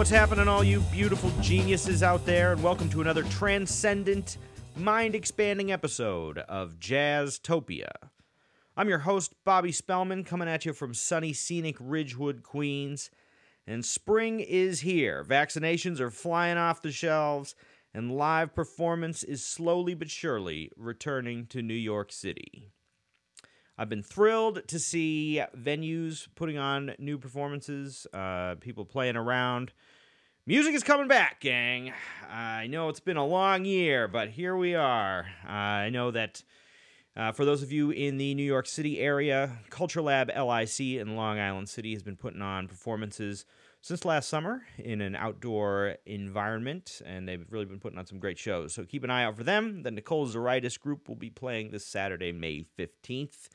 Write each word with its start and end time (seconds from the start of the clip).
What's 0.00 0.08
happening, 0.08 0.48
all 0.48 0.64
you 0.64 0.80
beautiful 0.90 1.30
geniuses 1.42 2.02
out 2.02 2.24
there, 2.24 2.52
and 2.52 2.62
welcome 2.62 2.88
to 2.88 3.02
another 3.02 3.22
transcendent, 3.24 4.38
mind 4.74 5.14
expanding 5.14 5.72
episode 5.72 6.38
of 6.38 6.78
Jazztopia. 6.78 7.90
I'm 8.78 8.88
your 8.88 9.00
host, 9.00 9.34
Bobby 9.44 9.72
Spellman, 9.72 10.24
coming 10.24 10.48
at 10.48 10.64
you 10.64 10.72
from 10.72 10.94
sunny, 10.94 11.34
scenic 11.34 11.76
Ridgewood, 11.78 12.42
Queens. 12.42 13.10
And 13.66 13.84
spring 13.84 14.40
is 14.40 14.80
here. 14.80 15.22
Vaccinations 15.22 16.00
are 16.00 16.10
flying 16.10 16.56
off 16.56 16.80
the 16.80 16.92
shelves, 16.92 17.54
and 17.92 18.10
live 18.10 18.54
performance 18.54 19.22
is 19.22 19.44
slowly 19.44 19.92
but 19.92 20.08
surely 20.08 20.70
returning 20.78 21.44
to 21.48 21.60
New 21.60 21.74
York 21.74 22.10
City. 22.10 22.70
I've 23.80 23.88
been 23.88 24.02
thrilled 24.02 24.68
to 24.68 24.78
see 24.78 25.42
venues 25.56 26.28
putting 26.34 26.58
on 26.58 26.94
new 26.98 27.16
performances, 27.16 28.06
uh, 28.12 28.56
people 28.60 28.84
playing 28.84 29.16
around. 29.16 29.72
Music 30.50 30.74
is 30.74 30.82
coming 30.82 31.06
back, 31.06 31.38
gang. 31.38 31.92
I 32.28 32.66
know 32.66 32.88
it's 32.88 32.98
been 32.98 33.16
a 33.16 33.24
long 33.24 33.64
year, 33.64 34.08
but 34.08 34.30
here 34.30 34.56
we 34.56 34.74
are. 34.74 35.26
Uh, 35.46 35.52
I 35.52 35.90
know 35.90 36.10
that 36.10 36.42
uh, 37.16 37.30
for 37.30 37.44
those 37.44 37.62
of 37.62 37.70
you 37.70 37.92
in 37.92 38.16
the 38.16 38.34
New 38.34 38.42
York 38.42 38.66
City 38.66 38.98
area, 38.98 39.58
Culture 39.70 40.02
Lab 40.02 40.28
LIC 40.28 40.80
in 40.80 41.14
Long 41.14 41.38
Island 41.38 41.68
City 41.68 41.92
has 41.92 42.02
been 42.02 42.16
putting 42.16 42.42
on 42.42 42.66
performances 42.66 43.44
since 43.80 44.04
last 44.04 44.28
summer 44.28 44.62
in 44.76 45.00
an 45.00 45.14
outdoor 45.14 45.94
environment, 46.04 47.00
and 47.06 47.28
they've 47.28 47.46
really 47.50 47.66
been 47.66 47.78
putting 47.78 48.00
on 48.00 48.06
some 48.06 48.18
great 48.18 48.36
shows. 48.36 48.74
So 48.74 48.84
keep 48.84 49.04
an 49.04 49.10
eye 49.10 49.22
out 49.22 49.36
for 49.36 49.44
them. 49.44 49.84
The 49.84 49.92
Nicole 49.92 50.26
Zuraitis 50.26 50.80
group 50.80 51.08
will 51.08 51.14
be 51.14 51.30
playing 51.30 51.70
this 51.70 51.86
Saturday, 51.86 52.32
May 52.32 52.64
15th 52.76 53.50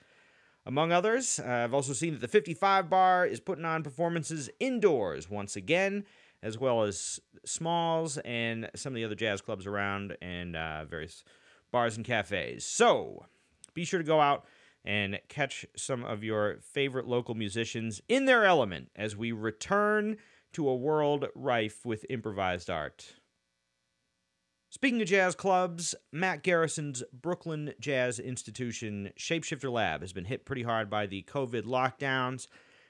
among 0.66 0.92
others. 0.92 1.40
Uh, 1.40 1.50
I've 1.50 1.74
also 1.74 1.92
seen 1.92 2.14
that 2.14 2.22
the 2.22 2.30
55 2.30 2.90
Bar 2.90 3.28
is 3.28 3.40
putting 3.40 3.66
on 3.66 3.84
performances 3.84 4.50
indoors 4.62 5.30
once 5.30 5.56
again, 5.58 6.06
as 6.46 6.60
well 6.60 6.84
as 6.84 7.20
Smalls 7.44 8.20
and 8.20 8.70
some 8.76 8.94
of 8.94 8.96
the 8.96 9.04
other 9.04 9.16
jazz 9.16 9.42
clubs 9.42 9.66
around 9.66 10.16
and 10.22 10.56
uh, 10.56 10.86
various 10.86 11.24
bars 11.72 11.98
and 11.98 12.06
cafes. 12.06 12.64
So 12.64 13.26
be 13.74 13.84
sure 13.84 13.98
to 14.00 14.06
go 14.06 14.22
out 14.22 14.46
and 14.86 15.20
catch 15.28 15.66
some 15.76 16.06
of 16.06 16.24
your 16.24 16.60
favorite 16.62 17.08
local 17.08 17.34
musicians 17.34 18.00
in 18.08 18.26
their 18.26 18.46
element 18.46 18.92
as 18.96 19.16
we 19.18 19.32
return 19.32 20.18
to 20.54 20.70
a 20.70 20.76
world 20.76 21.26
rife 21.34 21.84
with 21.84 22.06
improvised 22.12 22.70
art. 22.70 23.16
Speaking 24.70 25.02
of 25.02 25.08
jazz 25.08 25.34
clubs, 25.34 25.96
Matt 26.12 26.44
Garrison's 26.44 27.02
Brooklyn 27.12 27.74
Jazz 27.80 28.20
Institution 28.20 29.10
Shapeshifter 29.18 29.72
Lab 29.72 30.02
has 30.02 30.14
been 30.14 30.26
hit 30.26 30.46
pretty 30.46 30.64
hard 30.64 30.92
by 30.92 31.08
the 31.08 31.24
COVID 31.24 31.64
lockdowns, 31.64 32.48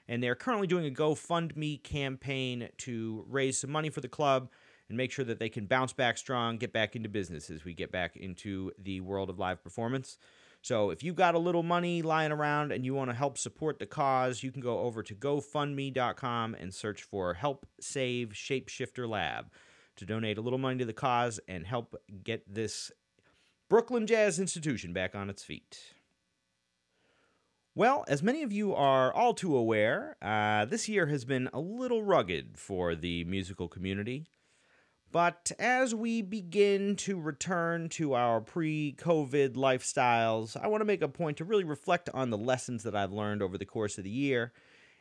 and 0.08 0.22
they're 0.22 0.34
currently 0.34 0.66
doing 0.66 0.86
a 0.86 0.90
GoFundMe 0.90 1.82
campaign 1.82 2.68
to 2.78 3.24
raise 3.28 3.58
some 3.58 3.70
money 3.70 3.90
for 3.90 4.00
the 4.00 4.08
club 4.08 4.48
and 4.88 4.96
make 4.96 5.10
sure 5.10 5.24
that 5.24 5.38
they 5.38 5.48
can 5.48 5.66
bounce 5.66 5.92
back 5.92 6.16
strong, 6.16 6.56
get 6.58 6.72
back 6.72 6.94
into 6.94 7.08
business 7.08 7.50
as 7.50 7.64
we 7.64 7.74
get 7.74 7.90
back 7.90 8.16
into 8.16 8.70
the 8.78 9.00
world 9.00 9.30
of 9.30 9.38
live 9.38 9.62
performance. 9.62 10.18
So 10.62 10.90
if 10.90 11.02
you've 11.02 11.16
got 11.16 11.34
a 11.34 11.38
little 11.38 11.62
money 11.62 12.02
lying 12.02 12.32
around 12.32 12.72
and 12.72 12.84
you 12.84 12.94
want 12.94 13.10
to 13.10 13.16
help 13.16 13.38
support 13.38 13.78
the 13.78 13.86
cause, 13.86 14.42
you 14.42 14.50
can 14.50 14.60
go 14.60 14.80
over 14.80 15.02
to 15.02 15.14
GoFundMe.com 15.14 16.54
and 16.54 16.74
search 16.74 17.02
for 17.02 17.34
Help 17.34 17.66
Save 17.80 18.30
Shapeshifter 18.30 19.08
Lab 19.08 19.50
to 19.96 20.04
donate 20.04 20.38
a 20.38 20.40
little 20.40 20.58
money 20.58 20.78
to 20.78 20.84
the 20.84 20.92
cause 20.92 21.40
and 21.48 21.66
help 21.66 21.94
get 22.24 22.52
this 22.52 22.90
Brooklyn 23.68 24.06
Jazz 24.06 24.38
Institution 24.38 24.92
back 24.92 25.14
on 25.14 25.30
its 25.30 25.42
feet. 25.42 25.94
Well, 27.76 28.06
as 28.08 28.22
many 28.22 28.42
of 28.42 28.54
you 28.54 28.74
are 28.74 29.12
all 29.12 29.34
too 29.34 29.54
aware, 29.54 30.16
uh, 30.22 30.64
this 30.64 30.88
year 30.88 31.08
has 31.08 31.26
been 31.26 31.50
a 31.52 31.60
little 31.60 32.02
rugged 32.02 32.56
for 32.56 32.94
the 32.94 33.24
musical 33.24 33.68
community. 33.68 34.24
But 35.12 35.52
as 35.58 35.94
we 35.94 36.22
begin 36.22 36.96
to 36.96 37.20
return 37.20 37.90
to 37.90 38.14
our 38.14 38.40
pre 38.40 38.94
COVID 38.98 39.56
lifestyles, 39.56 40.56
I 40.56 40.68
want 40.68 40.80
to 40.80 40.86
make 40.86 41.02
a 41.02 41.08
point 41.08 41.36
to 41.36 41.44
really 41.44 41.64
reflect 41.64 42.08
on 42.14 42.30
the 42.30 42.38
lessons 42.38 42.82
that 42.84 42.96
I've 42.96 43.12
learned 43.12 43.42
over 43.42 43.58
the 43.58 43.66
course 43.66 43.98
of 43.98 44.04
the 44.04 44.10
year 44.10 44.54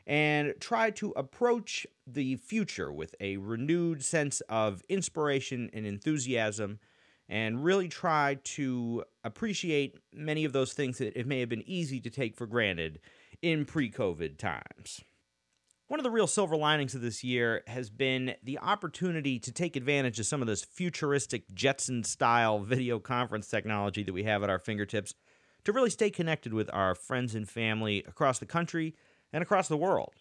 and 0.05 0.53
try 0.59 0.91
to 0.91 1.11
approach 1.11 1.87
the 2.05 2.35
future 2.35 2.91
with 2.91 3.15
a 3.21 3.37
renewed 3.37 4.03
sense 4.03 4.41
of 4.49 4.83
inspiration 4.89 5.69
and 5.71 5.85
enthusiasm 5.85 6.79
and 7.27 7.63
really 7.63 7.87
try 7.87 8.37
to 8.43 9.03
appreciate 9.23 9.97
many 10.13 10.45
of 10.45 10.53
those 10.53 10.73
things 10.73 10.99
that 10.99 11.19
it 11.19 11.27
may 11.27 11.39
have 11.39 11.49
been 11.49 11.67
easy 11.67 11.99
to 11.99 12.09
take 12.09 12.35
for 12.35 12.45
granted 12.45 12.99
in 13.41 13.65
pre 13.65 13.89
COVID 13.89 14.37
times. 14.37 15.01
One 15.87 15.99
of 15.99 16.03
the 16.03 16.11
real 16.11 16.25
silver 16.25 16.55
linings 16.55 16.95
of 16.95 17.01
this 17.01 17.23
year 17.23 17.61
has 17.67 17.91
been 17.91 18.33
the 18.43 18.57
opportunity 18.57 19.37
to 19.37 19.51
take 19.51 19.75
advantage 19.75 20.19
of 20.19 20.25
some 20.25 20.41
of 20.41 20.47
this 20.47 20.63
futuristic 20.63 21.43
Jetson 21.53 22.03
style 22.03 22.59
video 22.59 22.99
conference 22.99 23.47
technology 23.47 24.03
that 24.03 24.13
we 24.13 24.23
have 24.23 24.41
at 24.41 24.49
our 24.49 24.57
fingertips 24.57 25.13
to 25.63 25.71
really 25.71 25.89
stay 25.89 26.09
connected 26.09 26.53
with 26.53 26.69
our 26.73 26.95
friends 26.95 27.35
and 27.35 27.47
family 27.47 28.03
across 28.07 28.39
the 28.39 28.45
country 28.45 28.95
and 29.31 29.43
across 29.43 29.67
the 29.67 29.77
world. 29.77 30.13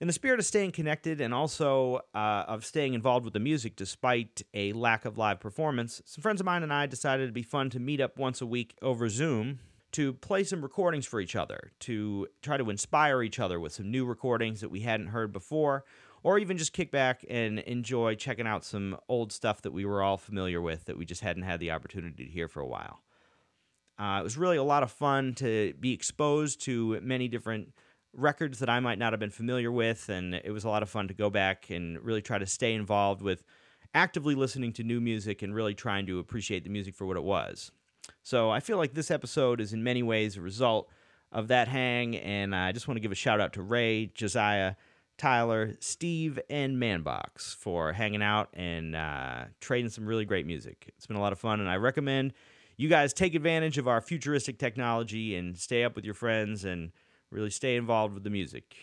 In 0.00 0.08
the 0.08 0.12
spirit 0.12 0.40
of 0.40 0.44
staying 0.44 0.72
connected 0.72 1.20
and 1.20 1.32
also 1.32 2.00
uh, 2.14 2.44
of 2.48 2.64
staying 2.64 2.94
involved 2.94 3.24
with 3.24 3.32
the 3.32 3.40
music 3.40 3.76
despite 3.76 4.42
a 4.52 4.72
lack 4.72 5.04
of 5.04 5.16
live 5.16 5.38
performance, 5.38 6.02
some 6.04 6.20
friends 6.20 6.40
of 6.40 6.44
mine 6.44 6.64
and 6.64 6.72
I 6.72 6.86
decided 6.86 7.22
it'd 7.22 7.34
be 7.34 7.42
fun 7.42 7.70
to 7.70 7.78
meet 7.78 8.00
up 8.00 8.18
once 8.18 8.40
a 8.40 8.46
week 8.46 8.76
over 8.82 9.08
Zoom 9.08 9.60
to 9.92 10.12
play 10.12 10.42
some 10.42 10.60
recordings 10.60 11.06
for 11.06 11.20
each 11.20 11.36
other, 11.36 11.70
to 11.78 12.26
try 12.42 12.56
to 12.56 12.68
inspire 12.68 13.22
each 13.22 13.38
other 13.38 13.60
with 13.60 13.72
some 13.72 13.88
new 13.88 14.04
recordings 14.04 14.60
that 14.60 14.68
we 14.68 14.80
hadn't 14.80 15.06
heard 15.06 15.32
before, 15.32 15.84
or 16.24 16.36
even 16.36 16.58
just 16.58 16.72
kick 16.72 16.90
back 16.90 17.24
and 17.30 17.60
enjoy 17.60 18.16
checking 18.16 18.48
out 18.48 18.64
some 18.64 18.96
old 19.08 19.30
stuff 19.30 19.62
that 19.62 19.70
we 19.70 19.84
were 19.84 20.02
all 20.02 20.16
familiar 20.16 20.60
with 20.60 20.86
that 20.86 20.98
we 20.98 21.04
just 21.04 21.20
hadn't 21.20 21.44
had 21.44 21.60
the 21.60 21.70
opportunity 21.70 22.24
to 22.24 22.30
hear 22.30 22.48
for 22.48 22.60
a 22.60 22.66
while. 22.66 23.04
Uh, 23.96 24.18
it 24.18 24.24
was 24.24 24.36
really 24.36 24.56
a 24.56 24.64
lot 24.64 24.82
of 24.82 24.90
fun 24.90 25.32
to 25.34 25.72
be 25.78 25.92
exposed 25.92 26.60
to 26.62 27.00
many 27.00 27.28
different 27.28 27.72
records 28.16 28.58
that 28.60 28.68
I 28.68 28.80
might 28.80 28.98
not 28.98 29.12
have 29.12 29.20
been 29.20 29.30
familiar 29.30 29.70
with, 29.70 30.08
and 30.08 30.34
it 30.34 30.50
was 30.52 30.64
a 30.64 30.68
lot 30.68 30.82
of 30.82 30.90
fun 30.90 31.08
to 31.08 31.14
go 31.14 31.30
back 31.30 31.70
and 31.70 32.00
really 32.04 32.22
try 32.22 32.38
to 32.38 32.46
stay 32.46 32.74
involved 32.74 33.22
with 33.22 33.42
actively 33.94 34.34
listening 34.34 34.72
to 34.74 34.82
new 34.82 35.00
music 35.00 35.42
and 35.42 35.54
really 35.54 35.74
trying 35.74 36.06
to 36.06 36.18
appreciate 36.18 36.64
the 36.64 36.70
music 36.70 36.94
for 36.94 37.06
what 37.06 37.16
it 37.16 37.22
was. 37.22 37.70
So 38.22 38.50
I 38.50 38.60
feel 38.60 38.76
like 38.76 38.94
this 38.94 39.10
episode 39.10 39.60
is 39.60 39.72
in 39.72 39.82
many 39.82 40.02
ways 40.02 40.36
a 40.36 40.40
result 40.40 40.90
of 41.32 41.48
that 41.48 41.68
hang, 41.68 42.16
and 42.16 42.54
I 42.54 42.72
just 42.72 42.88
want 42.88 42.96
to 42.96 43.00
give 43.00 43.12
a 43.12 43.16
shout 43.16 43.40
out 43.40 43.52
to 43.54 43.62
Ray, 43.62 44.06
Josiah, 44.06 44.74
Tyler, 45.16 45.76
Steve, 45.80 46.38
and 46.50 46.76
Manbox 46.76 47.54
for 47.54 47.92
hanging 47.92 48.22
out 48.22 48.48
and 48.52 48.96
uh, 48.96 49.44
trading 49.60 49.90
some 49.90 50.06
really 50.06 50.24
great 50.24 50.46
music. 50.46 50.90
It's 50.96 51.06
been 51.06 51.16
a 51.16 51.20
lot 51.20 51.32
of 51.32 51.38
fun, 51.38 51.60
and 51.60 51.68
I 51.68 51.76
recommend 51.76 52.34
you 52.76 52.88
guys 52.88 53.12
take 53.12 53.34
advantage 53.34 53.78
of 53.78 53.86
our 53.86 54.00
futuristic 54.00 54.58
technology 54.58 55.36
and 55.36 55.56
stay 55.56 55.84
up 55.84 55.94
with 55.94 56.04
your 56.04 56.14
friends 56.14 56.64
and 56.64 56.90
really 57.34 57.50
stay 57.50 57.76
involved 57.76 58.14
with 58.14 58.24
the 58.24 58.30
music. 58.30 58.76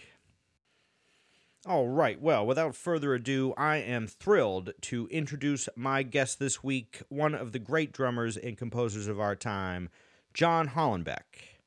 All 1.66 1.88
right, 1.88 2.20
well, 2.20 2.46
without 2.46 2.76
further 2.76 3.14
ado, 3.14 3.54
I 3.56 3.78
am 3.78 4.08
thrilled 4.08 4.74
to 4.82 5.08
introduce 5.08 5.70
my 5.76 6.04
guest 6.04 6.40
this 6.40 6.64
week, 6.64 7.02
one 7.08 7.34
of 7.34 7.52
the 7.52 7.60
great 7.60 7.94
drummers 7.94 8.36
and 8.36 8.58
composers 8.58 9.08
of 9.08 9.20
our 9.20 9.36
time, 9.36 9.90
John 10.34 10.70
Hollenbeck. 10.70 11.60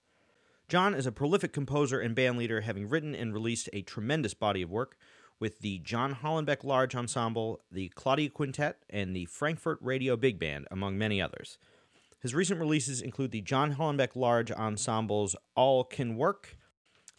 John 0.68 0.94
is 0.94 1.06
a 1.06 1.12
prolific 1.12 1.52
composer 1.52 2.00
and 2.00 2.16
bandleader, 2.16 2.64
having 2.64 2.88
written 2.88 3.14
and 3.14 3.32
released 3.32 3.70
a 3.72 3.82
tremendous 3.82 4.34
body 4.34 4.62
of 4.62 4.70
work 4.70 4.96
with 5.38 5.60
the 5.60 5.78
John 5.78 6.16
Hollenbeck 6.16 6.64
Large 6.64 6.96
Ensemble, 6.96 7.60
the 7.70 7.88
Claudia 7.90 8.30
Quintet, 8.30 8.78
and 8.90 9.14
the 9.14 9.26
Frankfurt 9.26 9.78
Radio 9.80 10.16
Big 10.16 10.38
Band, 10.38 10.66
among 10.70 10.98
many 10.98 11.22
others. 11.22 11.56
His 12.20 12.34
recent 12.34 12.58
releases 12.58 13.00
include 13.02 13.30
the 13.30 13.42
John 13.42 13.74
Hollenbeck 13.74 14.16
Large 14.16 14.50
Ensemble's 14.50 15.36
All 15.54 15.84
Can 15.84 16.16
Work, 16.16 16.56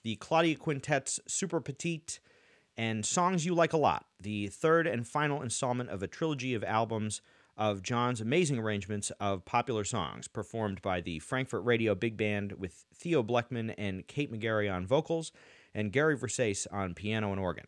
the 0.06 0.16
Claudia 0.18 0.56
Quintet's 0.56 1.20
Super 1.28 1.60
Petite, 1.60 2.20
and 2.78 3.04
Songs 3.04 3.44
You 3.44 3.56
Like 3.56 3.74
a 3.74 3.78
Lot, 3.78 4.06
the 4.20 4.50
third 4.50 4.86
and 4.86 5.08
final 5.08 5.42
installment 5.42 5.90
of 5.90 6.04
a 6.04 6.08
trilogy 6.08 6.54
of 6.54 6.64
albums 6.64 7.22
of 7.58 7.82
John's 7.82 8.22
amazing 8.22 8.60
arrangements 8.60 9.12
of 9.20 9.46
popular 9.46 9.84
songs 9.84 10.28
performed 10.28 10.80
by 10.84 11.02
the 11.02 11.18
Frankfurt 11.18 11.66
Radio 11.66 11.96
Big 11.96 12.18
Band 12.18 12.52
with 12.52 12.86
Theo 12.94 13.24
Bleckmann 13.24 13.74
and 13.80 14.06
Kate 14.06 14.32
McGarry 14.32 14.72
on 14.72 14.86
vocals 14.86 15.32
and 15.74 15.92
Gary 15.92 16.16
Versace 16.16 16.68
on 16.72 16.94
piano 16.94 17.32
and 17.32 17.42
organ. 17.42 17.66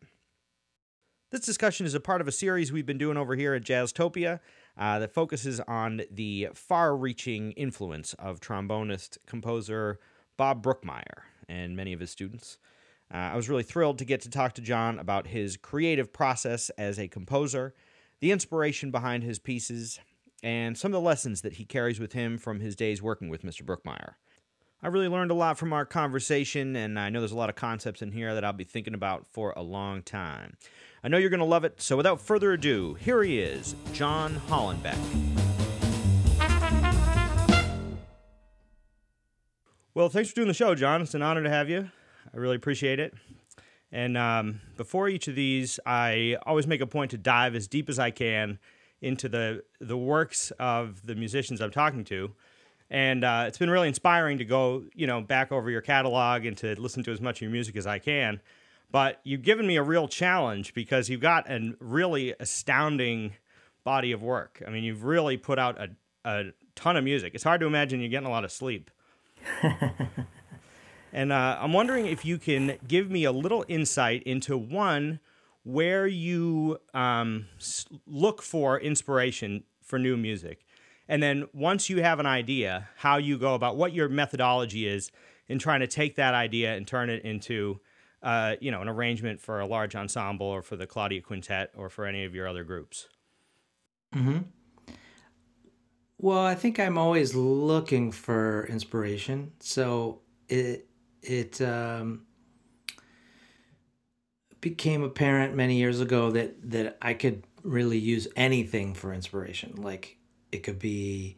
This 1.31 1.41
discussion 1.41 1.87
is 1.87 1.95
a 1.95 1.99
part 1.99 2.21
of 2.21 2.27
a 2.27 2.31
series 2.31 2.71
we've 2.71 2.85
been 2.85 2.99
doing 2.99 3.17
over 3.17 3.35
here 3.35 3.55
at 3.55 3.63
Jazztopia 3.63 4.41
uh, 4.77 4.99
that 4.99 5.11
focuses 5.11 5.59
on 5.61 6.03
the 6.11 6.49
far 6.53 6.95
reaching 6.95 7.53
influence 7.53 8.13
of 8.19 8.39
trombonist 8.39 9.17
composer 9.25 9.99
Bob 10.37 10.61
Brookmeyer 10.61 11.23
and 11.47 11.75
many 11.75 11.93
of 11.93 11.99
his 11.99 12.11
students. 12.11 12.57
Uh, 13.13 13.17
I 13.17 13.35
was 13.35 13.49
really 13.49 13.63
thrilled 13.63 13.99
to 13.99 14.05
get 14.05 14.21
to 14.21 14.29
talk 14.29 14.53
to 14.53 14.61
John 14.61 14.99
about 14.99 15.27
his 15.27 15.57
creative 15.57 16.11
process 16.11 16.69
as 16.71 16.99
a 16.99 17.07
composer, 17.07 17.73
the 18.19 18.31
inspiration 18.31 18.91
behind 18.91 19.23
his 19.23 19.39
pieces, 19.39 19.99
and 20.43 20.77
some 20.77 20.89
of 20.89 20.93
the 20.93 21.07
lessons 21.07 21.41
that 21.41 21.53
he 21.53 21.65
carries 21.65 21.99
with 21.99 22.13
him 22.13 22.37
from 22.37 22.59
his 22.59 22.75
days 22.75 23.01
working 23.01 23.29
with 23.29 23.43
Mr. 23.43 23.63
Brookmeyer. 23.63 24.15
I 24.83 24.87
really 24.87 25.07
learned 25.07 25.31
a 25.31 25.35
lot 25.35 25.57
from 25.57 25.73
our 25.73 25.85
conversation, 25.85 26.75
and 26.75 26.99
I 26.99 27.09
know 27.09 27.19
there's 27.19 27.31
a 27.31 27.37
lot 27.37 27.49
of 27.49 27.55
concepts 27.55 28.01
in 28.01 28.11
here 28.11 28.35
that 28.35 28.45
I'll 28.45 28.53
be 28.53 28.63
thinking 28.63 28.93
about 28.93 29.25
for 29.25 29.53
a 29.55 29.63
long 29.63 30.03
time. 30.03 30.55
I 31.03 31.07
know 31.07 31.17
you're 31.17 31.31
going 31.31 31.39
to 31.39 31.45
love 31.45 31.63
it. 31.63 31.81
So 31.81 31.97
without 31.97 32.21
further 32.21 32.53
ado, 32.53 32.93
here 32.95 33.23
he 33.23 33.39
is, 33.39 33.75
John 33.93 34.35
Hollenbeck. 34.47 35.46
Well, 39.97 40.09
thanks 40.09 40.29
for 40.29 40.35
doing 40.35 40.47
the 40.47 40.53
show, 40.53 40.75
John. 40.75 41.01
It's 41.01 41.15
an 41.15 41.23
honor 41.23 41.41
to 41.41 41.49
have 41.49 41.71
you. 41.71 41.89
I 42.31 42.37
really 42.37 42.55
appreciate 42.55 42.99
it. 42.99 43.15
And 43.91 44.15
um, 44.15 44.61
before 44.75 45.09
each 45.09 45.27
of 45.27 45.33
these, 45.33 45.79
I 45.87 46.37
always 46.45 46.67
make 46.67 46.81
a 46.81 46.85
point 46.85 47.09
to 47.11 47.17
dive 47.17 47.55
as 47.55 47.67
deep 47.67 47.89
as 47.89 47.97
I 47.97 48.11
can 48.11 48.59
into 49.01 49.27
the 49.27 49.63
the 49.81 49.97
works 49.97 50.51
of 50.59 51.03
the 51.03 51.15
musicians 51.15 51.61
I'm 51.61 51.71
talking 51.71 52.03
to. 52.03 52.31
And 52.91 53.23
uh, 53.23 53.45
it's 53.47 53.57
been 53.57 53.71
really 53.71 53.87
inspiring 53.87 54.37
to 54.37 54.45
go, 54.45 54.83
you 54.93 55.07
know, 55.07 55.19
back 55.19 55.51
over 55.51 55.67
your 55.71 55.81
catalog 55.81 56.45
and 56.45 56.55
to 56.57 56.79
listen 56.79 57.01
to 57.05 57.11
as 57.11 57.19
much 57.19 57.37
of 57.37 57.41
your 57.41 57.51
music 57.51 57.75
as 57.75 57.87
I 57.87 57.97
can. 57.97 58.39
But 58.91 59.19
you've 59.23 59.41
given 59.41 59.65
me 59.65 59.77
a 59.77 59.83
real 59.83 60.07
challenge 60.07 60.75
because 60.75 61.09
you've 61.09 61.21
got 61.21 61.49
a 61.49 61.73
really 61.79 62.35
astounding 62.39 63.33
body 63.83 64.11
of 64.11 64.21
work. 64.21 64.61
I 64.67 64.69
mean, 64.69 64.83
you've 64.83 65.05
really 65.05 65.37
put 65.37 65.57
out 65.57 65.81
a, 65.81 65.89
a 66.23 66.43
ton 66.75 66.97
of 66.97 67.03
music. 67.03 67.33
It's 67.33 67.43
hard 67.43 67.61
to 67.61 67.65
imagine 67.65 67.99
you're 67.99 68.09
getting 68.09 68.27
a 68.27 68.31
lot 68.31 68.43
of 68.43 68.51
sleep. 68.51 68.91
and 71.13 71.31
uh, 71.31 71.57
I'm 71.59 71.73
wondering 71.73 72.05
if 72.05 72.25
you 72.25 72.37
can 72.37 72.77
give 72.87 73.09
me 73.09 73.23
a 73.23 73.31
little 73.31 73.65
insight 73.67 74.23
into 74.23 74.57
one 74.57 75.19
where 75.63 76.07
you 76.07 76.79
um, 76.93 77.47
look 78.05 78.41
for 78.41 78.79
inspiration 78.79 79.63
for 79.81 79.99
new 79.99 80.15
music. 80.15 80.65
And 81.09 81.21
then 81.23 81.47
once 81.53 81.89
you 81.89 82.01
have 82.01 82.19
an 82.19 82.25
idea, 82.25 82.89
how 82.97 83.17
you 83.17 83.37
go 83.37 83.53
about 83.53 83.77
what 83.77 83.93
your 83.93 84.09
methodology 84.09 84.87
is 84.87 85.11
in 85.47 85.59
trying 85.59 85.79
to 85.79 85.87
take 85.87 86.15
that 86.15 86.33
idea 86.33 86.75
and 86.75 86.87
turn 86.87 87.09
it 87.09 87.23
into, 87.23 87.79
uh, 88.21 88.55
you 88.59 88.71
know, 88.71 88.81
an 88.81 88.89
arrangement 88.89 89.41
for 89.41 89.59
a 89.59 89.65
large 89.65 89.95
ensemble 89.95 90.47
or 90.47 90.61
for 90.61 90.75
the 90.75 90.87
Claudia 90.87 91.21
Quintet 91.21 91.71
or 91.75 91.89
for 91.89 92.05
any 92.05 92.25
of 92.25 92.35
your 92.35 92.47
other 92.47 92.63
groups. 92.63 93.07
Hmm. 94.13 94.37
Well, 96.19 96.39
I 96.39 96.55
think 96.55 96.79
I'm 96.79 96.97
always 96.97 97.35
looking 97.35 98.11
for 98.11 98.65
inspiration. 98.67 99.51
So 99.59 100.21
it 100.49 100.87
it 101.21 101.61
um, 101.61 102.25
became 104.61 105.03
apparent 105.03 105.55
many 105.55 105.77
years 105.77 106.01
ago 106.01 106.31
that 106.31 106.71
that 106.71 106.97
I 107.01 107.13
could 107.13 107.43
really 107.63 107.99
use 107.99 108.27
anything 108.35 108.93
for 108.95 109.13
inspiration. 109.13 109.75
Like 109.77 110.17
it 110.51 110.59
could 110.63 110.79
be 110.79 111.37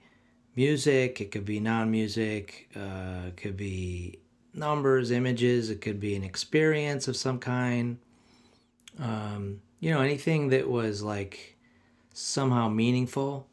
music, 0.55 1.19
it 1.19 1.31
could 1.31 1.45
be 1.45 1.59
non-music, 1.59 2.69
uh, 2.75 3.27
it 3.27 3.37
could 3.37 3.57
be 3.57 4.19
numbers, 4.53 5.11
images, 5.11 5.69
it 5.69 5.81
could 5.81 5.99
be 5.99 6.15
an 6.15 6.23
experience 6.23 7.07
of 7.07 7.17
some 7.17 7.39
kind. 7.39 7.97
Um, 8.97 9.61
you 9.79 9.91
know, 9.91 10.01
anything 10.01 10.49
that 10.49 10.69
was 10.69 11.01
like 11.03 11.57
somehow 12.13 12.69
meaningful 12.69 13.48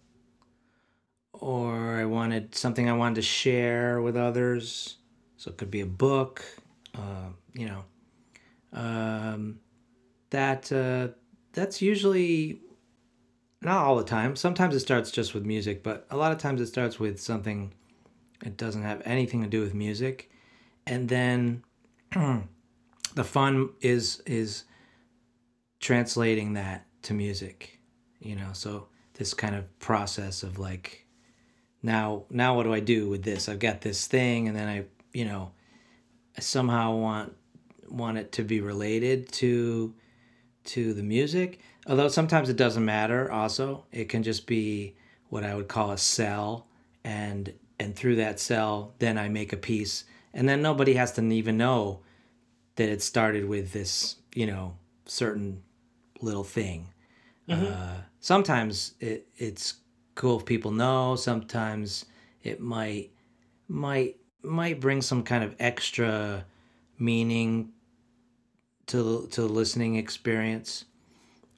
or 1.40 1.96
I 1.96 2.04
wanted 2.04 2.54
something 2.54 2.88
I 2.88 2.92
wanted 2.92 3.16
to 3.16 3.22
share 3.22 4.00
with 4.00 4.16
others. 4.16 4.96
So 5.36 5.50
it 5.50 5.58
could 5.58 5.70
be 5.70 5.80
a 5.80 5.86
book, 5.86 6.44
uh, 6.94 7.28
you 7.54 7.66
know. 7.66 7.84
Um, 8.72 9.60
that 10.30 10.70
uh, 10.72 11.08
that's 11.52 11.80
usually 11.80 12.60
not 13.62 13.84
all 13.84 13.96
the 13.96 14.04
time. 14.04 14.36
Sometimes 14.36 14.74
it 14.74 14.80
starts 14.80 15.10
just 15.10 15.34
with 15.34 15.44
music, 15.44 15.82
but 15.82 16.06
a 16.10 16.16
lot 16.16 16.32
of 16.32 16.38
times 16.38 16.60
it 16.60 16.66
starts 16.66 16.98
with 16.98 17.20
something 17.20 17.72
it 18.44 18.56
doesn't 18.56 18.82
have 18.82 19.00
anything 19.04 19.42
to 19.42 19.48
do 19.48 19.60
with 19.60 19.72
music, 19.72 20.30
and 20.86 21.08
then 21.08 21.64
the 22.12 23.24
fun 23.24 23.70
is 23.80 24.22
is 24.26 24.64
translating 25.80 26.52
that 26.54 26.86
to 27.02 27.14
music. 27.14 27.80
You 28.20 28.36
know, 28.36 28.50
so 28.52 28.88
this 29.14 29.32
kind 29.32 29.54
of 29.54 29.78
process 29.78 30.42
of 30.42 30.58
like 30.58 31.05
now 31.86 32.24
now 32.28 32.54
what 32.56 32.64
do 32.64 32.74
I 32.74 32.80
do 32.80 33.08
with 33.08 33.22
this? 33.22 33.48
I've 33.48 33.60
got 33.60 33.80
this 33.80 34.06
thing, 34.06 34.48
and 34.48 34.56
then 34.56 34.68
I 34.68 34.84
you 35.12 35.24
know 35.24 35.52
I 36.36 36.40
somehow 36.40 36.96
want 36.96 37.34
want 37.88 38.18
it 38.18 38.32
to 38.32 38.42
be 38.42 38.60
related 38.60 39.32
to 39.32 39.94
to 40.64 40.92
the 40.92 41.02
music. 41.02 41.60
Although 41.86 42.08
sometimes 42.08 42.48
it 42.48 42.56
doesn't 42.56 42.84
matter. 42.84 43.30
Also, 43.30 43.84
it 43.92 44.08
can 44.08 44.24
just 44.24 44.46
be 44.46 44.96
what 45.28 45.44
I 45.44 45.54
would 45.54 45.68
call 45.68 45.92
a 45.92 45.98
cell, 45.98 46.66
and 47.04 47.52
and 47.78 47.94
through 47.94 48.16
that 48.16 48.40
cell, 48.40 48.94
then 48.98 49.16
I 49.16 49.28
make 49.28 49.52
a 49.52 49.56
piece, 49.56 50.04
and 50.34 50.48
then 50.48 50.60
nobody 50.60 50.94
has 50.94 51.12
to 51.12 51.22
even 51.22 51.56
know 51.56 52.00
that 52.74 52.88
it 52.88 53.00
started 53.00 53.46
with 53.46 53.72
this, 53.72 54.16
you 54.34 54.46
know, 54.46 54.76
certain 55.06 55.62
little 56.20 56.44
thing. 56.44 56.88
Mm-hmm. 57.48 57.66
Uh, 57.66 58.00
sometimes 58.20 58.94
it 58.98 59.28
it's 59.36 59.74
cool 60.16 60.40
if 60.40 60.44
people 60.44 60.72
know. 60.72 61.14
Sometimes 61.14 62.06
it 62.42 62.60
might 62.60 63.10
might 63.68 64.16
might 64.42 64.80
bring 64.80 65.00
some 65.00 65.22
kind 65.22 65.44
of 65.44 65.54
extra 65.60 66.44
meaning 66.98 67.70
to 68.86 69.28
to 69.30 69.42
the 69.42 69.48
listening 69.48 69.96
experience. 69.96 70.84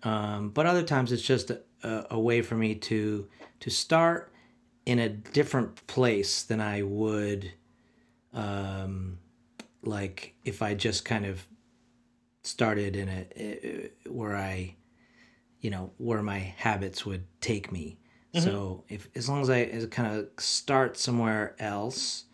Um, 0.03 0.51
but 0.51 0.67
other 0.67 0.83
times 0.83 1.11
it's 1.11 1.23
just 1.23 1.51
a, 1.51 1.61
a, 1.83 2.21
way 2.21 2.41
for 2.41 2.55
me 2.55 2.77
to 2.77 3.27
to 3.61 3.71
start 3.71 4.33
in 4.87 5.01
a 5.01 5.09
different 5.09 5.87
place 5.89 6.43
than 6.45 6.61
I 6.61 6.83
would 6.83 7.53
um, 8.33 9.19
like 9.83 10.35
if 10.45 10.63
I 10.63 10.75
just 10.75 11.05
kind 11.05 11.27
of 11.27 11.47
started 12.43 12.95
in 12.95 13.09
a 13.09 13.91
where 14.09 14.37
I 14.37 14.77
you 15.61 15.71
know 15.71 15.91
where 15.99 16.23
my 16.23 16.39
habits 16.39 17.05
would 17.05 17.25
take 17.41 17.73
me. 17.73 17.99
Mm-hmm. 18.35 18.45
So 18.45 18.85
if 18.89 19.09
as 19.15 19.29
long 19.29 19.41
as 19.43 19.51
I 19.51 19.87
kind 19.91 20.17
of 20.17 20.29
start 20.39 20.99
somewhere 20.99 21.57
else 21.59 22.25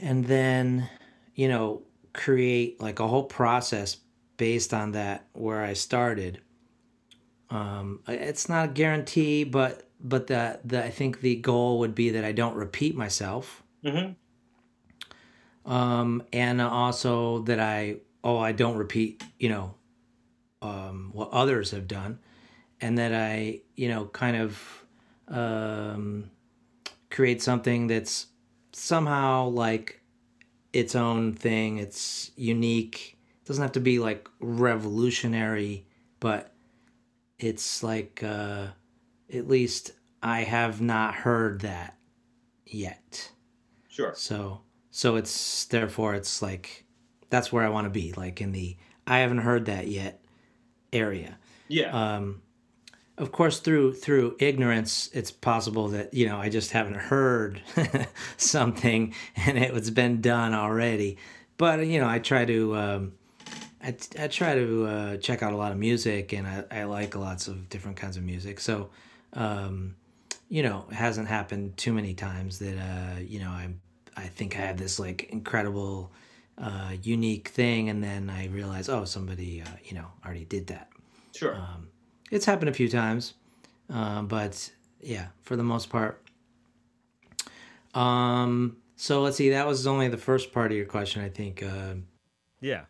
and 0.00 0.24
then 0.24 0.88
you 1.34 1.48
know 1.48 1.82
create 2.12 2.80
like 2.80 2.98
a 2.98 3.06
whole 3.06 3.24
process 3.24 3.98
based 4.36 4.72
on 4.72 4.92
that 4.92 5.26
where 5.32 5.62
I 5.62 5.74
started. 5.74 6.40
Um, 7.50 8.00
it's 8.08 8.48
not 8.48 8.64
a 8.70 8.72
guarantee, 8.72 9.44
but 9.44 9.88
but 10.00 10.28
the, 10.28 10.60
the 10.64 10.84
I 10.84 10.90
think 10.90 11.20
the 11.20 11.36
goal 11.36 11.80
would 11.80 11.94
be 11.94 12.10
that 12.10 12.24
I 12.24 12.32
don't 12.32 12.54
repeat 12.54 12.96
myself. 12.96 13.62
Mm-hmm. 13.84 14.12
Um, 15.70 16.22
and 16.32 16.60
also 16.62 17.40
that 17.42 17.60
I 17.60 17.96
oh 18.24 18.38
I 18.38 18.52
don't 18.52 18.76
repeat 18.76 19.22
you 19.38 19.50
know 19.50 19.74
um, 20.62 21.10
what 21.12 21.30
others 21.30 21.72
have 21.72 21.86
done, 21.86 22.18
and 22.80 22.98
that 22.98 23.14
I 23.14 23.60
you 23.76 23.88
know 23.88 24.06
kind 24.06 24.36
of 24.36 24.84
um, 25.28 26.30
create 27.10 27.42
something 27.42 27.86
that's 27.86 28.26
somehow 28.72 29.48
like 29.48 30.02
its 30.72 30.94
own 30.94 31.34
thing. 31.34 31.78
It's 31.78 32.30
unique. 32.36 33.18
It 33.42 33.46
doesn't 33.46 33.62
have 33.62 33.72
to 33.72 33.80
be 33.80 33.98
like 33.98 34.28
revolutionary, 34.40 35.86
but 36.20 36.52
it's 37.38 37.82
like 37.82 38.22
uh, 38.22 38.66
at 39.32 39.48
least 39.48 39.92
I 40.22 40.40
have 40.40 40.80
not 40.80 41.14
heard 41.14 41.60
that 41.60 41.96
yet. 42.66 43.30
Sure. 43.88 44.12
So 44.14 44.62
so 44.90 45.16
it's 45.16 45.64
therefore 45.66 46.14
it's 46.14 46.42
like 46.42 46.84
that's 47.30 47.52
where 47.52 47.64
I 47.64 47.68
want 47.68 47.86
to 47.86 47.90
be, 47.90 48.12
like 48.12 48.40
in 48.40 48.52
the 48.52 48.76
I 49.06 49.18
haven't 49.18 49.38
heard 49.38 49.66
that 49.66 49.88
yet 49.88 50.22
area. 50.92 51.38
Yeah. 51.68 52.16
Um, 52.16 52.42
of 53.18 53.32
course 53.32 53.60
through 53.60 53.94
through 53.94 54.36
ignorance 54.38 55.10
it's 55.12 55.30
possible 55.30 55.88
that 55.88 56.14
you 56.14 56.26
know 56.26 56.38
i 56.38 56.48
just 56.48 56.70
haven't 56.70 56.96
heard 56.96 57.60
something 58.36 59.14
and 59.36 59.58
it's 59.58 59.90
been 59.90 60.20
done 60.20 60.54
already. 60.54 61.18
But 61.56 61.86
you 61.86 61.98
know 62.00 62.08
i 62.08 62.18
try 62.18 62.44
to 62.44 62.76
um, 62.76 63.12
I, 63.82 63.94
I 64.18 64.26
try 64.28 64.54
to 64.54 64.86
uh, 64.86 65.16
check 65.18 65.42
out 65.42 65.52
a 65.52 65.56
lot 65.56 65.70
of 65.72 65.78
music 65.78 66.32
and 66.32 66.46
I, 66.46 66.64
I 66.70 66.84
like 66.84 67.14
lots 67.14 67.46
of 67.46 67.68
different 67.68 67.96
kinds 67.96 68.16
of 68.16 68.24
music. 68.24 68.58
So 68.58 68.90
um, 69.34 69.94
you 70.48 70.62
know 70.62 70.86
it 70.90 70.94
hasn't 70.94 71.28
happened 71.28 71.76
too 71.76 71.92
many 71.92 72.14
times 72.14 72.58
that 72.58 72.76
uh, 72.78 73.20
you 73.20 73.40
know 73.40 73.50
i 73.50 73.68
i 74.16 74.26
think 74.26 74.56
i 74.56 74.60
have 74.60 74.78
this 74.78 74.98
like 74.98 75.28
incredible 75.30 76.10
uh, 76.58 76.92
unique 77.02 77.48
thing 77.48 77.88
and 77.88 78.02
then 78.02 78.28
i 78.30 78.46
realize 78.46 78.88
oh 78.88 79.04
somebody 79.04 79.62
uh, 79.62 79.68
you 79.84 79.94
know 79.94 80.06
already 80.24 80.44
did 80.44 80.66
that. 80.68 80.88
Sure. 81.34 81.54
Um, 81.54 81.87
it's 82.30 82.46
happened 82.46 82.68
a 82.68 82.74
few 82.74 82.88
times, 82.88 83.34
uh, 83.92 84.22
but 84.22 84.70
yeah, 85.00 85.28
for 85.42 85.56
the 85.56 85.62
most 85.62 85.90
part. 85.90 86.22
Um, 87.94 88.76
so 88.96 89.22
let's 89.22 89.36
see. 89.36 89.50
That 89.50 89.66
was 89.66 89.86
only 89.86 90.08
the 90.08 90.18
first 90.18 90.52
part 90.52 90.70
of 90.70 90.76
your 90.76 90.86
question, 90.86 91.22
I 91.22 91.28
think. 91.28 91.62
Uh, 91.62 91.94
yeah. 92.60 92.84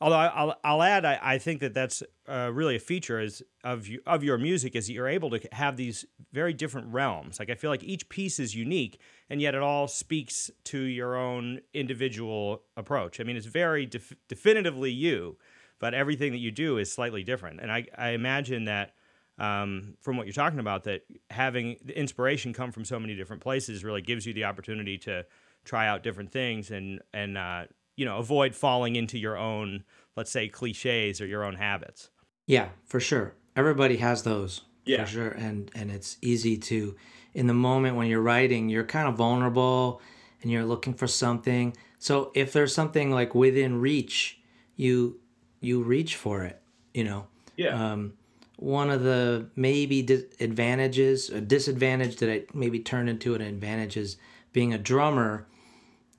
Although 0.00 0.16
I'll, 0.16 0.56
I'll 0.64 0.82
add, 0.82 1.04
I, 1.04 1.18
I 1.22 1.38
think 1.38 1.60
that 1.60 1.74
that's 1.74 2.02
uh, 2.26 2.50
really 2.52 2.76
a 2.76 2.80
feature 2.80 3.20
is 3.20 3.42
of 3.62 3.86
you, 3.86 4.00
of 4.06 4.24
your 4.24 4.38
music 4.38 4.74
is 4.74 4.86
that 4.86 4.94
you're 4.94 5.06
able 5.06 5.28
to 5.30 5.40
have 5.52 5.76
these 5.76 6.06
very 6.32 6.54
different 6.54 6.88
realms. 6.88 7.38
Like 7.38 7.50
I 7.50 7.54
feel 7.54 7.70
like 7.70 7.84
each 7.84 8.08
piece 8.08 8.38
is 8.40 8.54
unique, 8.54 8.98
and 9.28 9.42
yet 9.42 9.54
it 9.54 9.60
all 9.60 9.88
speaks 9.88 10.50
to 10.64 10.78
your 10.78 11.16
own 11.16 11.60
individual 11.74 12.62
approach. 12.78 13.20
I 13.20 13.24
mean, 13.24 13.36
it's 13.36 13.44
very 13.44 13.84
def- 13.84 14.16
definitively 14.26 14.90
you, 14.90 15.36
but 15.80 15.94
everything 15.94 16.30
that 16.30 16.38
you 16.38 16.52
do 16.52 16.78
is 16.78 16.92
slightly 16.92 17.24
different. 17.24 17.60
And 17.60 17.72
I, 17.72 17.86
I 17.98 18.10
imagine 18.10 18.66
that 18.66 18.94
um, 19.38 19.94
from 20.00 20.16
what 20.16 20.26
you're 20.26 20.34
talking 20.34 20.60
about, 20.60 20.84
that 20.84 21.02
having 21.30 21.76
the 21.84 21.98
inspiration 21.98 22.52
come 22.52 22.70
from 22.70 22.84
so 22.84 23.00
many 23.00 23.16
different 23.16 23.42
places 23.42 23.82
really 23.82 24.02
gives 24.02 24.26
you 24.26 24.34
the 24.34 24.44
opportunity 24.44 24.98
to 24.98 25.24
try 25.64 25.88
out 25.88 26.02
different 26.02 26.30
things 26.30 26.70
and 26.70 27.00
and 27.12 27.36
uh, 27.36 27.64
you 27.96 28.04
know 28.04 28.18
avoid 28.18 28.54
falling 28.54 28.94
into 28.96 29.18
your 29.18 29.36
own, 29.36 29.82
let's 30.14 30.30
say, 30.30 30.46
cliches 30.46 31.20
or 31.20 31.26
your 31.26 31.42
own 31.42 31.54
habits. 31.54 32.10
Yeah, 32.46 32.68
for 32.84 33.00
sure. 33.00 33.34
Everybody 33.56 33.96
has 33.96 34.22
those. 34.22 34.62
Yeah. 34.84 35.04
For 35.04 35.10
sure. 35.10 35.28
And 35.30 35.70
and 35.74 35.90
it's 35.90 36.18
easy 36.20 36.58
to 36.58 36.94
in 37.32 37.46
the 37.46 37.54
moment 37.54 37.96
when 37.96 38.08
you're 38.08 38.20
writing, 38.20 38.68
you're 38.68 38.84
kind 38.84 39.08
of 39.08 39.14
vulnerable 39.14 40.02
and 40.42 40.50
you're 40.50 40.64
looking 40.64 40.94
for 40.94 41.06
something. 41.06 41.76
So 41.98 42.30
if 42.34 42.52
there's 42.52 42.74
something 42.74 43.10
like 43.10 43.34
within 43.34 43.80
reach, 43.80 44.40
you 44.76 45.20
you 45.60 45.82
reach 45.82 46.16
for 46.16 46.44
it, 46.44 46.60
you 46.94 47.04
know. 47.04 47.26
Yeah. 47.56 47.92
Um 47.92 48.14
one 48.60 48.90
of 48.90 49.02
the 49.02 49.46
maybe 49.56 50.00
advantages, 50.38 51.30
a 51.30 51.40
disadvantage 51.40 52.16
that 52.16 52.30
I 52.30 52.44
maybe 52.52 52.78
turned 52.78 53.08
into 53.08 53.34
an 53.34 53.40
advantage 53.40 53.96
is 53.96 54.18
being 54.52 54.74
a 54.74 54.78
drummer. 54.78 55.46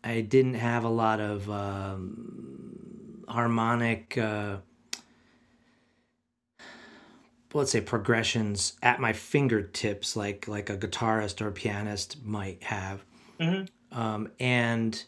I 0.04 0.22
didn't 0.22 0.56
have 0.56 0.84
a 0.84 0.90
lot 0.90 1.20
of 1.20 1.48
um, 1.52 3.24
harmonic, 3.28 4.18
uh, 4.18 4.58
let's 7.54 7.72
say, 7.72 7.82
progressions 7.82 8.74
at 8.82 9.00
my 9.00 9.14
fingertips, 9.14 10.16
like 10.16 10.48
like 10.48 10.72
a 10.72 10.78
guitarist 10.78 11.42
or 11.42 11.50
a 11.50 11.52
pianist 11.52 12.26
might 12.26 12.64
have. 12.64 13.04
Mm-hmm. 13.40 14.00
Um, 14.00 14.32
and 14.40 15.04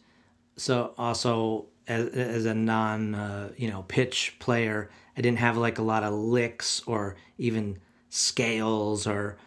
so 0.56 0.94
also 1.00 1.66
as, 1.88 2.08
as 2.10 2.46
a 2.46 2.54
non, 2.54 3.16
uh, 3.16 3.52
you 3.58 3.70
know, 3.70 3.84
pitch 3.84 4.36
player, 4.40 4.90
I 5.18 5.22
didn't 5.22 5.40
have 5.40 5.58
like 5.58 5.78
a 5.78 5.84
lot 5.84 6.04
of 6.04 6.14
licks 6.14 6.82
or 6.86 7.16
even 7.38 7.80
scales 8.10 9.08
or 9.08 9.38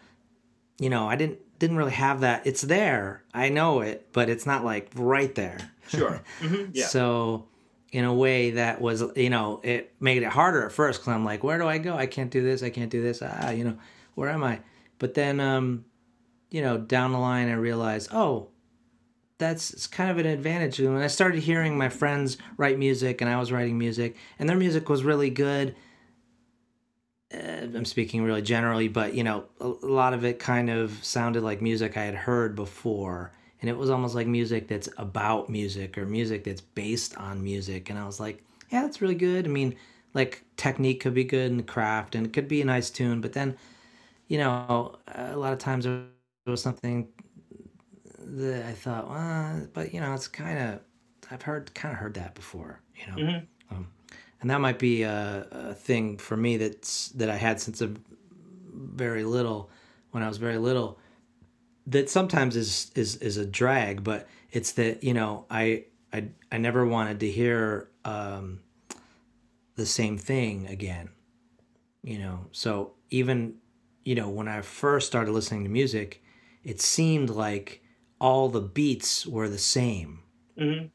you 0.79 0.89
know, 0.89 1.07
I 1.07 1.15
didn't 1.15 1.39
didn't 1.59 1.77
really 1.77 1.91
have 1.93 2.21
that. 2.21 2.45
It's 2.45 2.61
there. 2.61 3.23
I 3.33 3.49
know 3.49 3.79
it, 3.81 4.07
but 4.13 4.29
it's 4.29 4.45
not 4.45 4.63
like 4.63 4.89
right 4.95 5.33
there. 5.33 5.57
Sure. 5.87 6.21
Mm-hmm. 6.41 6.71
Yeah. 6.73 6.85
so 6.85 7.47
in 7.91 8.03
a 8.03 8.13
way 8.13 8.51
that 8.51 8.81
was, 8.81 9.03
you 9.15 9.29
know, 9.29 9.61
it 9.63 9.93
made 9.99 10.21
it 10.21 10.29
harder 10.29 10.65
at 10.65 10.71
first 10.71 10.99
cuz 11.01 11.07
I'm 11.07 11.25
like, 11.25 11.43
where 11.43 11.57
do 11.57 11.67
I 11.67 11.77
go? 11.77 11.95
I 11.95 12.05
can't 12.05 12.29
do 12.29 12.43
this. 12.43 12.61
I 12.61 12.69
can't 12.69 12.91
do 12.91 13.01
this. 13.01 13.21
Ah, 13.23 13.49
you 13.51 13.63
know, 13.63 13.77
where 14.15 14.29
am 14.29 14.43
I? 14.43 14.59
But 14.99 15.13
then 15.13 15.39
um 15.39 15.85
you 16.49 16.61
know, 16.61 16.77
down 16.77 17.11
the 17.11 17.17
line 17.17 17.49
I 17.49 17.53
realized, 17.53 18.09
oh, 18.13 18.47
that's 19.37 19.87
kind 19.87 20.09
of 20.09 20.17
an 20.17 20.25
advantage. 20.25 20.79
When 20.79 20.97
I 20.97 21.07
started 21.07 21.41
hearing 21.43 21.77
my 21.77 21.89
friends 21.89 22.37
write 22.57 22.79
music 22.79 23.21
and 23.21 23.29
I 23.29 23.37
was 23.37 23.51
writing 23.51 23.77
music, 23.77 24.15
and 24.39 24.49
their 24.49 24.57
music 24.57 24.89
was 24.89 25.03
really 25.03 25.29
good. 25.29 25.75
Uh, 27.33 27.67
I'm 27.75 27.85
speaking 27.85 28.23
really 28.23 28.41
generally, 28.41 28.87
but 28.87 29.13
you 29.13 29.23
know, 29.23 29.45
a, 29.59 29.67
a 29.67 29.87
lot 29.87 30.13
of 30.13 30.23
it 30.23 30.39
kind 30.39 30.69
of 30.69 31.03
sounded 31.03 31.43
like 31.43 31.61
music 31.61 31.97
I 31.97 32.03
had 32.03 32.15
heard 32.15 32.55
before, 32.55 33.31
and 33.61 33.69
it 33.69 33.77
was 33.77 33.89
almost 33.89 34.15
like 34.15 34.27
music 34.27 34.67
that's 34.67 34.89
about 34.97 35.49
music 35.49 35.97
or 35.97 36.05
music 36.05 36.43
that's 36.45 36.61
based 36.61 37.17
on 37.17 37.43
music. 37.43 37.89
And 37.89 37.99
I 37.99 38.05
was 38.05 38.19
like, 38.19 38.43
yeah, 38.69 38.81
that's 38.81 39.01
really 39.01 39.15
good. 39.15 39.45
I 39.45 39.49
mean, 39.49 39.75
like 40.13 40.43
technique 40.55 41.01
could 41.01 41.13
be 41.13 41.25
good 41.25 41.51
and 41.51 41.67
craft, 41.67 42.15
and 42.15 42.25
it 42.25 42.33
could 42.33 42.47
be 42.47 42.61
a 42.61 42.65
nice 42.65 42.89
tune, 42.89 43.21
but 43.21 43.33
then, 43.33 43.57
you 44.27 44.37
know, 44.37 44.97
a 45.07 45.35
lot 45.37 45.53
of 45.53 45.59
times 45.59 45.85
there 45.85 46.05
was 46.45 46.61
something 46.61 47.09
that 48.35 48.65
I 48.65 48.71
thought, 48.73 49.09
well, 49.09 49.67
but 49.73 49.93
you 49.93 50.01
know, 50.01 50.13
it's 50.13 50.27
kind 50.27 50.59
of 50.59 50.79
I've 51.31 51.41
heard 51.41 51.73
kind 51.73 51.93
of 51.93 51.99
heard 51.99 52.13
that 52.15 52.35
before, 52.35 52.81
you 52.95 53.07
know, 53.07 53.17
mm-hmm. 53.17 53.75
um, 53.75 53.87
and 54.41 54.49
that 54.49 54.61
might 54.61 54.79
be 54.79 55.03
a, 55.03 55.47
a, 55.51 55.73
thing 55.73 56.17
for 56.17 56.37
me 56.37 56.57
that's 56.57 57.09
that 57.09 57.29
I 57.29 57.35
had 57.35 57.59
since 57.59 57.81
a 57.81 57.91
very 58.73 59.23
little 59.23 59.69
when 60.11 60.23
I 60.23 60.27
was 60.27 60.37
very 60.37 60.57
little. 60.57 60.99
That 61.87 62.09
sometimes 62.09 62.55
is 62.55 62.91
is 62.95 63.15
is 63.17 63.37
a 63.37 63.45
drag, 63.45 64.03
but 64.03 64.27
it's 64.51 64.73
that 64.73 65.03
you 65.03 65.13
know 65.13 65.45
I 65.49 65.85
I 66.13 66.29
I 66.51 66.57
never 66.57 66.85
wanted 66.85 67.19
to 67.21 67.31
hear 67.31 67.89
um, 68.05 68.59
the 69.75 69.85
same 69.85 70.17
thing 70.17 70.67
again, 70.67 71.09
you 72.03 72.19
know. 72.19 72.47
So 72.51 72.93
even 73.09 73.55
you 74.03 74.15
know 74.15 74.29
when 74.29 74.47
I 74.47 74.61
first 74.61 75.07
started 75.07 75.31
listening 75.31 75.63
to 75.63 75.69
music, 75.69 76.23
it 76.63 76.81
seemed 76.81 77.29
like 77.29 77.81
all 78.19 78.49
the 78.49 78.61
beats 78.61 79.25
were 79.25 79.47
the 79.47 79.57
same. 79.57 80.19
Mm-hmm. 80.59 80.87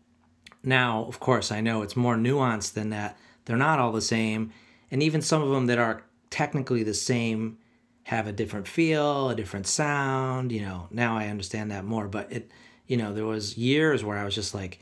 Now, 0.64 1.05
of 1.05 1.21
course, 1.21 1.50
I 1.50 1.61
know 1.61 1.83
it's 1.83 1.97
more 1.97 2.17
nuanced 2.17 2.75
than 2.75 2.91
that. 2.91 3.19
They're 3.45 3.57
not 3.57 3.79
all 3.79 3.93
the 3.93 4.00
same. 4.00 4.52
And 4.91 5.02
even 5.02 5.23
some 5.23 5.43
of 5.43 5.50
them 5.50 5.67
that 5.67 5.79
are 5.79 6.05
technically 6.31 6.83
the 6.83 6.95
same 6.95 7.59
have 8.05 8.26
a 8.26 8.33
different 8.33 8.69
feel, 8.69 9.31
a 9.31 9.35
different 9.35 9.67
sound. 9.67 10.52
You 10.52 10.62
know, 10.62 10.88
now 10.91 11.17
I 11.17 11.29
understand 11.29 11.71
that 11.71 11.85
more. 11.85 12.09
But 12.09 12.33
it, 12.33 12.50
you 12.87 12.97
know, 12.97 13.12
there 13.12 13.26
was 13.26 13.57
years 13.57 14.05
where 14.05 14.19
I 14.19 14.25
was 14.25 14.35
just 14.35 14.55
like, 14.55 14.81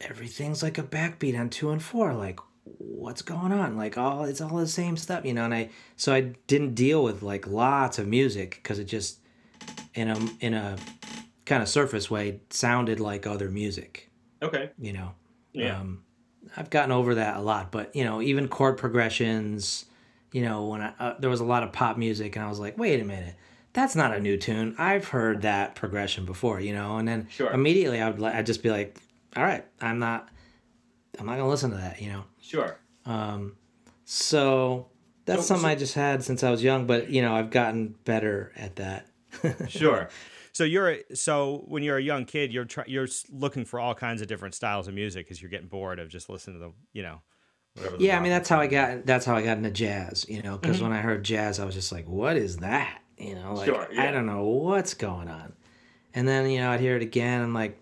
everything's 0.00 0.62
like 0.62 0.78
a 0.78 0.82
backbeat 0.82 1.38
on 1.38 1.48
two 1.48 1.70
and 1.70 1.82
four. 1.82 2.12
Like, 2.12 2.38
what's 2.64 3.22
going 3.22 3.52
on? 3.52 3.76
Like, 3.76 3.96
all 3.96 4.24
it's 4.24 4.40
all 4.40 4.56
the 4.56 4.68
same 4.68 4.96
stuff, 4.96 5.24
you 5.24 5.34
know. 5.34 5.44
And 5.44 5.54
I, 5.54 5.70
so 5.96 6.12
I 6.12 6.32
didn't 6.46 6.74
deal 6.74 7.02
with 7.02 7.22
like 7.22 7.46
lots 7.46 7.98
of 7.98 8.06
music 8.06 8.60
because 8.62 8.78
it 8.78 8.84
just, 8.84 9.20
in 9.96 10.08
a 10.08 10.18
in 10.40 10.54
a 10.54 10.76
kind 11.44 11.62
of 11.62 11.68
surface 11.68 12.10
way 12.10 12.40
sounded 12.50 13.00
like 13.00 13.26
other 13.26 13.50
music. 13.50 14.10
Okay. 14.42 14.70
You 14.78 14.92
know. 14.92 15.14
Yeah. 15.52 15.80
Um, 15.80 16.02
I've 16.56 16.70
gotten 16.70 16.92
over 16.92 17.16
that 17.16 17.38
a 17.38 17.40
lot, 17.40 17.72
but 17.72 17.96
you 17.96 18.04
know, 18.04 18.22
even 18.22 18.46
chord 18.48 18.76
progressions. 18.76 19.86
You 20.32 20.42
know, 20.42 20.66
when 20.66 20.82
I 20.82 20.92
uh, 20.98 21.14
there 21.18 21.30
was 21.30 21.40
a 21.40 21.44
lot 21.44 21.62
of 21.62 21.72
pop 21.72 21.96
music, 21.96 22.36
and 22.36 22.44
I 22.44 22.48
was 22.48 22.60
like, 22.60 22.78
wait 22.78 23.00
a 23.00 23.04
minute. 23.04 23.34
That's 23.72 23.94
not 23.94 24.14
a 24.14 24.20
new 24.20 24.38
tune. 24.38 24.74
I've 24.78 25.08
heard 25.08 25.42
that 25.42 25.74
progression 25.74 26.24
before, 26.24 26.60
you 26.60 26.72
know, 26.72 26.96
and 26.96 27.06
then 27.06 27.28
sure. 27.28 27.50
immediately 27.50 28.00
I 28.00 28.08
would 28.08 28.22
I'd 28.22 28.46
just 28.46 28.62
be 28.62 28.70
like, 28.70 28.98
"All 29.36 29.42
right, 29.42 29.66
I'm 29.82 29.98
not, 29.98 30.30
I'm 31.18 31.26
not 31.26 31.36
gonna 31.36 31.50
listen 31.50 31.72
to 31.72 31.76
that," 31.76 32.00
you 32.00 32.08
know. 32.08 32.24
Sure. 32.40 32.78
Um, 33.04 33.56
so 34.06 34.86
that's 35.26 35.42
so, 35.42 35.48
something 35.48 35.64
so, 35.64 35.72
I 35.72 35.74
just 35.74 35.92
had 35.92 36.24
since 36.24 36.42
I 36.42 36.50
was 36.50 36.62
young, 36.62 36.86
but 36.86 37.10
you 37.10 37.20
know, 37.20 37.34
I've 37.34 37.50
gotten 37.50 37.96
better 38.06 38.50
at 38.56 38.76
that 38.76 39.08
sure. 39.68 40.08
So 40.52 40.64
you're 40.64 40.96
so 41.12 41.64
when 41.66 41.82
you're 41.82 41.98
a 41.98 42.02
young 42.02 42.24
kid, 42.24 42.50
you're 42.50 42.64
try, 42.64 42.84
you're 42.86 43.08
looking 43.30 43.66
for 43.66 43.78
all 43.78 43.94
kinds 43.94 44.22
of 44.22 44.26
different 44.26 44.54
styles 44.54 44.88
of 44.88 44.94
music 44.94 45.26
because 45.26 45.42
you're 45.42 45.50
getting 45.50 45.68
bored 45.68 45.98
of 45.98 46.08
just 46.08 46.30
listening 46.30 46.58
to 46.58 46.66
the 46.66 46.72
you 46.94 47.02
know. 47.02 47.20
yeah, 47.98 48.16
I 48.16 48.20
mean 48.20 48.30
that's 48.30 48.48
how 48.48 48.60
I 48.60 48.66
got 48.66 49.04
that's 49.04 49.26
how 49.26 49.36
I 49.36 49.42
got 49.42 49.58
into 49.58 49.70
jazz. 49.70 50.24
You 50.28 50.42
know, 50.42 50.56
because 50.56 50.76
mm-hmm. 50.76 50.88
when 50.88 50.96
I 50.96 51.02
heard 51.02 51.24
jazz, 51.24 51.60
I 51.60 51.66
was 51.66 51.74
just 51.74 51.92
like, 51.92 52.08
"What 52.08 52.38
is 52.38 52.56
that?" 52.58 53.02
You 53.18 53.34
know, 53.34 53.52
like 53.52 53.66
sure, 53.66 53.86
yeah. 53.92 54.04
I 54.04 54.10
don't 54.10 54.24
know 54.24 54.44
what's 54.44 54.94
going 54.94 55.28
on. 55.28 55.52
And 56.14 56.26
then 56.26 56.48
you 56.48 56.60
know 56.60 56.70
I'd 56.70 56.80
hear 56.80 56.96
it 56.96 57.02
again, 57.02 57.42
and 57.42 57.52
like 57.52 57.78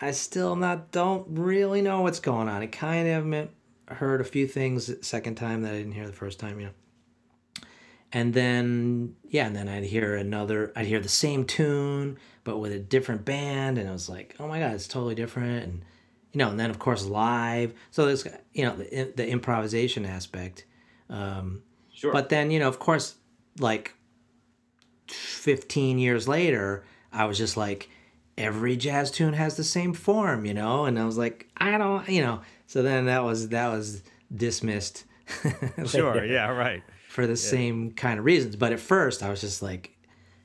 I 0.00 0.12
still 0.12 0.54
not 0.54 0.92
don't 0.92 1.26
really 1.30 1.82
know 1.82 2.02
what's 2.02 2.20
going 2.20 2.48
on. 2.48 2.62
It 2.62 2.70
kind 2.70 3.08
of 3.08 3.48
heard 3.96 4.20
a 4.20 4.24
few 4.24 4.46
things 4.46 4.86
the 4.86 5.02
second 5.02 5.34
time 5.34 5.62
that 5.62 5.74
I 5.74 5.78
didn't 5.78 5.92
hear 5.94 6.06
the 6.06 6.12
first 6.12 6.38
time. 6.38 6.60
You 6.60 6.66
know 6.66 6.72
and 8.14 8.32
then 8.32 9.14
yeah 9.28 9.46
and 9.46 9.54
then 9.54 9.68
i'd 9.68 9.84
hear 9.84 10.14
another 10.14 10.72
i'd 10.76 10.86
hear 10.86 11.00
the 11.00 11.08
same 11.08 11.44
tune 11.44 12.16
but 12.44 12.58
with 12.58 12.72
a 12.72 12.78
different 12.78 13.24
band. 13.24 13.78
And 13.78 13.88
it 13.88 13.92
was 13.92 14.08
like 14.08 14.36
oh 14.38 14.46
my 14.46 14.60
god 14.60 14.74
it's 14.74 14.86
totally 14.86 15.14
different. 15.14 15.64
And 15.64 15.84
you 16.32 16.38
know 16.38 16.50
and 16.50 16.60
then 16.60 16.70
of 16.70 16.78
course 16.78 17.04
live. 17.04 17.74
So 17.90 18.06
there's 18.06 18.26
you 18.52 18.64
know 18.64 18.76
the, 18.76 19.12
the 19.16 19.28
improvisation 19.28 20.04
aspect 20.04 20.66
um 21.10 21.62
sure. 21.92 22.12
but 22.12 22.28
then 22.28 22.50
you 22.50 22.58
know 22.58 22.68
of 22.68 22.78
course 22.78 23.16
like 23.58 23.94
15 25.08 25.98
years 25.98 26.26
later 26.26 26.82
i 27.12 27.26
was 27.26 27.36
just 27.36 27.58
like 27.58 27.90
every 28.38 28.74
jazz 28.74 29.10
tune 29.10 29.34
has 29.34 29.58
the 29.58 29.64
same 29.64 29.92
form 29.92 30.46
you 30.46 30.54
know? 30.54 30.86
And 30.86 30.98
i 30.98 31.04
was 31.04 31.18
like 31.18 31.48
i 31.56 31.76
don't 31.76 32.08
you 32.08 32.22
know? 32.22 32.40
So 32.66 32.82
then 32.82 33.06
that 33.06 33.22
was 33.24 33.48
that 33.50 33.68
was 33.68 34.02
dismissed. 34.34 35.04
Sure. 35.86 36.24
Yeah 36.24 36.48
right 36.48 36.82
for 37.14 37.28
the 37.28 37.34
yeah. 37.34 37.36
same 37.36 37.92
kind 37.92 38.18
of 38.18 38.24
reasons. 38.24 38.56
But 38.56 38.72
at 38.72 38.80
first, 38.80 39.22
I 39.22 39.30
was 39.30 39.40
just 39.40 39.62
like, 39.62 39.96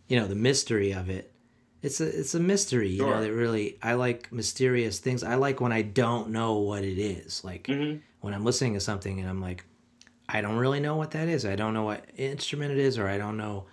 you 0.08 0.20
know, 0.20 0.28
the 0.28 0.36
mystery 0.36 0.92
of 0.92 1.10
it. 1.10 1.34
It's 1.82 2.00
a 2.00 2.06
it's 2.20 2.36
a 2.36 2.40
mystery, 2.40 2.90
you 2.90 3.08
know. 3.08 3.22
That 3.22 3.34
really, 3.34 3.80
I 3.82 3.94
like 3.94 4.32
mysterious 4.32 5.00
things. 5.00 5.24
I 5.24 5.34
like 5.34 5.62
when 5.62 5.72
I 5.72 5.82
don't 5.82 6.30
know 6.30 6.60
what 6.60 6.84
it 6.84 7.00
is. 7.00 7.44
Like 7.44 7.64
mm-hmm. 7.64 7.98
when 8.22 8.36
I'm 8.36 8.46
listening 8.46 8.76
to 8.76 8.82
something 8.82 9.20
and 9.20 9.28
I'm 9.28 9.42
like, 9.42 9.66
I 10.28 10.42
don't 10.42 10.58
really 10.58 10.80
know 10.80 10.96
what 10.96 11.10
that 11.12 11.28
is. 11.28 11.44
I 11.44 11.56
don't 11.56 11.74
know 11.74 11.86
what 11.86 12.06
instrument 12.18 12.72
it 12.72 12.78
is, 12.78 13.00
or 13.00 13.08
I 13.08 13.18
don't 13.18 13.38
know 13.38 13.66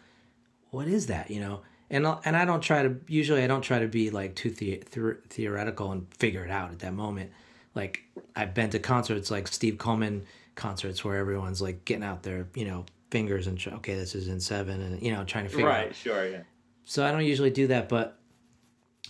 what 0.71 0.89
is 0.89 1.09
that, 1.09 1.31
you 1.31 1.41
know. 1.41 1.61
And 1.91 2.07
and 2.25 2.35
I 2.35 2.47
don't 2.47 2.63
try 2.63 2.83
to. 2.83 2.97
Usually, 3.09 3.43
I 3.43 3.47
don't 3.47 3.63
try 3.63 3.81
to 3.81 3.89
be 3.89 4.09
like 4.09 4.37
too 4.37 4.51
the, 4.51 4.83
the, 4.93 5.19
theoretical 5.29 5.93
and 5.93 6.07
figure 6.15 6.47
it 6.47 6.51
out 6.51 6.71
at 6.71 6.79
that 6.79 6.95
moment. 6.95 7.31
Like 7.75 8.05
I've 8.35 8.55
been 8.55 8.71
to 8.71 8.79
concerts 8.79 9.31
like 9.31 9.49
Steve 9.49 9.77
Coleman 9.77 10.25
concerts 10.57 11.05
where 11.05 11.17
everyone's 11.17 11.63
like 11.63 11.85
getting 11.85 12.05
out 12.05 12.23
their 12.23 12.49
you 12.55 12.65
know 12.65 12.85
fingers 13.11 13.47
and 13.47 13.65
okay 13.69 13.95
this 13.95 14.15
is 14.15 14.27
in 14.29 14.41
seven 14.41 14.81
and 14.81 15.03
you 15.03 15.13
know 15.13 15.23
trying 15.25 15.45
to 15.45 15.51
figure 15.51 15.67
right 15.67 15.89
out. 15.89 15.95
sure 15.95 16.29
yeah 16.29 16.41
so 16.85 17.07
i 17.07 17.13
don't 17.13 17.25
usually 17.25 17.51
do 17.51 17.69
that 17.69 17.89
but 17.89 18.19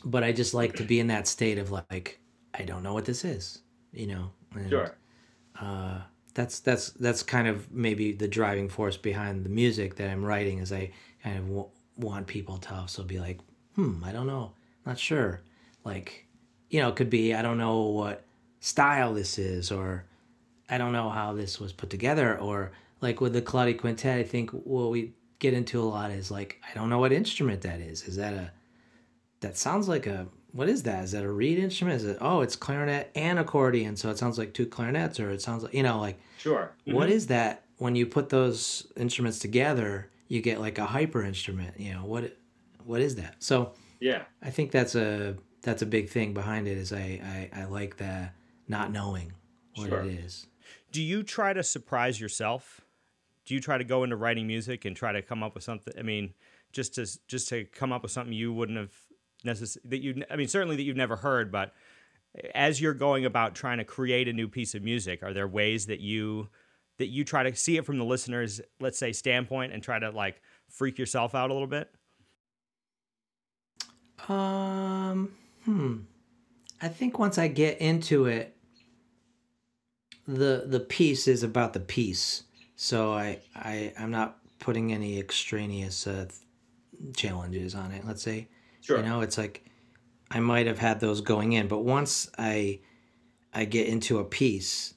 but 0.05 0.23
i 0.23 0.33
just 0.33 0.53
like 0.53 0.75
to 0.75 0.83
be 0.83 1.01
in 1.01 1.07
that 1.07 1.27
state 1.27 1.57
of 1.57 1.71
like 1.71 2.21
i 2.53 2.63
don't 2.63 2.83
know 2.83 2.93
what 2.93 3.07
this 3.07 3.25
is 3.25 3.61
you 3.93 4.07
know 4.07 4.31
and, 4.55 4.69
sure 4.69 4.95
uh, 5.61 6.01
that's 6.35 6.61
that's 6.61 6.91
that's 6.91 7.23
kind 7.23 7.49
of 7.49 7.73
maybe 7.73 8.13
the 8.13 8.29
driving 8.29 8.69
force 8.69 8.97
behind 8.97 9.45
the 9.45 9.49
music 9.49 9.97
that 9.97 10.11
I'm 10.11 10.25
writing. 10.25 10.59
Is 10.59 10.73
I 10.73 10.91
kind 11.23 11.39
of 11.39 11.47
w- 11.47 11.69
want 11.97 12.27
people 12.27 12.59
to 12.59 12.75
also 12.75 13.03
be 13.03 13.19
like, 13.19 13.41
hmm, 13.75 14.05
I 14.05 14.13
don't 14.13 14.27
know, 14.27 14.53
not 14.85 14.99
sure. 14.99 15.41
Like, 15.85 16.27
you 16.69 16.81
know, 16.81 16.89
it 16.89 16.97
could 16.97 17.11
be 17.11 17.35
I 17.35 17.43
don't 17.43 17.59
know 17.59 17.85
what 17.85 18.25
style 18.61 19.15
this 19.15 19.39
is, 19.39 19.73
or 19.73 20.05
I 20.69 20.79
don't 20.79 20.93
know 20.93 21.11
how 21.11 21.33
this 21.33 21.61
was 21.61 21.73
put 21.73 21.91
together, 21.91 22.39
or 22.39 22.73
like 23.01 23.21
with 23.21 23.33
the 23.33 23.43
Claudia 23.43 23.75
Quintet, 23.75 24.19
I 24.19 24.23
think 24.23 24.51
what 24.51 24.91
we 24.91 25.13
get 25.39 25.55
into 25.55 25.81
a 25.81 25.85
lot 25.85 26.11
is 26.11 26.31
like 26.31 26.61
I 26.69 26.75
don't 26.75 26.91
know 26.91 26.99
what 26.99 27.13
instrument 27.13 27.63
that 27.63 27.81
is. 27.81 28.03
Is 28.05 28.17
that 28.17 28.35
a 28.35 28.51
that 29.41 29.57
sounds 29.57 29.89
like 29.89 30.07
a 30.07 30.27
what 30.53 30.69
is 30.69 30.85
that? 30.85 31.05
Is 31.05 31.13
that 31.13 31.23
a 31.23 31.31
reed 31.31 31.59
instrument? 31.59 32.01
Is 32.01 32.05
it 32.05 32.19
oh 32.21 32.41
it's 32.41 32.57
clarinet 32.57 33.11
and 33.15 33.39
accordion, 33.39 33.97
so 33.97 34.11
it 34.11 34.19
sounds 34.19 34.39
like 34.39 34.55
two 34.55 34.67
clarinets, 34.67 35.21
or 35.21 35.31
it 35.31 35.43
sounds 35.43 35.63
like 35.63 35.75
you 35.75 35.83
know 35.83 36.01
like 36.01 36.19
sure. 36.39 36.73
Mm-hmm. 36.87 36.97
What 36.97 37.11
is 37.11 37.27
that 37.29 37.63
when 37.79 37.95
you 37.95 38.07
put 38.07 38.31
those 38.31 38.87
instruments 38.97 39.39
together? 39.39 40.11
You 40.29 40.41
get 40.41 40.61
like 40.61 40.79
a 40.79 40.87
hyper 40.87 41.23
instrument. 41.23 41.79
You 41.79 41.95
know 41.95 42.05
what? 42.05 42.37
What 42.85 43.01
is 43.01 43.17
that? 43.17 43.37
So 43.39 43.73
yeah, 44.01 44.23
I 44.43 44.51
think 44.51 44.73
that's 44.73 44.95
a 44.95 45.37
that's 45.63 45.83
a 45.83 45.87
big 45.87 46.09
thing 46.09 46.35
behind 46.35 46.67
it. 46.67 46.79
Is 46.79 46.93
I 46.93 47.49
I, 47.55 47.61
I 47.61 47.65
like 47.67 47.99
the 47.99 48.31
not 48.67 48.91
knowing 48.91 49.33
what 49.77 49.91
sure. 49.91 50.01
it 50.01 50.07
is. 50.07 50.47
Do 50.93 51.03
you 51.03 51.23
try 51.23 51.53
to 51.53 51.63
surprise 51.63 52.21
yourself? 52.21 52.81
Do 53.45 53.55
you 53.55 53.61
try 53.61 53.79
to 53.79 53.85
go 53.85 54.03
into 54.03 54.17
writing 54.17 54.47
music 54.47 54.85
and 54.85 54.97
try 54.97 55.13
to 55.13 55.23
come 55.23 55.43
up 55.43 55.55
with 55.55 55.65
something? 55.65 55.95
I 55.99 56.03
mean, 56.03 56.35
just 56.73 56.95
to 56.95 57.07
just 57.29 57.49
to 57.49 57.65
come 57.65 57.93
up 57.93 58.03
with 58.03 58.13
something 58.13 58.33
you 58.33 58.53
wouldn't 58.53 58.79
have 58.79 58.93
necessarily 59.45 59.89
that 59.91 60.03
you. 60.03 60.25
I 60.31 60.37
mean, 60.37 60.49
certainly 60.49 60.77
that 60.77 60.83
you've 60.83 60.97
never 60.97 61.17
heard, 61.17 61.53
but 61.53 61.73
as 62.55 62.81
you're 62.81 62.95
going 62.95 63.25
about 63.25 63.55
trying 63.55 63.79
to 63.79 63.85
create 63.85 64.29
a 64.29 64.33
new 64.33 64.49
piece 64.49 64.75
of 64.75 64.83
music, 64.83 65.23
are 65.23 65.33
there 65.33 65.49
ways 65.49 65.87
that 65.87 66.01
you 66.01 66.49
that 66.99 67.07
you 67.07 67.25
try 67.25 67.43
to 67.43 67.55
see 67.55 67.77
it 67.77 67.85
from 67.85 67.99
the 67.99 68.05
listener's, 68.05 68.61
let's 68.81 68.99
say, 68.99 69.13
standpoint 69.13 69.73
and 69.73 69.83
try 69.83 69.99
to 69.99 70.11
like 70.11 70.41
freak 70.69 70.99
yourself 70.99 71.35
out 71.35 71.51
a 71.51 71.53
little 71.53 71.69
bit? 71.69 71.91
Um, 74.29 75.33
hmm. 75.65 75.99
I 76.81 76.89
think 76.89 77.19
once 77.19 77.39
I 77.39 77.49
get 77.49 77.79
into 77.79 78.27
it, 78.27 78.56
the 80.27 80.65
the 80.67 80.81
piece 80.81 81.29
is 81.29 81.43
about 81.43 81.73
the 81.73 81.81
piece. 81.81 82.45
So 82.75 83.13
I 83.13 83.41
I 83.55 83.93
I'm 83.99 84.11
not 84.11 84.39
putting 84.59 84.93
any 84.93 85.19
extraneous 85.19 86.07
uh, 86.07 86.27
challenges 87.15 87.75
on 87.75 87.93
it. 87.93 88.07
Let's 88.07 88.23
say, 88.23 88.49
sure. 88.81 88.99
you 88.99 89.05
know, 89.05 89.21
it's 89.21 89.39
like 89.39 89.65
I 90.31 90.41
might 90.41 90.67
have 90.67 90.79
had 90.79 91.01
those 91.01 91.21
going 91.21 91.53
in, 91.53 91.69
but 91.69 91.85
once 91.85 92.31
I 92.39 92.81
I 93.55 93.65
get 93.65 93.89
into 93.89 94.19
a 94.19 94.25
piece, 94.25 94.95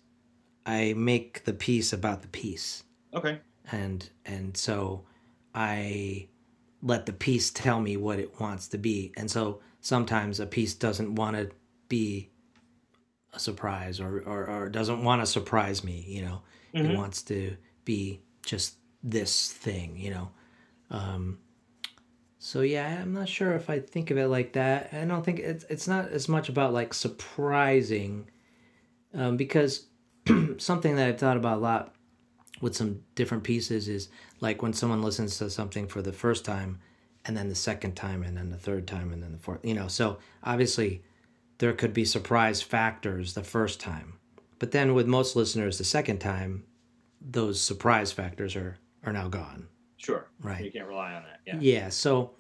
I 0.66 0.94
make 0.98 1.46
the 1.46 1.54
piece 1.54 1.94
about 1.94 2.22
the 2.22 2.28
piece. 2.28 2.84
Okay. 3.14 3.40
And 3.72 4.10
and 4.26 4.58
so 4.58 5.06
I 5.54 6.28
let 6.82 7.06
the 7.06 7.14
piece 7.14 7.52
tell 7.52 7.80
me 7.80 7.98
what 7.98 8.20
it 8.20 8.40
wants 8.40 8.68
to 8.70 8.78
be. 8.78 9.14
And 9.18 9.30
so 9.30 9.60
sometimes 9.82 10.40
a 10.40 10.46
piece 10.46 10.74
doesn't 10.74 11.16
want 11.16 11.36
to 11.36 11.50
be 11.88 12.30
a 13.34 13.40
surprise 13.40 14.00
or, 14.00 14.22
or, 14.22 14.50
or 14.50 14.70
doesn't 14.70 15.04
want 15.04 15.22
to 15.22 15.26
surprise 15.26 15.84
me, 15.84 16.04
you 16.08 16.22
know. 16.22 16.42
Mm-hmm. 16.74 16.92
It 16.92 16.98
wants 16.98 17.22
to 17.24 17.56
be 17.86 18.22
just 18.46 18.76
this 19.04 19.52
thing, 19.52 19.98
you 19.98 20.12
know. 20.12 20.32
Um, 20.92 21.40
so 22.40 22.62
yeah, 22.62 23.02
I'm 23.02 23.14
not 23.14 23.28
sure 23.28 23.54
if 23.54 23.70
I 23.70 23.80
think 23.80 24.12
of 24.12 24.18
it 24.18 24.28
like 24.28 24.54
that. 24.54 24.94
I 24.94 25.06
don't 25.06 25.24
think 25.24 25.40
it's 25.40 25.66
it's 25.70 25.88
not 25.88 26.10
as 26.10 26.30
much 26.30 26.50
about 26.50 26.74
like 26.74 26.94
surprising, 26.94 28.30
um, 29.14 29.38
because 29.38 29.88
something 30.58 30.96
that 30.96 31.08
I've 31.08 31.20
thought 31.20 31.38
about 31.38 31.58
a 31.58 31.62
lot 31.62 31.96
with 32.62 32.76
some 32.76 33.02
different 33.16 33.44
pieces 33.44 33.88
is 33.88 34.10
like 34.40 34.62
when 34.62 34.74
someone 34.74 35.02
listens 35.02 35.38
to 35.38 35.50
something 35.50 35.88
for 35.88 36.02
the 36.02 36.14
first 36.14 36.46
time, 36.46 36.80
and 37.26 37.36
then 37.36 37.50
the 37.50 37.56
second 37.56 37.96
time, 37.96 38.24
and 38.24 38.38
then 38.38 38.50
the 38.50 38.58
third 38.58 38.88
time, 38.88 39.12
and 39.12 39.22
then 39.22 39.34
the 39.34 39.38
fourth. 39.38 39.64
You 39.64 39.74
know, 39.74 39.88
so 39.88 40.20
obviously 40.44 41.04
there 41.60 41.74
could 41.74 41.94
be 41.94 42.06
surprise 42.06 42.62
factors 42.62 43.34
the 43.34 43.44
first 43.44 43.80
time. 43.80 44.14
But 44.58 44.72
then 44.72 44.94
with 44.94 45.08
most 45.08 45.36
listeners 45.36 45.78
the 45.78 45.84
second 45.84 46.20
time, 46.20 46.66
those 47.22 47.62
surprise 47.62 48.12
factors 48.12 48.56
are 48.56 48.78
are 49.06 49.14
now 49.14 49.30
gone. 49.30 49.68
Sure. 49.98 50.28
Right. 50.42 50.66
You 50.66 50.72
can't 50.72 50.88
rely 50.88 51.14
on 51.14 51.24
that. 51.24 51.40
Yeah. 51.46 51.58
Yeah, 51.60 51.90
so 51.90 52.32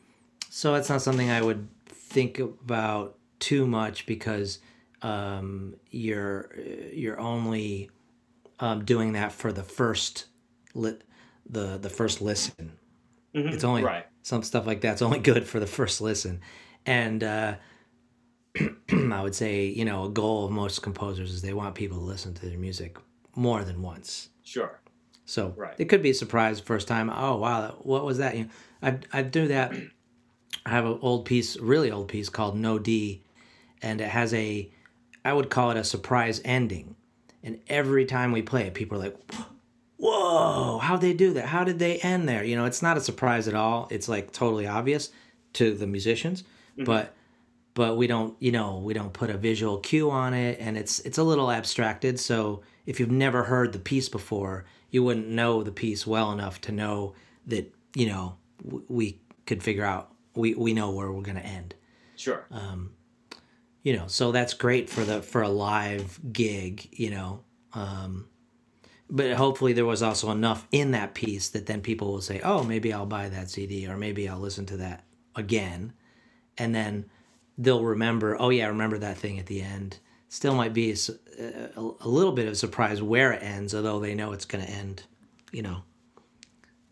so 0.49 0.75
it's 0.75 0.89
not 0.89 1.01
something 1.01 1.29
I 1.29 1.41
would 1.41 1.67
think 1.85 2.39
about 2.39 3.17
too 3.39 3.67
much 3.67 4.05
because 4.05 4.59
um, 5.01 5.75
you're 5.91 6.51
you're 6.91 7.19
only 7.19 7.89
um, 8.59 8.83
doing 8.83 9.13
that 9.13 9.31
for 9.31 9.51
the 9.51 9.63
first 9.63 10.25
lit 10.73 11.03
the 11.49 11.77
the 11.77 11.89
first 11.89 12.21
listen. 12.21 12.73
Mm-hmm. 13.35 13.49
It's 13.49 13.63
only 13.63 13.83
right. 13.83 14.05
some 14.23 14.43
stuff 14.43 14.65
like 14.65 14.81
that's 14.81 15.01
only 15.01 15.19
good 15.19 15.45
for 15.45 15.59
the 15.59 15.67
first 15.67 16.01
listen, 16.01 16.41
and 16.85 17.23
uh, 17.23 17.55
I 18.91 19.21
would 19.21 19.35
say, 19.35 19.65
you 19.65 19.85
know, 19.85 20.05
a 20.05 20.09
goal 20.09 20.45
of 20.45 20.51
most 20.51 20.81
composers 20.81 21.31
is 21.31 21.41
they 21.41 21.53
want 21.53 21.75
people 21.75 21.97
to 21.97 22.03
listen 22.03 22.33
to 22.33 22.45
their 22.47 22.57
music 22.57 22.97
more 23.35 23.63
than 23.63 23.81
once. 23.81 24.29
Sure. 24.43 24.79
So 25.25 25.53
right. 25.55 25.75
it 25.77 25.85
could 25.85 26.01
be 26.01 26.09
a 26.09 26.13
surprise 26.15 26.59
first 26.59 26.87
time. 26.87 27.09
Oh 27.09 27.37
wow, 27.37 27.77
what 27.81 28.03
was 28.03 28.17
that? 28.17 28.35
You 28.35 28.45
know, 28.45 28.49
I 28.81 28.97
I 29.13 29.21
do 29.21 29.47
that. 29.49 29.73
I 30.65 30.69
have 30.69 30.85
an 30.85 30.97
old 31.01 31.25
piece, 31.25 31.55
really 31.57 31.91
old 31.91 32.07
piece 32.07 32.29
called 32.29 32.57
No 32.57 32.79
D, 32.79 33.21
and 33.81 34.01
it 34.01 34.09
has 34.09 34.33
a, 34.33 34.71
I 35.23 35.33
would 35.33 35.51
call 35.51 35.69
it 35.69 35.77
a 35.77 35.83
surprise 35.83 36.41
ending. 36.43 36.95
And 37.43 37.59
every 37.67 38.05
time 38.05 38.31
we 38.31 38.41
play 38.41 38.63
it, 38.63 38.73
people 38.73 38.97
are 38.97 39.01
like, 39.01 39.17
"Whoa, 39.97 40.79
how'd 40.79 41.01
they 41.01 41.13
do 41.13 41.33
that? 41.33 41.45
How 41.45 41.63
did 41.63 41.77
they 41.77 41.99
end 41.99 42.27
there?" 42.27 42.43
You 42.43 42.55
know, 42.55 42.65
it's 42.65 42.81
not 42.81 42.97
a 42.97 43.01
surprise 43.01 43.47
at 43.47 43.53
all. 43.53 43.87
It's 43.91 44.09
like 44.09 44.31
totally 44.31 44.65
obvious 44.65 45.11
to 45.53 45.75
the 45.75 45.85
musicians, 45.87 46.41
mm-hmm. 46.41 46.85
but 46.85 47.13
but 47.73 47.97
we 47.97 48.07
don't 48.07 48.35
you 48.39 48.51
know 48.51 48.77
we 48.77 48.93
don't 48.93 49.13
put 49.13 49.29
a 49.29 49.37
visual 49.37 49.77
cue 49.77 50.09
on 50.09 50.33
it 50.33 50.59
and 50.59 50.77
it's 50.77 50.99
it's 51.01 51.17
a 51.17 51.23
little 51.23 51.51
abstracted. 51.51 52.19
So 52.19 52.61
if 52.85 52.99
you've 52.99 53.11
never 53.11 53.43
heard 53.43 53.73
the 53.73 53.79
piece 53.79 54.09
before 54.09 54.65
you 54.91 55.03
wouldn't 55.03 55.27
know 55.27 55.63
the 55.63 55.71
piece 55.71 56.07
well 56.07 56.31
enough 56.31 56.59
to 56.61 56.71
know 56.71 57.13
that 57.47 57.73
you 57.95 58.07
know 58.07 58.37
w- 58.63 58.85
we 58.87 59.21
could 59.45 59.63
figure 59.63 59.85
out 59.85 60.11
we 60.35 60.53
we 60.53 60.73
know 60.73 60.91
where 60.91 61.11
we're 61.11 61.21
going 61.21 61.37
to 61.37 61.45
end. 61.45 61.75
Sure. 62.15 62.45
Um 62.51 62.91
you 63.83 63.95
know 63.95 64.07
so 64.07 64.31
that's 64.31 64.53
great 64.53 64.89
for 64.89 65.03
the 65.05 65.21
for 65.21 65.41
a 65.41 65.49
live 65.49 66.19
gig 66.33 66.89
you 66.91 67.09
know 67.09 67.39
um 67.73 68.27
but 69.09 69.31
hopefully 69.31 69.71
there 69.71 69.85
was 69.85 70.03
also 70.03 70.29
enough 70.31 70.67
in 70.71 70.91
that 70.91 71.13
piece 71.13 71.47
that 71.49 71.65
then 71.65 71.79
people 71.79 72.11
will 72.11 72.21
say 72.21 72.41
oh 72.43 72.61
maybe 72.61 72.91
i'll 72.91 73.05
buy 73.05 73.29
that 73.29 73.49
cd 73.49 73.87
or 73.87 73.95
maybe 73.95 74.27
i'll 74.27 74.37
listen 74.37 74.65
to 74.65 74.75
that 74.75 75.05
again. 75.35 75.93
And 76.57 76.75
then 76.75 77.05
they'll 77.59 77.83
remember, 77.83 78.37
oh 78.39 78.49
yeah, 78.49 78.65
I 78.65 78.69
remember 78.69 78.97
that 78.99 79.17
thing 79.17 79.37
at 79.37 79.45
the 79.45 79.61
end. 79.61 79.99
Still 80.29 80.55
might 80.55 80.73
be 80.73 80.91
a, 80.91 80.93
uh, 80.93 81.67
a, 81.75 82.05
a 82.05 82.07
little 82.07 82.31
bit 82.31 82.47
of 82.47 82.57
surprise 82.57 83.01
where 83.01 83.33
it 83.33 83.43
ends, 83.43 83.75
although 83.75 83.99
they 83.99 84.15
know 84.15 84.31
it's 84.31 84.45
going 84.45 84.65
to 84.65 84.71
end. 84.71 85.03
You 85.51 85.63
know, 85.63 85.83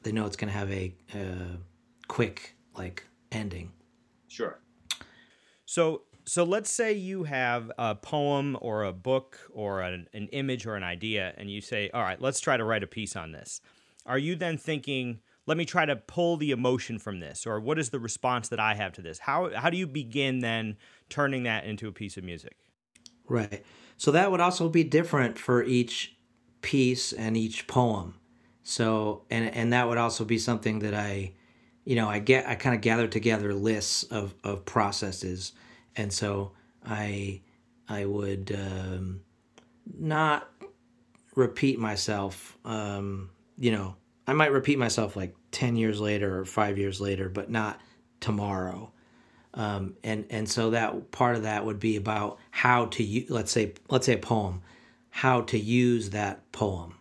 they 0.03 0.11
know 0.11 0.25
it's 0.25 0.35
going 0.35 0.51
to 0.51 0.57
have 0.57 0.71
a 0.71 0.93
uh, 1.13 1.57
quick 2.07 2.55
like 2.75 3.05
ending. 3.31 3.71
Sure. 4.27 4.59
So 5.65 6.03
so 6.25 6.43
let's 6.43 6.69
say 6.69 6.91
you 6.91 7.23
have 7.23 7.71
a 7.77 7.95
poem 7.95 8.57
or 8.59 8.83
a 8.83 8.91
book 8.91 9.39
or 9.53 9.81
an, 9.81 10.07
an 10.13 10.27
image 10.29 10.65
or 10.65 10.75
an 10.75 10.83
idea, 10.83 11.33
and 11.37 11.49
you 11.49 11.61
say, 11.61 11.89
all 11.93 12.01
right, 12.01 12.21
let's 12.21 12.41
try 12.41 12.57
to 12.57 12.65
write 12.65 12.83
a 12.83 12.87
piece 12.87 13.15
on 13.15 13.31
this. 13.31 13.61
Are 14.05 14.17
you 14.17 14.35
then 14.35 14.57
thinking? 14.57 15.21
Let 15.47 15.57
me 15.57 15.65
try 15.65 15.85
to 15.85 15.95
pull 15.95 16.37
the 16.37 16.51
emotion 16.51 16.99
from 16.99 17.19
this 17.19 17.47
or 17.47 17.59
what 17.59 17.79
is 17.79 17.89
the 17.89 17.99
response 17.99 18.49
that 18.49 18.59
i 18.59 18.75
have 18.75 18.91
to 18.93 19.01
this? 19.01 19.17
How 19.19 19.49
how 19.55 19.71
do 19.71 19.77
you 19.77 19.87
begin 19.87 20.39
then 20.39 20.77
turning 21.09 21.43
that 21.43 21.65
into 21.65 21.87
a 21.87 21.91
piece 21.91 22.17
of 22.17 22.23
music? 22.23 22.57
Right. 23.27 23.65
So 23.95 24.11
that 24.11 24.29
would 24.29 24.41
also 24.41 24.69
be 24.69 24.83
different 24.83 25.39
for 25.39 25.63
each 25.63 26.15
piece 26.61 27.11
and 27.11 27.35
each 27.35 27.65
poem. 27.67 28.15
So 28.61 29.23
and 29.31 29.49
and 29.55 29.73
that 29.73 29.87
would 29.87 29.97
also 29.97 30.25
be 30.25 30.37
something 30.37 30.79
that 30.79 30.93
i 30.93 31.33
you 31.85 31.95
know 31.95 32.09
i 32.09 32.19
get 32.19 32.47
i 32.47 32.55
kind 32.55 32.75
of 32.75 32.81
gather 32.81 33.07
together 33.07 33.53
lists 33.53 34.03
of 34.03 34.35
of 34.43 34.65
processes. 34.65 35.53
And 35.95 36.11
so 36.13 36.51
i 36.85 37.41
i 37.87 38.05
would 38.05 38.53
um 38.53 39.21
not 39.97 40.49
repeat 41.35 41.79
myself 41.79 42.57
um 42.65 43.29
you 43.57 43.71
know 43.71 43.95
I 44.27 44.33
might 44.33 44.51
repeat 44.51 44.77
myself 44.77 45.15
like 45.15 45.33
10 45.51 45.75
years 45.75 45.99
later 45.99 46.39
or 46.39 46.45
five 46.45 46.77
years 46.77 46.99
later, 46.99 47.29
but 47.29 47.49
not 47.49 47.79
tomorrow. 48.19 48.91
Um, 49.53 49.95
and, 50.03 50.25
and 50.29 50.47
so 50.47 50.71
that 50.71 51.11
part 51.11 51.35
of 51.35 51.43
that 51.43 51.65
would 51.65 51.79
be 51.79 51.95
about 51.95 52.37
how 52.51 52.85
to 52.85 53.25
let's 53.29 53.51
say, 53.51 53.73
let's 53.89 54.05
say 54.05 54.13
a 54.13 54.17
poem, 54.17 54.61
how 55.09 55.41
to 55.41 55.57
use 55.57 56.11
that 56.11 56.51
poem. 56.51 56.95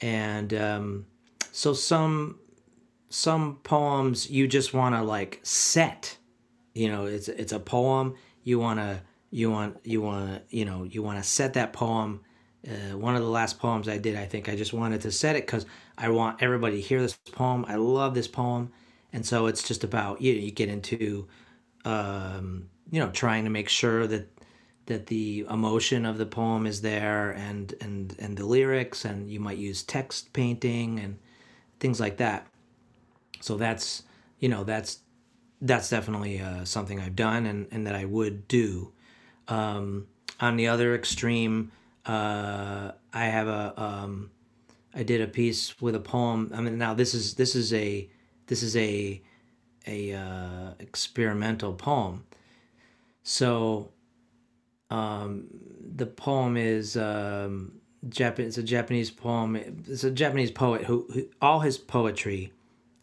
And 0.00 0.52
um, 0.54 1.06
so 1.50 1.72
some, 1.72 2.38
some 3.08 3.56
poems 3.62 4.30
you 4.30 4.46
just 4.46 4.74
want 4.74 4.94
to 4.94 5.02
like 5.02 5.40
set, 5.42 6.18
you 6.74 6.88
know, 6.90 7.06
it's, 7.06 7.28
it's 7.28 7.52
a 7.52 7.60
poem. 7.60 8.14
You 8.44 8.58
want 8.58 8.80
to, 8.80 9.00
you 9.30 9.50
want, 9.50 9.78
you 9.84 10.02
want 10.02 10.30
to, 10.30 10.56
you 10.56 10.64
know, 10.64 10.84
you 10.84 11.02
want 11.02 11.18
to 11.18 11.28
set 11.28 11.54
that 11.54 11.72
poem 11.72 12.20
uh, 12.66 12.96
one 12.96 13.14
of 13.14 13.22
the 13.22 13.28
last 13.28 13.58
poems 13.58 13.88
I 13.88 13.98
did. 13.98 14.16
I 14.16 14.26
think 14.26 14.48
I 14.48 14.56
just 14.56 14.72
wanted 14.72 15.00
to 15.02 15.12
set 15.12 15.36
it 15.36 15.46
because 15.46 15.66
I 15.96 16.08
want 16.08 16.42
everybody 16.42 16.76
to 16.76 16.82
hear 16.82 17.00
this 17.00 17.16
poem. 17.32 17.64
I 17.68 17.76
love 17.76 18.14
this 18.14 18.28
poem, 18.28 18.72
and 19.12 19.24
so 19.24 19.46
it's 19.46 19.66
just 19.66 19.84
about 19.84 20.20
you. 20.20 20.34
Know, 20.34 20.40
you 20.40 20.50
get 20.50 20.68
into, 20.68 21.28
um, 21.84 22.68
you 22.90 23.00
know, 23.00 23.10
trying 23.10 23.44
to 23.44 23.50
make 23.50 23.68
sure 23.68 24.06
that 24.06 24.28
that 24.86 25.06
the 25.06 25.46
emotion 25.50 26.06
of 26.06 26.18
the 26.18 26.26
poem 26.26 26.66
is 26.66 26.80
there, 26.80 27.30
and 27.32 27.74
and 27.80 28.16
and 28.18 28.36
the 28.36 28.44
lyrics, 28.44 29.04
and 29.04 29.30
you 29.30 29.40
might 29.40 29.58
use 29.58 29.82
text 29.82 30.32
painting 30.32 30.98
and 30.98 31.18
things 31.78 32.00
like 32.00 32.16
that. 32.16 32.46
So 33.40 33.56
that's 33.56 34.02
you 34.40 34.48
know 34.48 34.64
that's 34.64 35.00
that's 35.60 35.90
definitely 35.90 36.40
uh, 36.40 36.64
something 36.64 37.00
I've 37.00 37.16
done 37.16 37.46
and, 37.46 37.66
and 37.70 37.86
that 37.86 37.94
I 37.94 38.04
would 38.04 38.46
do. 38.48 38.92
Um, 39.48 40.06
on 40.40 40.56
the 40.56 40.68
other 40.68 40.94
extreme, 40.94 41.72
uh, 42.08 42.92
I 43.12 43.24
have 43.26 43.46
a 43.46 43.74
um, 43.80 44.30
I 44.94 45.02
did 45.02 45.20
a 45.20 45.28
piece 45.28 45.80
with 45.80 45.94
a 45.94 46.00
poem. 46.00 46.50
I 46.54 46.60
mean, 46.60 46.78
now 46.78 46.94
this 46.94 47.14
is 47.14 47.34
this 47.34 47.54
is 47.54 47.72
a 47.72 48.08
this 48.46 48.62
is 48.62 48.76
a 48.76 49.22
a 49.86 50.14
uh, 50.14 50.70
experimental 50.80 51.74
poem. 51.74 52.24
So 53.22 53.90
um, 54.90 55.48
the 55.96 56.06
poem 56.06 56.56
is 56.56 56.96
um, 56.96 57.80
Jap- 58.06 58.38
It's 58.38 58.58
a 58.58 58.62
Japanese 58.62 59.10
poem. 59.10 59.56
It's 59.56 60.04
a 60.04 60.10
Japanese 60.10 60.50
poet 60.50 60.84
who, 60.84 61.06
who 61.12 61.26
all 61.40 61.60
his 61.60 61.78
poetry 61.78 62.52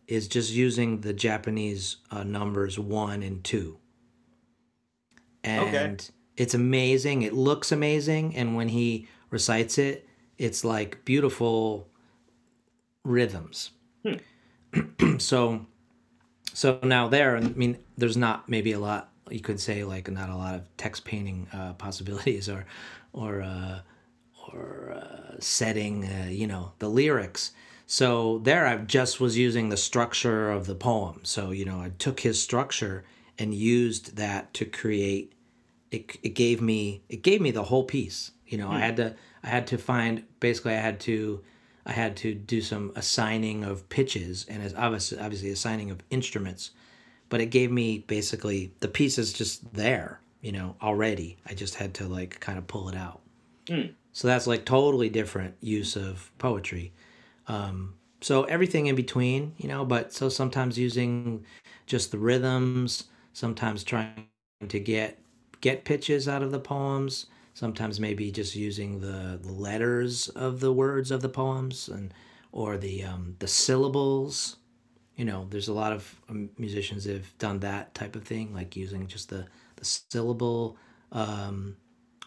is 0.07 0.27
just 0.27 0.51
using 0.51 1.01
the 1.01 1.13
Japanese 1.13 1.97
uh, 2.11 2.23
numbers 2.23 2.79
one 2.79 3.23
and 3.23 3.43
two. 3.43 3.77
And 5.43 5.67
okay. 5.67 5.97
It's 6.37 6.53
amazing. 6.53 7.21
It 7.21 7.33
looks 7.33 7.71
amazing. 7.71 8.35
And 8.35 8.55
when 8.55 8.69
he 8.69 9.07
recites 9.29 9.77
it, 9.77 10.07
it's 10.37 10.63
like 10.63 11.03
beautiful 11.05 11.87
rhythms. 13.03 13.71
Hmm. 14.03 15.17
so, 15.17 15.65
so 16.53 16.79
now 16.83 17.07
there, 17.07 17.37
I 17.37 17.41
mean, 17.41 17.77
there's 17.97 18.17
not 18.17 18.49
maybe 18.49 18.73
a 18.73 18.79
lot, 18.79 19.11
you 19.29 19.39
could 19.39 19.59
say 19.59 19.83
like 19.83 20.09
not 20.09 20.29
a 20.29 20.35
lot 20.35 20.55
of 20.55 20.77
text 20.77 21.05
painting 21.05 21.47
uh, 21.53 21.73
possibilities 21.77 22.49
or, 22.49 22.65
or, 23.13 23.41
uh, 23.41 23.79
or 24.53 24.93
uh, 24.95 25.35
setting, 25.39 26.05
uh, 26.05 26.27
you 26.29 26.47
know, 26.47 26.73
the 26.79 26.89
lyrics 26.89 27.51
so 27.87 28.39
there 28.39 28.65
I 28.65 28.77
just 28.77 29.19
was 29.19 29.37
using 29.37 29.69
the 29.69 29.77
structure 29.77 30.49
of 30.49 30.65
the 30.65 30.75
poem. 30.75 31.19
So, 31.23 31.51
you 31.51 31.65
know, 31.65 31.79
I 31.79 31.91
took 31.97 32.21
his 32.21 32.41
structure 32.41 33.03
and 33.37 33.53
used 33.53 34.15
that 34.17 34.53
to 34.55 34.65
create 34.65 35.33
it, 35.91 36.17
it 36.23 36.29
gave 36.29 36.61
me 36.61 37.01
it 37.09 37.21
gave 37.21 37.41
me 37.41 37.51
the 37.51 37.63
whole 37.63 37.83
piece. 37.83 38.31
You 38.47 38.57
know, 38.57 38.67
mm. 38.67 38.73
I 38.73 38.79
had 38.79 38.97
to 38.97 39.15
I 39.43 39.47
had 39.47 39.67
to 39.67 39.77
find 39.77 40.23
basically 40.39 40.73
I 40.73 40.79
had 40.79 40.99
to 41.01 41.43
I 41.85 41.91
had 41.91 42.15
to 42.17 42.33
do 42.33 42.61
some 42.61 42.91
assigning 42.95 43.63
of 43.63 43.87
pitches 43.89 44.45
and 44.49 44.63
as 44.63 44.73
obviously 44.73 45.19
obviously 45.19 45.51
assigning 45.51 45.91
of 45.91 45.99
instruments. 46.09 46.71
But 47.29 47.41
it 47.41 47.47
gave 47.47 47.71
me 47.71 47.99
basically 47.99 48.71
the 48.79 48.87
piece 48.87 49.17
is 49.17 49.33
just 49.33 49.73
there, 49.73 50.19
you 50.41 50.51
know, 50.51 50.75
already. 50.81 51.37
I 51.45 51.53
just 51.53 51.75
had 51.75 51.93
to 51.95 52.07
like 52.07 52.39
kind 52.39 52.57
of 52.57 52.67
pull 52.67 52.89
it 52.89 52.95
out. 52.95 53.21
Mm. 53.67 53.93
So 54.13 54.27
that's 54.27 54.47
like 54.47 54.65
totally 54.65 55.09
different 55.09 55.55
use 55.59 55.95
of 55.95 56.31
poetry. 56.37 56.93
Um, 57.47 57.95
so 58.21 58.43
everything 58.45 58.87
in 58.87 58.95
between, 58.95 59.53
you 59.57 59.67
know, 59.67 59.85
but 59.85 60.13
so 60.13 60.29
sometimes 60.29 60.77
using 60.77 61.45
just 61.85 62.11
the 62.11 62.17
rhythms, 62.17 63.05
sometimes 63.33 63.83
trying 63.83 64.27
to 64.67 64.79
get 64.79 65.19
get 65.61 65.85
pitches 65.85 66.27
out 66.27 66.43
of 66.43 66.51
the 66.51 66.59
poems, 66.59 67.27
sometimes 67.53 67.99
maybe 67.99 68.31
just 68.31 68.55
using 68.55 68.99
the, 68.99 69.39
the 69.41 69.51
letters 69.51 70.29
of 70.29 70.59
the 70.59 70.73
words 70.73 71.11
of 71.11 71.21
the 71.21 71.29
poems 71.29 71.87
and 71.89 72.13
or 72.51 72.77
the 72.77 73.03
um, 73.03 73.35
the 73.39 73.47
syllables. 73.47 74.57
You 75.15 75.25
know, 75.25 75.47
there's 75.49 75.69
a 75.69 75.73
lot 75.73 75.93
of 75.93 76.15
um, 76.29 76.49
musicians 76.57 77.05
that 77.05 77.13
have 77.13 77.37
done 77.37 77.59
that 77.61 77.93
type 77.93 78.15
of 78.15 78.23
thing, 78.23 78.53
like 78.53 78.75
using 78.75 79.07
just 79.07 79.29
the 79.29 79.45
the 79.77 79.85
syllable 79.85 80.77
um, 81.11 81.77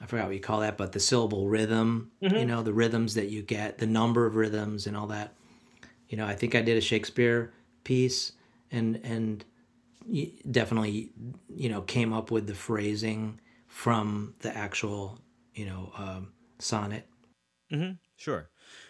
I 0.00 0.06
forgot 0.06 0.26
what 0.26 0.34
you 0.34 0.40
call 0.40 0.60
that, 0.60 0.76
but 0.76 0.92
the 0.92 1.00
syllable 1.00 1.48
rhythm, 1.48 2.10
mm-hmm. 2.22 2.36
you 2.36 2.46
know, 2.46 2.62
the 2.62 2.72
rhythms 2.72 3.14
that 3.14 3.28
you 3.28 3.42
get, 3.42 3.78
the 3.78 3.86
number 3.86 4.26
of 4.26 4.36
rhythms 4.36 4.86
and 4.86 4.96
all 4.96 5.08
that. 5.08 5.34
You 6.08 6.16
know, 6.16 6.26
I 6.26 6.34
think 6.34 6.54
I 6.54 6.62
did 6.62 6.76
a 6.76 6.80
Shakespeare 6.80 7.52
piece 7.84 8.32
and 8.70 9.00
and 9.02 9.44
definitely 10.50 11.10
you 11.54 11.68
know 11.68 11.82
came 11.82 12.12
up 12.12 12.30
with 12.30 12.46
the 12.46 12.54
phrasing 12.54 13.40
from 13.66 14.34
the 14.40 14.56
actual 14.56 15.18
you 15.54 15.66
know 15.66 15.92
um, 15.96 16.32
sonnet. 16.58 17.06
Mm-hmm. 17.72 17.92
Sure, 18.16 18.48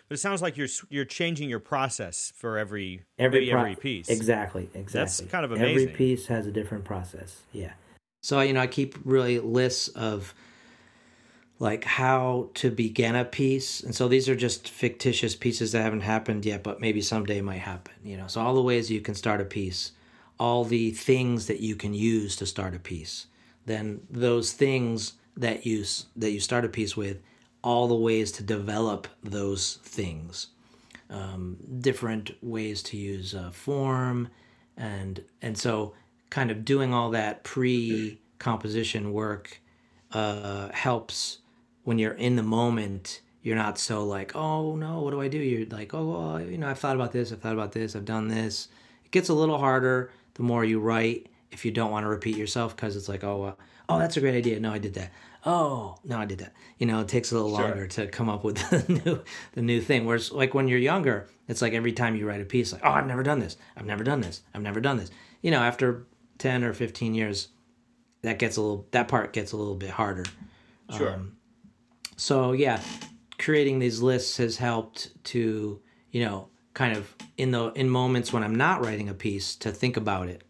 but 0.09 0.15
it 0.15 0.19
sounds 0.19 0.41
like 0.41 0.57
you're 0.57 0.69
you're 0.89 1.05
changing 1.05 1.49
your 1.49 1.61
process 1.61 2.33
for 2.37 2.59
every 2.59 3.03
every 3.19 3.49
pro- 3.51 3.61
every 3.61 3.77
piece. 3.77 4.09
Exactly, 4.09 4.71
exactly. 4.75 5.01
That's 5.01 5.21
kind 5.33 5.45
of 5.45 5.53
amazing. 5.53 5.89
Every 5.89 5.97
piece 5.97 6.27
has 6.27 6.47
a 6.47 6.53
different 6.53 6.85
process. 6.85 7.43
Yeah. 7.53 7.73
So 8.23 8.41
you 8.41 8.53
know, 8.53 8.61
I 8.61 8.67
keep 8.67 8.97
really 9.05 9.39
lists 9.39 9.89
of 9.89 10.35
like 11.59 11.85
how 11.85 12.51
to 12.55 12.71
begin 12.71 13.17
a 13.17 13.25
piece. 13.25 13.81
And 13.83 13.95
so 13.95 14.09
these 14.09 14.29
are 14.29 14.37
just 14.37 14.69
fictitious 14.69 15.35
pieces 15.35 15.73
that 15.73 15.83
haven't 15.83 16.03
happened 16.03 16.45
yet, 16.45 16.63
but 16.63 16.81
maybe 16.81 17.01
someday 17.01 17.41
might 17.41 17.59
happen, 17.59 17.95
you 18.05 18.17
know. 18.17 18.29
So 18.29 18.41
all 18.41 18.55
the 18.55 18.63
ways 18.63 18.91
you 18.91 19.01
can 19.01 19.15
start 19.15 19.41
a 19.41 19.45
piece, 19.45 19.93
all 20.39 20.65
the 20.65 20.91
things 20.91 21.47
that 21.47 21.61
you 21.61 21.77
can 21.77 21.95
use 21.95 22.37
to 22.37 22.47
start 22.47 22.75
a 22.75 22.79
piece. 22.79 23.27
Then 23.67 24.01
those 24.11 24.53
things 24.53 25.15
that 25.37 25.67
you 25.67 25.85
that 26.17 26.31
you 26.31 26.41
start 26.41 26.65
a 26.65 26.69
piece 26.69 26.97
with, 26.97 27.19
all 27.63 27.89
the 27.89 27.95
ways 27.95 28.33
to 28.33 28.43
develop 28.43 29.09
those 29.23 29.79
things. 29.83 30.49
Um, 31.11 31.57
different 31.81 32.33
ways 32.43 32.83
to 32.85 32.97
use 32.99 33.35
uh, 33.35 33.51
form 33.51 34.29
and 34.77 35.23
and 35.41 35.57
so 35.57 35.95
kind 36.31 36.51
of 36.51 36.65
doing 36.65 36.93
all 36.95 37.11
that 37.11 37.45
pre 37.45 38.21
composition 38.39 39.13
work 39.13 39.61
uh, 40.13 40.69
helps 40.73 41.39
when 41.85 41.99
you're 41.99 42.13
in 42.13 42.37
the 42.37 42.43
moment, 42.43 43.23
you're 43.43 43.57
not 43.57 43.79
so 43.79 44.05
like, 44.05 44.37
oh 44.37 44.77
no, 44.77 45.01
what 45.01 45.11
do 45.11 45.21
I 45.21 45.29
do? 45.29 45.39
You're 45.39 45.67
like, 45.67 45.95
oh, 45.95 46.05
well, 46.05 46.41
you 46.41 46.59
know, 46.59 46.69
I've 46.69 46.79
thought 46.79 46.97
about 46.97 47.13
this, 47.13 47.33
I've 47.33 47.41
thought 47.41 47.55
about 47.55 47.73
this, 47.73 47.97
I've 47.97 48.05
done 48.05 48.29
this. 48.29 48.69
It 49.05 49.11
gets 49.11 49.29
a 49.29 49.35
little 49.35 49.59
harder 49.59 50.11
the 50.39 50.45
more 50.45 50.65
you 50.65 50.81
write 50.81 51.29
if 51.51 51.65
you 51.65 51.71
don't 51.71 51.91
want 51.91 52.05
to 52.05 52.09
repeat 52.09 52.37
yourself 52.37 52.75
because 52.75 52.97
it's 52.97 53.09
like, 53.09 53.25
oh, 53.25 53.43
uh, 53.43 53.53
oh, 53.89 53.99
that's 53.99 54.17
a 54.17 54.21
great 54.21 54.37
idea. 54.37 54.59
No, 54.61 54.73
I 54.73 54.79
did 54.79 54.95
that. 54.95 55.13
Oh, 55.45 55.97
no, 56.05 56.19
I 56.19 56.25
did 56.25 56.39
that. 56.39 56.53
You 56.79 56.87
know, 56.87 57.01
it 57.01 57.09
takes 57.09 57.33
a 57.33 57.35
little 57.35 57.55
sure. 57.57 57.67
longer 57.67 57.87
to 57.89 58.07
come 58.07 58.29
up 58.29 58.45
with 58.45 58.57
the 58.71 59.03
new, 59.05 59.23
the 59.53 59.63
new 59.63 59.81
thing. 59.81 60.07
Whereas, 60.07 60.33
like 60.33 60.55
when 60.55 60.69
you're 60.69 60.79
younger, 60.79 61.29
it's 61.49 61.61
like 61.61 61.73
every 61.73 61.93
time 61.93 62.17
you 62.17 62.27
write 62.27 62.41
a 62.41 62.45
piece, 62.45 62.73
like, 62.73 62.83
oh, 62.85 62.91
I've 62.91 63.07
never 63.07 63.23
done 63.23 63.41
this. 63.41 63.57
I've 63.77 63.87
never 63.87 64.05
done 64.05 64.21
this. 64.21 64.43
I've 64.55 64.63
never 64.63 64.81
done 64.81 64.97
this. 64.97 65.11
You 65.43 65.51
know, 65.51 65.61
after 65.61 66.07
ten 66.39 66.65
or 66.65 66.73
fifteen 66.73 67.15
years, 67.15 67.49
that 68.23 68.39
gets 68.39 68.57
a 68.57 68.61
little. 68.61 68.87
That 68.91 69.09
part 69.09 69.33
gets 69.33 69.53
a 69.53 69.57
little 69.57 69.77
bit 69.77 69.91
harder. 69.91 70.25
Sure. 70.97 71.15
Um, 71.15 71.37
so 72.17 72.53
yeah, 72.53 72.81
creating 73.39 73.79
these 73.79 74.03
lists 74.03 74.37
has 74.37 74.57
helped 74.57 75.13
to 75.25 75.81
you 76.11 76.25
know 76.25 76.49
kind 76.79 76.97
of 76.97 77.13
in 77.37 77.51
the 77.51 77.73
in 77.73 77.91
moments 77.91 78.33
when 78.33 78.45
I'm 78.45 78.55
not 78.55 78.85
writing 78.85 79.09
a 79.09 79.15
piece 79.15 79.57
to 79.57 79.73
think 79.73 79.97
about 79.97 80.29
it. 80.29 80.45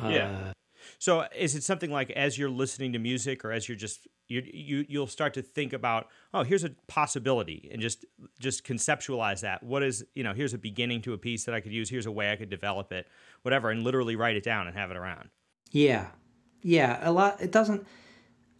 Yeah. 0.00 0.30
Uh, 0.30 0.52
so 1.00 1.26
is 1.36 1.56
it 1.56 1.64
something 1.64 1.90
like 1.90 2.10
as 2.12 2.38
you're 2.38 2.48
listening 2.48 2.92
to 2.92 3.00
music 3.00 3.44
or 3.44 3.50
as 3.50 3.68
you're 3.68 3.76
just 3.76 4.06
you 4.28 4.42
you 4.54 4.86
you'll 4.88 5.08
start 5.08 5.34
to 5.34 5.42
think 5.42 5.72
about 5.72 6.06
oh 6.32 6.44
here's 6.44 6.62
a 6.62 6.70
possibility 6.86 7.68
and 7.72 7.82
just 7.82 8.04
just 8.38 8.64
conceptualize 8.64 9.40
that 9.40 9.64
what 9.64 9.82
is 9.82 10.04
you 10.14 10.22
know 10.22 10.32
here's 10.32 10.54
a 10.54 10.58
beginning 10.58 11.02
to 11.02 11.14
a 11.14 11.18
piece 11.18 11.44
that 11.46 11.54
I 11.54 11.60
could 11.60 11.72
use 11.72 11.90
here's 11.90 12.06
a 12.06 12.12
way 12.12 12.30
I 12.30 12.36
could 12.36 12.48
develop 12.48 12.92
it 12.92 13.08
whatever 13.42 13.70
and 13.70 13.82
literally 13.82 14.14
write 14.14 14.36
it 14.36 14.44
down 14.44 14.68
and 14.68 14.76
have 14.76 14.92
it 14.92 14.96
around. 14.96 15.30
Yeah. 15.72 16.06
Yeah, 16.62 16.96
a 17.02 17.10
lot 17.10 17.40
it 17.40 17.50
doesn't 17.50 17.84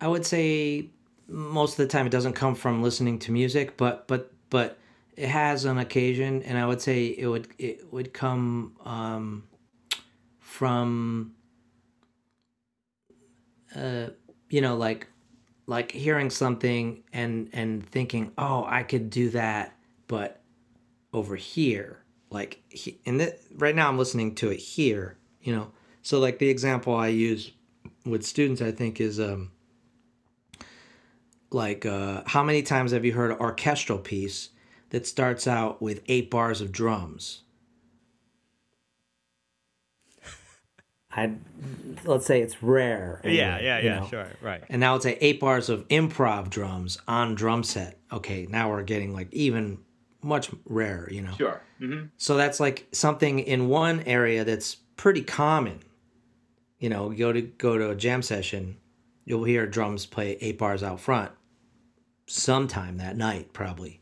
I 0.00 0.08
would 0.08 0.26
say 0.26 0.90
most 1.28 1.78
of 1.78 1.86
the 1.86 1.86
time 1.86 2.06
it 2.06 2.10
doesn't 2.10 2.32
come 2.32 2.56
from 2.56 2.82
listening 2.82 3.20
to 3.20 3.30
music, 3.30 3.76
but 3.76 4.08
but 4.08 4.32
but 4.50 4.79
it 5.20 5.28
has 5.28 5.66
on 5.66 5.76
occasion, 5.76 6.42
and 6.44 6.56
I 6.56 6.66
would 6.66 6.80
say 6.80 7.08
it 7.08 7.26
would 7.26 7.48
it 7.58 7.92
would 7.92 8.14
come 8.14 8.74
um, 8.86 9.44
from 10.38 11.34
uh, 13.76 14.06
you 14.48 14.62
know 14.62 14.78
like 14.78 15.08
like 15.66 15.92
hearing 15.92 16.30
something 16.30 17.02
and 17.12 17.50
and 17.52 17.86
thinking, 17.86 18.32
oh, 18.38 18.64
I 18.66 18.82
could 18.82 19.10
do 19.10 19.28
that, 19.30 19.76
but 20.08 20.40
over 21.12 21.36
here, 21.36 22.02
like 22.30 22.62
and 23.04 23.30
right 23.58 23.76
now 23.76 23.90
I'm 23.90 23.98
listening 23.98 24.34
to 24.36 24.48
it 24.48 24.58
here, 24.58 25.18
you 25.42 25.54
know. 25.54 25.70
So 26.00 26.18
like 26.18 26.38
the 26.38 26.48
example 26.48 26.94
I 26.94 27.08
use 27.08 27.52
with 28.06 28.24
students, 28.24 28.62
I 28.62 28.72
think 28.72 29.02
is 29.02 29.20
um, 29.20 29.50
like 31.50 31.84
uh, 31.84 32.22
how 32.24 32.42
many 32.42 32.62
times 32.62 32.92
have 32.92 33.04
you 33.04 33.12
heard 33.12 33.32
an 33.32 33.36
orchestral 33.36 33.98
piece 33.98 34.48
that 34.90 35.06
starts 35.06 35.46
out 35.46 35.80
with 35.80 36.02
eight 36.06 36.30
bars 36.30 36.60
of 36.60 36.70
drums 36.70 37.42
I 41.10 41.34
let's 42.04 42.26
say 42.26 42.40
it's 42.40 42.62
rare. 42.62 43.20
Anyway, 43.24 43.38
yeah, 43.38 43.60
yeah, 43.60 43.78
yeah, 43.78 44.00
know? 44.00 44.06
sure, 44.06 44.28
right. 44.40 44.62
And 44.68 44.80
now 44.80 44.96
it's 44.96 45.06
a 45.06 45.24
eight 45.24 45.40
bars 45.40 45.68
of 45.68 45.86
improv 45.88 46.50
drums 46.50 46.98
on 47.08 47.34
drum 47.34 47.62
set. 47.62 47.98
Okay, 48.12 48.46
now 48.48 48.70
we're 48.70 48.82
getting 48.82 49.12
like 49.12 49.32
even 49.32 49.78
much 50.22 50.50
rarer, 50.66 51.08
you 51.10 51.22
know. 51.22 51.32
Sure. 51.36 51.60
Mm-hmm. 51.80 52.06
So 52.16 52.36
that's 52.36 52.60
like 52.60 52.86
something 52.92 53.40
in 53.40 53.68
one 53.68 54.00
area 54.00 54.44
that's 54.44 54.74
pretty 54.96 55.22
common. 55.22 55.80
You 56.78 56.88
know, 56.88 57.10
go 57.10 57.32
to 57.32 57.42
go 57.42 57.76
to 57.76 57.90
a 57.90 57.94
jam 57.94 58.22
session, 58.22 58.76
you'll 59.24 59.44
hear 59.44 59.66
drums 59.66 60.06
play 60.06 60.36
eight 60.40 60.58
bars 60.58 60.82
out 60.82 61.00
front 61.00 61.32
sometime 62.26 62.98
that 62.98 63.16
night, 63.16 63.52
probably 63.52 63.99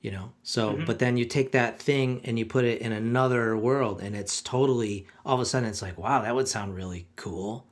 you 0.00 0.10
know? 0.10 0.32
So 0.42 0.72
mm-hmm. 0.72 0.84
but 0.84 0.98
then 0.98 1.16
you 1.16 1.24
take 1.24 1.52
that 1.52 1.80
thing 1.80 2.20
and 2.24 2.38
you 2.38 2.46
put 2.46 2.64
it 2.64 2.80
in 2.80 2.92
another 2.92 3.56
world 3.56 4.00
and 4.00 4.16
it's 4.16 4.40
totally 4.42 5.06
all 5.24 5.34
of 5.34 5.40
a 5.40 5.44
sudden 5.44 5.68
it's 5.68 5.82
like 5.82 5.98
wow 5.98 6.22
that 6.22 6.34
would 6.34 6.48
sound 6.48 6.74
really 6.74 7.06
cool. 7.16 7.66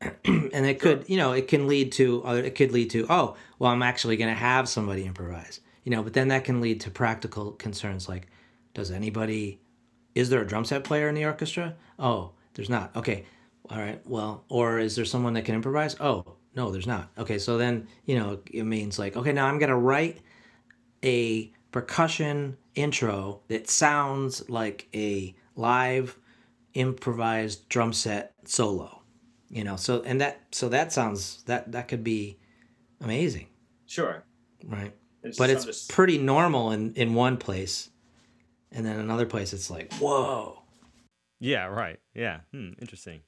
And 0.24 0.66
it 0.66 0.80
could 0.80 1.04
you 1.08 1.16
know 1.16 1.32
it 1.32 1.48
can 1.48 1.66
lead 1.66 1.92
to 1.92 2.22
it 2.26 2.54
could 2.54 2.72
lead 2.72 2.90
to 2.90 3.06
oh 3.10 3.36
well 3.58 3.70
i'm 3.70 3.82
actually 3.82 4.16
going 4.16 4.30
to 4.30 4.38
have 4.38 4.68
somebody 4.68 5.04
improvise 5.04 5.60
you 5.84 5.96
know? 5.96 6.02
But 6.02 6.12
then 6.12 6.28
that 6.28 6.44
can 6.44 6.60
lead 6.60 6.82
to 6.82 6.90
practical 6.90 7.52
concerns 7.52 8.08
like 8.08 8.26
does 8.74 8.90
anybody 8.90 9.60
is 10.14 10.28
there 10.28 10.42
a 10.42 10.46
drum 10.46 10.64
set 10.64 10.84
player 10.84 11.08
in 11.08 11.14
the 11.14 11.24
orchestra? 11.24 11.76
Oh 11.98 12.32
there's 12.54 12.68
not. 12.70 12.94
Okay 12.94 13.24
all 13.70 13.78
right 13.78 14.00
well 14.06 14.44
or 14.48 14.78
is 14.78 14.96
there 14.96 15.04
someone 15.04 15.32
that 15.34 15.44
can 15.46 15.54
improvise? 15.54 15.96
Oh 15.98 16.36
no 16.54 16.70
there's 16.70 16.86
not. 16.86 17.10
Okay 17.16 17.38
so 17.38 17.58
then 17.58 17.88
you 18.04 18.18
know 18.18 18.38
it 18.52 18.64
means 18.64 18.98
like 18.98 19.16
okay 19.16 19.32
now 19.32 19.46
i'm 19.46 19.58
going 19.58 19.70
to 19.70 19.76
write 19.76 20.20
a 21.04 21.52
percussion 21.72 22.56
intro 22.74 23.40
that 23.48 23.68
sounds 23.68 24.48
like 24.48 24.88
a 24.94 25.34
live 25.56 26.18
improvised 26.74 27.68
drum 27.68 27.92
set 27.92 28.32
solo 28.44 28.98
you 29.50 29.64
know? 29.64 29.76
So 29.76 30.02
and 30.02 30.20
that 30.20 30.42
so 30.52 30.68
that 30.68 30.92
sounds 30.92 31.42
that 31.44 31.72
that 31.72 31.88
could 31.88 32.04
be 32.04 32.38
amazing. 33.00 33.48
Sure. 33.86 34.24
Right? 34.64 34.94
It's 35.22 35.38
but 35.38 35.50
it's 35.50 35.64
just... 35.64 35.90
pretty 35.90 36.18
normal 36.18 36.72
in 36.72 36.94
in 36.94 37.14
one 37.14 37.36
place 37.36 37.90
and 38.70 38.84
then 38.84 38.98
another 38.98 39.26
place 39.26 39.52
it's 39.52 39.70
like 39.70 39.92
whoa. 39.94 40.62
Yeah 41.40 41.66
right. 41.66 41.98
Yeah. 42.14 42.40
Hmm, 42.52 42.70
interesting. 42.80 43.20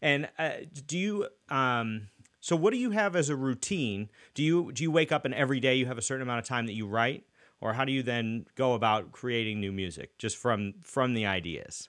And 0.00 0.28
uh, 0.38 0.50
do 0.86 0.98
you 0.98 1.26
um 1.48 2.08
so 2.42 2.56
what 2.56 2.72
do 2.72 2.76
you 2.76 2.90
have 2.90 3.14
as 3.14 3.30
a 3.30 3.36
routine? 3.36 4.10
Do 4.34 4.42
you 4.42 4.72
do 4.72 4.82
you 4.82 4.90
wake 4.90 5.12
up 5.12 5.24
and 5.24 5.32
every 5.32 5.60
day 5.60 5.76
you 5.76 5.86
have 5.86 5.96
a 5.96 6.02
certain 6.02 6.22
amount 6.22 6.40
of 6.40 6.44
time 6.44 6.66
that 6.66 6.72
you 6.72 6.88
write, 6.88 7.22
or 7.60 7.74
how 7.74 7.84
do 7.84 7.92
you 7.92 8.02
then 8.02 8.46
go 8.56 8.74
about 8.74 9.12
creating 9.12 9.60
new 9.60 9.70
music 9.70 10.18
just 10.18 10.36
from 10.36 10.74
from 10.82 11.14
the 11.14 11.24
ideas? 11.24 11.88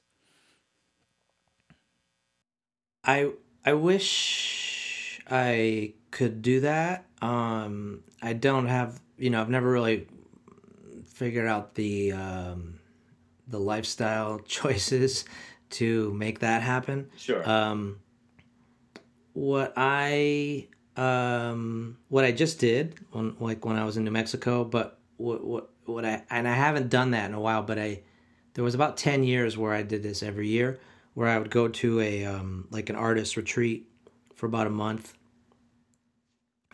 I 3.03 3.31
I 3.65 3.73
wish 3.73 5.19
I 5.27 5.95
could 6.11 6.43
do 6.43 6.59
that. 6.59 7.05
Um, 7.19 8.03
I 8.21 8.33
don't 8.33 8.67
have 8.67 9.01
you 9.17 9.31
know 9.31 9.41
I've 9.41 9.49
never 9.49 9.71
really 9.71 10.07
figured 11.03 11.47
out 11.47 11.73
the 11.73 12.11
um, 12.11 12.79
the 13.47 13.59
lifestyle 13.59 14.37
choices 14.45 15.25
to 15.71 16.13
make 16.13 16.41
that 16.41 16.61
happen. 16.61 17.09
Sure. 17.17 17.49
Um, 17.49 18.01
what 19.33 19.73
I 19.75 20.67
um 20.95 21.97
what 22.09 22.23
I 22.23 22.31
just 22.31 22.59
did 22.59 22.99
when 23.11 23.35
like 23.39 23.65
when 23.65 23.75
I 23.75 23.83
was 23.83 23.97
in 23.97 24.03
New 24.03 24.11
Mexico, 24.11 24.63
but 24.63 24.99
what 25.17 25.43
what 25.43 25.69
what 25.85 26.05
I 26.05 26.23
and 26.29 26.47
I 26.47 26.53
haven't 26.53 26.89
done 26.89 27.11
that 27.11 27.29
in 27.29 27.33
a 27.33 27.39
while, 27.39 27.63
but 27.63 27.77
I 27.77 28.01
there 28.53 28.63
was 28.63 28.75
about 28.75 28.97
10 28.97 29.23
years 29.23 29.57
where 29.57 29.73
I 29.73 29.81
did 29.81 30.03
this 30.03 30.21
every 30.21 30.47
year 30.47 30.79
where 31.15 31.27
I 31.27 31.37
would 31.37 31.49
go 31.49 31.67
to 31.67 31.99
a 31.99 32.25
um 32.25 32.67
like 32.71 32.89
an 32.89 32.95
artist 32.95 33.35
retreat 33.35 33.87
for 34.35 34.45
about 34.45 34.67
a 34.67 34.71
month 34.71 35.13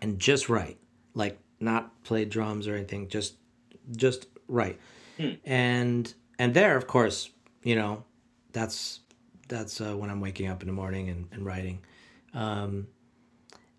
and 0.01 0.19
just 0.19 0.49
write. 0.49 0.77
Like 1.13 1.39
not 1.59 2.03
play 2.03 2.25
drums 2.25 2.67
or 2.67 2.75
anything, 2.75 3.07
just 3.07 3.35
just 3.95 4.27
write. 4.47 4.79
Hmm. 5.17 5.31
And 5.45 6.13
and 6.37 6.53
there 6.53 6.75
of 6.75 6.87
course, 6.87 7.29
you 7.63 7.75
know, 7.75 8.03
that's 8.51 8.99
that's 9.47 9.81
uh, 9.81 9.95
when 9.95 10.09
I'm 10.09 10.21
waking 10.21 10.47
up 10.47 10.61
in 10.61 10.67
the 10.67 10.73
morning 10.73 11.09
and, 11.09 11.27
and 11.31 11.45
writing. 11.45 11.79
Um, 12.33 12.87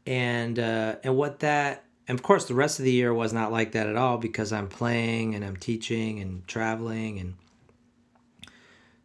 and 0.06 0.58
uh, 0.58 0.96
and 1.04 1.16
what 1.16 1.40
that 1.40 1.84
and 2.08 2.18
of 2.18 2.22
course 2.22 2.46
the 2.46 2.54
rest 2.54 2.78
of 2.78 2.84
the 2.84 2.92
year 2.92 3.12
was 3.14 3.32
not 3.32 3.52
like 3.52 3.72
that 3.72 3.86
at 3.86 3.96
all 3.96 4.18
because 4.18 4.52
I'm 4.52 4.68
playing 4.68 5.34
and 5.34 5.44
I'm 5.44 5.56
teaching 5.56 6.20
and 6.20 6.46
traveling 6.48 7.18
and 7.18 7.34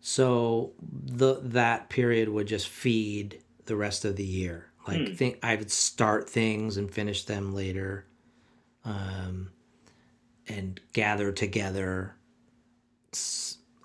so 0.08 0.74
the 0.80 1.40
that 1.42 1.90
period 1.90 2.30
would 2.30 2.46
just 2.46 2.68
feed 2.68 3.42
the 3.66 3.76
rest 3.76 4.06
of 4.06 4.16
the 4.16 4.24
year. 4.24 4.68
Like 4.88 5.08
hmm. 5.08 5.14
think 5.16 5.40
I 5.42 5.56
would 5.56 5.72
start 5.72 6.30
things 6.30 6.78
and 6.78 6.94
finish 6.94 7.26
them 7.26 7.56
later, 7.56 8.06
um, 8.84 9.50
and 10.48 10.80
gather 10.94 11.32
together 11.32 12.16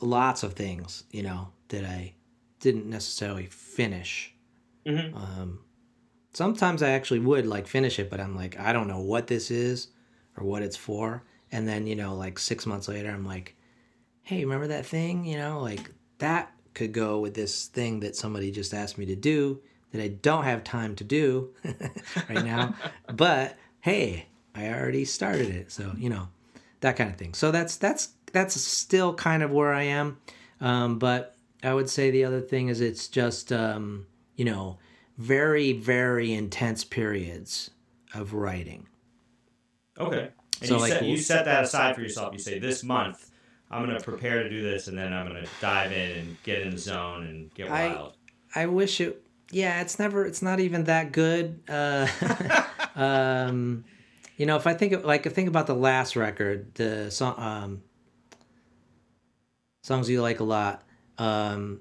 lots 0.03 0.43
of 0.43 0.55
things 0.55 1.05
you 1.11 1.23
know 1.23 1.49
that 1.69 1.85
I 1.85 2.13
didn't 2.59 2.87
necessarily 2.87 3.47
finish 3.47 4.30
Mm-hmm. 4.87 5.17
Um, 5.17 5.61
sometimes 6.33 6.83
I 6.83 6.91
actually 6.91 7.21
would 7.21 7.47
like 7.47 7.67
finish 7.67 7.99
it, 7.99 8.11
but 8.11 8.21
I'm 8.21 8.37
like, 8.37 8.59
I 8.59 8.73
don't 8.73 8.89
know 8.89 9.01
what 9.01 9.27
this 9.27 9.51
is 9.51 9.89
or 10.37 10.45
what 10.45 10.63
it's 10.63 10.77
for. 10.77 11.23
And 11.53 11.67
then, 11.67 11.87
you 11.87 11.97
know, 11.97 12.15
like 12.15 12.39
six 12.39 12.67
months 12.67 12.89
later, 12.89 13.11
I'm 13.11 13.27
like, 13.27 13.57
hey, 14.23 14.45
remember 14.45 14.69
that 14.69 14.87
thing? 14.87 15.25
You 15.25 15.39
know, 15.39 15.61
like 15.61 15.91
that 16.19 16.53
could 16.75 16.93
go 16.93 17.19
with 17.19 17.35
this 17.35 17.67
thing 17.67 18.01
that 18.01 18.17
somebody 18.17 18.51
just 18.51 18.73
asked 18.73 18.99
me 18.99 19.07
to 19.07 19.17
do 19.17 19.61
that 19.93 20.03
I 20.03 20.09
don't 20.09 20.45
have 20.45 20.63
time 20.63 20.95
to 20.97 21.05
do 21.05 21.51
right 22.29 22.45
now. 22.45 22.75
but 23.13 23.57
hey, 23.81 24.27
I 24.55 24.69
already 24.69 25.05
started 25.05 25.49
it. 25.49 25.73
So, 25.73 25.93
you 25.97 26.11
know, 26.11 26.29
that 26.81 26.97
kind 26.97 27.11
of 27.11 27.17
thing. 27.17 27.35
So 27.35 27.51
that's, 27.51 27.77
that's, 27.77 28.11
that's 28.33 28.55
still 28.61 29.15
kind 29.15 29.43
of 29.43 29.51
where 29.51 29.73
I 29.73 29.83
am. 29.83 30.19
Um, 30.61 30.99
but 30.99 31.35
I 31.63 31.75
would 31.75 31.91
say 31.91 32.11
the 32.11 32.25
other 32.25 32.41
thing 32.41 32.69
is 32.69 32.81
it's 32.81 33.09
just, 33.09 33.53
um, 33.53 34.07
you 34.41 34.47
know, 34.47 34.79
very, 35.19 35.75
very 35.75 36.33
intense 36.33 36.83
periods 36.83 37.73
of 38.15 38.33
writing. 38.33 38.89
Okay. 39.99 40.31
And 40.61 40.69
so 40.69 40.77
you, 40.77 40.81
like, 40.81 40.93
set, 40.93 41.05
you 41.05 41.17
set 41.19 41.45
that 41.45 41.65
aside 41.65 41.95
for 41.95 42.01
yourself. 42.01 42.33
You 42.33 42.39
say, 42.39 42.59
this 42.59 42.83
month, 42.83 43.31
I'm 43.71 43.85
going 43.85 43.99
to 43.99 44.03
prepare 44.03 44.43
to 44.43 44.49
do 44.49 44.63
this, 44.63 44.89
and 44.89 44.97
then 44.97 45.13
I'm 45.13 45.29
going 45.29 45.45
to 45.45 45.51
dive 45.61 45.93
in 45.93 46.17
and 46.17 46.43
get 46.43 46.63
in 46.63 46.71
the 46.71 46.79
zone 46.79 47.27
and 47.27 47.53
get 47.53 47.69
wild. 47.69 48.15
I, 48.55 48.63
I 48.63 48.67
wish 48.67 48.99
it, 49.03 49.23
yeah, 49.51 49.83
it's 49.83 49.99
never, 49.99 50.25
it's 50.25 50.41
not 50.41 50.59
even 50.59 50.85
that 50.85 51.13
good. 51.13 51.61
Uh, 51.69 52.09
um, 52.97 53.85
you 54.39 54.47
know, 54.47 54.57
if 54.57 54.67
I 54.67 54.73
think 54.73 54.95
of, 54.95 55.05
like, 55.05 55.31
think 55.31 55.51
about 55.51 55.67
the 55.67 55.75
last 55.75 56.17
record, 56.17 56.75
the 56.77 57.11
song, 57.11 57.35
um, 57.37 57.83
songs 59.83 60.09
you 60.09 60.23
like 60.23 60.41
a 60.41 60.45
lot, 60.45 60.83
um, 61.19 61.81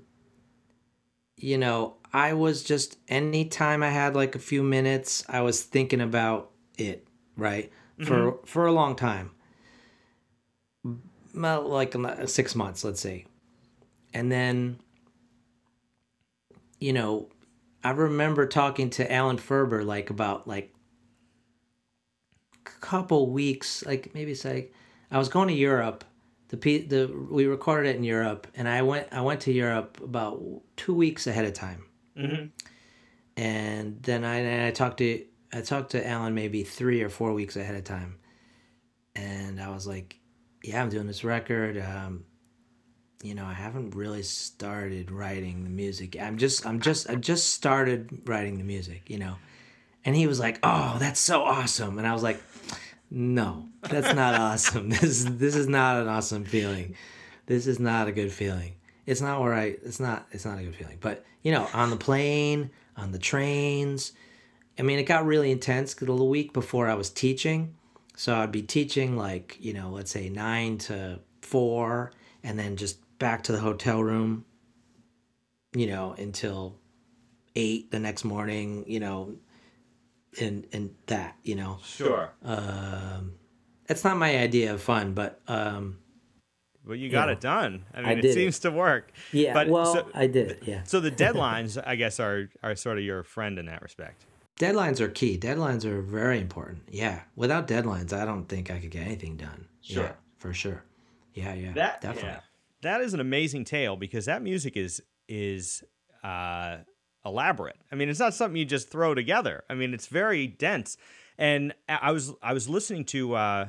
you 1.38 1.58
know, 1.58 1.96
I 2.12 2.34
was 2.34 2.64
just 2.64 2.98
anytime 3.08 3.84
I 3.84 3.90
had 3.90 4.16
like 4.16 4.36
a 4.36 4.40
few 4.40 4.64
minutes, 4.64 5.24
I 5.30 5.42
was 5.42 5.62
thinking 5.64 6.02
about 6.02 6.52
it, 6.78 7.08
right? 7.38 7.72
Mm-hmm. 8.00 8.06
For 8.06 8.40
for 8.46 8.66
a 8.66 8.72
long 8.72 8.96
time. 8.96 9.32
Like 11.34 11.96
six 12.26 12.56
months, 12.56 12.84
let's 12.84 13.00
say. 13.00 13.26
And 14.14 14.32
then 14.32 14.80
you 16.80 16.94
know, 16.94 17.30
I 17.84 17.92
remember 17.92 18.48
talking 18.48 18.90
to 18.92 19.12
Alan 19.12 19.38
Ferber 19.38 19.84
like 19.84 20.10
about 20.10 20.48
like 20.48 20.74
a 22.66 22.70
couple 22.80 23.30
weeks, 23.30 23.86
like 23.86 24.14
maybe 24.14 24.32
it's 24.32 24.46
like 24.46 24.74
I 25.12 25.18
was 25.18 25.30
going 25.30 25.50
to 25.50 25.54
Europe 25.54 26.04
the 26.50 26.58
the 26.80 27.28
we 27.30 27.46
recorded 27.46 27.90
it 27.90 27.96
in 27.96 28.04
Europe, 28.04 28.48
and 28.56 28.68
I 28.68 28.82
went 28.82 29.08
I 29.12 29.22
went 29.22 29.42
to 29.42 29.52
Europe 29.52 30.00
about 30.04 30.42
two 30.76 30.94
weeks 30.94 31.28
ahead 31.28 31.46
of 31.46 31.54
time, 31.54 31.86
mm-hmm. 32.20 32.46
and 33.38 34.02
then 34.04 34.24
I 34.24 34.36
and 34.38 34.66
I 34.66 34.72
talked 34.72 34.98
to 34.98 35.26
I 35.54 35.62
talked 35.62 35.92
to 35.92 36.08
Alan 36.08 36.36
maybe 36.36 36.64
three 36.64 37.02
or 37.02 37.10
four 37.10 37.34
weeks 37.34 37.56
ahead 37.56 37.76
of 37.76 37.84
time, 37.84 38.18
and 39.16 39.62
I 39.62 39.70
was 39.70 39.88
like, 39.88 40.18
"Yeah, 40.64 40.82
I'm 40.82 40.90
doing 40.90 41.08
this 41.08 41.24
record. 41.24 41.78
Um, 41.78 42.26
you 43.24 43.36
know, 43.36 43.46
I 43.46 43.54
haven't 43.54 43.96
really 43.96 44.24
started 44.24 45.12
writing 45.12 45.64
the 45.64 45.70
music. 45.70 46.18
I'm 46.20 46.38
just 46.38 46.66
I'm 46.66 46.80
just 46.80 47.10
I 47.10 47.16
just 47.16 47.54
started 47.54 48.22
writing 48.26 48.58
the 48.58 48.64
music. 48.64 49.10
You 49.10 49.20
know." 49.20 49.36
And 50.06 50.16
he 50.16 50.28
was 50.28 50.40
like, 50.40 50.60
"Oh, 50.64 50.98
that's 51.00 51.20
so 51.20 51.44
awesome!" 51.44 51.98
And 51.98 52.08
I 52.08 52.14
was 52.14 52.24
like, 52.24 52.42
no, 53.12 53.68
that's 53.82 54.14
not 54.14 54.36
awesome. 54.40 54.90
This 54.90 55.26
this 55.26 55.56
is 55.56 55.68
not 55.68 56.02
an 56.02 56.08
awesome 56.08 56.46
feeling. 56.46 56.96
This 57.46 57.68
is 57.68 57.80
not 57.80 58.08
a 58.08 58.12
good 58.12 58.32
feeling. 58.32 58.76
It's 59.10 59.22
not 59.22 59.42
where 59.42 59.54
I. 59.54 59.76
It's 59.84 60.00
not. 60.00 60.28
It's 60.32 60.46
not 60.46 60.60
a 60.60 60.64
good 60.64 60.76
feeling. 60.76 60.98
But 61.00 61.26
you 61.42 61.52
know, 61.52 61.68
on 61.74 61.90
the 61.90 61.98
plane, 61.98 62.72
on 62.96 63.12
the 63.12 63.20
trains. 63.20 64.14
I 64.78 64.82
mean, 64.82 65.00
it 65.00 65.04
got 65.04 65.26
really 65.26 65.52
intense 65.52 65.94
the 65.94 66.14
week 66.14 66.54
before 66.54 66.88
I 66.88 66.94
was 66.94 67.10
teaching, 67.10 67.76
so 68.16 68.34
I'd 68.36 68.52
be 68.52 68.62
teaching 68.62 69.18
like 69.18 69.58
you 69.60 69.74
know, 69.74 69.90
let's 69.90 70.12
say 70.12 70.30
nine 70.30 70.78
to 70.80 71.20
four, 71.42 72.12
and 72.44 72.58
then 72.58 72.78
just 72.78 73.00
back 73.20 73.44
to 73.44 73.52
the 73.52 73.60
hotel 73.60 74.02
room 74.02 74.46
you 75.74 75.88
know, 75.88 76.16
until 76.18 76.78
eight 77.56 77.92
the 77.92 78.00
next 78.00 78.24
morning, 78.24 78.84
you 78.88 79.00
know, 79.00 79.36
and 80.40 80.66
and 80.74 80.96
that, 81.08 81.36
you 81.44 81.56
know. 81.56 81.80
Sure. 81.84 82.32
Um, 82.44 83.34
it's 83.88 84.04
not 84.04 84.18
my 84.18 84.38
idea 84.38 84.74
of 84.74 84.82
fun, 84.82 85.14
but 85.14 85.42
um, 85.48 86.00
Well, 86.90 86.98
you 86.98 87.10
got 87.10 87.28
Yeah. 87.30 87.34
it 87.34 87.40
done. 87.42 87.86
I 87.94 87.98
mean, 88.00 88.10
I 88.10 88.12
it 88.14 88.22
did 88.22 88.32
it. 88.32 88.34
seems 88.34 88.60
to 88.60 88.72
work. 88.72 89.12
yeah. 89.32 89.54
But 89.54 89.70
well, 89.70 89.94
so, 89.94 90.10
I 90.14 90.28
did 90.28 90.50
it. 90.52 90.64
Yeah. 90.66 90.84
so 90.84 91.00
the 91.00 91.12
deadlines, 91.12 91.82
I 91.86 91.96
guess, 91.96 92.20
are 92.20 92.50
are 92.64 92.76
sort 92.76 92.98
of 92.98 93.04
your 93.04 93.24
friend 93.24 93.58
in 93.60 93.68
that 93.68 93.82
respect. 93.82 94.26
Deadlines 94.60 95.00
are 95.00 95.08
key. 95.08 95.38
Deadlines 95.38 95.86
are 95.86 96.02
very 96.02 96.40
important. 96.42 96.80
Yeah. 96.90 97.22
Without 97.36 97.68
deadlines, 97.68 98.12
I 98.12 98.26
don't 98.26 98.46
think 98.50 98.70
I 98.72 98.80
could 98.80 98.92
get 98.92 99.06
anything 99.06 99.38
done. 99.38 99.68
Sure. 99.82 100.04
Yeah, 100.04 100.12
for 100.38 100.54
sure. 100.54 100.84
Yeah, 101.34 101.54
yeah. 101.54 101.72
That 101.74 102.02
definitely. 102.02 102.32
yeah. 102.32 102.40
that 102.82 103.02
is 103.02 103.14
an 103.14 103.20
amazing 103.22 103.64
tale 103.66 103.96
because 103.96 104.26
that 104.26 104.42
music 104.42 104.76
is 104.76 105.02
is 105.30 105.84
uh, 106.24 106.78
elaborate. 107.24 107.78
I 107.92 107.96
mean, 107.96 108.10
it's 108.10 108.20
not 108.20 108.34
something 108.34 108.58
you 108.58 108.66
just 108.66 108.90
throw 108.90 109.14
together. 109.14 109.64
I 109.70 109.76
mean, 109.76 109.94
it's 109.94 110.08
very 110.08 110.48
dense. 110.48 110.98
And 111.38 111.74
I 111.88 112.00
I 112.02 112.12
was 112.12 112.34
I 112.42 112.52
was 112.54 112.68
listening 112.68 113.06
to 113.06 113.36
uh, 113.36 113.68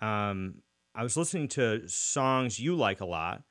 um, 0.00 0.62
I 0.94 1.02
was 1.02 1.16
listening 1.16 1.48
to 1.48 1.88
songs 1.88 2.58
you 2.60 2.74
like 2.76 3.00
a 3.00 3.04
lot. 3.06 3.42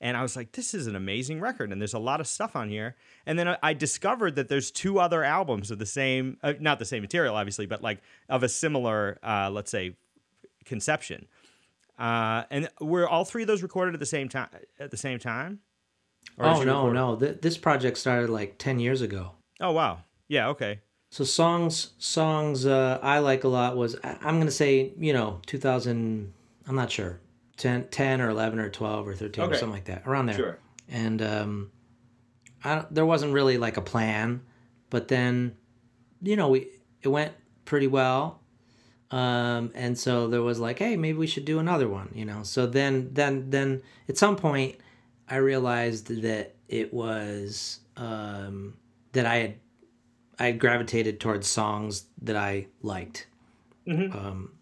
And 0.00 0.16
I 0.16 0.22
was 0.22 0.34
like, 0.34 0.50
this 0.50 0.74
is 0.74 0.88
an 0.88 0.96
amazing 0.96 1.40
record, 1.40 1.70
and 1.70 1.80
there's 1.80 1.94
a 1.94 1.98
lot 2.00 2.20
of 2.20 2.26
stuff 2.26 2.56
on 2.56 2.68
here. 2.68 2.96
And 3.24 3.38
then 3.38 3.56
I- 3.62 3.72
discovered 3.72 4.34
that 4.34 4.48
there's 4.48 4.72
two 4.72 4.98
other 4.98 5.22
albums 5.22 5.70
of 5.70 5.78
the 5.78 5.86
same, 5.86 6.38
uh, 6.42 6.54
not 6.58 6.80
the 6.80 6.84
same 6.84 7.02
material, 7.02 7.36
obviously, 7.36 7.66
but 7.66 7.82
like 7.82 8.02
of 8.28 8.42
a 8.42 8.48
similar, 8.48 9.20
uh, 9.22 9.48
let's 9.52 9.70
say, 9.70 9.94
conception. 10.64 11.26
Uh, 11.98 12.42
and 12.50 12.68
were 12.80 13.08
all 13.08 13.24
three 13.24 13.42
of 13.42 13.46
those 13.46 13.62
recorded 13.62 13.94
at 13.94 14.00
the 14.00 14.06
same 14.06 14.28
time? 14.28 14.48
At 14.80 14.90
the 14.90 14.96
same 14.96 15.20
time? 15.20 15.60
Or 16.36 16.46
Oh 16.46 16.62
no, 16.64 16.86
record- 16.88 16.94
no. 16.94 17.16
Th- 17.16 17.40
this 17.40 17.56
project 17.56 17.96
started 17.96 18.28
like 18.28 18.58
ten 18.58 18.80
years 18.80 19.02
ago. 19.02 19.32
Oh 19.60 19.70
wow. 19.70 20.00
Yeah. 20.26 20.48
Okay. 20.48 20.80
So 21.10 21.22
songs, 21.24 21.92
songs 21.98 22.66
uh, 22.66 22.98
I 23.02 23.18
like 23.20 23.44
a 23.44 23.48
lot 23.48 23.76
was 23.76 23.94
I'm 24.02 24.38
gonna 24.40 24.50
say 24.50 24.92
you 24.98 25.12
know 25.12 25.40
2000. 25.46 26.32
I'm 26.68 26.76
not 26.76 26.90
sure 26.90 27.20
10, 27.56 27.88
10 27.88 28.20
or 28.20 28.30
11 28.30 28.58
or 28.58 28.68
12 28.70 29.08
or 29.08 29.14
13 29.14 29.44
or 29.44 29.54
something 29.54 29.70
like 29.70 29.84
that 29.84 30.02
around 30.06 30.26
there. 30.26 30.36
Sure. 30.36 30.58
And 30.88 31.22
um, 31.22 31.70
I 32.64 32.76
don't, 32.76 32.94
there 32.94 33.06
wasn't 33.06 33.32
really 33.32 33.58
like 33.58 33.76
a 33.76 33.82
plan, 33.82 34.42
but 34.90 35.08
then 35.08 35.56
you 36.22 36.36
know 36.36 36.48
we 36.48 36.68
it 37.02 37.08
went 37.08 37.32
pretty 37.64 37.86
well. 37.86 38.40
Um, 39.10 39.70
and 39.74 39.98
so 39.98 40.26
there 40.28 40.40
was 40.40 40.58
like, 40.58 40.78
hey, 40.78 40.96
maybe 40.96 41.18
we 41.18 41.26
should 41.26 41.44
do 41.44 41.58
another 41.58 41.86
one, 41.86 42.10
you 42.14 42.24
know. 42.24 42.44
So 42.44 42.66
then, 42.66 43.10
then, 43.12 43.50
then 43.50 43.82
at 44.08 44.16
some 44.16 44.36
point, 44.36 44.76
I 45.28 45.36
realized 45.36 46.22
that 46.22 46.54
it 46.66 46.94
was 46.94 47.80
um, 47.98 48.78
that 49.12 49.26
I 49.26 49.36
had 49.36 49.54
I 50.38 50.46
had 50.46 50.58
gravitated 50.58 51.20
towards 51.20 51.46
songs 51.46 52.06
that 52.22 52.36
I 52.36 52.68
liked. 52.80 53.26
Mhm. 53.86 54.14
Um, 54.14 54.52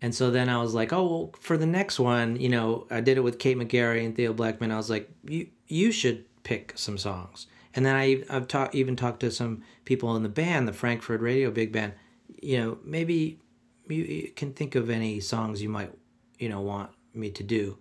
and 0.00 0.14
so 0.14 0.30
then 0.30 0.48
I 0.48 0.58
was 0.62 0.74
like, 0.74 0.92
oh, 0.92 1.06
well, 1.06 1.30
for 1.40 1.56
the 1.56 1.66
next 1.66 1.98
one, 1.98 2.36
you 2.36 2.48
know, 2.48 2.86
I 2.90 3.00
did 3.00 3.16
it 3.16 3.22
with 3.22 3.38
Kate 3.38 3.56
McGarry 3.56 4.04
and 4.04 4.14
Theo 4.14 4.32
Bleckmann. 4.32 4.70
I 4.70 4.76
was 4.76 4.90
like, 4.90 5.10
you 5.24 5.48
you 5.66 5.90
should 5.90 6.24
pick 6.44 6.72
some 6.76 6.98
songs. 6.98 7.46
And 7.74 7.84
then 7.84 7.96
I 7.96 8.22
I've 8.30 8.48
talked 8.48 8.74
even 8.74 8.96
talked 8.96 9.20
to 9.20 9.30
some 9.30 9.62
people 9.84 10.14
in 10.16 10.22
the 10.22 10.28
band, 10.28 10.68
the 10.68 10.72
Frankfurt 10.72 11.20
Radio 11.20 11.50
Big 11.50 11.72
Band. 11.72 11.94
You 12.40 12.58
know, 12.60 12.78
maybe 12.84 13.40
you, 13.88 14.02
you 14.04 14.30
can 14.36 14.52
think 14.52 14.74
of 14.76 14.88
any 14.88 15.18
songs 15.20 15.60
you 15.62 15.68
might 15.68 15.92
you 16.38 16.48
know 16.48 16.60
want 16.60 16.90
me 17.12 17.30
to 17.30 17.42
do. 17.42 17.78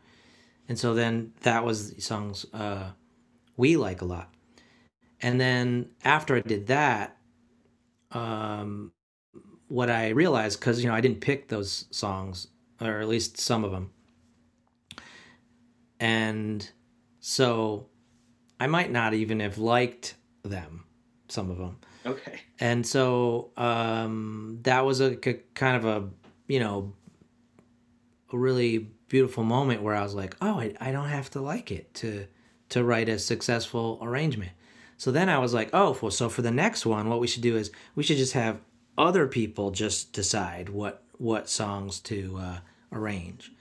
And 0.68 0.78
so 0.78 0.94
then 0.94 1.34
that 1.42 1.64
was 1.64 1.94
the 1.94 2.02
songs 2.02 2.46
uh, 2.54 2.92
we 3.56 3.78
like 3.78 4.02
a 4.02 4.06
lot. 4.06 4.34
And 5.22 5.40
then 5.40 5.90
after 6.04 6.36
I 6.36 6.42
did 6.42 6.68
that, 6.68 7.18
um, 8.12 8.92
what 9.68 9.90
I 9.90 10.10
realized, 10.10 10.60
because 10.60 10.82
you 10.84 10.90
know 10.90 10.96
I 10.96 11.02
didn't 11.02 11.22
pick 11.22 11.48
those 11.50 11.86
songs, 11.92 12.48
or 12.82 13.00
at 13.00 13.08
least 13.08 13.38
some 13.38 13.64
of 13.64 13.72
them, 13.72 13.92
and 16.00 16.70
so 17.20 17.88
I 18.60 18.68
might 18.68 18.92
not 18.92 19.14
even 19.14 19.40
have 19.40 19.58
liked 19.58 20.16
them, 20.44 20.86
some 21.28 21.50
of 21.52 21.58
them, 21.58 21.78
Okay. 22.06 22.40
and 22.60 22.86
so 22.86 23.52
um, 23.58 24.60
that 24.64 24.86
was 24.86 25.02
a 25.02 25.16
kind 25.16 25.76
of 25.78 25.86
a 25.86 26.08
you 26.48 26.60
know 26.60 26.94
a 28.32 28.38
really 28.38 28.90
beautiful 29.08 29.44
moment 29.44 29.82
where 29.82 29.96
I 29.96 30.04
was 30.04 30.14
like, 30.14 30.36
oh, 30.42 30.60
I, 30.60 30.74
I 30.82 30.92
don't 30.92 31.08
have 31.08 31.30
to 31.32 31.42
like 31.42 31.72
it 31.72 31.94
to 31.96 32.28
to 32.70 32.84
write 32.84 33.08
a 33.10 33.18
successful 33.18 33.98
arrangement. 34.02 34.52
So 34.98 35.12
then 35.12 35.30
I 35.30 35.38
was 35.38 35.54
like, 35.54 35.70
oh, 35.74 35.98
well, 36.02 36.12
so 36.12 36.28
for 36.28 36.42
the 36.42 36.52
next 36.52 36.86
one, 36.86 37.08
what 37.08 37.20
we 37.20 37.28
should 37.28 37.44
do 37.44 37.56
is 37.56 37.72
we 37.96 38.04
should 38.04 38.18
just 38.18 38.34
have 38.34 38.60
other 38.98 39.28
people 39.28 39.72
just 39.72 40.14
decide 40.14 40.70
what 40.70 41.04
what 41.18 41.50
songs 41.50 42.00
to 42.00 42.38
uh, 42.40 42.58
arrange. 42.92 43.52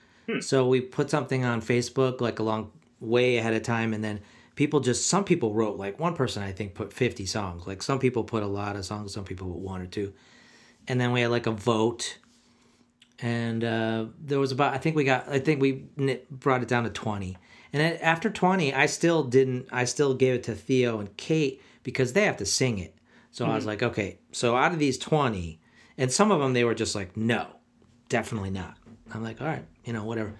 So 0.40 0.66
we 0.66 0.80
put 0.80 1.08
something 1.08 1.44
on 1.44 1.62
Facebook 1.62 2.20
like 2.20 2.38
a 2.38 2.42
long 2.42 2.72
way 2.98 3.36
ahead 3.36 3.54
of 3.54 3.62
time, 3.62 3.94
and 3.94 4.02
then 4.02 4.20
people 4.56 4.80
just 4.80 5.06
some 5.06 5.24
people 5.24 5.54
wrote 5.54 5.76
like 5.76 6.00
one 6.00 6.14
person 6.14 6.42
I 6.42 6.52
think 6.52 6.74
put 6.74 6.92
fifty 6.92 7.26
songs. 7.26 7.66
Like 7.66 7.82
some 7.82 7.98
people 7.98 8.24
put 8.24 8.42
a 8.42 8.48
lot 8.48 8.76
of 8.76 8.84
songs, 8.84 9.14
some 9.14 9.24
people 9.24 9.48
put 9.48 9.58
one 9.58 9.80
or 9.80 9.86
two, 9.86 10.12
and 10.88 11.00
then 11.00 11.12
we 11.12 11.20
had 11.20 11.30
like 11.30 11.46
a 11.46 11.52
vote 11.52 12.18
and 13.20 13.64
uh, 13.64 14.06
there 14.20 14.38
was 14.38 14.52
about 14.52 14.74
I 14.74 14.78
think 14.78 14.96
we 14.96 15.04
got 15.04 15.28
I 15.28 15.38
think 15.38 15.60
we 15.60 15.84
brought 16.30 16.62
it 16.62 16.68
down 16.68 16.84
to 16.84 16.90
twenty, 16.90 17.36
and 17.72 17.80
then 17.80 17.96
after 18.02 18.30
twenty, 18.30 18.74
I 18.74 18.86
still 18.86 19.24
didn't 19.24 19.68
I 19.72 19.84
still 19.84 20.14
gave 20.14 20.34
it 20.34 20.42
to 20.44 20.54
Theo 20.54 20.98
and 20.98 21.16
Kate 21.16 21.62
because 21.82 22.12
they 22.12 22.24
have 22.24 22.36
to 22.38 22.46
sing 22.46 22.78
it. 22.78 22.94
So 23.36 23.44
I 23.44 23.54
was 23.54 23.66
like, 23.66 23.82
okay, 23.82 24.18
so 24.32 24.56
out 24.56 24.72
of 24.72 24.78
these 24.78 24.96
twenty, 24.96 25.60
and 25.98 26.10
some 26.10 26.30
of 26.30 26.40
them 26.40 26.54
they 26.54 26.64
were 26.64 26.74
just 26.74 26.94
like, 26.94 27.18
no, 27.18 27.46
definitely 28.08 28.48
not. 28.48 28.78
I'm 29.12 29.22
like, 29.22 29.42
all 29.42 29.46
right, 29.46 29.66
you 29.84 29.92
know, 29.92 30.04
whatever. 30.04 30.32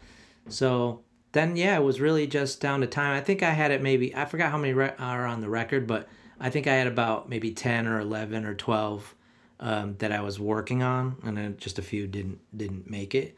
So 0.49 1.03
then 1.33 1.57
yeah, 1.57 1.77
it 1.77 1.83
was 1.83 2.01
really 2.01 2.27
just 2.27 2.59
down 2.59 2.81
to 2.81 2.87
time. 2.87 3.15
I 3.15 3.21
think 3.21 3.43
I 3.43 3.51
had 3.51 3.71
it 3.71 3.83
maybe 3.83 4.17
I 4.17 4.25
forgot 4.25 4.51
how 4.51 4.57
many 4.57 4.73
re- 4.73 4.95
are 4.99 5.27
on 5.27 5.43
the 5.43 5.49
record, 5.51 5.87
but 5.87 6.09
I 6.41 6.49
think 6.49 6.67
I 6.67 6.73
had 6.73 6.87
about 6.87 7.29
maybe 7.29 7.51
ten 7.51 7.87
or 7.87 8.01
eleven 8.01 8.47
or 8.47 8.55
twelve 8.55 9.15
um, 9.61 9.97
that 9.99 10.11
I 10.11 10.23
was 10.23 10.41
working 10.41 10.83
on, 10.83 11.17
and 11.23 11.37
then 11.37 11.59
just 11.59 11.79
a 11.79 11.83
few 11.83 12.07
didn't 12.07 12.39
didn't 12.57 12.91
make 12.91 13.15
it. 13.15 13.37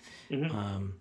Um, 0.57 0.95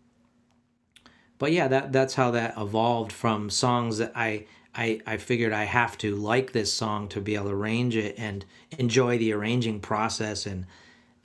but 1.37 1.51
yeah, 1.51 1.67
that 1.67 1.91
that's 1.91 2.15
how 2.15 2.31
that 2.31 2.55
evolved 2.57 3.11
from 3.11 3.51
songs 3.51 3.99
that 3.99 4.13
I, 4.15 4.47
I 4.77 5.01
I 5.05 5.17
figured 5.17 5.51
I 5.51 5.63
have 5.65 5.97
to 5.99 6.15
like 6.15 6.51
this 6.51 6.71
song 6.71 7.09
to 7.09 7.21
be 7.21 7.35
able 7.35 7.47
to 7.47 7.51
arrange 7.51 7.95
it 7.95 8.15
and 8.17 8.45
enjoy 8.77 9.17
the 9.17 9.33
arranging 9.33 9.79
process 9.79 10.45
and 10.45 10.65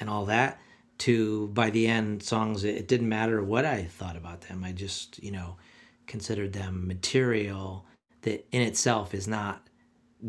and 0.01 0.09
all 0.11 0.25
that. 0.27 0.61
To 0.99 1.49
by 1.49 1.71
the 1.71 1.87
end, 1.87 2.23
songs 2.23 2.65
it, 2.65 2.77
it 2.77 2.89
didn't 2.89 3.09
matter 3.09 3.43
what 3.43 3.65
I 3.65 3.85
thought 3.85 4.17
about 4.17 4.43
them. 4.43 4.65
I 4.65 4.73
just 4.73 5.23
you 5.23 5.31
know 5.31 5.57
considered 6.07 6.53
them 6.53 6.87
material 6.87 7.87
that 8.23 8.47
in 8.53 8.63
itself 8.63 9.15
is 9.15 9.29
not 9.29 9.69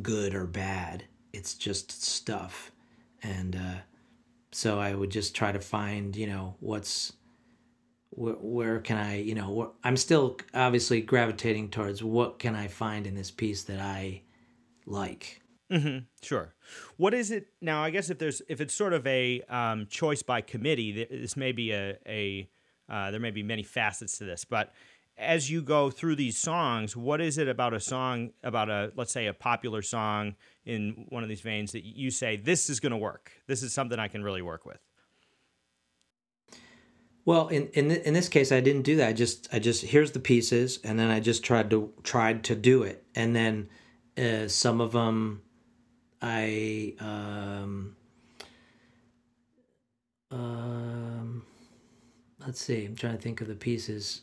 good 0.01 0.35
or 0.35 0.45
bad. 0.45 1.05
It's 1.31 1.55
just 1.55 2.03
stuff 2.03 2.71
and 3.23 3.55
uh, 3.55 3.75
so 4.51 4.79
I 4.79 4.93
would 4.93 5.09
just 5.09 5.35
try 5.35 5.51
to 5.51 5.59
find, 5.59 6.15
you 6.15 6.27
know, 6.27 6.55
what's 6.59 7.13
where, 8.15 8.35
where 8.35 8.79
can 8.79 8.97
I, 8.97 9.17
you 9.17 9.35
know, 9.35 9.73
I'm 9.83 9.97
still 9.97 10.37
obviously 10.53 11.01
gravitating 11.01 11.69
towards 11.69 12.03
what 12.03 12.39
can 12.39 12.55
I 12.55 12.67
find 12.67 13.07
in 13.07 13.15
this 13.15 13.31
piece 13.31 13.63
that 13.63 13.79
I 13.79 14.21
like. 14.85 15.41
hmm 15.71 15.99
Sure. 16.21 16.53
What 16.97 17.13
is 17.13 17.31
it 17.31 17.47
now? 17.61 17.83
I 17.83 17.89
guess 17.89 18.09
if 18.09 18.19
there's 18.19 18.41
if 18.47 18.61
it's 18.61 18.73
sort 18.73 18.93
of 18.93 19.05
a 19.07 19.41
um, 19.49 19.87
choice 19.87 20.21
by 20.23 20.41
committee, 20.41 21.05
this 21.09 21.35
may 21.37 21.51
be 21.51 21.71
a 21.71 21.97
a 22.07 22.49
uh, 22.89 23.11
there 23.11 23.19
may 23.19 23.31
be 23.31 23.43
many 23.43 23.63
facets 23.63 24.17
to 24.17 24.25
this, 24.25 24.45
but 24.45 24.73
as 25.17 25.49
you 25.49 25.61
go 25.61 25.89
through 25.89 26.15
these 26.15 26.37
songs, 26.37 26.97
what 26.97 27.21
is 27.21 27.37
it 27.37 27.47
about 27.47 27.73
a 27.73 27.79
song 27.79 28.31
about 28.43 28.69
a 28.69 28.91
let's 28.95 29.11
say 29.11 29.27
a 29.27 29.33
popular 29.33 29.81
song 29.81 30.35
in 30.65 31.05
one 31.09 31.23
of 31.23 31.29
these 31.29 31.41
veins 31.41 31.71
that 31.71 31.83
you 31.85 32.11
say 32.11 32.35
this 32.35 32.69
is 32.69 32.79
going 32.79 32.91
to 32.91 32.97
work? 32.97 33.31
This 33.47 33.63
is 33.63 33.73
something 33.73 33.99
I 33.99 34.07
can 34.07 34.23
really 34.23 34.41
work 34.41 34.65
with. 34.65 34.79
Well, 37.25 37.47
in 37.47 37.67
in 37.69 37.89
th- 37.89 38.03
in 38.03 38.13
this 38.13 38.29
case, 38.29 38.51
I 38.51 38.59
didn't 38.59 38.81
do 38.81 38.97
that. 38.97 39.09
I 39.09 39.13
just 39.13 39.47
I 39.53 39.59
just 39.59 39.83
here's 39.83 40.11
the 40.11 40.19
pieces, 40.19 40.79
and 40.83 40.99
then 40.99 41.09
I 41.09 41.19
just 41.19 41.43
tried 41.43 41.69
to 41.69 41.93
tried 42.03 42.43
to 42.45 42.55
do 42.55 42.83
it, 42.83 43.03
and 43.15 43.35
then 43.35 43.69
uh, 44.17 44.47
some 44.47 44.81
of 44.81 44.91
them 44.91 45.41
I 46.23 46.95
um 46.99 47.95
um 50.31 51.45
let's 52.45 52.63
see. 52.63 52.85
I'm 52.85 52.95
trying 52.95 53.17
to 53.17 53.21
think 53.21 53.41
of 53.41 53.47
the 53.47 53.55
pieces. 53.55 54.21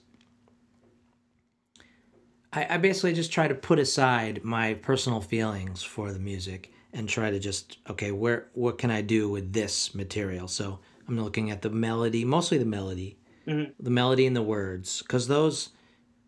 I, 2.53 2.75
I 2.75 2.77
basically 2.79 3.13
just 3.13 3.33
try 3.33 3.49
to 3.49 3.55
put 3.55 3.79
aside 3.79 4.43
my 4.43 4.75
personal 4.75 5.21
feelings 5.21 5.83
for 5.83 6.11
the 6.11 6.19
music 6.19 6.73
and 6.93 7.09
try 7.09 7.31
to 7.31 7.39
just 7.39 7.79
okay 7.89 8.13
where 8.13 8.49
what 8.55 8.79
can 8.79 8.91
I 8.91 9.03
do 9.03 9.31
with 9.31 9.53
this 9.53 9.95
material? 9.95 10.49
So 10.49 10.81
I'm 11.11 11.21
looking 11.21 11.51
at 11.51 11.63
the 11.63 11.71
melody, 11.71 12.25
mostly 12.25 12.57
the 12.57 12.65
melody, 12.65 13.19
the 13.47 13.91
melody 13.91 14.27
and 14.27 14.37
the 14.37 14.43
words, 14.43 15.03
because 15.03 15.27
those 15.27 15.71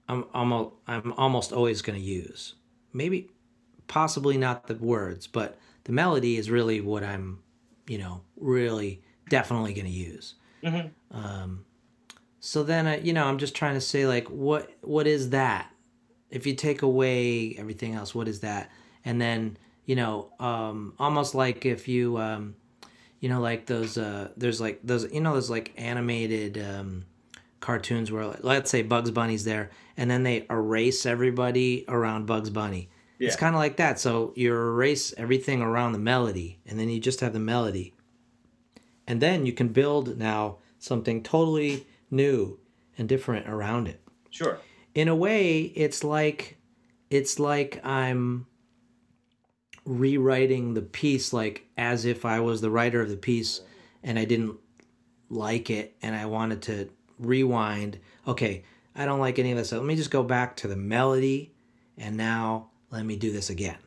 I'm 0.09 0.24
almost 0.35 0.74
I'm 0.89 1.12
almost 1.12 1.53
always 1.53 1.80
going 1.80 1.99
to 1.99 2.05
use 2.05 2.57
maybe 2.93 3.30
possibly 3.87 4.37
not 4.37 4.66
the 4.66 4.74
words, 4.74 5.26
but 5.26 5.59
the 5.85 5.93
melody 5.93 6.37
is 6.37 6.51
really 6.51 6.80
what 6.80 7.05
I'm, 7.05 7.39
you 7.87 7.99
know, 7.99 8.22
really 8.37 9.03
definitely 9.28 9.72
going 9.72 9.87
to 9.87 9.93
use. 9.93 10.35
Mm-hmm. 10.62 11.16
Um, 11.16 11.64
so 12.41 12.62
then, 12.62 12.87
I, 12.87 12.99
you 12.99 13.12
know, 13.12 13.24
I'm 13.24 13.39
just 13.39 13.55
trying 13.55 13.74
to 13.74 13.80
say 13.80 14.07
like, 14.07 14.28
what 14.28 14.70
what 14.80 15.07
is 15.07 15.30
that? 15.30 15.70
If 16.30 16.47
you 16.47 16.55
take 16.55 16.83
away 16.83 17.55
everything 17.59 17.95
else, 17.95 18.14
what 18.14 18.26
is 18.26 18.41
that? 18.41 18.70
And 19.05 19.20
then, 19.20 19.59
you 19.85 19.97
know, 19.97 20.33
um, 20.41 20.95
almost 20.99 21.35
like 21.35 21.66
if 21.66 21.89
you, 21.89 22.16
um, 22.16 22.57
you 23.23 23.31
know, 23.31 23.41
like 23.41 23.64
those, 23.64 23.97
uh, 23.97 24.29
there's 24.37 24.61
like 24.61 24.81
those, 24.85 25.11
you 25.11 25.23
know, 25.23 25.33
those 25.33 25.49
like 25.49 25.73
animated 25.79 26.59
um, 26.59 27.07
cartoons 27.61 28.12
where, 28.12 28.37
let's 28.41 28.70
say 28.70 28.83
Bugs 28.83 29.11
Bunny's 29.11 29.45
there, 29.45 29.70
and 29.97 30.11
then 30.11 30.25
they 30.25 30.45
erase 30.51 31.07
everybody 31.07 31.87
around 31.89 32.27
Bugs 32.27 32.51
Bunny 32.51 32.91
yeah. 33.23 33.29
It's 33.29 33.37
kind 33.37 33.55
of 33.55 33.61
like 33.61 33.77
that. 33.77 34.01
So 34.01 34.33
you 34.35 34.53
erase 34.53 35.14
everything 35.16 35.62
around 35.62 35.93
the 35.93 36.01
melody, 36.01 36.59
and 36.66 36.77
then 36.77 36.89
you 36.89 36.99
just 36.99 37.20
have 37.20 37.33
the 37.33 37.39
melody. 37.39 37.95
And 39.07 39.20
then 39.23 39.47
you 39.47 39.53
can 39.53 39.68
build 39.68 40.18
now 40.18 40.59
something 40.81 41.23
totally 41.23 41.87
new 42.11 42.59
and 42.99 43.09
different 43.09 43.49
around 43.49 43.87
it. 43.87 44.01
Sure. 44.31 44.59
In 44.97 45.07
a 45.07 45.14
way, 45.14 45.61
it's 45.61 46.03
like 46.03 46.57
it's 47.11 47.39
like 47.39 47.81
I'm 47.85 48.47
rewriting 49.85 50.74
the 50.74 50.83
piece 50.83 51.33
like 51.33 51.66
as 51.76 52.05
if 52.05 52.24
I 52.24 52.41
was 52.41 52.61
the 52.61 52.70
writer 52.70 53.01
of 53.01 53.09
the 53.09 53.16
piece 53.16 53.61
and 54.03 54.18
I 54.18 54.24
didn't 54.24 54.57
like 55.28 55.70
it 55.70 55.97
and 56.03 56.14
I 56.14 56.26
wanted 56.26 56.62
to 56.62 56.89
rewind. 57.18 57.99
Okay, 58.26 58.64
I 58.95 59.05
don't 59.05 59.20
like 59.20 59.39
any 59.39 59.53
of 59.53 59.59
this. 59.59 59.70
So 59.70 59.78
let 59.78 59.87
me 59.87 59.97
just 59.97 60.11
go 60.11 60.22
back 60.22 60.57
to 60.57 60.68
the 60.68 60.76
melody 60.76 61.53
and 61.99 62.16
now 62.16 62.70
let 62.91 63.05
me 63.05 63.16
do 63.16 63.33
this 63.33 63.51
again 63.51 63.78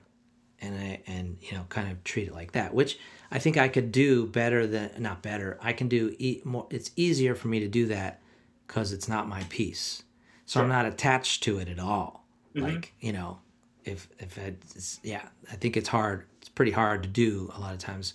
and 0.62 0.76
I, 0.78 1.02
and 1.08 1.38
you 1.42 1.58
know 1.58 1.66
kind 1.70 1.92
of 1.92 2.04
treat 2.04 2.28
it 2.28 2.34
like 2.34 2.54
that 2.54 2.74
which 2.74 2.98
i 3.32 3.40
think 3.40 3.58
i 3.58 3.68
could 3.68 3.92
do 3.92 4.26
better 4.26 4.66
than 4.68 4.92
not 5.00 5.22
better 5.22 5.58
i 5.62 5.74
can 5.74 5.88
do 5.88 6.16
e- 6.18 6.42
more 6.44 6.68
it's 6.70 6.92
easier 6.96 7.36
for 7.36 7.48
me 7.48 7.60
to 7.60 7.68
do 7.68 7.88
that 7.88 8.22
because 8.68 8.92
it's 8.92 9.08
not 9.08 9.28
my 9.28 9.44
piece 9.50 10.04
so 10.46 10.60
sure. 10.60 10.64
i'm 10.64 10.70
not 10.70 10.86
attached 10.86 11.44
to 11.44 11.60
it 11.60 11.68
at 11.68 11.80
all 11.80 12.26
mm-hmm. 12.56 12.68
like 12.68 12.94
you 13.00 13.14
know 13.14 13.40
if 13.86 14.08
if 14.20 14.38
it's 14.38 15.00
yeah 15.04 15.24
i 15.52 15.56
think 15.56 15.78
it's 15.78 15.90
hard 15.90 16.26
it's 16.40 16.50
pretty 16.50 16.72
hard 16.72 17.04
to 17.04 17.10
do 17.10 17.52
a 17.56 17.60
lot 17.60 17.74
of 17.74 17.80
times 17.80 18.14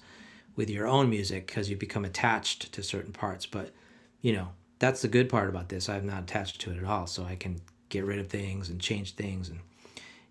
with 0.57 0.69
your 0.69 0.87
own 0.87 1.09
music 1.09 1.47
because 1.47 1.71
you 1.71 1.77
become 1.77 2.05
attached 2.05 2.73
to 2.73 2.83
certain 2.83 3.13
parts 3.13 3.47
but 3.47 3.73
you 4.21 4.33
know 4.33 4.49
that's 4.79 5.03
the 5.03 5.09
good 5.09 5.29
part 5.29 5.51
about 5.51 5.69
this. 5.69 5.91
I'm 5.91 6.07
not 6.07 6.23
attached 6.23 6.59
to 6.63 6.71
it 6.71 6.79
at 6.79 6.85
all 6.85 7.07
so 7.07 7.25
i 7.25 7.37
can 7.37 7.61
get 7.91 8.05
rid 8.05 8.19
of 8.19 8.29
things 8.29 8.71
and 8.71 8.81
change 8.81 9.15
things 9.15 9.49
and 9.49 9.61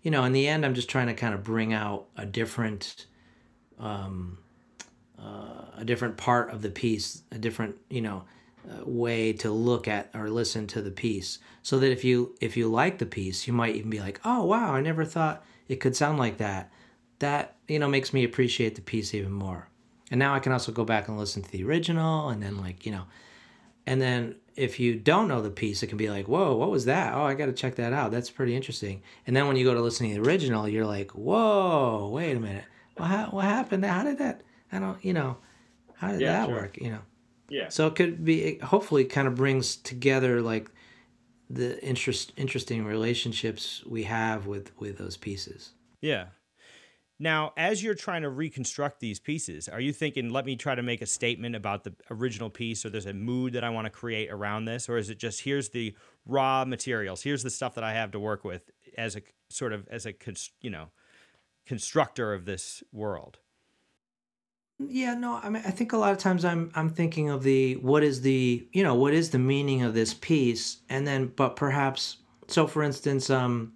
you 0.02 0.10
know, 0.10 0.24
in 0.24 0.32
the 0.32 0.48
end, 0.48 0.64
I'm 0.64 0.74
just 0.74 0.88
trying 0.88 1.08
to 1.08 1.14
kind 1.14 1.34
of 1.34 1.44
bring 1.44 1.72
out 1.72 2.06
a 2.16 2.24
different, 2.24 3.06
um, 3.78 4.38
uh, 5.18 5.64
a 5.76 5.84
different 5.84 6.16
part 6.16 6.50
of 6.50 6.62
the 6.62 6.70
piece, 6.70 7.22
a 7.30 7.38
different, 7.38 7.76
you 7.90 8.00
know, 8.00 8.24
way 8.84 9.32
to 9.34 9.50
look 9.50 9.88
at 9.88 10.10
or 10.14 10.30
listen 10.30 10.66
to 10.68 10.82
the 10.82 10.90
piece, 10.90 11.38
so 11.62 11.78
that 11.78 11.90
if 11.90 12.04
you 12.04 12.36
if 12.40 12.56
you 12.56 12.68
like 12.68 12.98
the 12.98 13.06
piece, 13.06 13.46
you 13.46 13.52
might 13.52 13.76
even 13.76 13.90
be 13.90 14.00
like, 14.00 14.20
oh 14.24 14.44
wow, 14.44 14.74
I 14.74 14.80
never 14.80 15.04
thought 15.04 15.44
it 15.68 15.76
could 15.76 15.96
sound 15.96 16.18
like 16.18 16.38
that. 16.38 16.70
That 17.18 17.56
you 17.68 17.78
know 17.78 17.88
makes 17.88 18.12
me 18.12 18.24
appreciate 18.24 18.74
the 18.74 18.82
piece 18.82 19.14
even 19.14 19.32
more. 19.32 19.68
And 20.10 20.18
now 20.18 20.34
I 20.34 20.40
can 20.40 20.52
also 20.52 20.72
go 20.72 20.84
back 20.84 21.08
and 21.08 21.18
listen 21.18 21.42
to 21.42 21.50
the 21.50 21.64
original, 21.64 22.28
and 22.28 22.42
then 22.42 22.58
like 22.58 22.86
you 22.86 22.92
know, 22.92 23.04
and 23.86 24.00
then 24.00 24.36
if 24.56 24.78
you 24.78 24.94
don't 24.94 25.28
know 25.28 25.40
the 25.40 25.50
piece, 25.50 25.82
it 25.82 25.86
can 25.86 25.96
be 25.96 26.10
like, 26.10 26.28
whoa, 26.28 26.54
what 26.54 26.70
was 26.70 26.84
that? 26.84 27.14
Oh, 27.14 27.22
I 27.22 27.34
got 27.34 27.46
to 27.46 27.52
check 27.52 27.76
that 27.76 27.92
out. 27.92 28.10
That's 28.10 28.30
pretty 28.30 28.54
interesting. 28.54 29.02
And 29.26 29.34
then 29.34 29.46
when 29.46 29.56
you 29.56 29.64
go 29.64 29.72
to 29.72 29.80
listen 29.80 30.08
to 30.08 30.14
the 30.14 30.28
original, 30.28 30.68
you're 30.68 30.86
like, 30.86 31.12
whoa, 31.12 32.10
wait 32.12 32.36
a 32.36 32.40
minute. 32.40 32.64
What, 32.96 33.32
what 33.32 33.44
happened? 33.44 33.84
How 33.84 34.04
did 34.04 34.18
that? 34.18 34.42
I 34.70 34.78
don't, 34.78 35.02
you 35.02 35.14
know, 35.14 35.38
how 35.94 36.12
did 36.12 36.20
yeah, 36.20 36.40
that 36.40 36.46
sure. 36.46 36.54
work? 36.54 36.76
You 36.76 36.90
know? 36.90 36.98
Yeah. 37.50 37.68
So 37.68 37.88
it 37.88 37.96
could 37.96 38.24
be, 38.24 38.44
it 38.44 38.62
hopefully 38.62 39.04
kind 39.04 39.28
of 39.28 39.34
brings 39.34 39.76
together 39.76 40.40
like 40.40 40.70
the 41.50 41.82
interest, 41.84 42.32
interesting 42.36 42.84
relationships 42.84 43.82
we 43.84 44.04
have 44.04 44.46
with, 44.46 44.70
with 44.78 44.98
those 44.98 45.16
pieces. 45.16 45.72
Yeah. 46.00 46.26
Now, 47.18 47.52
as 47.56 47.82
you're 47.82 47.94
trying 47.94 48.22
to 48.22 48.30
reconstruct 48.30 49.00
these 49.00 49.20
pieces, 49.20 49.68
are 49.68 49.80
you 49.80 49.92
thinking, 49.92 50.30
let 50.30 50.46
me 50.46 50.56
try 50.56 50.74
to 50.74 50.82
make 50.82 51.02
a 51.02 51.06
statement 51.06 51.54
about 51.54 51.84
the 51.84 51.92
original 52.10 52.48
piece, 52.48 52.86
or 52.86 52.88
there's 52.88 53.04
a 53.04 53.12
mood 53.12 53.52
that 53.52 53.64
I 53.64 53.68
want 53.68 53.84
to 53.84 53.90
create 53.90 54.30
around 54.30 54.64
this? 54.64 54.88
Or 54.88 54.96
is 54.96 55.10
it 55.10 55.18
just, 55.18 55.42
here's 55.42 55.68
the 55.68 55.94
raw 56.24 56.64
materials, 56.64 57.20
here's 57.20 57.42
the 57.42 57.50
stuff 57.50 57.74
that 57.74 57.84
I 57.84 57.92
have 57.92 58.12
to 58.12 58.20
work 58.20 58.42
with 58.42 58.70
as 58.96 59.16
a 59.16 59.22
sort 59.50 59.74
of, 59.74 59.86
as 59.88 60.06
a, 60.06 60.14
you 60.62 60.70
know, 60.70 60.86
constructor 61.66 62.32
of 62.32 62.46
this 62.46 62.82
world? 62.90 63.38
Yeah, 64.88 65.14
no, 65.14 65.38
I 65.42 65.50
mean, 65.50 65.62
I 65.66 65.70
think 65.70 65.92
a 65.92 65.98
lot 65.98 66.12
of 66.12 66.18
times 66.18 66.44
I'm 66.44 66.70
I'm 66.74 66.88
thinking 66.88 67.28
of 67.28 67.42
the 67.42 67.76
what 67.76 68.02
is 68.02 68.22
the 68.22 68.66
you 68.72 68.82
know 68.82 68.94
what 68.94 69.12
is 69.12 69.30
the 69.30 69.38
meaning 69.38 69.82
of 69.82 69.92
this 69.92 70.14
piece, 70.14 70.78
and 70.88 71.06
then 71.06 71.32
but 71.36 71.54
perhaps 71.54 72.16
so 72.48 72.66
for 72.66 72.82
instance, 72.82 73.28
um, 73.28 73.74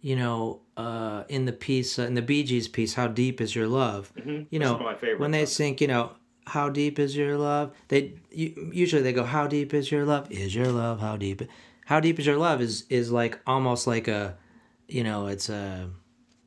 you 0.00 0.14
know, 0.14 0.60
uh, 0.76 1.24
in 1.28 1.46
the 1.46 1.52
piece, 1.52 1.98
uh, 1.98 2.02
in 2.02 2.14
the 2.14 2.22
Bee 2.22 2.44
Gees 2.44 2.68
piece, 2.68 2.94
"How 2.94 3.08
Deep 3.08 3.40
Is 3.40 3.54
Your 3.54 3.66
Love?" 3.66 4.12
Mm-hmm. 4.14 4.42
You 4.50 4.58
know, 4.58 4.94
when 5.16 5.30
they 5.30 5.46
sing, 5.46 5.78
you 5.80 5.86
know, 5.86 6.12
"How 6.46 6.68
deep 6.68 6.98
is 6.98 7.16
your 7.16 7.38
love?" 7.38 7.74
They 7.88 8.14
usually 8.30 9.02
they 9.02 9.14
go, 9.14 9.24
"How 9.24 9.46
deep 9.46 9.72
is 9.72 9.90
your 9.90 10.04
love? 10.04 10.30
Is 10.30 10.54
your 10.54 10.70
love 10.70 11.00
how 11.00 11.16
deep? 11.16 11.42
How 11.86 11.98
deep 11.98 12.18
is 12.18 12.26
your 12.26 12.36
love?" 12.36 12.60
Is 12.60 12.84
is 12.90 13.10
like 13.10 13.40
almost 13.46 13.86
like 13.86 14.06
a, 14.06 14.36
you 14.86 15.02
know, 15.02 15.28
it's 15.28 15.48
a, 15.48 15.88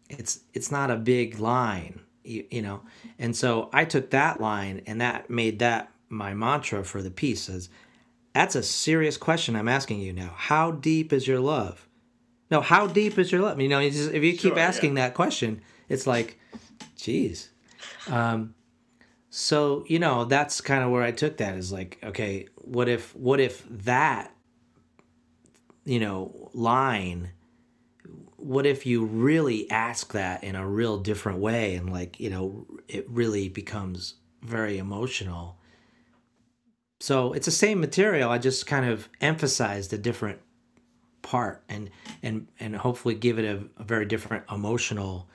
it's 0.09 0.41
it's 0.53 0.71
not 0.71 0.91
a 0.91 0.95
big 0.95 1.39
line, 1.39 2.01
you, 2.23 2.45
you 2.49 2.61
know, 2.61 2.81
and 3.19 3.35
so 3.35 3.69
I 3.73 3.85
took 3.85 4.11
that 4.11 4.39
line 4.39 4.81
and 4.85 5.01
that 5.01 5.29
made 5.29 5.59
that 5.59 5.91
my 6.09 6.33
mantra 6.33 6.83
for 6.83 7.01
the 7.01 7.11
piece. 7.11 7.43
Says, 7.43 7.69
that's 8.33 8.55
a 8.55 8.63
serious 8.63 9.17
question 9.17 9.55
I'm 9.55 9.67
asking 9.67 9.99
you 9.99 10.13
now. 10.13 10.33
How 10.35 10.71
deep 10.71 11.11
is 11.13 11.27
your 11.27 11.39
love? 11.39 11.87
No, 12.49 12.61
how 12.61 12.87
deep 12.87 13.17
is 13.17 13.31
your 13.31 13.41
love? 13.41 13.59
You 13.61 13.69
know, 13.69 13.79
you 13.79 13.91
just, 13.91 14.11
if 14.11 14.23
you 14.23 14.37
keep 14.37 14.57
asking 14.57 14.97
yeah. 14.97 15.07
that 15.07 15.13
question, 15.13 15.61
it's 15.87 16.05
like, 16.05 16.37
geez. 16.97 17.49
Um, 18.09 18.55
so 19.29 19.85
you 19.87 19.99
know, 19.99 20.25
that's 20.25 20.59
kind 20.61 20.83
of 20.83 20.91
where 20.91 21.03
I 21.03 21.11
took 21.11 21.37
that 21.37 21.55
is 21.55 21.71
like, 21.71 21.97
okay, 22.03 22.47
what 22.55 22.89
if, 22.89 23.15
what 23.15 23.39
if 23.39 23.65
that, 23.69 24.35
you 25.85 25.99
know, 25.99 26.49
line, 26.53 27.31
what 28.41 28.65
if 28.65 28.85
you 28.85 29.05
really 29.05 29.69
ask 29.69 30.13
that 30.13 30.43
in 30.43 30.55
a 30.55 30.67
real 30.67 30.97
different 30.97 31.39
way 31.39 31.75
and 31.75 31.91
like, 31.91 32.19
you 32.19 32.29
know, 32.29 32.65
it 32.87 33.09
really 33.09 33.49
becomes 33.49 34.15
very 34.41 34.77
emotional. 34.77 35.57
So 36.99 37.33
it's 37.33 37.45
the 37.45 37.51
same 37.51 37.79
material. 37.79 38.29
I 38.29 38.37
just 38.37 38.65
kind 38.65 38.85
of 38.85 39.09
emphasized 39.21 39.93
a 39.93 39.97
different 39.97 40.39
part 41.21 41.63
and 41.69 41.89
and 42.23 42.47
and 42.59 42.75
hopefully 42.75 43.15
give 43.15 43.37
it 43.39 43.45
a, 43.45 43.63
a 43.77 43.83
very 43.83 44.05
different 44.05 44.43
emotional 44.51 45.29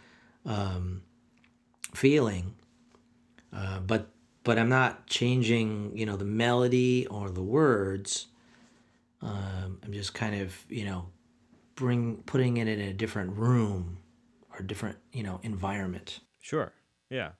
um, 0.45 1.03
feeling 1.95 2.55
uh, 3.53 3.81
but 3.81 4.11
but 4.45 4.59
i'm 4.59 4.69
not 4.69 5.07
changing 5.07 5.97
you 5.97 6.05
know 6.05 6.17
the 6.17 6.25
melody 6.25 7.07
or 7.07 7.31
the 7.31 7.43
words 7.43 8.27
um, 9.23 9.79
i'm 9.85 9.93
just 9.93 10.13
kind 10.13 10.41
of 10.41 10.57
you 10.69 10.85
know 10.85 11.07
bring 11.77 12.23
putting 12.27 12.57
it 12.57 12.67
in 12.67 12.81
a 12.81 12.93
different 12.93 13.37
room 13.37 13.99
or 14.53 14.63
different 14.63 14.99
you 15.13 15.23
know 15.23 15.39
environment. 15.43 16.21
Sure. 16.41 16.73
Yeah. 17.11 17.33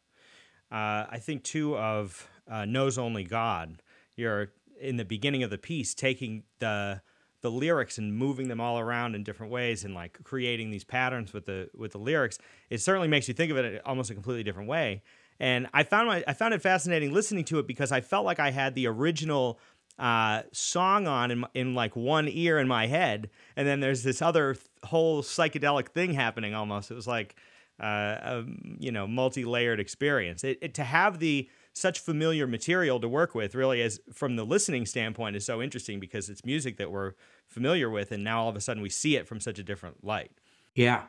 Uh, 0.71 1.07
i 1.11 1.19
think 1.21 1.45
too 1.45 1.77
of 1.77 2.29
uh, 2.49 2.65
knows 2.65 2.99
only 2.99 3.25
god. 3.25 3.83
You're 4.15 4.53
in 4.81 4.97
the 4.97 5.05
beginning 5.05 5.43
of 5.43 5.51
the 5.51 5.59
piece 5.59 5.95
taking 5.95 6.45
the 6.61 7.01
the 7.43 7.51
lyrics 7.51 7.99
and 7.99 8.15
moving 8.15 8.49
them 8.49 8.61
all 8.61 8.79
around 8.79 9.15
in 9.15 9.23
different 9.23 9.53
ways 9.53 9.85
and 9.85 9.95
like 9.95 10.19
creating 10.25 10.71
these 10.71 10.85
patterns 10.85 11.33
with 11.33 11.47
the 11.47 11.69
with 11.75 11.93
the 11.93 11.99
lyrics. 11.99 12.39
It 12.71 12.81
certainly 12.81 13.09
makes 13.09 13.29
you 13.29 13.35
think 13.35 13.51
of 13.51 13.57
it 13.57 13.83
almost 13.85 14.11
a 14.11 14.15
completely 14.15 14.43
different 14.43 14.69
way. 14.69 15.03
And 15.39 15.67
i 15.75 15.83
found 15.83 16.09
my, 16.09 16.25
i 16.27 16.33
found 16.33 16.55
it 16.55 16.63
fascinating 16.63 17.13
listening 17.13 17.45
to 17.45 17.59
it 17.59 17.67
because 17.67 17.93
i 17.93 18.01
felt 18.01 18.25
like 18.25 18.41
i 18.41 18.51
had 18.51 18.75
the 18.75 18.87
original 18.87 19.61
uh, 19.99 20.43
song 20.53 21.07
on 21.07 21.31
in, 21.31 21.45
in 21.55 21.75
like 21.75 21.97
one 21.97 22.29
ear 22.29 22.59
in 22.59 22.69
my 22.69 22.87
head 22.87 23.31
and 23.57 23.67
then 23.67 23.81
there's 23.81 24.03
this 24.03 24.21
other 24.21 24.55
th- 24.55 24.67
whole 24.85 25.23
psychedelic 25.23 25.89
thing 25.89 26.13
happening 26.13 26.55
almost. 26.55 26.91
It 26.91 26.95
was 26.95 27.07
like 27.07 27.37
uh, 27.81 27.85
a 27.87 28.45
you 28.79 28.93
know 28.93 29.07
multi-layered 29.07 29.81
experience. 29.81 30.45
It, 30.45 30.59
it, 30.63 30.75
to 30.75 30.85
have 30.85 31.19
the 31.19 31.49
such 31.73 32.01
familiar 32.01 32.47
material 32.47 32.99
to 33.01 33.09
work 33.09 33.35
with 33.35 33.55
really 33.55 33.83
as 33.83 34.01
from 34.13 34.37
the 34.37 34.45
listening 34.45 34.87
standpoint 34.87 35.37
is 35.37 35.45
so 35.45 35.61
interesting 35.61 36.01
because 36.01 36.31
it's 36.31 36.45
music 36.45 36.79
that 36.79 36.91
we're 36.91 37.13
familiar 37.49 37.91
with 37.91 38.13
and 38.13 38.25
now 38.25 38.41
all 38.43 38.49
of 38.49 38.57
a 38.57 38.61
sudden 38.61 38.83
we 38.83 38.89
see 38.89 39.17
it 39.17 39.27
from 39.29 39.41
such 39.41 39.59
a 39.59 39.63
different 39.63 40.03
light. 40.03 40.31
Yeah. 40.75 41.03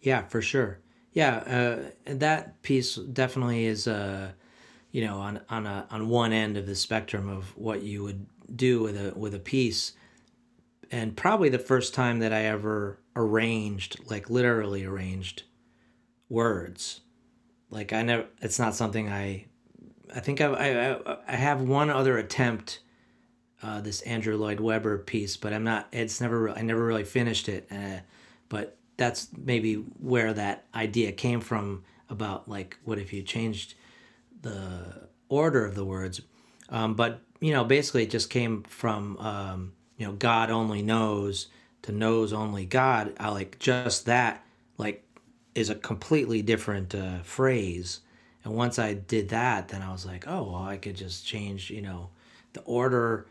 Yeah 0.00 0.22
for 0.26 0.42
sure. 0.42 0.80
Yeah 1.12 1.36
uh, 1.36 2.12
that 2.14 2.60
piece 2.62 2.96
definitely 2.96 3.66
is 3.66 3.86
uh 3.86 4.32
you 4.90 5.04
know 5.06 5.18
on 5.18 5.40
on 5.48 5.66
a 5.66 5.86
on 5.90 6.08
one 6.08 6.32
end 6.32 6.56
of 6.56 6.66
the 6.66 6.74
spectrum 6.74 7.28
of 7.28 7.56
what 7.56 7.82
you 7.82 8.02
would 8.02 8.26
do 8.54 8.82
with 8.82 8.96
a 8.96 9.16
with 9.18 9.34
a 9.34 9.38
piece 9.38 9.92
and 10.90 11.16
probably 11.16 11.48
the 11.48 11.58
first 11.58 11.94
time 11.94 12.18
that 12.18 12.32
I 12.32 12.44
ever 12.46 12.98
arranged, 13.14 13.98
like 14.10 14.28
literally 14.28 14.84
arranged 14.84 15.44
words. 16.28 17.00
Like 17.70 17.92
I 17.92 18.02
never, 18.02 18.26
it's 18.40 18.58
not 18.58 18.74
something 18.74 19.08
I, 19.08 19.46
I 20.14 20.20
think 20.20 20.40
I, 20.40 20.46
I, 20.96 21.16
I 21.28 21.36
have 21.36 21.60
one 21.62 21.90
other 21.90 22.18
attempt, 22.18 22.80
uh, 23.62 23.80
this 23.80 24.00
Andrew 24.02 24.36
Lloyd 24.36 24.58
Webber 24.58 24.98
piece, 24.98 25.36
but 25.36 25.52
I'm 25.52 25.64
not, 25.64 25.86
it's 25.92 26.20
never, 26.20 26.50
I 26.50 26.62
never 26.62 26.84
really 26.84 27.04
finished 27.04 27.48
it. 27.48 27.68
Uh, 27.70 28.00
but 28.48 28.76
that's 28.96 29.28
maybe 29.36 29.74
where 29.74 30.32
that 30.34 30.66
idea 30.74 31.12
came 31.12 31.40
from 31.40 31.84
about 32.08 32.48
like, 32.48 32.76
what 32.84 32.98
if 32.98 33.12
you 33.12 33.22
changed 33.22 33.74
the 34.42 35.08
order 35.28 35.64
of 35.64 35.74
the 35.74 35.84
words? 35.84 36.20
Um, 36.68 36.94
but 36.94 37.20
you 37.40 37.52
know, 37.52 37.64
basically 37.64 38.04
it 38.04 38.10
just 38.10 38.30
came 38.30 38.62
from, 38.64 39.16
um, 39.16 39.72
you 39.96 40.06
know, 40.06 40.12
God 40.12 40.50
only 40.50 40.82
knows 40.82 41.48
to 41.82 41.92
knows 41.92 42.32
only 42.32 42.66
God. 42.66 43.14
I 43.18 43.30
like 43.30 43.58
just 43.58 44.06
that, 44.06 44.44
like 44.76 45.04
is 45.54 45.70
a 45.70 45.74
completely 45.74 46.42
different 46.42 46.94
uh, 46.94 47.22
phrase. 47.22 48.00
And 48.44 48.54
once 48.54 48.78
I 48.78 48.94
did 48.94 49.30
that, 49.30 49.68
then 49.68 49.82
I 49.82 49.92
was 49.92 50.06
like, 50.06 50.26
oh, 50.26 50.44
well, 50.44 50.62
I 50.62 50.76
could 50.76 50.96
just 50.96 51.26
change, 51.26 51.70
you 51.70 51.82
know, 51.82 52.10
the 52.52 52.60
order. 52.62 53.26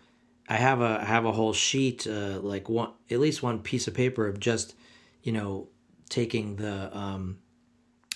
I 0.48 0.56
have 0.56 0.82
a 0.82 1.00
I 1.02 1.06
have 1.06 1.26
a 1.26 1.32
whole 1.32 1.54
sheet, 1.54 2.08
uh, 2.08 2.40
like 2.42 2.70
one 2.70 2.92
at 3.10 3.20
least 3.20 3.44
one 3.44 3.60
piece 3.60 3.88
of 3.88 3.94
paper 3.94 4.28
of 4.28 4.40
just, 4.40 4.76
you 5.24 5.32
know, 5.32 5.68
taking 6.10 6.56
the 6.56 6.96
um, 6.96 7.38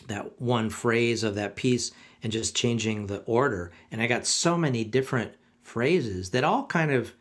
that 0.08 0.41
one 0.41 0.70
phrase 0.70 1.24
of 1.24 1.36
that 1.36 1.56
piece 1.56 1.91
and 2.22 2.32
just 2.32 2.56
changing 2.56 3.08
the 3.08 3.20
order. 3.20 3.72
And 3.91 4.01
I 4.01 4.08
got 4.08 4.26
so 4.26 4.58
many 4.58 4.84
different 4.84 5.34
phrases 5.62 6.32
that 6.32 6.43
all 6.43 6.66
kind 6.66 6.91
of 6.91 7.14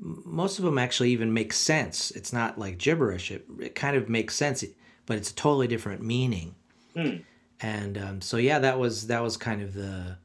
most 0.00 0.58
of 0.58 0.64
them 0.64 0.78
actually 0.78 1.10
even 1.10 1.32
make 1.32 1.52
sense. 1.52 2.10
It's 2.10 2.32
not 2.32 2.58
like 2.58 2.78
gibberish. 2.78 3.30
It, 3.30 3.46
it 3.60 3.74
kind 3.74 3.96
of 3.96 4.08
makes 4.08 4.34
sense 4.34 4.64
but 5.06 5.16
it's 5.16 5.30
a 5.30 5.34
totally 5.34 5.66
different 5.66 6.02
meaning. 6.02 6.54
Mm. 6.96 7.24
And 7.60 7.98
um, 7.98 8.20
so 8.20 8.36
yeah, 8.36 8.58
that 8.60 8.78
was 8.78 9.08
that 9.08 9.22
was 9.22 9.36
kind 9.36 9.62
of 9.62 9.74
the 9.74 10.16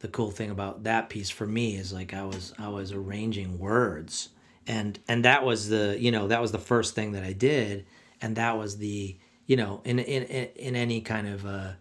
the 0.00 0.08
cool 0.08 0.30
thing 0.30 0.50
about 0.50 0.84
that 0.84 1.08
piece 1.08 1.30
for 1.30 1.46
me 1.46 1.76
is 1.76 1.92
like 1.92 2.14
I 2.14 2.24
was 2.24 2.52
I 2.58 2.68
was 2.68 2.92
arranging 2.92 3.58
words 3.58 4.30
and 4.66 4.98
and 5.08 5.24
that 5.24 5.44
was 5.44 5.68
the 5.68 5.96
you 5.98 6.10
know 6.10 6.28
that 6.28 6.40
was 6.40 6.52
the 6.52 6.58
first 6.58 6.94
thing 6.94 7.12
that 7.12 7.24
I 7.24 7.32
did 7.32 7.86
and 8.20 8.36
that 8.36 8.58
was 8.58 8.78
the 8.78 9.16
you 9.46 9.56
know 9.56 9.80
in 9.84 9.98
in 9.98 10.22
in 10.24 10.76
any 10.76 11.00
kind 11.00 11.26
of 11.26 11.46
uh, 11.46 11.72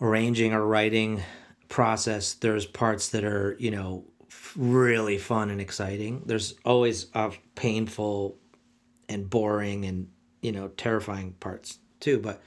arranging 0.00 0.52
or 0.52 0.64
writing 0.66 1.22
process 1.68 2.34
there's 2.34 2.64
parts 2.64 3.08
that 3.10 3.24
are 3.24 3.56
you 3.58 3.70
know 3.70 4.04
really 4.56 5.18
fun 5.18 5.50
and 5.50 5.60
exciting. 5.60 6.22
There's 6.26 6.54
always 6.64 7.06
a 7.14 7.32
painful 7.54 8.38
and 9.08 9.28
boring 9.28 9.84
and 9.84 10.08
you 10.42 10.52
know 10.52 10.68
terrifying 10.68 11.32
parts 11.40 11.78
too 12.00 12.18
but 12.18 12.42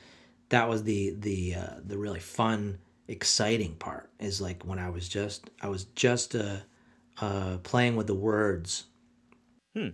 that 0.50 0.70
was 0.70 0.84
the 0.84 1.16
the 1.20 1.56
uh, 1.56 1.76
the 1.84 1.98
really 1.98 2.20
fun 2.20 2.78
exciting 3.08 3.76
part 3.76 4.10
is 4.20 4.40
like 4.40 4.64
when 4.64 4.80
i 4.80 4.90
was 4.90 5.10
just 5.10 5.50
i 5.62 5.68
was 5.68 5.86
just 5.96 6.36
uh, 6.36 6.58
uh 7.20 7.58
playing 7.64 7.96
with 7.96 8.08
the 8.08 8.16
words. 8.16 8.86
Hmm. 9.76 9.90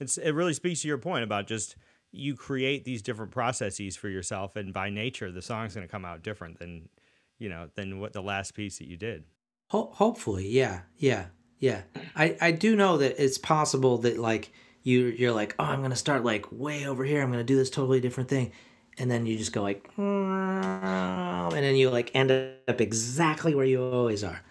It's 0.00 0.16
it 0.18 0.32
really 0.32 0.54
speaks 0.54 0.82
to 0.82 0.88
your 0.88 0.98
point 0.98 1.22
about 1.22 1.46
just 1.46 1.76
you 2.12 2.34
create 2.34 2.84
these 2.84 3.02
different 3.02 3.30
processes 3.30 3.96
for 3.96 4.08
yourself 4.08 4.56
and 4.56 4.72
by 4.72 4.90
nature 4.90 5.30
the 5.30 5.42
song's 5.42 5.74
going 5.74 5.86
to 5.86 5.90
come 5.90 6.04
out 6.04 6.22
different 6.22 6.58
than 6.58 6.88
you 7.38 7.48
know 7.48 7.68
than 7.76 8.00
what 8.00 8.12
the 8.12 8.22
last 8.22 8.54
piece 8.54 8.78
that 8.78 8.88
you 8.88 8.96
did 8.96 9.24
Ho- 9.70 9.90
hopefully 9.94 10.48
yeah 10.48 10.80
yeah 10.96 11.26
yeah 11.58 11.82
i 12.16 12.36
i 12.40 12.50
do 12.50 12.74
know 12.74 12.98
that 12.98 13.22
it's 13.22 13.38
possible 13.38 13.98
that 13.98 14.18
like 14.18 14.50
you 14.82 15.06
you're 15.06 15.32
like, 15.32 15.54
oh, 15.58 15.64
I'm 15.64 15.82
gonna 15.82 15.96
start 15.96 16.24
like 16.24 16.46
way 16.50 16.86
over 16.86 17.04
here. 17.04 17.22
I'm 17.22 17.30
gonna 17.30 17.44
do 17.44 17.56
this 17.56 17.70
totally 17.70 18.00
different 18.00 18.28
thing, 18.28 18.52
and 18.98 19.10
then 19.10 19.26
you 19.26 19.36
just 19.36 19.52
go 19.52 19.62
like, 19.62 19.88
and 19.96 21.52
then 21.52 21.76
you 21.76 21.90
like 21.90 22.10
end 22.14 22.30
up 22.30 22.80
exactly 22.80 23.54
where 23.54 23.66
you 23.66 23.82
always 23.82 24.24
are. 24.24 24.42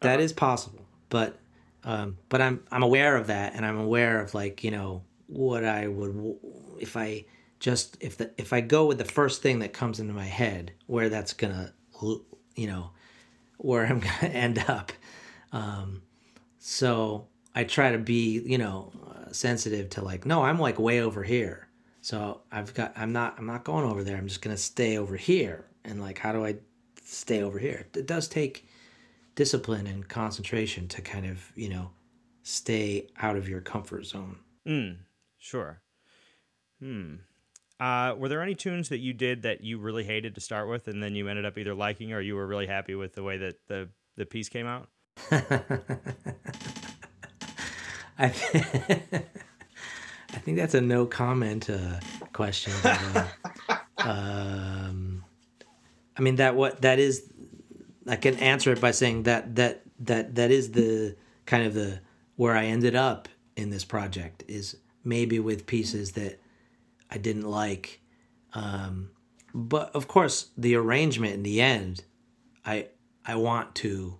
That 0.00 0.20
is 0.20 0.32
possible, 0.32 0.84
but 1.08 1.38
um, 1.84 2.18
but 2.28 2.40
I'm 2.40 2.62
I'm 2.70 2.82
aware 2.82 3.16
of 3.16 3.26
that, 3.28 3.54
and 3.54 3.66
I'm 3.66 3.78
aware 3.78 4.20
of 4.20 4.34
like 4.34 4.62
you 4.62 4.70
know 4.70 5.02
what 5.34 5.64
I 5.64 5.88
would 5.88 6.36
if 6.80 6.96
I 6.96 7.24
just 7.60 7.96
if 8.00 8.16
the 8.16 8.30
if 8.38 8.52
I 8.52 8.60
go 8.60 8.86
with 8.86 8.98
the 8.98 9.04
first 9.04 9.42
thing 9.42 9.60
that 9.60 9.72
comes 9.72 10.00
into 10.00 10.12
my 10.12 10.26
head, 10.26 10.72
where 10.86 11.08
that's 11.08 11.32
gonna 11.32 11.72
you 12.56 12.66
know 12.66 12.90
where 13.58 13.86
I'm 13.86 14.00
gonna 14.20 14.32
end 14.32 14.64
up. 14.68 14.92
Um, 15.52 16.02
so 16.58 17.26
I 17.54 17.64
try 17.64 17.92
to 17.92 17.98
be 17.98 18.40
you 18.40 18.58
know 18.58 18.92
sensitive 19.32 19.90
to 19.90 20.02
like 20.02 20.24
no 20.24 20.42
i'm 20.42 20.58
like 20.58 20.78
way 20.78 21.00
over 21.00 21.22
here. 21.22 21.68
So 22.00 22.42
i've 22.52 22.74
got 22.74 22.92
i'm 22.96 23.12
not 23.12 23.34
i'm 23.38 23.46
not 23.46 23.64
going 23.64 23.84
over 23.84 24.04
there. 24.04 24.16
I'm 24.16 24.28
just 24.28 24.42
to 24.42 24.62
stay 24.62 24.98
over 24.98 25.16
here. 25.16 25.66
And 25.84 26.00
like 26.00 26.18
how 26.18 26.32
do 26.32 26.44
i 26.44 26.56
stay 27.04 27.42
over 27.42 27.58
here? 27.58 27.86
It 27.94 28.06
does 28.06 28.28
take 28.28 28.66
discipline 29.34 29.86
and 29.86 30.08
concentration 30.08 30.86
to 30.88 31.02
kind 31.02 31.26
of 31.26 31.50
you 31.54 31.68
know 31.68 31.90
stay 32.42 33.08
out 33.20 33.36
of 33.36 33.48
your 33.48 33.60
comfort 33.60 34.06
zone. 34.06 34.38
Mm, 34.66 34.96
sure 35.44 35.82
hmm 36.80 37.16
uh, 37.80 38.14
were 38.16 38.28
there 38.28 38.40
any 38.40 38.54
tunes 38.54 38.88
that 38.88 38.98
you 38.98 39.12
did 39.12 39.42
that 39.42 39.60
you 39.62 39.78
really 39.78 40.04
hated 40.04 40.34
to 40.34 40.40
start 40.40 40.68
with 40.68 40.86
and 40.86 41.02
then 41.02 41.14
you 41.14 41.28
ended 41.28 41.44
up 41.44 41.58
either 41.58 41.74
liking 41.74 42.12
or 42.12 42.20
you 42.20 42.36
were 42.36 42.46
really 42.46 42.68
happy 42.68 42.94
with 42.94 43.14
the 43.14 43.22
way 43.22 43.36
that 43.36 43.56
the 43.66 43.88
the 44.16 44.24
piece 44.24 44.48
came 44.48 44.66
out 44.66 44.88
I, 48.18 48.28
th- 48.28 48.64
I 50.32 50.38
think 50.38 50.56
that's 50.56 50.74
a 50.74 50.80
no 50.80 51.06
comment 51.06 51.68
uh, 51.70 51.98
question. 52.32 52.72
But, 52.82 53.00
uh, 54.04 54.08
um, 54.08 55.24
I 56.16 56.20
mean 56.20 56.36
that 56.36 56.54
what 56.54 56.82
that 56.82 56.98
is. 56.98 57.30
I 58.06 58.16
can 58.16 58.34
answer 58.36 58.70
it 58.72 58.80
by 58.80 58.90
saying 58.90 59.24
that 59.24 59.56
that 59.56 59.82
that 60.00 60.34
that 60.36 60.50
is 60.50 60.72
the 60.72 61.16
kind 61.46 61.66
of 61.66 61.74
the 61.74 62.00
where 62.36 62.54
I 62.54 62.66
ended 62.66 62.94
up 62.94 63.28
in 63.56 63.70
this 63.70 63.84
project 63.84 64.44
is 64.48 64.76
maybe 65.04 65.38
with 65.38 65.66
pieces 65.66 66.12
that 66.12 66.40
I 67.10 67.18
didn't 67.18 67.48
like. 67.48 68.00
Um, 68.54 69.10
but 69.54 69.94
of 69.94 70.08
course, 70.08 70.48
the 70.56 70.74
arrangement 70.74 71.34
in 71.34 71.42
the 71.42 71.60
end, 71.60 72.04
I 72.64 72.88
I 73.24 73.36
want 73.36 73.74
to 73.76 74.18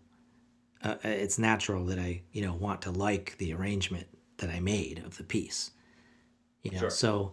uh, 0.85 0.97
it's 1.03 1.39
natural 1.39 1.87
that 1.87 1.99
I, 1.99 2.23
you 2.33 2.43
know, 2.43 2.55
want 2.55 2.83
to 2.83 2.91
like 2.91 3.37
the 3.39 3.55
arrangement 3.55 4.07
that 4.37 4.51
I 4.51 4.61
made 4.61 5.03
of 5.05 5.17
the 5.17 5.25
piece. 5.25 5.71
You 6.63 6.73
know, 6.73 6.81
sure. 6.81 6.91
so 6.91 7.33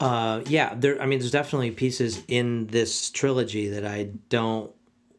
uh, 0.00 0.42
yeah, 0.46 0.74
there. 0.74 1.00
I 1.00 1.06
mean, 1.06 1.18
there's 1.18 1.30
definitely 1.30 1.70
pieces 1.70 2.22
in 2.28 2.66
this 2.68 3.10
trilogy 3.10 3.68
that 3.68 3.86
I 3.86 4.10
don't 4.28 4.72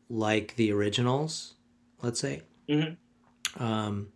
like 0.10 0.56
the 0.56 0.72
originals. 0.72 1.54
Let's 2.02 2.20
say. 2.20 2.42
Mm-hmm. 2.68 3.64
Um, 3.64 4.10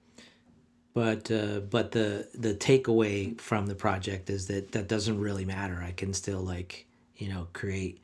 but 0.99 1.31
uh, 1.31 1.61
but 1.61 1.93
the 1.93 2.27
the 2.33 2.53
takeaway 2.53 3.39
from 3.39 3.67
the 3.67 3.75
project 3.75 4.29
is 4.29 4.47
that 4.47 4.73
that 4.73 4.89
doesn't 4.89 5.17
really 5.17 5.45
matter. 5.45 5.81
I 5.81 5.93
can 5.93 6.13
still 6.13 6.41
like 6.41 6.87
you 7.15 7.29
know 7.29 7.47
create 7.53 8.01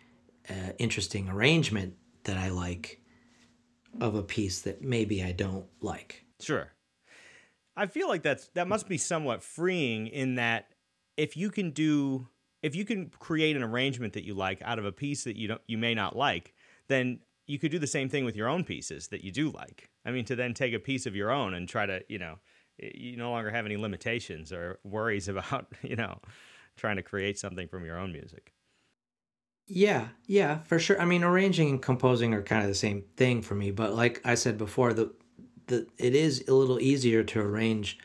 uh, 0.50 0.72
interesting 0.78 1.28
arrangement 1.28 1.96
that 2.24 2.38
I 2.38 2.48
like 2.48 3.02
of 4.00 4.16
a 4.16 4.24
piece 4.24 4.62
that 4.62 4.82
maybe 4.82 5.22
I 5.22 5.34
don't 5.34 5.66
like. 5.82 6.24
Sure. 6.40 6.72
I 7.76 7.88
feel 7.88 8.08
like 8.08 8.24
that's 8.24 8.48
that 8.54 8.70
must 8.70 8.88
be 8.88 8.98
somewhat 8.98 9.44
freeing 9.44 10.08
in 10.08 10.36
that 10.36 10.70
if 11.18 11.36
you 11.36 11.50
can 11.50 11.72
do 11.72 12.30
if 12.64 12.76
you 12.76 12.86
can 12.86 13.12
create 13.20 13.58
an 13.58 13.64
arrangement 13.64 14.14
that 14.14 14.24
you 14.24 14.36
like 14.36 14.62
out 14.62 14.80
of 14.80 14.86
a 14.86 14.94
piece 14.94 15.26
that 15.26 15.36
you 15.36 15.50
don't 15.50 15.62
you 15.68 15.78
may 15.78 15.94
not 15.94 16.16
like, 16.16 16.54
then 16.88 17.20
you 17.46 17.60
could 17.60 17.72
do 17.72 17.80
the 17.80 17.88
same 17.88 18.08
thing 18.08 18.24
with 18.24 18.38
your 18.38 18.48
own 18.48 18.64
pieces 18.64 19.10
that 19.10 19.22
you 19.22 19.34
do 19.34 19.52
like. 19.52 19.90
I 20.06 20.12
mean, 20.12 20.24
to 20.26 20.36
then 20.38 20.54
take 20.54 20.74
a 20.74 20.80
piece 20.80 21.06
of 21.06 21.14
your 21.14 21.30
own 21.30 21.54
and 21.54 21.68
try 21.68 21.86
to, 21.86 22.02
you 22.08 22.20
know, 22.20 22.40
you 22.78 23.18
no 23.18 23.32
longer 23.32 23.52
have 23.52 23.66
any 23.66 23.78
limitations 23.78 24.52
or 24.52 24.80
worries 24.84 25.28
about, 25.30 25.68
you 25.82 25.96
know, 25.96 26.20
trying 26.76 26.98
to 26.98 27.04
create 27.04 27.40
something 27.40 27.68
from 27.68 27.86
your 27.86 27.98
own 27.98 28.12
music. 28.12 28.52
Yeah, 29.68 30.10
yeah, 30.28 30.60
for 30.60 30.78
sure. 30.78 31.02
I 31.02 31.06
mean, 31.06 31.24
arranging 31.24 31.70
and 31.70 31.82
composing 31.82 32.34
are 32.34 32.44
kind 32.44 32.62
of 32.62 32.68
the 32.68 32.76
same 32.76 33.04
thing 33.18 33.42
for 33.42 33.56
me, 33.56 33.72
but 33.72 33.96
like 33.96 34.22
I 34.24 34.36
said 34.36 34.58
before, 34.58 34.94
the 34.94 35.12
the 35.68 35.88
it 35.98 36.14
is 36.14 36.44
a 36.48 36.54
little 36.54 36.80
easier 36.80 37.24
to 37.24 37.40
arrange 37.40 37.98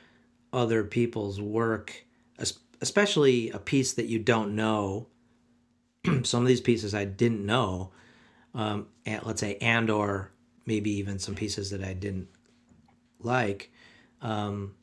other 0.52 0.84
people's 0.84 1.38
work, 1.38 2.06
especially 2.80 3.50
a 3.50 3.58
piece 3.58 3.92
that 3.92 4.06
you 4.06 4.18
don't 4.18 4.56
know. 4.56 5.08
some 6.22 6.40
of 6.40 6.48
these 6.48 6.62
pieces 6.62 6.94
I 6.94 7.04
didn't 7.04 7.44
know, 7.44 7.92
um, 8.54 8.86
and 9.04 9.22
let's 9.26 9.40
say, 9.40 9.58
and 9.60 9.90
or 9.90 10.32
maybe 10.64 10.90
even 10.92 11.18
some 11.18 11.34
pieces 11.34 11.70
that 11.70 11.84
I 11.84 11.92
didn't 11.92 12.28
like, 13.18 13.70
um, 14.22 14.74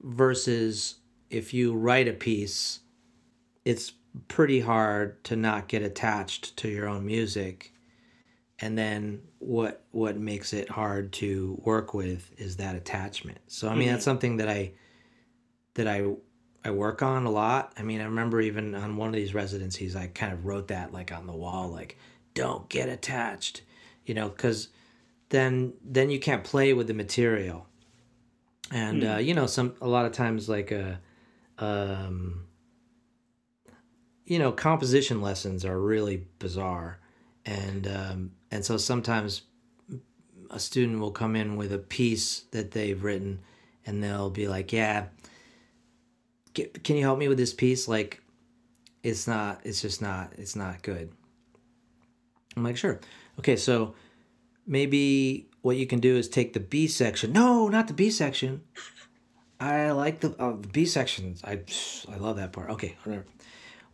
versus 0.00 0.96
if 1.30 1.54
you 1.54 1.74
write 1.74 2.08
a 2.08 2.12
piece, 2.12 2.80
it's 3.64 3.92
pretty 4.28 4.60
hard 4.60 5.22
to 5.24 5.36
not 5.36 5.68
get 5.68 5.82
attached 5.82 6.56
to 6.56 6.68
your 6.68 6.88
own 6.88 7.04
music 7.04 7.72
and 8.60 8.78
then 8.78 9.20
what 9.40 9.84
what 9.90 10.16
makes 10.16 10.52
it 10.52 10.68
hard 10.68 11.12
to 11.12 11.60
work 11.64 11.92
with 11.92 12.32
is 12.38 12.58
that 12.58 12.76
attachment 12.76 13.38
so 13.48 13.66
i 13.66 13.72
mean 13.72 13.82
mm-hmm. 13.82 13.94
that's 13.94 14.04
something 14.04 14.36
that 14.36 14.48
i 14.48 14.70
that 15.74 15.88
I 15.88 16.06
I 16.64 16.70
work 16.70 17.02
on 17.02 17.26
a 17.26 17.30
lot. 17.30 17.74
I 17.76 17.82
mean, 17.82 18.00
I 18.00 18.04
remember 18.04 18.40
even 18.40 18.74
on 18.74 18.96
one 18.96 19.08
of 19.08 19.14
these 19.14 19.34
residencies, 19.34 19.94
I 19.94 20.06
kind 20.06 20.32
of 20.32 20.46
wrote 20.46 20.68
that 20.68 20.92
like 20.92 21.12
on 21.12 21.26
the 21.26 21.34
wall, 21.34 21.68
like 21.68 21.98
"Don't 22.32 22.68
get 22.68 22.88
attached," 22.88 23.62
you 24.06 24.14
know, 24.14 24.30
because 24.30 24.68
then 25.28 25.74
then 25.84 26.10
you 26.10 26.18
can't 26.18 26.42
play 26.42 26.72
with 26.72 26.86
the 26.86 26.94
material, 26.94 27.66
and 28.70 29.02
Hmm. 29.02 29.10
uh, 29.12 29.16
you 29.18 29.34
know, 29.34 29.46
some 29.46 29.74
a 29.80 29.88
lot 29.88 30.06
of 30.06 30.12
times 30.12 30.48
like 30.48 30.70
a, 30.70 31.00
um, 31.58 32.46
you 34.24 34.38
know, 34.38 34.52
composition 34.52 35.20
lessons 35.20 35.64
are 35.64 35.78
really 35.78 36.26
bizarre, 36.38 36.98
and 37.44 37.86
um, 37.86 38.30
and 38.50 38.64
so 38.64 38.76
sometimes 38.76 39.42
a 40.50 40.58
student 40.58 41.00
will 41.00 41.10
come 41.10 41.36
in 41.36 41.56
with 41.56 41.72
a 41.72 41.78
piece 41.78 42.40
that 42.52 42.70
they've 42.70 43.02
written, 43.02 43.40
and 43.86 44.02
they'll 44.02 44.30
be 44.30 44.48
like, 44.48 44.72
"Yeah." 44.72 45.06
Can 46.54 46.94
you 46.94 47.02
help 47.02 47.18
me 47.18 47.26
with 47.26 47.36
this 47.36 47.52
piece 47.52 47.88
like 47.88 48.22
it's 49.02 49.26
not 49.26 49.60
it's 49.64 49.82
just 49.82 50.00
not 50.00 50.32
it's 50.38 50.54
not 50.54 50.82
good 50.82 51.10
i'm 52.56 52.62
like 52.62 52.76
sure 52.76 53.00
okay 53.40 53.56
so 53.56 53.92
maybe 54.64 55.48
what 55.64 55.78
you 55.78 55.86
can 55.86 55.98
do 55.98 56.18
is 56.18 56.28
take 56.28 56.52
the 56.52 56.60
b 56.60 56.86
section. 56.86 57.32
No 57.32 57.68
not 57.68 57.88
the 57.88 57.94
b 57.94 58.10
section. 58.10 58.60
I 59.58 59.92
like 59.92 60.20
the, 60.20 60.36
oh, 60.38 60.56
the 60.56 60.68
b 60.68 60.84
sections. 60.84 61.40
I 61.42 61.60
i 62.12 62.16
love 62.18 62.36
that 62.36 62.52
part. 62.52 62.68
Okay 62.68 62.96
whatever. 63.02 63.24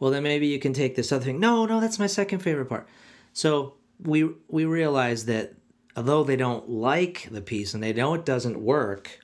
Well 0.01 0.11
then 0.11 0.25
maybe 0.25 0.49
you 0.49 0.59
can 0.59 0.73
take 0.73 0.97
this 0.97 1.13
other 1.13 1.25
thing. 1.25 1.39
No 1.39 1.67
no 1.67 1.79
that's 1.79 2.01
my 2.01 2.09
second 2.09 2.41
favorite 2.41 2.67
part. 2.67 2.89
So 3.33 3.75
we 4.03 4.29
we 4.49 4.65
realize 4.65 5.27
that 5.27 5.55
although 5.97 6.25
they 6.25 6.35
don't 6.35 6.69
like 6.69 7.29
the 7.31 7.41
piece 7.41 7.73
and 7.73 7.81
they 7.81 7.93
know 7.93 8.15
it 8.15 8.25
doesn't 8.25 8.61
work 8.61 9.21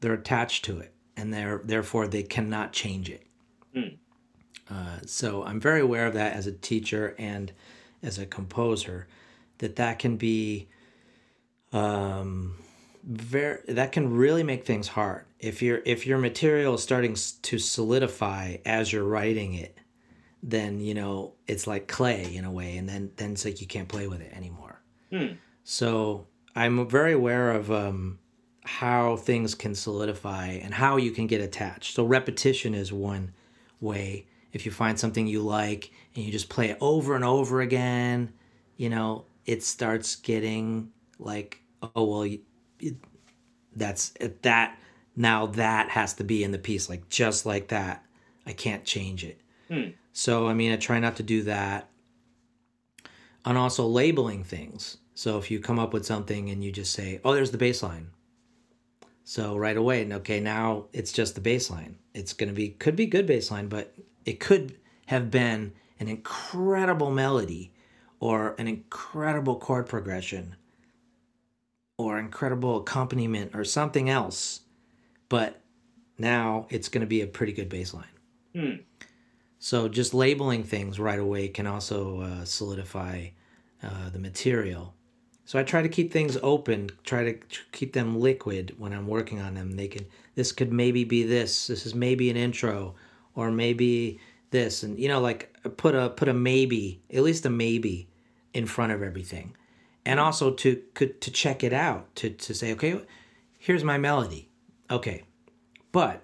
they're 0.00 0.12
attached 0.12 0.66
to 0.66 0.78
it 0.78 0.92
and 1.16 1.32
they're 1.32 1.62
therefore 1.64 2.06
they 2.06 2.22
cannot 2.22 2.74
change 2.74 3.08
it. 3.08 3.26
Uh, 4.70 4.98
so 5.06 5.44
i'm 5.44 5.58
very 5.58 5.80
aware 5.80 6.06
of 6.06 6.12
that 6.12 6.34
as 6.34 6.46
a 6.46 6.52
teacher 6.52 7.14
and 7.18 7.52
as 8.02 8.18
a 8.18 8.26
composer 8.26 9.06
that 9.58 9.76
that 9.76 9.98
can 9.98 10.18
be 10.18 10.68
um 11.72 12.56
very 13.04 13.60
that 13.68 13.92
can 13.92 14.12
really 14.12 14.42
make 14.42 14.64
things 14.66 14.88
hard 14.88 15.24
if 15.38 15.62
your 15.62 15.80
if 15.84 16.06
your 16.06 16.18
material 16.18 16.74
is 16.74 16.82
starting 16.82 17.16
to 17.42 17.58
solidify 17.58 18.56
as 18.64 18.92
you're 18.92 19.04
writing 19.04 19.54
it 19.54 19.76
then 20.42 20.80
you 20.80 20.94
know 20.94 21.34
it's 21.46 21.66
like 21.66 21.88
clay 21.88 22.34
in 22.34 22.44
a 22.44 22.50
way 22.50 22.76
and 22.76 22.88
then 22.88 23.10
then 23.16 23.32
it's 23.32 23.44
like 23.44 23.60
you 23.60 23.66
can't 23.66 23.88
play 23.88 24.06
with 24.06 24.20
it 24.20 24.32
anymore 24.34 24.80
so 25.64 26.26
i'm 26.54 26.88
very 26.88 27.12
aware 27.12 27.52
of 27.52 27.70
um 27.70 28.18
how 28.68 29.16
things 29.16 29.54
can 29.54 29.74
solidify 29.74 30.48
and 30.48 30.74
how 30.74 30.98
you 30.98 31.10
can 31.10 31.26
get 31.26 31.40
attached. 31.40 31.94
So 31.94 32.04
repetition 32.04 32.74
is 32.74 32.92
one 32.92 33.32
way. 33.80 34.26
If 34.52 34.66
you 34.66 34.72
find 34.72 35.00
something 35.00 35.26
you 35.26 35.40
like 35.40 35.90
and 36.14 36.22
you 36.22 36.30
just 36.30 36.50
play 36.50 36.68
it 36.68 36.76
over 36.78 37.14
and 37.14 37.24
over 37.24 37.62
again, 37.62 38.30
you 38.76 38.90
know, 38.90 39.24
it 39.46 39.62
starts 39.62 40.16
getting 40.16 40.92
like, 41.18 41.60
oh 41.82 42.04
well, 42.04 42.26
you, 42.26 42.40
it, 42.80 42.96
that's 43.74 44.12
it, 44.20 44.42
that 44.42 44.78
now 45.16 45.46
that 45.46 45.90
has 45.90 46.14
to 46.14 46.24
be 46.24 46.44
in 46.44 46.52
the 46.52 46.58
piece, 46.58 46.88
like 46.88 47.08
just 47.08 47.46
like 47.46 47.68
that. 47.68 48.04
I 48.46 48.52
can't 48.52 48.84
change 48.84 49.24
it. 49.24 49.40
Hmm. 49.70 49.90
So 50.12 50.48
I 50.48 50.54
mean, 50.54 50.72
I 50.72 50.76
try 50.76 50.98
not 50.98 51.16
to 51.16 51.22
do 51.22 51.42
that. 51.42 51.88
And 53.44 53.56
also 53.56 53.86
labeling 53.86 54.44
things. 54.44 54.98
So 55.14 55.38
if 55.38 55.50
you 55.50 55.58
come 55.60 55.78
up 55.78 55.92
with 55.92 56.04
something 56.04 56.50
and 56.50 56.62
you 56.62 56.70
just 56.70 56.92
say, 56.92 57.20
"Oh, 57.24 57.34
there's 57.34 57.50
the 57.50 57.58
bass 57.58 57.82
line," 57.82 58.10
So 59.28 59.58
right 59.58 59.76
away, 59.76 60.00
and 60.00 60.14
okay, 60.14 60.40
now 60.40 60.86
it's 60.94 61.12
just 61.12 61.34
the 61.34 61.42
bass 61.42 61.68
line. 61.68 61.98
It's 62.14 62.32
gonna 62.32 62.54
be 62.54 62.70
could 62.70 62.96
be 62.96 63.04
good 63.04 63.26
bass 63.26 63.50
line, 63.50 63.68
but 63.68 63.92
it 64.24 64.40
could 64.40 64.78
have 65.04 65.30
been 65.30 65.74
an 66.00 66.08
incredible 66.08 67.10
melody, 67.10 67.74
or 68.20 68.54
an 68.58 68.66
incredible 68.66 69.56
chord 69.56 69.86
progression, 69.86 70.56
or 71.98 72.18
incredible 72.18 72.78
accompaniment, 72.78 73.54
or 73.54 73.64
something 73.64 74.08
else. 74.08 74.60
But 75.28 75.60
now 76.16 76.66
it's 76.70 76.88
gonna 76.88 77.06
be 77.06 77.20
a 77.20 77.26
pretty 77.26 77.52
good 77.52 77.68
bass 77.68 77.92
line. 77.92 78.06
So 79.58 79.88
just 79.88 80.14
labeling 80.14 80.62
things 80.62 80.98
right 81.00 81.18
away 81.18 81.48
can 81.48 81.66
also 81.66 82.20
uh, 82.20 82.44
solidify 82.44 83.28
uh, 83.82 84.10
the 84.10 84.18
material. 84.18 84.94
So 85.44 85.58
I 85.58 85.62
try 85.62 85.82
to 85.82 85.88
keep 85.88 86.12
things 86.12 86.36
open, 86.42 86.90
try 87.04 87.24
to 87.24 87.38
keep 87.72 87.92
them 87.92 88.20
liquid 88.20 88.74
when 88.78 88.92
I'm 88.92 89.06
working 89.06 89.40
on 89.40 89.54
them. 89.54 89.72
They 89.72 89.88
can 89.88 90.06
this 90.34 90.52
could 90.52 90.72
maybe 90.72 91.02
be 91.04 91.24
this. 91.24 91.66
This 91.66 91.84
is 91.84 91.94
maybe 91.94 92.30
an 92.30 92.36
intro, 92.36 92.94
or 93.34 93.50
maybe 93.50 94.20
this, 94.50 94.82
and 94.82 94.98
you 94.98 95.08
know, 95.08 95.20
like 95.20 95.52
put 95.76 95.94
a 95.94 96.10
put 96.10 96.28
a 96.28 96.34
maybe, 96.34 97.02
at 97.12 97.22
least 97.22 97.44
a 97.46 97.50
maybe, 97.50 98.08
in 98.54 98.66
front 98.66 98.92
of 98.92 99.02
everything, 99.02 99.56
and 100.08 100.18
also 100.18 100.50
to 100.50 100.82
could 100.94 101.20
to 101.20 101.30
check 101.30 101.62
it 101.62 101.72
out 101.72 102.14
to 102.16 102.30
to 102.30 102.54
say, 102.54 102.72
okay, 102.72 102.98
here's 103.58 103.84
my 103.84 103.98
melody, 103.98 104.48
okay, 104.90 105.22
but 105.92 106.22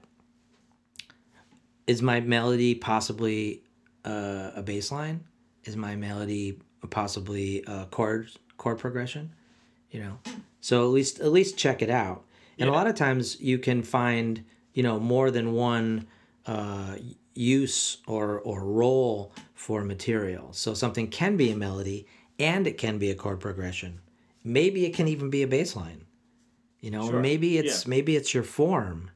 is 1.86 2.00
my 2.00 2.18
melody 2.20 2.74
possibly 2.74 3.62
uh, 4.06 4.52
a 4.56 4.62
bass 4.62 4.90
line? 4.90 5.22
Is 5.64 5.76
my 5.76 5.96
melody 5.96 6.58
possibly 6.88 7.62
a 7.66 7.86
chord 7.90 8.30
chord 8.56 8.78
progression? 8.78 9.34
You 9.90 10.00
know, 10.00 10.18
so 10.60 10.82
at 10.84 10.90
least 10.90 11.20
at 11.20 11.30
least 11.30 11.58
check 11.58 11.82
it 11.82 11.90
out. 11.90 12.24
And 12.58 12.70
a 12.70 12.72
lot 12.72 12.86
of 12.86 12.94
times 12.94 13.38
you 13.40 13.58
can 13.58 13.82
find 13.82 14.44
you 14.72 14.82
know 14.82 14.98
more 14.98 15.30
than 15.30 15.52
one 15.52 16.06
uh, 16.46 16.96
use 17.34 17.98
or 18.06 18.40
or 18.40 18.64
role 18.64 19.34
for 19.52 19.84
material. 19.84 20.54
So 20.54 20.72
something 20.72 21.08
can 21.08 21.36
be 21.36 21.50
a 21.50 21.56
melody 21.56 22.06
and 22.38 22.66
it 22.66 22.78
can 22.78 22.98
be 22.98 23.10
a 23.10 23.14
chord 23.14 23.40
progression. 23.40 24.00
Maybe 24.42 24.84
it 24.84 24.94
can 24.94 25.08
even 25.08 25.30
be 25.30 25.42
a 25.42 25.46
bass 25.48 25.74
line. 25.76 26.04
You 26.80 26.90
know, 26.90 27.08
Sure. 27.10 27.20
maybe 27.20 27.58
it's 27.58 27.84
Yeah. 27.84 27.90
maybe 27.90 28.16
it's 28.16 28.34
your 28.34 28.42
form 28.42 29.10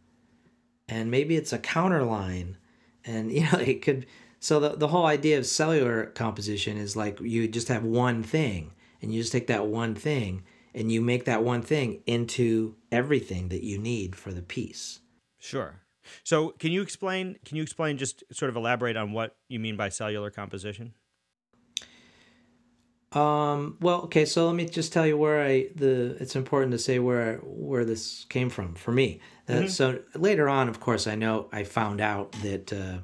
and 0.89 1.11
maybe 1.11 1.37
it's 1.37 1.53
a 1.53 1.59
counter 1.59 2.03
line 2.05 2.57
and 3.05 3.31
you 3.37 3.43
know 3.43 3.59
it 3.59 3.83
could 3.83 4.07
so 4.41 4.61
the, 4.61 4.71
the 4.77 4.89
whole 4.89 5.05
idea 5.07 5.37
of 5.39 5.47
cellular 5.47 6.07
composition 6.07 6.77
is 6.77 6.97
like 6.97 7.21
you 7.21 7.47
just 7.49 7.69
have 7.69 7.85
one 7.85 8.23
thing 8.23 8.73
and 9.03 9.12
you 9.12 9.21
just 9.21 9.33
take 9.33 9.49
that 9.49 9.66
one 9.66 9.95
thing 9.95 10.43
and 10.75 10.91
you 10.93 11.01
make 11.01 11.25
that 11.25 11.43
one 11.43 11.61
thing 11.61 12.01
into 12.07 12.75
everything 12.93 13.49
that 13.49 13.64
you 13.64 13.79
need 13.79 14.16
for 14.16 14.33
the 14.33 14.43
piece 14.43 15.01
Sure. 15.41 15.81
So, 16.25 16.51
can 16.59 16.73
you 16.73 16.81
explain? 16.83 17.37
Can 17.45 17.57
you 17.59 17.62
explain? 17.62 17.99
Just 17.99 18.25
sort 18.33 18.49
of 18.49 18.57
elaborate 18.57 18.97
on 18.97 19.12
what 19.12 19.37
you 19.49 19.59
mean 19.61 19.77
by 19.77 19.91
cellular 19.91 20.31
composition. 20.31 20.95
Um 23.13 23.77
well 23.81 24.03
okay 24.03 24.27
so 24.27 24.47
let 24.47 24.55
me 24.55 24.67
just 24.67 24.93
tell 24.93 25.07
you 25.07 25.17
where 25.17 25.43
i 25.43 25.67
the 25.75 26.17
it's 26.21 26.37
important 26.37 26.73
to 26.73 26.79
say 26.79 26.99
where 26.99 27.37
where 27.43 27.85
this 27.85 28.27
came 28.29 28.51
from 28.51 28.75
for 28.75 28.93
me. 28.93 29.19
Uh, 29.49 29.67
so 29.67 29.99
later 30.15 30.47
on 30.47 30.69
of 30.69 30.79
course 30.79 31.07
i 31.07 31.15
know 31.15 31.49
i 31.53 31.65
found 31.65 32.03
out 32.03 32.31
that 32.43 32.71
uh 32.71 32.99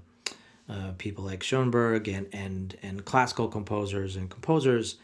uh, 0.68 0.92
people 0.98 1.24
like 1.24 1.42
Schoenberg 1.42 2.08
and, 2.08 2.26
and, 2.32 2.76
and 2.82 3.04
classical 3.04 3.48
composers 3.48 4.16
and 4.16 4.30
composers 4.30 4.96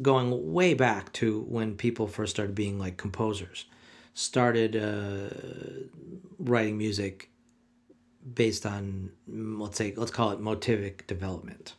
going 0.00 0.52
way 0.52 0.74
back 0.74 1.12
to 1.14 1.40
when 1.48 1.74
people 1.76 2.06
first 2.06 2.32
started 2.32 2.54
being 2.54 2.78
like 2.78 2.96
composers, 2.96 3.66
started 4.14 4.76
uh, 4.76 5.34
writing 6.38 6.78
music 6.78 7.30
based 8.34 8.64
on, 8.64 9.10
let's 9.26 9.76
say, 9.76 9.92
let's 9.96 10.10
call 10.12 10.30
it 10.30 10.40
motivic 10.40 11.06
development. 11.06 11.74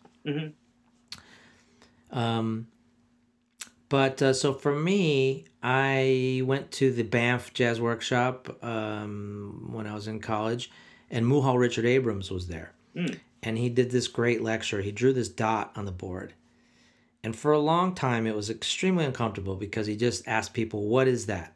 Um, 2.13 2.67
but 3.89 4.21
uh, 4.21 4.33
so 4.33 4.53
for 4.53 4.73
me, 4.73 5.45
I 5.61 6.41
went 6.45 6.71
to 6.73 6.91
the 6.91 7.03
Banff 7.03 7.53
Jazz 7.53 7.81
Workshop 7.81 8.63
um, 8.63 9.69
when 9.71 9.87
I 9.87 9.93
was 9.93 10.07
in 10.07 10.19
college, 10.19 10.71
and 11.11 11.25
Muhal 11.25 11.59
Richard 11.59 11.85
Abrams 11.85 12.31
was 12.31 12.47
there. 12.47 12.73
And 13.41 13.57
he 13.57 13.69
did 13.69 13.91
this 13.91 14.07
great 14.07 14.41
lecture. 14.41 14.81
He 14.81 14.91
drew 14.91 15.13
this 15.13 15.29
dot 15.29 15.71
on 15.75 15.85
the 15.85 15.91
board. 15.91 16.33
And 17.23 17.35
for 17.35 17.51
a 17.51 17.59
long 17.59 17.95
time, 17.95 18.27
it 18.27 18.35
was 18.35 18.49
extremely 18.49 19.05
uncomfortable 19.05 19.55
because 19.55 19.87
he 19.87 19.95
just 19.95 20.27
asked 20.27 20.53
people, 20.53 20.87
What 20.87 21.07
is 21.07 21.25
that? 21.27 21.53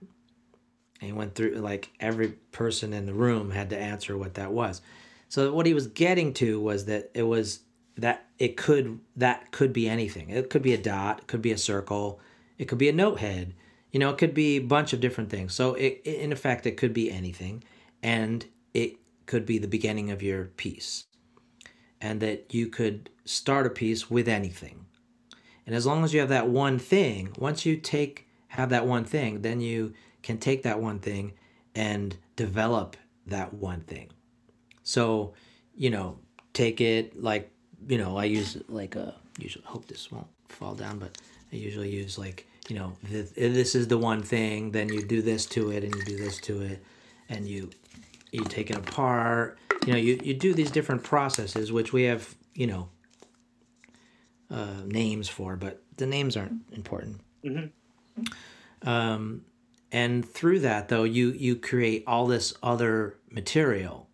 And 1.00 1.08
he 1.08 1.12
went 1.12 1.36
through, 1.36 1.56
like, 1.56 1.92
every 2.00 2.30
person 2.52 2.94
in 2.94 3.06
the 3.06 3.14
room 3.14 3.52
had 3.52 3.70
to 3.72 3.78
answer 3.78 4.18
what 4.18 4.36
that 4.36 4.52
was. 4.52 4.82
So, 5.30 5.54
what 5.54 5.66
he 5.66 5.74
was 5.74 5.88
getting 5.88 6.34
to 6.36 6.60
was 6.60 6.86
that 6.86 7.12
it 7.14 7.24
was 7.24 7.60
that 7.98 8.26
it 8.38 8.58
could, 8.58 9.00
that 9.16 9.52
could 9.52 9.74
be 9.74 9.90
anything. 9.90 10.30
It 10.30 10.50
could 10.50 10.62
be 10.62 10.74
a 10.74 10.78
dot, 10.78 11.20
it 11.20 11.28
could 11.28 11.42
be 11.42 11.52
a 11.52 11.58
circle, 11.58 12.20
it 12.58 12.66
could 12.66 12.78
be 12.78 12.90
a 12.90 12.94
note 12.94 13.20
head, 13.20 13.54
you 13.92 14.00
know, 14.00 14.10
it 14.10 14.18
could 14.18 14.34
be 14.34 14.58
a 14.58 14.62
bunch 14.62 14.94
of 14.94 15.00
different 15.00 15.30
things. 15.30 15.54
So, 15.54 15.74
it, 15.74 16.02
it- 16.04 16.20
in 16.20 16.32
effect, 16.32 16.66
it 16.66 16.78
could 16.78 16.94
be 16.94 17.12
anything. 17.12 17.64
And 18.04 18.46
it 18.74 18.98
could 19.26 19.46
be 19.46 19.58
the 19.58 19.68
beginning 19.68 20.12
of 20.12 20.22
your 20.22 20.46
piece. 20.46 21.06
And 22.00 22.20
that 22.22 22.54
you 22.54 22.68
could 22.68 23.10
start 23.26 23.66
a 23.66 23.72
piece 23.72 24.10
with 24.10 24.28
anything. 24.28 24.86
And 25.66 25.76
as 25.76 25.86
long 25.86 26.04
as 26.04 26.14
you 26.14 26.20
have 26.20 26.30
that 26.30 26.48
one 26.48 26.80
thing, 26.80 27.34
once 27.38 27.66
you 27.66 27.76
take 27.78 28.28
have 28.50 28.70
that 28.70 28.86
one 28.88 29.04
thing, 29.04 29.42
then 29.42 29.60
you 29.62 29.94
can 30.24 30.38
take 30.38 30.64
that 30.64 30.80
one 30.80 31.00
thing 31.00 31.34
and 31.76 32.16
develop 32.36 32.96
that 33.26 33.54
one 33.54 33.82
thing. 33.82 34.10
So, 34.84 35.34
you 35.76 35.90
know, 35.90 36.20
take 36.54 36.80
it 36.80 37.22
like, 37.22 37.52
you 37.88 37.98
know, 37.98 38.18
I 38.18 38.26
use 38.26 38.58
like 38.70 38.96
a, 38.96 39.16
usually, 39.38 39.66
hope 39.66 39.88
this 39.88 40.12
won't 40.12 40.28
fall 40.50 40.76
down, 40.76 41.00
but 41.00 41.18
I 41.52 41.56
usually 41.56 41.90
use 41.90 42.18
like, 42.18 42.48
you 42.68 42.76
know, 42.76 42.94
this 43.04 43.76
is 43.76 43.88
the 43.88 43.98
one 43.98 44.22
thing, 44.24 44.72
then 44.72 44.90
you 44.90 45.06
do 45.06 45.22
this 45.22 45.46
to 45.48 45.72
it 45.72 45.84
and 45.84 45.96
you 45.96 46.04
do 46.04 46.18
this 46.18 46.40
to 46.42 46.62
it 46.62 46.84
and 47.30 47.48
you, 47.48 47.70
you 48.32 48.44
take 48.44 48.70
it 48.70 48.78
apart, 48.78 49.58
you 49.86 49.94
know, 49.94 50.00
you, 50.00 50.20
you 50.24 50.34
do 50.34 50.54
these 50.54 50.72
different 50.72 51.04
processes, 51.04 51.72
which 51.72 51.94
we 51.94 52.04
have, 52.04 52.36
you 52.54 52.68
know, 52.68 52.90
uh, 54.52 54.82
names 54.86 55.30
for, 55.30 55.56
but 55.56 55.82
the 55.98 56.06
names 56.06 56.36
aren't 56.36 56.62
important. 56.74 57.22
Mm-hmm. 57.44 58.88
Um, 58.88 59.42
and 59.92 60.28
through 60.28 60.60
that, 60.60 60.90
though, 60.90 61.04
you 61.04 61.32
you 61.32 61.56
create 61.56 62.04
all 62.08 62.28
this 62.28 62.54
other 62.62 63.18
material. 63.30 64.08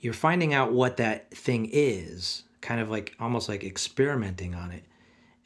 You're 0.00 0.12
finding 0.12 0.52
out 0.52 0.72
what 0.72 0.96
that 0.96 1.30
thing 1.30 1.68
is, 1.72 2.42
kind 2.64 2.80
of 2.80 2.90
like 2.90 3.14
almost 3.20 3.48
like 3.48 3.62
experimenting 3.62 4.54
on 4.54 4.72
it, 4.72 4.84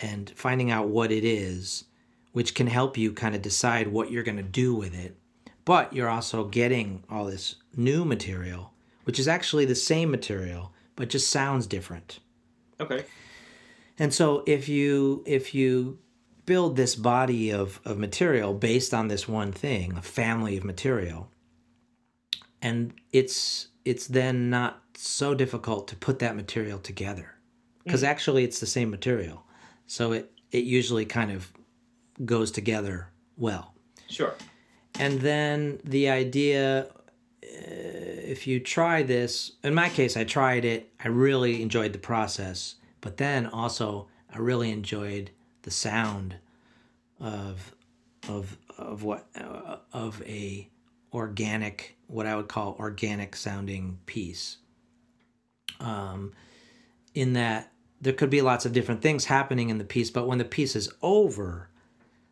and 0.00 0.30
finding 0.36 0.70
out 0.70 0.88
what 0.88 1.10
it 1.10 1.24
is, 1.24 1.84
which 2.32 2.54
can 2.54 2.68
help 2.68 2.96
you 2.96 3.12
kind 3.12 3.34
of 3.34 3.42
decide 3.42 3.88
what 3.88 4.10
you're 4.10 4.22
going 4.22 4.36
to 4.36 4.42
do 4.42 4.74
with 4.74 4.94
it. 4.94 5.16
But 5.64 5.92
you're 5.92 6.08
also 6.08 6.44
getting 6.44 7.02
all 7.10 7.26
this 7.26 7.56
new 7.76 8.04
material, 8.04 8.72
which 9.04 9.18
is 9.18 9.28
actually 9.28 9.66
the 9.66 9.74
same 9.74 10.10
material, 10.10 10.72
but 10.96 11.10
just 11.10 11.28
sounds 11.28 11.66
different. 11.66 12.20
Okay. 12.80 13.04
And 13.98 14.14
so 14.14 14.44
if 14.46 14.68
you 14.68 15.24
if 15.26 15.54
you 15.54 15.98
build 16.46 16.76
this 16.76 16.94
body 16.94 17.50
of, 17.50 17.80
of 17.84 17.98
material 17.98 18.54
based 18.54 18.94
on 18.94 19.08
this 19.08 19.28
one 19.28 19.52
thing, 19.52 19.92
a 19.96 20.02
family 20.02 20.56
of 20.56 20.64
material, 20.64 21.28
and 22.62 22.94
it's 23.12 23.68
it's 23.88 24.06
then 24.06 24.50
not 24.50 24.82
so 24.94 25.34
difficult 25.34 25.88
to 25.88 25.96
put 25.96 26.18
that 26.18 26.36
material 26.36 26.78
together. 26.78 27.34
Because 27.84 28.02
mm. 28.02 28.08
actually 28.08 28.44
it's 28.44 28.60
the 28.60 28.66
same 28.66 28.90
material. 28.90 29.44
So 29.86 30.12
it, 30.12 30.30
it 30.52 30.64
usually 30.64 31.06
kind 31.06 31.30
of 31.32 31.50
goes 32.24 32.50
together 32.50 33.08
well. 33.38 33.72
Sure. 34.10 34.34
And 34.98 35.20
then 35.20 35.80
the 35.84 36.10
idea 36.10 36.88
uh, 37.42 38.28
if 38.34 38.46
you 38.46 38.60
try 38.60 39.02
this, 39.02 39.52
in 39.64 39.74
my 39.74 39.88
case, 39.88 40.16
I 40.18 40.24
tried 40.24 40.66
it. 40.66 40.92
I 41.02 41.08
really 41.08 41.62
enjoyed 41.62 41.94
the 41.94 41.98
process. 41.98 42.74
But 43.00 43.16
then 43.16 43.46
also, 43.46 44.08
I 44.30 44.38
really 44.38 44.70
enjoyed 44.70 45.30
the 45.62 45.70
sound 45.70 46.36
of 47.20 47.74
of 48.28 48.58
of 48.76 49.02
what 49.02 49.26
uh, 49.34 49.76
of 49.92 50.22
a 50.26 50.68
organic 51.12 51.96
what 52.06 52.26
I 52.26 52.36
would 52.36 52.48
call 52.48 52.76
organic 52.78 53.36
sounding 53.36 53.98
piece. 54.06 54.58
Um, 55.80 56.32
in 57.14 57.34
that 57.34 57.72
there 58.00 58.12
could 58.12 58.30
be 58.30 58.42
lots 58.42 58.64
of 58.64 58.72
different 58.72 59.02
things 59.02 59.26
happening 59.26 59.70
in 59.70 59.78
the 59.78 59.84
piece, 59.84 60.10
but 60.10 60.26
when 60.26 60.38
the 60.38 60.44
piece 60.44 60.74
is 60.74 60.92
over, 61.02 61.68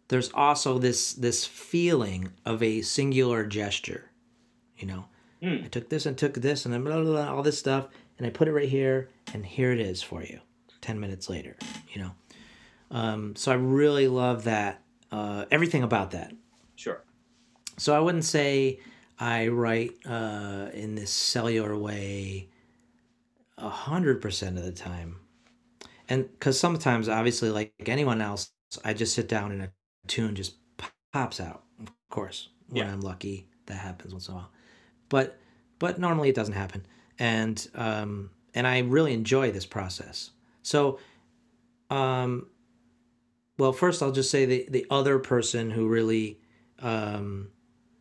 there's 0.08 0.30
also 0.32 0.78
this 0.78 1.12
this 1.12 1.44
feeling 1.44 2.32
of 2.44 2.62
a 2.62 2.82
singular 2.82 3.44
gesture. 3.44 4.10
You 4.76 4.86
know, 4.86 5.04
mm. 5.42 5.64
I 5.64 5.68
took 5.68 5.88
this 5.88 6.06
and 6.06 6.16
took 6.16 6.34
this 6.34 6.64
and 6.64 6.72
then 6.72 6.84
blah, 6.84 7.00
blah, 7.00 7.12
blah, 7.12 7.34
all 7.34 7.42
this 7.42 7.58
stuff, 7.58 7.88
and 8.18 8.26
I 8.26 8.30
put 8.30 8.48
it 8.48 8.52
right 8.52 8.68
here, 8.68 9.08
and 9.32 9.44
here 9.44 9.72
it 9.72 9.80
is 9.80 10.02
for 10.02 10.22
you. 10.22 10.40
10 10.82 11.00
minutes 11.00 11.28
later, 11.28 11.56
you 11.92 12.00
know. 12.00 12.12
Um, 12.90 13.34
so 13.34 13.50
I 13.50 13.56
really 13.56 14.06
love 14.06 14.44
that, 14.44 14.82
uh, 15.10 15.46
everything 15.50 15.82
about 15.82 16.12
that. 16.12 16.32
So 17.76 17.94
I 17.94 18.00
wouldn't 18.00 18.24
say 18.24 18.80
I 19.18 19.48
write 19.48 19.94
uh, 20.06 20.68
in 20.72 20.94
this 20.94 21.10
cellular 21.10 21.76
way 21.76 22.48
a 23.58 23.68
hundred 23.68 24.20
percent 24.20 24.58
of 24.58 24.64
the 24.64 24.72
time, 24.72 25.16
and 26.08 26.28
because 26.30 26.58
sometimes, 26.58 27.08
obviously, 27.08 27.50
like 27.50 27.72
anyone 27.86 28.20
else, 28.20 28.50
I 28.84 28.92
just 28.92 29.14
sit 29.14 29.28
down 29.28 29.52
and 29.52 29.62
a 29.62 29.72
tune 30.06 30.34
just 30.34 30.56
pops 31.12 31.40
out. 31.40 31.64
Of 31.80 31.92
course, 32.10 32.48
when 32.68 32.84
yeah. 32.84 32.92
I'm 32.92 33.00
lucky, 33.00 33.48
that 33.66 33.74
happens 33.78 34.12
once 34.12 34.28
in 34.28 34.34
a 34.34 34.36
while, 34.38 34.50
but 35.08 35.38
but 35.78 35.98
normally 35.98 36.28
it 36.28 36.34
doesn't 36.34 36.54
happen, 36.54 36.86
and 37.18 37.66
um, 37.74 38.30
and 38.54 38.66
I 38.66 38.80
really 38.80 39.12
enjoy 39.14 39.50
this 39.50 39.66
process. 39.66 40.30
So, 40.62 40.98
um, 41.90 42.48
well, 43.58 43.72
first 43.72 44.02
I'll 44.02 44.12
just 44.12 44.30
say 44.30 44.44
the 44.44 44.66
the 44.68 44.86
other 44.90 45.18
person 45.18 45.70
who 45.70 45.88
really 45.88 46.40
um, 46.80 47.48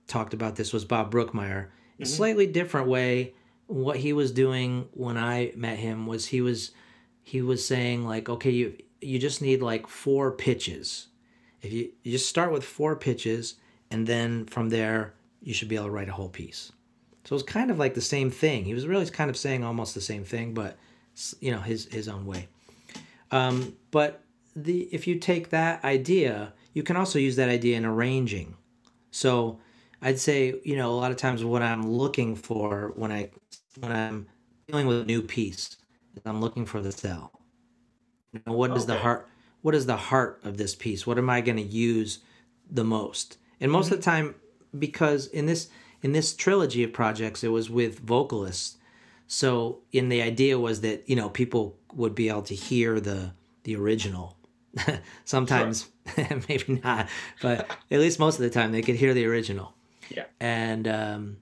talked 0.07 0.33
about 0.33 0.55
this 0.55 0.73
was 0.73 0.85
Bob 0.85 1.11
Brookmeyer. 1.11 1.67
Mm-hmm. 1.67 2.03
A 2.03 2.05
slightly 2.05 2.47
different 2.47 2.87
way. 2.87 3.33
What 3.67 3.97
he 3.97 4.13
was 4.13 4.31
doing 4.31 4.87
when 4.91 5.17
I 5.17 5.51
met 5.55 5.79
him 5.79 6.05
was 6.05 6.27
he 6.27 6.41
was 6.41 6.71
he 7.23 7.41
was 7.41 7.65
saying 7.65 8.05
like, 8.05 8.29
okay, 8.29 8.51
you 8.51 8.77
you 9.01 9.19
just 9.19 9.41
need 9.41 9.61
like 9.61 9.87
four 9.87 10.31
pitches. 10.31 11.07
If 11.61 11.73
you, 11.73 11.91
you 12.03 12.11
just 12.11 12.29
start 12.29 12.51
with 12.51 12.63
four 12.63 12.95
pitches, 12.95 13.55
and 13.89 14.05
then 14.05 14.45
from 14.45 14.69
there 14.69 15.15
you 15.41 15.53
should 15.53 15.67
be 15.67 15.75
able 15.75 15.85
to 15.85 15.91
write 15.91 16.09
a 16.09 16.13
whole 16.13 16.29
piece. 16.29 16.71
So 17.23 17.35
it's 17.35 17.43
kind 17.43 17.71
of 17.71 17.79
like 17.79 17.95
the 17.95 18.01
same 18.01 18.29
thing. 18.29 18.65
He 18.65 18.73
was 18.73 18.85
really 18.85 19.05
kind 19.07 19.29
of 19.29 19.37
saying 19.37 19.63
almost 19.63 19.95
the 19.95 20.01
same 20.01 20.23
thing, 20.23 20.53
but 20.53 20.77
you 21.39 21.51
know 21.51 21.59
his 21.59 21.85
his 21.85 22.07
own 22.07 22.25
way. 22.25 22.47
Um, 23.31 23.75
but 23.91 24.21
the 24.55 24.87
if 24.91 25.07
you 25.07 25.15
take 25.15 25.49
that 25.49 25.83
idea, 25.83 26.53
you 26.73 26.83
can 26.83 26.95
also 26.95 27.17
use 27.19 27.35
that 27.37 27.49
idea 27.49 27.77
in 27.77 27.85
arranging. 27.85 28.55
So 29.11 29.59
I'd 30.01 30.19
say 30.19 30.59
you 30.63 30.75
know 30.75 30.91
a 30.91 30.97
lot 30.97 31.11
of 31.11 31.17
times 31.17 31.43
what 31.43 31.61
I'm 31.61 31.89
looking 31.91 32.35
for 32.35 32.93
when 32.95 33.11
I 33.11 33.29
when 33.79 33.91
I'm 33.91 34.27
dealing 34.67 34.87
with 34.87 35.01
a 35.01 35.05
new 35.05 35.21
piece 35.21 35.77
is 36.15 36.21
I'm 36.25 36.41
looking 36.41 36.65
for 36.65 36.81
the 36.81 36.91
cell. 36.91 37.31
You 38.33 38.41
know, 38.45 38.53
what 38.53 38.71
okay. 38.71 38.77
is 38.77 38.85
the 38.85 38.97
heart? 38.97 39.27
What 39.61 39.75
is 39.75 39.85
the 39.85 39.97
heart 39.97 40.41
of 40.43 40.57
this 40.57 40.75
piece? 40.75 41.07
What 41.07 41.17
am 41.17 41.29
I 41.29 41.41
going 41.41 41.57
to 41.57 41.63
use 41.63 42.19
the 42.69 42.83
most? 42.83 43.37
And 43.59 43.71
most 43.71 43.85
mm-hmm. 43.85 43.95
of 43.95 43.99
the 43.99 44.05
time, 44.05 44.35
because 44.77 45.27
in 45.27 45.45
this 45.45 45.69
in 46.01 46.11
this 46.11 46.35
trilogy 46.35 46.83
of 46.83 46.93
projects, 46.93 47.43
it 47.43 47.49
was 47.49 47.69
with 47.69 47.99
vocalists. 47.99 48.77
So, 49.27 49.79
in 49.91 50.09
the 50.09 50.21
idea 50.21 50.59
was 50.59 50.81
that 50.81 51.09
you 51.09 51.15
know 51.15 51.29
people 51.29 51.77
would 51.93 52.13
be 52.13 52.29
able 52.29 52.43
to 52.43 52.55
hear 52.55 52.99
the 52.99 53.31
the 53.63 53.75
original. 53.75 54.37
Sometimes 55.25 55.89
maybe 56.49 56.81
not, 56.83 57.09
but 57.41 57.67
at 57.89 57.99
least 57.99 58.19
most 58.19 58.35
of 58.35 58.41
the 58.41 58.49
time 58.49 58.71
they 58.71 58.81
could 58.81 58.95
hear 58.95 59.13
the 59.13 59.25
original. 59.25 59.73
Yeah. 60.09 60.25
And 60.39 60.87
um, 60.87 61.37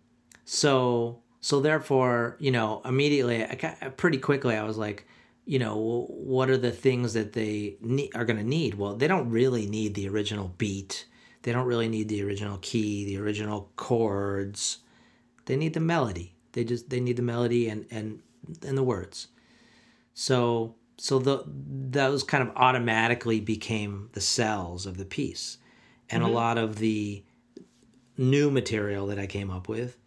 so 0.45 1.23
so 1.43 1.59
therefore, 1.59 2.37
you 2.39 2.51
know, 2.51 2.81
immediately, 2.85 3.43
I, 3.43 3.89
pretty 3.97 4.17
quickly, 4.17 4.55
I 4.55 4.63
was 4.63 4.77
like, 4.77 5.05
you 5.45 5.59
know, 5.59 6.07
what 6.09 6.49
are 6.49 6.57
the 6.57 6.71
things 6.71 7.13
that 7.13 7.33
they 7.33 7.75
need, 7.81 8.11
are 8.15 8.23
going 8.23 8.37
to 8.37 8.45
need? 8.45 8.75
Well, 8.75 8.95
they 8.95 9.09
don't 9.09 9.29
really 9.29 9.65
need 9.65 9.93
the 9.93 10.07
original 10.07 10.53
beat. 10.57 11.05
They 11.41 11.51
don't 11.51 11.65
really 11.65 11.89
need 11.89 12.07
the 12.07 12.23
original 12.23 12.59
key, 12.61 13.03
the 13.03 13.17
original 13.17 13.69
chords. 13.75 14.77
They 15.45 15.57
need 15.57 15.73
the 15.73 15.81
melody. 15.81 16.37
They 16.53 16.63
just 16.63 16.89
they 16.89 17.01
need 17.01 17.17
the 17.17 17.23
melody 17.23 17.67
and 17.67 17.85
and 17.91 18.21
and 18.65 18.77
the 18.77 18.83
words. 18.83 19.27
So 20.13 20.75
so 20.97 21.19
the 21.19 21.43
those 21.45 22.23
kind 22.23 22.47
of 22.47 22.55
automatically 22.55 23.41
became 23.41 24.09
the 24.13 24.21
cells 24.21 24.85
of 24.85 24.95
the 24.95 25.03
piece. 25.05 25.57
And 26.09 26.23
mm-hmm. 26.23 26.31
a 26.31 26.35
lot 26.35 26.57
of 26.57 26.77
the 26.77 27.25
new 28.17 28.51
material 28.51 29.07
that 29.07 29.19
I 29.19 29.27
came 29.27 29.49
up 29.49 29.67
with 29.67 29.97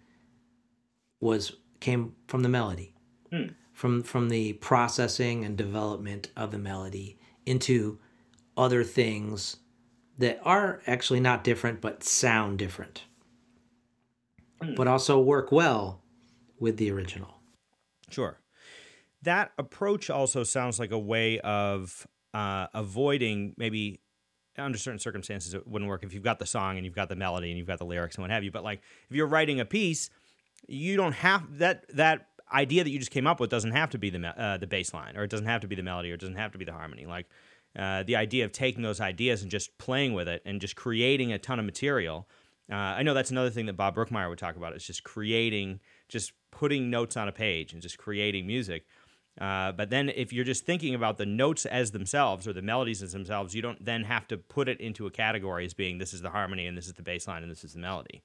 was 1.21 1.57
came 1.81 2.15
from 2.27 2.43
the 2.43 2.49
melody. 2.49 2.95
Mm. 3.33 3.55
From 3.73 4.03
from 4.03 4.29
the 4.29 4.55
processing 4.55 5.45
and 5.45 5.57
development 5.57 6.31
of 6.37 6.51
the 6.51 6.59
melody 6.59 7.19
into 7.45 7.99
other 8.57 8.85
things 8.85 9.59
that 10.19 10.41
are 10.45 10.81
actually 10.87 11.21
not 11.21 11.45
different 11.45 11.81
but 11.81 12.03
sound 12.03 12.59
different. 12.59 13.05
Mm. 14.63 14.77
But 14.77 14.89
also 14.89 15.21
work 15.21 15.53
well 15.53 16.03
with 16.59 16.79
the 16.79 16.91
original. 16.91 17.35
Sure 18.11 18.39
that 19.27 19.51
approach 19.59 20.09
also 20.09 20.45
sounds 20.45 20.79
like 20.79 20.93
a 20.93 20.99
way 20.99 21.41
of 21.41 22.07
uh, 22.33 22.69
avoiding 22.73 23.55
maybe 23.57 24.01
under 24.59 24.79
certain 24.79 24.99
circumstances 24.99 25.55
it 25.55 25.67
wouldn't 25.67 25.89
work 25.89 26.03
if 26.03 26.15
you've 26.15 26.23
got 26.23 26.39
the 26.39 26.47
song 26.47 26.77
and 26.77 26.85
you've 26.85 26.95
got 26.95 27.09
the 27.09 27.17
melody 27.17 27.51
and 27.51 27.59
you've 27.59 27.67
got 27.67 27.79
the 27.79 27.85
lyrics 27.85 28.17
and 28.17 28.23
what 28.23 28.31
have 28.31 28.45
you. 28.45 28.51
But 28.51 28.65
like 28.65 28.83
if 29.09 29.17
you're 29.17 29.27
writing 29.27 29.61
a 29.61 29.65
piece 29.65 30.11
you 30.67 30.97
don't 30.97 31.13
have 31.13 31.59
that 31.59 31.85
that 31.97 32.29
idea 32.53 32.85
that 32.85 32.91
you 32.91 32.99
just 32.99 33.11
came 33.11 33.27
up 33.27 33.41
with 33.41 33.51
doesn't 33.51 33.73
have 33.73 33.91
to 33.91 33.99
be 33.99 34.11
the 34.11 34.27
uh, 34.27 34.57
the 34.57 34.67
bass 34.67 34.93
line 34.95 35.17
or 35.17 35.25
it 35.25 35.31
doesn't 35.31 35.47
have 35.47 35.61
to 35.61 35.69
be 35.69 35.75
the 35.75 35.83
melody 35.83 36.11
or 36.11 36.15
it 36.15 36.21
doesn't 36.21 36.37
have 36.37 36.53
to 36.53 36.59
be 36.59 36.65
the 36.65 36.73
harmony. 36.73 37.07
Like 37.07 37.27
uh, 37.79 38.03
the 38.05 38.17
idea 38.17 38.45
of 38.45 38.53
taking 38.53 38.83
those 38.83 39.01
ideas 39.01 39.43
and 39.43 39.51
just 39.51 39.77
playing 39.79 40.15
with 40.15 40.29
it 40.29 40.43
and 40.47 40.61
just 40.61 40.77
creating 40.77 41.33
a 41.33 41.39
ton 41.39 41.59
of 41.59 41.65
material 41.65 42.27
uh, 42.71 42.75
I 42.75 43.03
know 43.05 43.15
that's 43.15 43.31
another 43.31 43.51
thing 43.51 43.67
that 43.67 43.77
Bob 43.77 43.95
Brookmeyer 43.95 44.29
would 44.29 44.39
talk 44.39 44.57
about 44.57 44.75
is 44.75 44.85
just 44.85 45.05
creating 45.05 45.81
just 46.09 46.33
putting 46.51 46.91
notes 46.91 47.17
on 47.17 47.29
a 47.29 47.33
page 47.33 47.73
and 47.73 47.83
just 47.83 47.99
creating 47.99 48.47
music 48.47 48.87
uh, 49.41 49.73
but 49.73 49.91
then 49.91 50.09
if 50.09 50.33
you're 50.33 50.45
just 50.45 50.65
thinking 50.65 50.95
about 50.95 51.19
the 51.19 51.27
notes 51.27 51.67
as 51.67 51.91
themselves 51.91 52.49
or 52.49 52.53
the 52.53 52.63
melodies 52.63 53.03
as 53.03 53.13
themselves, 53.13 53.55
you 53.55 53.61
don't 53.61 53.85
then 53.85 54.05
have 54.05 54.27
to 54.29 54.39
put 54.39 54.69
it 54.69 54.81
into 54.81 55.07
a 55.07 55.11
category 55.11 55.67
as 55.67 55.75
being 55.75 55.99
this 55.99 56.15
is 56.15 56.23
the 56.23 56.31
harmony 56.31 56.67
and 56.67 56.77
this 56.77 56.87
is 56.87 56.95
the 56.95 57.03
bass 57.03 57.29
line 57.29 57.43
and 57.43 57.51
this 57.51 57.63
is 57.63 57.75
the 57.75 57.79
melody. 57.79 58.23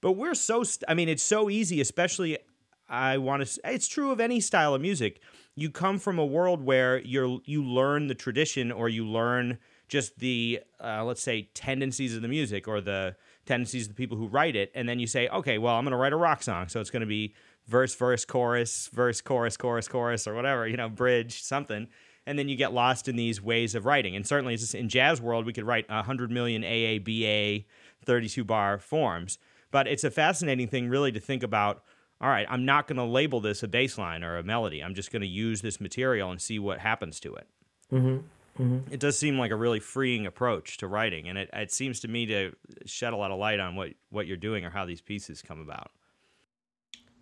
But 0.00 0.12
we're 0.12 0.34
so, 0.34 0.62
st- 0.62 0.84
I 0.88 0.94
mean, 0.94 1.08
it's 1.08 1.22
so 1.22 1.48
easy, 1.48 1.80
especially. 1.80 2.38
I 2.86 3.16
want 3.16 3.46
to. 3.46 3.60
It's 3.64 3.88
true 3.88 4.10
of 4.10 4.20
any 4.20 4.40
style 4.40 4.74
of 4.74 4.82
music. 4.82 5.22
You 5.54 5.70
come 5.70 5.98
from 5.98 6.18
a 6.18 6.26
world 6.26 6.62
where 6.62 7.00
you're 7.00 7.40
you 7.46 7.64
learn 7.64 8.08
the 8.08 8.14
tradition, 8.14 8.70
or 8.70 8.90
you 8.90 9.06
learn 9.06 9.56
just 9.88 10.18
the 10.18 10.60
uh, 10.78 11.02
let's 11.02 11.22
say 11.22 11.48
tendencies 11.54 12.14
of 12.14 12.20
the 12.20 12.28
music, 12.28 12.68
or 12.68 12.82
the 12.82 13.16
tendencies 13.46 13.84
of 13.84 13.88
the 13.88 13.94
people 13.94 14.18
who 14.18 14.26
write 14.26 14.54
it, 14.54 14.70
and 14.74 14.86
then 14.86 14.98
you 14.98 15.06
say, 15.06 15.28
okay, 15.28 15.56
well, 15.56 15.76
I'm 15.76 15.84
going 15.84 15.92
to 15.92 15.96
write 15.96 16.12
a 16.12 16.16
rock 16.16 16.42
song, 16.42 16.68
so 16.68 16.80
it's 16.80 16.90
going 16.90 17.00
to 17.00 17.06
be 17.06 17.34
verse, 17.66 17.94
verse, 17.94 18.24
chorus, 18.24 18.88
verse, 18.92 19.20
chorus, 19.20 19.56
chorus, 19.56 19.88
chorus, 19.88 20.26
or 20.26 20.34
whatever, 20.34 20.66
you 20.68 20.76
know, 20.76 20.88
bridge, 20.88 21.42
something. 21.42 21.88
And 22.26 22.38
then 22.38 22.48
you 22.48 22.56
get 22.56 22.72
lost 22.72 23.08
in 23.08 23.16
these 23.16 23.42
ways 23.42 23.74
of 23.74 23.84
writing. 23.84 24.16
And 24.16 24.26
certainly 24.26 24.58
in 24.74 24.88
jazz 24.88 25.20
world, 25.20 25.44
we 25.44 25.52
could 25.52 25.64
write 25.66 25.88
100 25.88 26.30
million 26.30 26.62
AABA 26.62 27.64
32 28.04 28.44
bar 28.44 28.78
forms. 28.78 29.38
But 29.70 29.86
it's 29.86 30.04
a 30.04 30.10
fascinating 30.10 30.68
thing, 30.68 30.88
really, 30.88 31.12
to 31.12 31.20
think 31.20 31.42
about. 31.42 31.82
All 32.20 32.30
right, 32.30 32.46
I'm 32.48 32.64
not 32.64 32.86
going 32.86 32.96
to 32.96 33.04
label 33.04 33.40
this 33.40 33.62
a 33.62 33.68
bass 33.68 33.98
line 33.98 34.22
or 34.22 34.38
a 34.38 34.42
melody. 34.42 34.82
I'm 34.82 34.94
just 34.94 35.10
going 35.10 35.22
to 35.22 35.28
use 35.28 35.60
this 35.60 35.80
material 35.80 36.30
and 36.30 36.40
see 36.40 36.58
what 36.58 36.78
happens 36.78 37.20
to 37.20 37.34
it. 37.34 37.46
Mm-hmm. 37.92 38.62
Mm-hmm. 38.62 38.92
It 38.92 39.00
does 39.00 39.18
seem 39.18 39.36
like 39.36 39.50
a 39.50 39.56
really 39.56 39.80
freeing 39.80 40.26
approach 40.26 40.78
to 40.78 40.86
writing, 40.86 41.28
and 41.28 41.36
it, 41.36 41.50
it 41.52 41.72
seems 41.72 41.98
to 42.00 42.08
me 42.08 42.24
to 42.26 42.54
shed 42.86 43.12
a 43.12 43.16
lot 43.16 43.32
of 43.32 43.38
light 43.38 43.58
on 43.58 43.74
what, 43.74 43.90
what 44.10 44.28
you're 44.28 44.36
doing 44.36 44.64
or 44.64 44.70
how 44.70 44.84
these 44.84 45.00
pieces 45.00 45.42
come 45.42 45.60
about. 45.60 45.90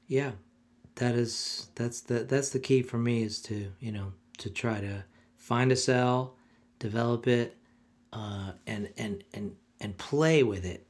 Yeah, 0.06 0.32
that 0.96 1.14
is 1.14 1.68
that's 1.74 2.00
the 2.02 2.20
that's 2.24 2.50
the 2.50 2.58
key 2.58 2.82
for 2.82 2.98
me 2.98 3.22
is 3.22 3.40
to 3.42 3.72
you 3.80 3.92
know 3.92 4.12
to 4.38 4.50
try 4.50 4.80
to 4.80 5.04
find 5.36 5.72
a 5.72 5.76
cell, 5.76 6.36
develop 6.78 7.26
it, 7.26 7.56
uh, 8.12 8.52
and 8.66 8.90
and 8.96 9.24
and 9.32 9.56
and 9.80 9.96
play 9.98 10.42
with 10.42 10.64
it 10.64 10.86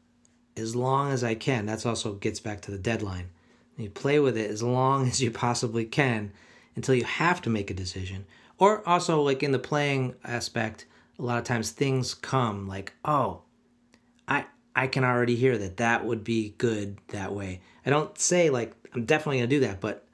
as 0.57 0.77
long 0.77 1.13
as 1.13 1.25
I 1.25 1.35
can. 1.35 1.67
That's 1.67 1.87
also 1.87 2.15
gets 2.15 2.41
back 2.41 2.61
to 2.63 2.71
the 2.71 2.79
deadline. 2.79 3.31
You 3.77 3.91
play 3.91 4.21
with 4.21 4.37
it 4.37 4.51
as 4.51 4.63
long 4.63 5.09
as 5.09 5.21
you 5.23 5.31
possibly 5.31 5.85
can 5.85 6.33
until 6.77 6.95
you 6.95 7.05
have 7.05 7.41
to 7.43 7.51
make 7.51 7.71
a 7.71 7.75
decision. 7.75 8.27
Or 8.59 8.87
also 8.89 9.23
like 9.23 9.43
in 9.43 9.53
the 9.53 9.59
playing 9.59 10.15
aspect, 10.25 10.87
a 11.19 11.23
lot 11.23 11.39
of 11.39 11.45
times 11.45 11.71
things 11.71 12.15
come 12.15 12.69
like, 12.69 12.93
oh, 13.05 13.43
I 14.29 14.47
I 14.75 14.87
can 14.87 15.05
already 15.05 15.37
hear 15.37 15.59
that 15.59 15.79
that 15.79 16.05
would 16.05 16.25
be 16.25 16.55
good 16.59 16.99
that 17.09 17.33
way. 17.33 17.61
I 17.85 17.91
don't 17.91 18.17
say 18.19 18.51
like 18.51 18.75
I'm 18.95 19.05
definitely 19.05 19.39
gonna 19.39 19.47
do 19.49 19.61
that, 19.61 19.81
but 19.81 20.07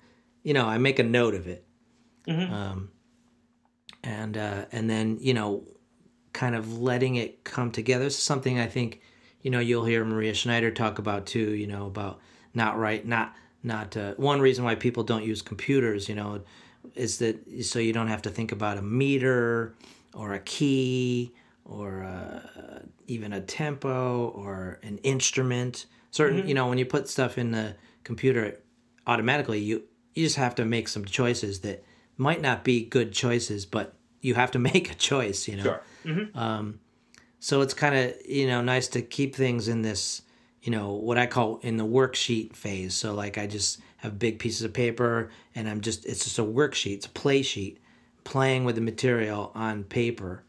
you 0.42 0.54
know 0.54 0.66
I 0.66 0.78
make 0.78 0.98
a 0.98 1.02
note 1.04 1.34
of 1.34 1.46
it, 1.48 1.64
Mhm. 2.26 2.50
um, 2.52 2.90
and 4.02 4.36
uh, 4.36 4.66
and 4.72 4.88
then 4.88 5.18
you 5.20 5.34
know 5.34 5.64
kind 6.32 6.54
of 6.54 6.80
letting 6.80 7.16
it 7.16 7.44
come 7.44 7.70
together. 7.70 8.04
This 8.04 8.16
is 8.18 8.22
something 8.22 8.58
I 8.58 8.66
think 8.66 9.00
you 9.42 9.50
know 9.50 9.60
you'll 9.60 9.84
hear 9.84 10.04
Maria 10.04 10.34
Schneider 10.34 10.70
talk 10.70 10.98
about 10.98 11.26
too. 11.26 11.54
You 11.54 11.66
know 11.66 11.86
about 11.86 12.20
not 12.54 12.78
right, 12.78 13.04
not 13.06 13.34
not 13.62 13.96
uh, 13.96 14.14
one 14.14 14.40
reason 14.40 14.64
why 14.64 14.74
people 14.74 15.02
don't 15.02 15.24
use 15.24 15.42
computers. 15.42 16.08
You 16.08 16.14
know 16.14 16.42
is 16.94 17.18
that 17.18 17.64
so 17.64 17.78
you 17.78 17.92
don't 17.92 18.08
have 18.08 18.22
to 18.22 18.30
think 18.30 18.52
about 18.52 18.78
a 18.78 18.82
meter 18.82 19.74
or 20.14 20.32
a 20.34 20.38
key 20.40 21.34
or 21.64 22.02
uh, 22.02 22.78
even 23.06 23.32
a 23.32 23.40
tempo 23.40 24.28
or 24.28 24.78
an 24.82 24.98
instrument. 24.98 25.84
Certain, 26.10 26.48
you 26.48 26.54
know, 26.54 26.66
when 26.68 26.78
you 26.78 26.86
put 26.86 27.06
stuff 27.08 27.36
in 27.36 27.50
the 27.50 27.76
computer, 28.04 28.58
automatically 29.08 29.58
you 29.58 29.82
you 30.14 30.24
just 30.24 30.36
have 30.36 30.54
to 30.56 30.64
make 30.64 30.88
some 30.88 31.04
choices 31.04 31.60
that 31.60 31.84
might 32.16 32.40
not 32.40 32.64
be 32.64 32.84
good 32.84 33.12
choices, 33.12 33.64
but 33.66 33.94
you 34.20 34.34
have 34.34 34.50
to 34.52 34.58
make 34.70 34.92
a 34.92 34.94
choice. 34.94 35.48
You 35.48 35.56
know. 35.56 35.62
Um, 36.34 36.80
so 37.40 37.60
it's 37.62 37.74
kind 37.74 37.94
of 37.94 38.14
you 38.26 38.46
know 38.46 38.60
nice 38.60 38.88
to 38.88 39.02
keep 39.02 39.34
things 39.34 39.68
in 39.68 39.82
this 39.82 40.22
you 40.62 40.70
know 40.70 40.92
what 40.92 41.18
I 41.18 41.26
call 41.26 41.58
in 41.62 41.76
the 41.76 41.86
worksheet 41.86 42.54
phase. 42.54 42.94
So 42.94 43.14
like 43.14 43.38
I 43.38 43.46
just 43.46 43.80
have 43.98 44.18
big 44.18 44.38
pieces 44.38 44.62
of 44.62 44.72
paper 44.72 45.30
and 45.54 45.68
I'm 45.68 45.80
just 45.80 46.04
it's 46.04 46.24
just 46.24 46.38
a 46.38 46.44
worksheet, 46.44 46.94
it's 46.94 47.06
a 47.06 47.10
play 47.10 47.42
sheet, 47.42 47.78
playing 48.24 48.64
with 48.64 48.74
the 48.74 48.80
material 48.80 49.50
on 49.54 49.84
paper, 49.84 50.44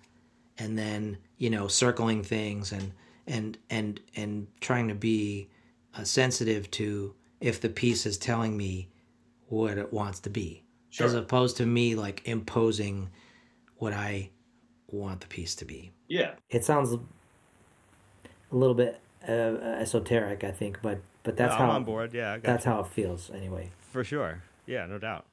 and 0.57 0.77
then 0.77 1.17
you 1.37 1.49
know 1.49 1.67
circling 1.67 2.23
things 2.23 2.71
and 2.71 2.91
and 3.27 3.57
and 3.69 3.99
and 4.15 4.47
trying 4.59 4.87
to 4.87 4.95
be 4.95 5.47
uh, 5.95 6.03
sensitive 6.03 6.69
to 6.71 7.13
if 7.41 7.61
the 7.61 7.69
piece 7.69 8.05
is 8.05 8.17
telling 8.17 8.55
me 8.57 8.89
what 9.47 9.77
it 9.77 9.91
wants 9.93 10.19
to 10.21 10.29
be, 10.29 10.63
as 10.99 11.13
opposed 11.13 11.57
to 11.57 11.65
me 11.65 11.95
like 11.95 12.21
imposing 12.25 13.09
what 13.77 13.93
I 13.93 14.29
want 14.87 15.21
the 15.21 15.27
piece 15.27 15.55
to 15.55 15.65
be 15.65 15.91
Yeah. 16.07 16.31
it 16.49 16.65
sounds 16.65 16.91
a 16.93 16.99
little 18.51 18.73
bit 18.75 18.99
uh, 19.27 19.31
esoteric, 19.31 20.43
I 20.43 20.51
think, 20.51 20.79
but 20.81 20.99
but 21.23 21.35
that's 21.37 21.53
I'm 21.53 21.59
how 21.59 21.71
on 21.71 21.83
board. 21.83 22.13
Yeah, 22.13 22.31
I 22.33 22.35
got 22.37 22.43
that's 22.43 22.65
how 22.65 22.79
it 22.81 22.87
feels 22.87 23.29
anyway. 23.29 23.69
For 23.91 24.03
sure. 24.03 24.41
Yeah, 24.65 24.85
no 24.85 24.97
doubt. 24.97 25.25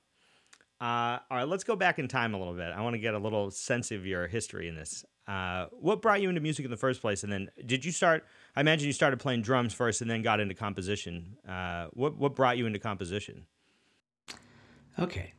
Uh, 0.80 1.18
all 1.30 1.38
right, 1.38 1.48
let's 1.48 1.64
go 1.64 1.74
back 1.76 1.98
in 1.98 2.06
time 2.08 2.34
a 2.34 2.38
little 2.38 2.52
bit. 2.54 2.70
I 2.74 2.80
want 2.82 2.94
to 2.94 2.98
get 2.98 3.14
a 3.14 3.18
little 3.18 3.50
sense 3.50 3.90
of 3.92 4.04
your 4.04 4.26
history 4.26 4.68
in 4.68 4.74
this. 4.74 5.04
Uh, 5.26 5.66
what 5.72 6.02
brought 6.02 6.20
you 6.20 6.28
into 6.28 6.40
music 6.40 6.64
in 6.64 6.70
the 6.70 6.76
first 6.76 7.00
place? 7.00 7.22
And 7.24 7.32
then 7.32 7.48
did 7.64 7.84
you 7.84 7.92
start? 7.92 8.24
I 8.56 8.62
imagine 8.62 8.86
you 8.86 8.94
started 8.94 9.20
playing 9.20 9.42
drums 9.42 9.74
first 9.74 10.00
and 10.00 10.10
then 10.10 10.22
got 10.22 10.40
into 10.40 10.54
composition. 10.54 11.36
Uh, 11.46 11.88
what, 11.92 12.16
what 12.16 12.34
brought 12.34 12.56
you 12.56 12.66
into 12.66 12.78
composition? 12.78 13.44
Okay. 14.98 15.34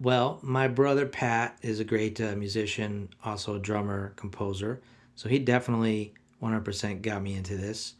Well, 0.00 0.38
my 0.42 0.68
brother 0.68 1.06
Pat 1.06 1.58
is 1.62 1.80
a 1.80 1.84
great 1.84 2.20
uh, 2.20 2.36
musician, 2.36 3.08
also 3.24 3.56
a 3.56 3.58
drummer, 3.58 4.12
composer. 4.14 4.80
So 5.16 5.28
he 5.28 5.40
definitely 5.40 6.14
100% 6.40 7.02
got 7.02 7.20
me 7.20 7.34
into 7.34 7.56
this. 7.56 7.94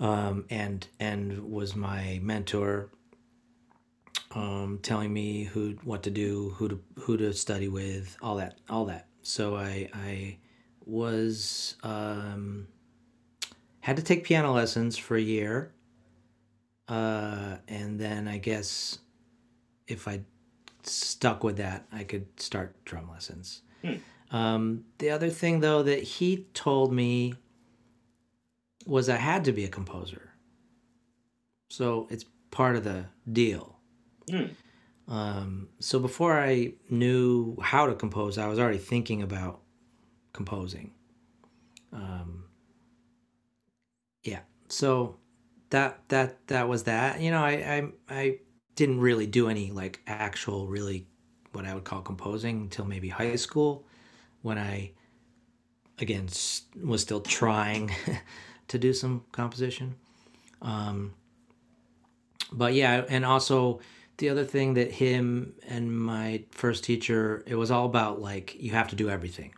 Um, 0.00 0.44
and 0.48 0.86
and 1.00 1.50
was 1.50 1.74
my 1.74 2.20
mentor, 2.22 2.88
um, 4.32 4.78
telling 4.80 5.12
me 5.12 5.42
who 5.42 5.76
what 5.82 6.04
to 6.04 6.10
do, 6.10 6.50
who 6.50 6.68
to 6.68 6.80
who 7.00 7.16
to 7.16 7.32
study 7.32 7.66
with, 7.66 8.16
all 8.22 8.36
that, 8.36 8.58
all 8.70 8.84
that. 8.84 9.08
So 9.22 9.56
I 9.56 9.88
I 9.92 10.38
was 10.86 11.74
um, 11.82 12.68
had 13.88 13.96
to 13.96 14.02
take 14.02 14.22
piano 14.24 14.52
lessons 14.52 14.96
for 14.98 15.16
a 15.16 15.20
year, 15.20 15.72
uh, 16.88 17.56
and 17.66 17.98
then 17.98 18.28
I 18.28 18.36
guess 18.36 18.98
if 19.86 20.06
I 20.06 20.20
stuck 20.82 21.42
with 21.42 21.56
that, 21.56 21.86
I 21.90 22.04
could 22.04 22.26
start 22.38 22.84
drum 22.84 23.10
lessons. 23.10 23.62
Um, 24.30 24.84
the 24.98 25.08
other 25.08 25.30
thing, 25.30 25.60
though, 25.60 25.82
that 25.82 26.02
he 26.02 26.46
told 26.52 26.92
me 26.92 27.32
was 28.84 29.08
I 29.08 29.16
had 29.16 29.44
to 29.46 29.52
be 29.52 29.64
a 29.64 29.68
composer. 29.68 30.32
So 31.70 32.08
it's 32.10 32.26
part 32.50 32.76
of 32.76 32.84
the 32.84 33.06
deal. 33.30 33.78
Um, 35.08 35.70
so 35.80 35.98
before 35.98 36.38
I 36.38 36.74
knew 36.90 37.56
how 37.62 37.86
to 37.86 37.94
compose, 37.94 38.36
I 38.36 38.48
was 38.48 38.58
already 38.58 38.76
thinking 38.76 39.22
about 39.22 39.62
composing. 40.34 40.92
Um, 41.90 42.44
yeah. 44.22 44.40
So 44.68 45.16
that 45.70 46.00
that 46.08 46.46
that 46.48 46.68
was 46.68 46.84
that. 46.84 47.20
You 47.20 47.30
know, 47.30 47.42
I 47.42 47.50
I 47.50 47.92
I 48.08 48.38
didn't 48.74 49.00
really 49.00 49.26
do 49.26 49.48
any 49.48 49.70
like 49.70 50.00
actual 50.06 50.66
really 50.66 51.06
what 51.52 51.64
I 51.64 51.74
would 51.74 51.84
call 51.84 52.02
composing 52.02 52.62
until 52.62 52.84
maybe 52.84 53.08
high 53.08 53.36
school 53.36 53.84
when 54.42 54.58
I 54.58 54.92
again 55.98 56.28
was 56.82 57.02
still 57.02 57.20
trying 57.20 57.90
to 58.68 58.78
do 58.78 58.92
some 58.92 59.24
composition. 59.32 59.96
Um, 60.62 61.14
but 62.52 62.74
yeah, 62.74 63.04
and 63.08 63.24
also 63.24 63.80
the 64.18 64.28
other 64.28 64.44
thing 64.44 64.74
that 64.74 64.92
him 64.92 65.54
and 65.66 65.96
my 65.96 66.44
first 66.50 66.84
teacher, 66.84 67.42
it 67.46 67.54
was 67.54 67.70
all 67.70 67.86
about 67.86 68.20
like 68.20 68.56
you 68.60 68.72
have 68.72 68.88
to 68.88 68.96
do 68.96 69.08
everything. 69.08 69.54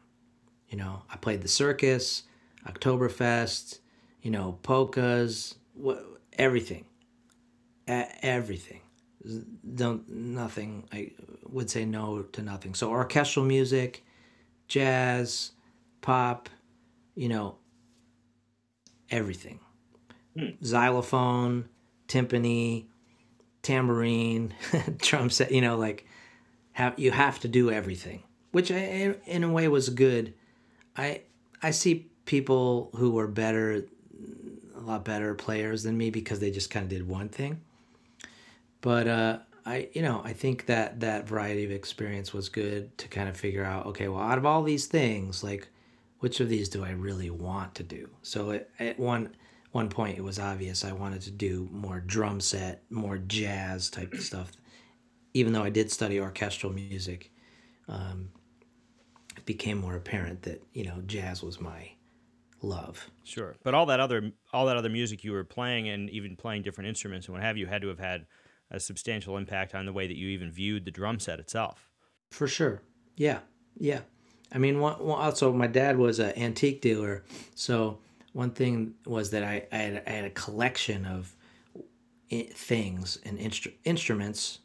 You 0.69 0.79
know, 0.79 1.03
I 1.11 1.17
played 1.17 1.43
the 1.43 1.49
circus, 1.49 2.25
Oktoberfest, 2.67 3.80
you 4.23 4.31
know, 4.31 4.59
polkas, 4.63 5.55
everything, 6.35 6.85
everything. 7.87 8.81
Don't 9.75 10.09
nothing. 10.09 10.89
I 10.93 11.13
would 11.49 11.69
say 11.71 11.85
no 11.85 12.23
to 12.23 12.43
nothing. 12.43 12.75
So 12.75 12.91
orchestral 12.91 13.45
music, 13.45 14.05
jazz, 14.69 15.53
pop, 16.01 16.49
you 17.15 17.29
know, 17.29 17.57
everything. 19.11 19.61
Hmm. 20.37 20.51
Xylophone, 20.65 21.69
timpani, 22.09 22.87
tambourine, 23.63 24.55
drum 24.99 25.31
set, 25.31 25.53
you 25.53 25.61
know, 25.61 25.77
like 25.77 26.07
have 26.73 26.99
you 26.99 27.11
have 27.11 27.41
to 27.41 27.49
do 27.49 27.71
everything, 27.71 28.23
which 28.53 28.71
I, 28.71 29.15
in 29.27 29.45
a 29.45 29.53
way 29.53 29.69
was 29.69 29.89
good. 29.91 30.35
I 30.97 31.23
I 31.63 31.73
see 31.73 32.11
people 32.25 32.91
who 32.97 33.11
were 33.11 33.27
better 33.27 33.85
a 34.81 34.85
lot 34.85 35.05
better 35.05 35.35
players 35.35 35.83
than 35.83 35.97
me 35.97 36.11
because 36.11 36.41
they 36.41 36.51
just 36.51 36.71
kind 36.71 36.85
of 36.85 36.91
did 36.91 37.07
one 37.07 37.29
thing. 37.29 37.61
But 38.81 39.09
uh 39.09 39.39
I 39.67 39.89
you 39.93 40.03
know, 40.03 40.23
I 40.25 40.33
think 40.33 40.67
that 40.67 41.01
that 41.01 41.29
variety 41.29 41.65
of 41.65 41.71
experience 41.71 42.33
was 42.33 42.49
good 42.49 42.97
to 42.99 43.09
kind 43.09 43.29
of 43.29 43.37
figure 43.37 43.65
out 43.65 43.87
okay, 43.87 44.09
well, 44.09 44.23
out 44.23 44.39
of 44.39 44.47
all 44.47 44.63
these 44.63 44.87
things, 44.87 45.45
like 45.45 45.69
which 46.21 46.41
of 46.41 46.49
these 46.49 46.69
do 46.69 46.85
I 46.85 46.91
really 46.91 47.31
want 47.31 47.75
to 47.77 47.83
do? 47.83 48.09
So 48.23 48.51
it, 48.51 48.71
it 48.79 48.99
one 48.99 49.35
one 49.73 49.89
point 49.89 50.19
it 50.19 50.25
was 50.25 50.39
obvious 50.39 50.85
I 50.85 50.93
wanted 50.93 51.23
to 51.23 51.31
do 51.31 51.69
more 51.73 52.01
drum 52.01 52.41
set, 52.41 52.83
more 52.91 53.19
jazz 53.19 53.91
type 53.91 54.15
stuff. 54.17 54.53
Even 55.35 55.53
though 55.53 55.63
I 55.63 55.71
did 55.71 55.93
study 55.93 56.19
orchestral 56.19 56.73
music, 56.73 57.31
um, 57.89 58.31
it 59.37 59.45
became 59.47 59.79
more 59.79 59.95
apparent 59.95 60.43
that 60.43 60.63
you 60.73 60.85
know 60.85 61.03
jazz 61.07 61.43
was 61.43 61.61
my 61.61 61.93
love. 62.63 63.11
Sure, 63.25 63.57
but 63.63 63.75
all 63.75 63.87
that 63.87 64.01
other 64.01 64.33
all 64.53 64.67
that 64.67 64.77
other 64.77 64.89
music 64.89 65.25
you 65.25 65.33
were 65.33 65.45
playing 65.45 65.89
and 65.89 66.11
even 66.11 66.37
playing 66.37 66.63
different 66.63 66.89
instruments 66.89 67.27
and 67.27 67.35
what 67.35 67.43
have 67.43 67.57
you 67.57 67.67
had 67.67 67.83
to 67.83 67.89
have 67.89 67.99
had 67.99 68.27
a 68.71 68.79
substantial 68.79 69.37
impact 69.37 69.75
on 69.75 69.87
the 69.87 69.93
way 69.93 70.07
that 70.07 70.17
you 70.17 70.29
even 70.29 70.51
viewed 70.51 70.85
the 70.85 70.91
drum 70.91 71.19
set 71.19 71.41
itself. 71.41 71.91
For 72.31 72.47
sure. 72.47 72.83
Yeah. 73.17 73.41
Yeah. 73.79 74.01
I 74.53 74.59
mean, 74.59 74.81
one, 74.81 74.95
also 75.01 75.53
my 75.53 75.67
dad 75.67 75.97
was 75.97 76.19
an 76.19 76.37
antique 76.37 76.81
dealer, 76.81 77.25
so 77.55 77.99
one 78.33 78.51
thing 78.51 78.95
was 79.07 79.31
that 79.31 79.45
I, 79.45 79.67
I, 79.73 79.77
had, 79.77 80.03
I 80.07 80.11
had 80.11 80.25
a 80.25 80.31
collection 80.31 81.05
of 81.05 81.35
things 82.31 83.19
and 83.25 83.39
instru- 83.39 83.75
instruments. 83.85 84.61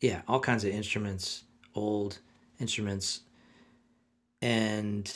Yeah, 0.00 0.22
all 0.26 0.40
kinds 0.40 0.64
of 0.64 0.70
instruments, 0.70 1.44
old 1.74 2.18
instruments, 2.60 3.20
and 4.40 5.12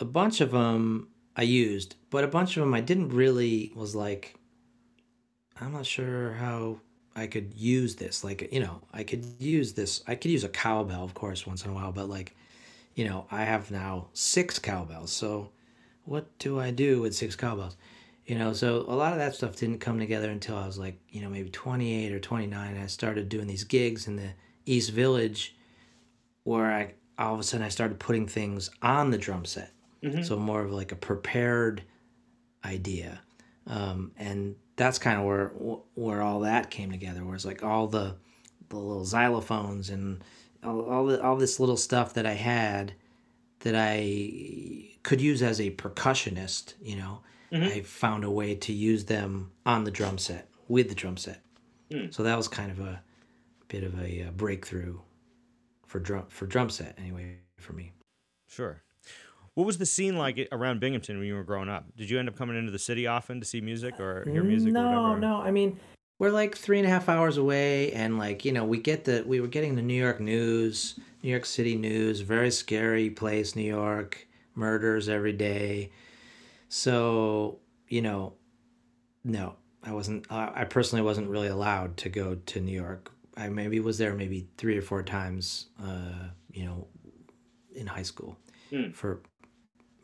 a 0.00 0.04
bunch 0.04 0.40
of 0.40 0.52
them 0.52 1.08
I 1.36 1.42
used, 1.42 1.96
but 2.10 2.24
a 2.24 2.28
bunch 2.28 2.56
of 2.56 2.62
them 2.62 2.74
I 2.74 2.80
didn't 2.80 3.10
really 3.10 3.72
was 3.74 3.94
like. 3.94 4.34
I'm 5.60 5.72
not 5.72 5.86
sure 5.86 6.34
how 6.34 6.80
I 7.16 7.26
could 7.26 7.52
use 7.54 7.96
this. 7.96 8.22
Like, 8.22 8.48
you 8.52 8.60
know, 8.60 8.80
I 8.92 9.02
could 9.02 9.24
use 9.40 9.72
this. 9.72 10.02
I 10.06 10.14
could 10.14 10.30
use 10.30 10.44
a 10.44 10.48
cowbell, 10.48 11.02
of 11.02 11.14
course, 11.14 11.46
once 11.46 11.64
in 11.64 11.70
a 11.70 11.74
while, 11.74 11.90
but 11.90 12.08
like, 12.08 12.36
you 12.94 13.04
know, 13.04 13.26
I 13.30 13.42
have 13.42 13.70
now 13.70 14.08
six 14.12 14.58
cowbells. 14.58 15.12
So 15.12 15.50
what 16.04 16.26
do 16.38 16.60
I 16.60 16.70
do 16.70 17.00
with 17.00 17.14
six 17.14 17.34
cowbells? 17.34 17.76
You 18.26 18.38
know, 18.38 18.52
so 18.52 18.84
a 18.88 18.94
lot 18.94 19.12
of 19.12 19.18
that 19.18 19.34
stuff 19.34 19.56
didn't 19.56 19.78
come 19.78 19.98
together 19.98 20.30
until 20.30 20.56
I 20.56 20.66
was 20.66 20.78
like, 20.78 20.98
you 21.10 21.22
know, 21.22 21.30
maybe 21.30 21.50
28 21.50 22.12
or 22.12 22.20
29. 22.20 22.76
I 22.76 22.86
started 22.86 23.28
doing 23.28 23.46
these 23.46 23.64
gigs 23.64 24.06
in 24.06 24.16
the 24.16 24.30
East 24.66 24.90
Village 24.90 25.56
where 26.44 26.70
I 26.70 26.94
all 27.18 27.34
of 27.34 27.40
a 27.40 27.42
sudden 27.42 27.66
I 27.66 27.68
started 27.68 27.98
putting 27.98 28.28
things 28.28 28.70
on 28.80 29.10
the 29.10 29.18
drum 29.18 29.44
set. 29.44 29.72
Mm-hmm. 30.02 30.22
So 30.22 30.38
more 30.38 30.62
of 30.62 30.72
like 30.72 30.92
a 30.92 30.96
prepared 30.96 31.82
idea. 32.64 33.20
Um, 33.66 34.12
and 34.16 34.56
that's 34.76 34.98
kind 34.98 35.18
of 35.18 35.26
where 35.26 35.48
where 35.94 36.22
all 36.22 36.40
that 36.40 36.70
came 36.70 36.90
together. 36.90 37.24
Where 37.24 37.34
it's 37.34 37.44
like 37.44 37.62
all 37.62 37.86
the 37.86 38.16
the 38.68 38.76
little 38.76 39.04
xylophones 39.04 39.90
and 39.90 40.22
all 40.62 40.80
all, 40.82 41.06
the, 41.06 41.22
all 41.22 41.36
this 41.36 41.60
little 41.60 41.76
stuff 41.76 42.14
that 42.14 42.26
I 42.26 42.34
had 42.34 42.94
that 43.60 43.74
I 43.76 44.96
could 45.02 45.20
use 45.20 45.42
as 45.42 45.60
a 45.60 45.70
percussionist. 45.72 46.74
You 46.80 46.96
know, 46.96 47.20
mm-hmm. 47.52 47.64
I 47.64 47.80
found 47.82 48.24
a 48.24 48.30
way 48.30 48.54
to 48.54 48.72
use 48.72 49.04
them 49.06 49.50
on 49.66 49.84
the 49.84 49.90
drum 49.90 50.18
set 50.18 50.48
with 50.68 50.88
the 50.88 50.94
drum 50.94 51.16
set. 51.16 51.42
Mm. 51.90 52.14
So 52.14 52.22
that 52.22 52.36
was 52.36 52.48
kind 52.48 52.70
of 52.70 52.80
a 52.80 53.02
bit 53.68 53.82
of 53.82 53.98
a, 54.00 54.22
a 54.22 54.32
breakthrough 54.32 54.98
for 55.86 55.98
drum 55.98 56.26
for 56.28 56.46
drum 56.46 56.70
set 56.70 56.94
anyway 56.98 57.38
for 57.56 57.72
me. 57.72 57.92
Sure. 58.46 58.82
What 59.58 59.66
was 59.66 59.78
the 59.78 59.86
scene 59.86 60.16
like 60.16 60.46
around 60.52 60.78
Binghamton 60.78 61.18
when 61.18 61.26
you 61.26 61.34
were 61.34 61.42
growing 61.42 61.68
up? 61.68 61.84
Did 61.96 62.08
you 62.08 62.20
end 62.20 62.28
up 62.28 62.36
coming 62.36 62.56
into 62.56 62.70
the 62.70 62.78
city 62.78 63.08
often 63.08 63.40
to 63.40 63.44
see 63.44 63.60
music 63.60 63.98
or 63.98 64.22
hear 64.30 64.44
music? 64.44 64.72
No, 64.72 65.16
no. 65.16 65.40
I 65.40 65.50
mean, 65.50 65.80
we're 66.20 66.30
like 66.30 66.56
three 66.56 66.78
and 66.78 66.86
a 66.86 66.88
half 66.88 67.08
hours 67.08 67.38
away, 67.38 67.90
and 67.90 68.18
like 68.18 68.44
you 68.44 68.52
know, 68.52 68.64
we 68.64 68.78
get 68.78 69.04
the 69.04 69.24
we 69.26 69.40
were 69.40 69.48
getting 69.48 69.74
the 69.74 69.82
New 69.82 70.00
York 70.00 70.20
news, 70.20 71.00
New 71.24 71.30
York 71.30 71.44
City 71.44 71.74
news, 71.74 72.20
very 72.20 72.52
scary 72.52 73.10
place, 73.10 73.56
New 73.56 73.64
York, 73.64 74.28
murders 74.54 75.08
every 75.08 75.32
day. 75.32 75.90
So 76.68 77.58
you 77.88 78.00
know, 78.00 78.34
no, 79.24 79.56
I 79.82 79.90
wasn't. 79.90 80.24
I 80.30 80.66
personally 80.66 81.02
wasn't 81.02 81.30
really 81.30 81.48
allowed 81.48 81.96
to 81.96 82.08
go 82.08 82.36
to 82.36 82.60
New 82.60 82.80
York. 82.80 83.10
I 83.36 83.48
maybe 83.48 83.80
was 83.80 83.98
there 83.98 84.14
maybe 84.14 84.46
three 84.56 84.78
or 84.78 84.82
four 84.82 85.02
times. 85.02 85.66
Uh, 85.82 86.28
you 86.52 86.64
know, 86.64 86.86
in 87.74 87.88
high 87.88 88.02
school 88.02 88.38
mm. 88.72 88.94
for 88.94 89.20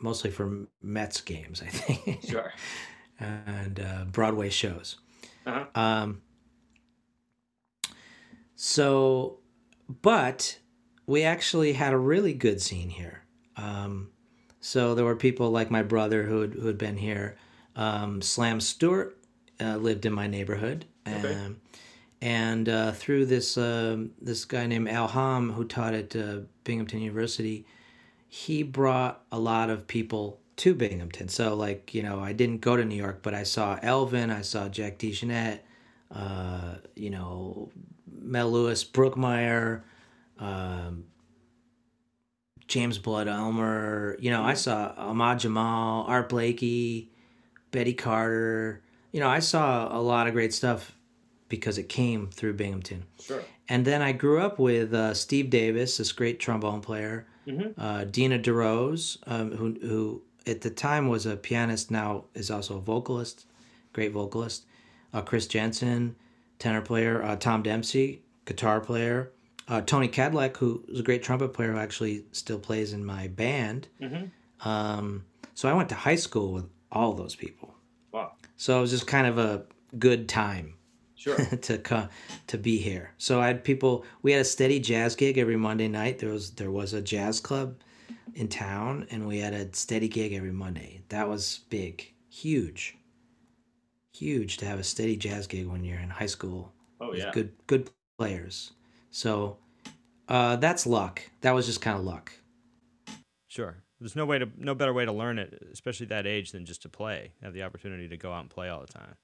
mostly 0.04 0.30
for 0.30 0.66
Mets 0.82 1.22
games, 1.22 1.62
I 1.62 1.66
think. 1.66 2.24
Sure. 2.28 2.52
and 3.18 3.80
uh, 3.80 4.04
Broadway 4.04 4.50
shows. 4.50 4.96
Uh-huh. 5.46 5.64
Um, 5.74 6.20
so, 8.54 9.38
but 10.02 10.58
we 11.06 11.22
actually 11.22 11.72
had 11.72 11.94
a 11.94 11.98
really 11.98 12.34
good 12.34 12.60
scene 12.60 12.90
here. 12.90 13.22
Um, 13.56 14.10
so 14.60 14.94
there 14.94 15.04
were 15.06 15.16
people 15.16 15.50
like 15.50 15.70
my 15.70 15.82
brother 15.82 16.24
who 16.24 16.42
had, 16.42 16.52
who 16.54 16.66
had 16.66 16.78
been 16.78 16.98
here. 16.98 17.36
Um, 17.74 18.20
Slam 18.20 18.60
Stewart 18.60 19.18
uh, 19.60 19.76
lived 19.76 20.04
in 20.04 20.12
my 20.12 20.26
neighborhood. 20.26 20.84
Okay. 21.08 21.34
Um, 21.34 21.60
and 22.20 22.68
uh, 22.68 22.92
through 22.92 23.26
this 23.26 23.58
uh, 23.58 24.04
this 24.20 24.44
guy 24.44 24.66
named 24.66 24.88
Al 24.88 25.08
Hamme, 25.08 25.50
who 25.50 25.64
taught 25.64 25.92
at 25.94 26.16
uh, 26.16 26.40
Binghamton 26.64 27.00
University, 27.00 27.66
he 28.34 28.64
brought 28.64 29.22
a 29.30 29.38
lot 29.38 29.70
of 29.70 29.86
people 29.86 30.40
to 30.56 30.74
Binghamton. 30.74 31.28
So, 31.28 31.54
like, 31.54 31.94
you 31.94 32.02
know, 32.02 32.18
I 32.18 32.32
didn't 32.32 32.62
go 32.62 32.76
to 32.76 32.84
New 32.84 32.96
York, 32.96 33.20
but 33.22 33.32
I 33.32 33.44
saw 33.44 33.78
Elvin, 33.80 34.28
I 34.28 34.40
saw 34.40 34.68
Jack 34.68 34.98
DeJohnette, 34.98 35.60
uh, 36.12 36.74
you 36.96 37.10
know, 37.10 37.70
Mel 38.10 38.50
Lewis, 38.50 38.84
Brookmeyer, 38.84 39.82
um, 40.40 41.04
James 42.66 42.98
Blood 42.98 43.28
Ulmer. 43.28 44.16
You 44.18 44.32
know, 44.32 44.42
I 44.42 44.54
saw 44.54 44.92
Ahmad 44.96 45.38
Jamal, 45.38 46.04
Art 46.08 46.28
Blakey, 46.28 47.12
Betty 47.70 47.94
Carter. 47.94 48.82
You 49.12 49.20
know, 49.20 49.28
I 49.28 49.38
saw 49.38 49.96
a 49.96 50.02
lot 50.02 50.26
of 50.26 50.32
great 50.32 50.52
stuff 50.52 50.96
because 51.48 51.78
it 51.78 51.88
came 51.88 52.30
through 52.30 52.54
Binghamton. 52.54 53.04
Sure. 53.20 53.44
And 53.68 53.84
then 53.84 54.02
I 54.02 54.12
grew 54.12 54.40
up 54.40 54.58
with 54.58 54.92
uh, 54.92 55.14
Steve 55.14 55.48
Davis, 55.50 55.96
this 55.96 56.12
great 56.12 56.38
trombone 56.38 56.80
player 56.80 57.26
mm-hmm. 57.46 57.80
uh, 57.80 58.04
Dena 58.04 58.38
DeRose, 58.38 59.18
um, 59.26 59.52
who 59.52 59.76
who 59.86 60.22
at 60.46 60.60
the 60.60 60.70
time 60.70 61.08
was 61.08 61.26
a 61.26 61.36
pianist, 61.36 61.90
now 61.90 62.24
is 62.34 62.50
also 62.50 62.76
a 62.78 62.80
vocalist, 62.80 63.46
great 63.92 64.12
vocalist. 64.12 64.64
Uh, 65.12 65.22
Chris 65.22 65.46
Jensen, 65.46 66.16
tenor 66.58 66.82
player. 66.82 67.22
Uh, 67.22 67.36
Tom 67.36 67.62
Dempsey, 67.62 68.22
guitar 68.44 68.80
player. 68.80 69.30
Uh, 69.68 69.80
Tony 69.80 70.08
Kadleck, 70.08 70.56
who 70.58 70.84
was 70.88 71.00
a 71.00 71.02
great 71.02 71.22
trumpet 71.22 71.54
player, 71.54 71.72
who 71.72 71.78
actually 71.78 72.24
still 72.32 72.58
plays 72.58 72.92
in 72.92 73.04
my 73.04 73.28
band. 73.28 73.88
Mm-hmm. 74.00 74.68
Um, 74.68 75.24
so 75.54 75.68
I 75.68 75.72
went 75.72 75.88
to 75.90 75.94
high 75.94 76.16
school 76.16 76.52
with 76.52 76.68
all 76.92 77.12
those 77.12 77.34
people. 77.34 77.74
Wow. 78.12 78.32
So 78.56 78.78
it 78.78 78.80
was 78.82 78.90
just 78.90 79.06
kind 79.06 79.26
of 79.26 79.38
a 79.38 79.64
good 79.98 80.28
time 80.28 80.74
sure. 81.24 81.36
to 81.62 81.78
come 81.78 82.08
to 82.46 82.58
be 82.58 82.78
here. 82.78 83.12
So 83.18 83.40
I 83.40 83.46
had 83.46 83.64
people. 83.64 84.04
We 84.22 84.32
had 84.32 84.42
a 84.42 84.44
steady 84.44 84.78
jazz 84.78 85.16
gig 85.16 85.38
every 85.38 85.56
Monday 85.56 85.88
night. 85.88 86.18
There 86.18 86.30
was 86.30 86.50
there 86.52 86.70
was 86.70 86.92
a 86.92 87.00
jazz 87.00 87.40
club 87.40 87.76
in 88.34 88.48
town, 88.48 89.06
and 89.10 89.26
we 89.26 89.38
had 89.38 89.54
a 89.54 89.74
steady 89.74 90.08
gig 90.08 90.32
every 90.32 90.52
Monday. 90.52 91.02
That 91.08 91.28
was 91.28 91.60
big, 91.70 92.12
huge, 92.28 92.96
huge 94.12 94.58
to 94.58 94.66
have 94.66 94.78
a 94.78 94.84
steady 94.84 95.16
jazz 95.16 95.46
gig 95.46 95.66
when 95.66 95.84
you're 95.84 96.00
in 96.00 96.10
high 96.10 96.26
school. 96.26 96.72
Oh 97.00 97.14
yeah, 97.14 97.30
good 97.32 97.52
good 97.66 97.90
players. 98.18 98.72
So 99.10 99.56
uh, 100.28 100.56
that's 100.56 100.86
luck. 100.86 101.22
That 101.40 101.54
was 101.54 101.66
just 101.66 101.80
kind 101.80 101.98
of 101.98 102.04
luck. 102.04 102.32
Sure. 103.46 103.76
There's 104.00 104.16
no 104.16 104.26
way 104.26 104.38
to 104.38 104.48
no 104.58 104.74
better 104.74 104.92
way 104.92 105.06
to 105.06 105.12
learn 105.12 105.38
it, 105.38 105.66
especially 105.72 106.06
that 106.06 106.26
age, 106.26 106.52
than 106.52 106.66
just 106.66 106.82
to 106.82 106.88
play. 106.88 107.32
Have 107.42 107.54
the 107.54 107.62
opportunity 107.62 108.08
to 108.08 108.16
go 108.16 108.32
out 108.32 108.40
and 108.40 108.50
play 108.50 108.68
all 108.68 108.80
the 108.80 108.92
time. 108.92 109.14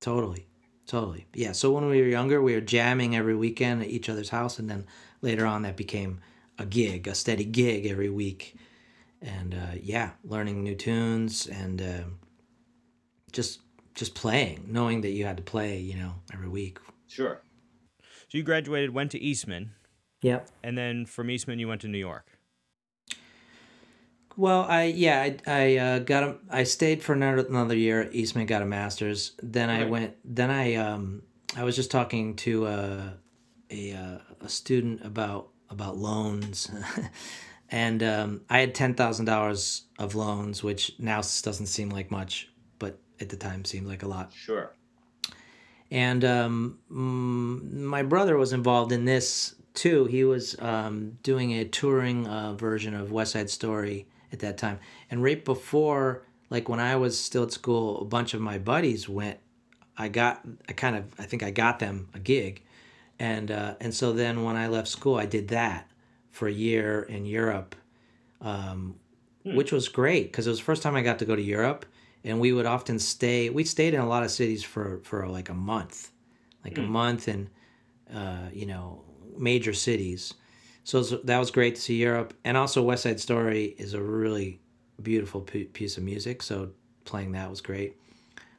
Totally. 0.00 0.46
Totally. 0.90 1.28
Yeah. 1.34 1.52
So 1.52 1.70
when 1.70 1.86
we 1.86 2.00
were 2.00 2.08
younger, 2.08 2.42
we 2.42 2.52
were 2.52 2.60
jamming 2.60 3.14
every 3.14 3.36
weekend 3.36 3.80
at 3.80 3.86
each 3.86 4.08
other's 4.08 4.30
house, 4.30 4.58
and 4.58 4.68
then 4.68 4.88
later 5.22 5.46
on, 5.46 5.62
that 5.62 5.76
became 5.76 6.20
a 6.58 6.66
gig, 6.66 7.06
a 7.06 7.14
steady 7.14 7.44
gig 7.44 7.86
every 7.86 8.10
week, 8.10 8.56
and 9.22 9.54
uh, 9.54 9.76
yeah, 9.80 10.10
learning 10.24 10.64
new 10.64 10.74
tunes 10.74 11.46
and 11.46 11.80
uh, 11.80 12.02
just 13.30 13.60
just 13.94 14.16
playing, 14.16 14.64
knowing 14.66 15.02
that 15.02 15.10
you 15.10 15.26
had 15.26 15.36
to 15.36 15.44
play, 15.44 15.78
you 15.78 15.94
know, 15.94 16.14
every 16.34 16.48
week. 16.48 16.78
Sure. 17.06 17.40
So 18.00 18.38
you 18.38 18.42
graduated, 18.42 18.92
went 18.92 19.12
to 19.12 19.20
Eastman. 19.20 19.70
Yep. 20.22 20.48
And 20.64 20.76
then 20.76 21.06
from 21.06 21.30
Eastman, 21.30 21.60
you 21.60 21.68
went 21.68 21.82
to 21.82 21.88
New 21.88 21.98
York. 21.98 22.29
Well, 24.40 24.62
I 24.62 24.84
yeah, 24.84 25.20
I 25.20 25.36
I 25.46 25.76
uh, 25.76 25.98
got 25.98 26.22
a, 26.22 26.36
I 26.48 26.62
stayed 26.62 27.02
for 27.02 27.12
another, 27.12 27.44
another 27.46 27.76
year. 27.76 28.08
Eastman 28.10 28.46
got 28.46 28.62
a 28.62 28.64
master's. 28.64 29.32
Then 29.42 29.68
I 29.68 29.84
went. 29.84 30.16
Then 30.24 30.50
I 30.50 30.76
um 30.76 31.24
I 31.58 31.64
was 31.64 31.76
just 31.76 31.90
talking 31.90 32.36
to 32.36 32.66
uh, 32.66 33.10
a 33.68 33.92
uh, 33.92 34.18
a 34.40 34.48
student 34.48 35.04
about 35.04 35.50
about 35.68 35.98
loans, 35.98 36.70
and 37.70 38.02
um, 38.02 38.40
I 38.48 38.60
had 38.60 38.74
ten 38.74 38.94
thousand 38.94 39.26
dollars 39.26 39.82
of 39.98 40.14
loans, 40.14 40.62
which 40.62 40.92
now 40.98 41.16
doesn't 41.18 41.66
seem 41.66 41.90
like 41.90 42.10
much, 42.10 42.48
but 42.78 42.98
at 43.20 43.28
the 43.28 43.36
time 43.36 43.66
seemed 43.66 43.88
like 43.88 44.04
a 44.04 44.08
lot. 44.08 44.32
Sure. 44.32 44.74
And 45.90 46.24
um, 46.24 46.78
my 46.88 48.02
brother 48.02 48.38
was 48.38 48.54
involved 48.54 48.90
in 48.90 49.04
this 49.04 49.56
too. 49.74 50.06
He 50.06 50.24
was 50.24 50.58
um, 50.60 51.18
doing 51.22 51.52
a 51.52 51.66
touring 51.66 52.26
uh, 52.26 52.54
version 52.54 52.94
of 52.94 53.12
West 53.12 53.32
Side 53.32 53.50
Story 53.50 54.06
at 54.32 54.40
that 54.40 54.58
time. 54.58 54.78
And 55.10 55.22
right 55.22 55.44
before 55.44 56.22
like 56.50 56.68
when 56.68 56.80
I 56.80 56.96
was 56.96 57.18
still 57.18 57.44
at 57.44 57.52
school, 57.52 58.02
a 58.02 58.04
bunch 58.04 58.34
of 58.34 58.40
my 58.40 58.58
buddies 58.58 59.08
went. 59.08 59.38
I 59.96 60.08
got, 60.08 60.40
I 60.68 60.72
kind 60.72 60.96
of, 60.96 61.04
I 61.18 61.24
think 61.24 61.42
I 61.42 61.50
got 61.50 61.78
them 61.78 62.08
a 62.14 62.18
gig, 62.18 62.62
and 63.18 63.50
uh, 63.50 63.74
and 63.80 63.94
so 63.94 64.12
then 64.12 64.44
when 64.44 64.56
I 64.56 64.66
left 64.66 64.88
school, 64.88 65.16
I 65.16 65.26
did 65.26 65.48
that 65.48 65.90
for 66.30 66.48
a 66.48 66.52
year 66.52 67.02
in 67.02 67.26
Europe, 67.26 67.74
um, 68.40 68.96
hmm. 69.44 69.56
which 69.56 69.72
was 69.72 69.88
great 69.88 70.32
because 70.32 70.46
it 70.46 70.50
was 70.50 70.58
the 70.58 70.64
first 70.64 70.82
time 70.82 70.96
I 70.96 71.02
got 71.02 71.18
to 71.18 71.26
go 71.26 71.36
to 71.36 71.42
Europe, 71.42 71.84
and 72.24 72.40
we 72.40 72.52
would 72.52 72.66
often 72.66 72.98
stay. 72.98 73.50
We 73.50 73.64
stayed 73.64 73.92
in 73.94 74.00
a 74.00 74.08
lot 74.08 74.22
of 74.22 74.30
cities 74.30 74.64
for 74.64 75.00
for 75.02 75.28
like 75.28 75.50
a 75.50 75.54
month, 75.54 76.10
like 76.64 76.76
hmm. 76.76 76.84
a 76.84 76.86
month 76.86 77.28
in, 77.28 77.50
uh, 78.12 78.48
you 78.52 78.66
know, 78.66 79.04
major 79.36 79.74
cities. 79.74 80.34
So 80.84 81.02
that 81.02 81.38
was 81.38 81.50
great 81.50 81.76
to 81.76 81.80
see 81.80 81.96
Europe, 81.96 82.34
and 82.44 82.56
also 82.56 82.82
West 82.82 83.02
Side 83.02 83.20
Story 83.20 83.74
is 83.78 83.94
a 83.94 84.02
really 84.02 84.60
beautiful 85.00 85.40
piece 85.40 85.96
of 85.96 86.02
music. 86.02 86.42
So 86.42 86.70
playing 87.04 87.32
that 87.32 87.50
was 87.50 87.60
great, 87.60 87.96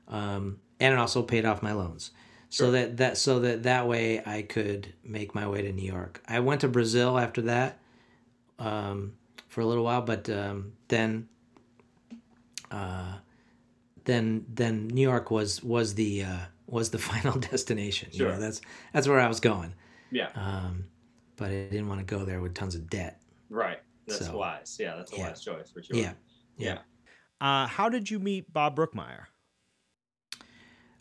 um, 0.08 0.60
and 0.80 0.94
it 0.94 1.00
also 1.00 1.24
paid 1.24 1.46
off 1.46 1.62
my 1.62 1.74
loans. 1.74 2.12
Sure. 2.50 2.68
So 2.68 2.72
that 2.72 2.98
that 2.98 3.18
so 3.18 3.40
that 3.40 3.64
that 3.64 3.88
way 3.88 4.22
I 4.26 4.42
could 4.44 4.94
make 5.04 5.34
my 5.34 5.48
way 5.48 5.62
to 5.62 5.72
New 5.72 5.90
York. 5.90 6.22
I 6.28 6.42
went 6.42 6.62
to 6.62 6.68
Brazil 6.68 7.18
after 7.18 7.42
that 7.44 7.80
um, 8.60 9.14
for 9.48 9.62
a 9.62 9.66
little 9.66 9.84
while, 9.84 10.02
but 10.02 10.30
um, 10.30 10.74
then 10.90 11.28
uh, 12.70 13.16
then 14.06 14.46
then 14.48 14.88
New 14.88 15.02
York 15.02 15.32
was 15.32 15.64
was 15.64 15.96
the 15.96 16.24
uh, 16.24 16.38
was 16.68 16.90
the 16.92 16.98
final 17.12 17.40
destination. 17.40 18.12
Sure. 18.12 18.28
You 18.28 18.34
know, 18.34 18.40
that's 18.40 18.62
that's 18.94 19.08
where 19.08 19.20
I 19.20 19.28
was 19.28 19.40
going. 19.40 19.74
Yeah. 20.12 20.30
Um, 20.36 20.86
but 21.42 21.50
I 21.50 21.66
didn't 21.72 21.88
want 21.88 22.00
to 22.00 22.06
go 22.06 22.24
there 22.24 22.39
with 22.39 22.54
tons 22.54 22.76
of 22.76 22.88
debt. 22.88 23.20
Right. 23.50 23.80
That's 24.06 24.28
so, 24.28 24.38
wise. 24.38 24.78
Yeah, 24.80 24.96
that's 24.96 25.12
a 25.12 25.18
yeah. 25.18 25.30
wise 25.30 25.44
choice 25.44 25.72
for 25.72 25.82
sure. 25.82 25.98
Yeah. 25.98 26.14
Yeah. 26.56 26.78
Uh, 27.42 27.66
how 27.66 27.89
did 27.89 28.12
you 28.12 28.20
meet 28.20 28.54
Bob 28.54 28.76
Brookmeyer? 28.76 29.26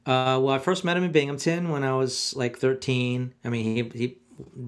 Uh, 0.07 0.41
well, 0.41 0.49
I 0.49 0.59
first 0.59 0.83
met 0.83 0.97
him 0.97 1.05
in 1.05 1.13
Binghamton 1.13 1.69
when 1.69 1.85
I 1.85 1.93
was 1.93 2.35
like 2.35 2.57
13. 2.57 3.35
I 3.45 3.49
mean, 3.51 3.65
he 3.93 3.99
he 3.99 4.19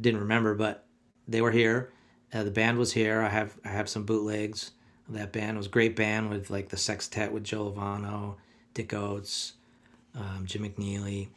didn't 0.03 0.21
remember, 0.21 0.55
but 0.55 0.87
they 1.27 1.41
were 1.41 1.51
here. 1.51 1.91
Uh, 2.35 2.43
the 2.43 2.51
band 2.51 2.77
was 2.77 2.93
here. 2.93 3.23
I 3.23 3.31
have 3.31 3.59
I 3.65 3.69
have 3.69 3.89
some 3.89 4.05
bootlegs 4.05 4.73
that 5.09 5.33
band. 5.33 5.55
It 5.55 5.59
was 5.59 5.69
a 5.69 5.71
great 5.71 5.97
band 5.97 6.29
with 6.29 6.51
like 6.51 6.69
the 6.69 6.77
sextet 6.77 7.33
with 7.33 7.45
Joe 7.45 7.73
Lovano, 7.73 8.37
Dick 8.75 8.91
Oatts, 8.91 9.53
um, 10.15 10.45
Jim 10.45 10.65
McNeely. 10.65 11.29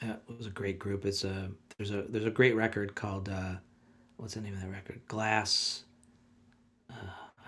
Uh, 0.00 0.14
it 0.28 0.38
was 0.38 0.46
a 0.46 0.50
great 0.50 0.78
group. 0.78 1.04
It's 1.04 1.24
a 1.24 1.50
there's 1.76 1.90
a 1.90 2.02
there's 2.02 2.24
a 2.24 2.30
great 2.30 2.54
record 2.54 2.94
called 2.94 3.28
uh, 3.28 3.54
what's 4.16 4.34
the 4.34 4.40
name 4.40 4.54
of 4.54 4.60
that 4.60 4.70
record? 4.70 5.00
Glass. 5.08 5.84
Uh, 6.90 6.94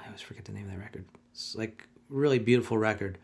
I 0.03 0.07
always 0.07 0.21
forget 0.21 0.45
the 0.45 0.53
name 0.53 0.67
of 0.67 0.73
that 0.73 0.79
record. 0.79 1.05
It's 1.33 1.55
like 1.55 1.87
really 2.09 2.39
beautiful 2.39 2.79
record, 2.79 3.19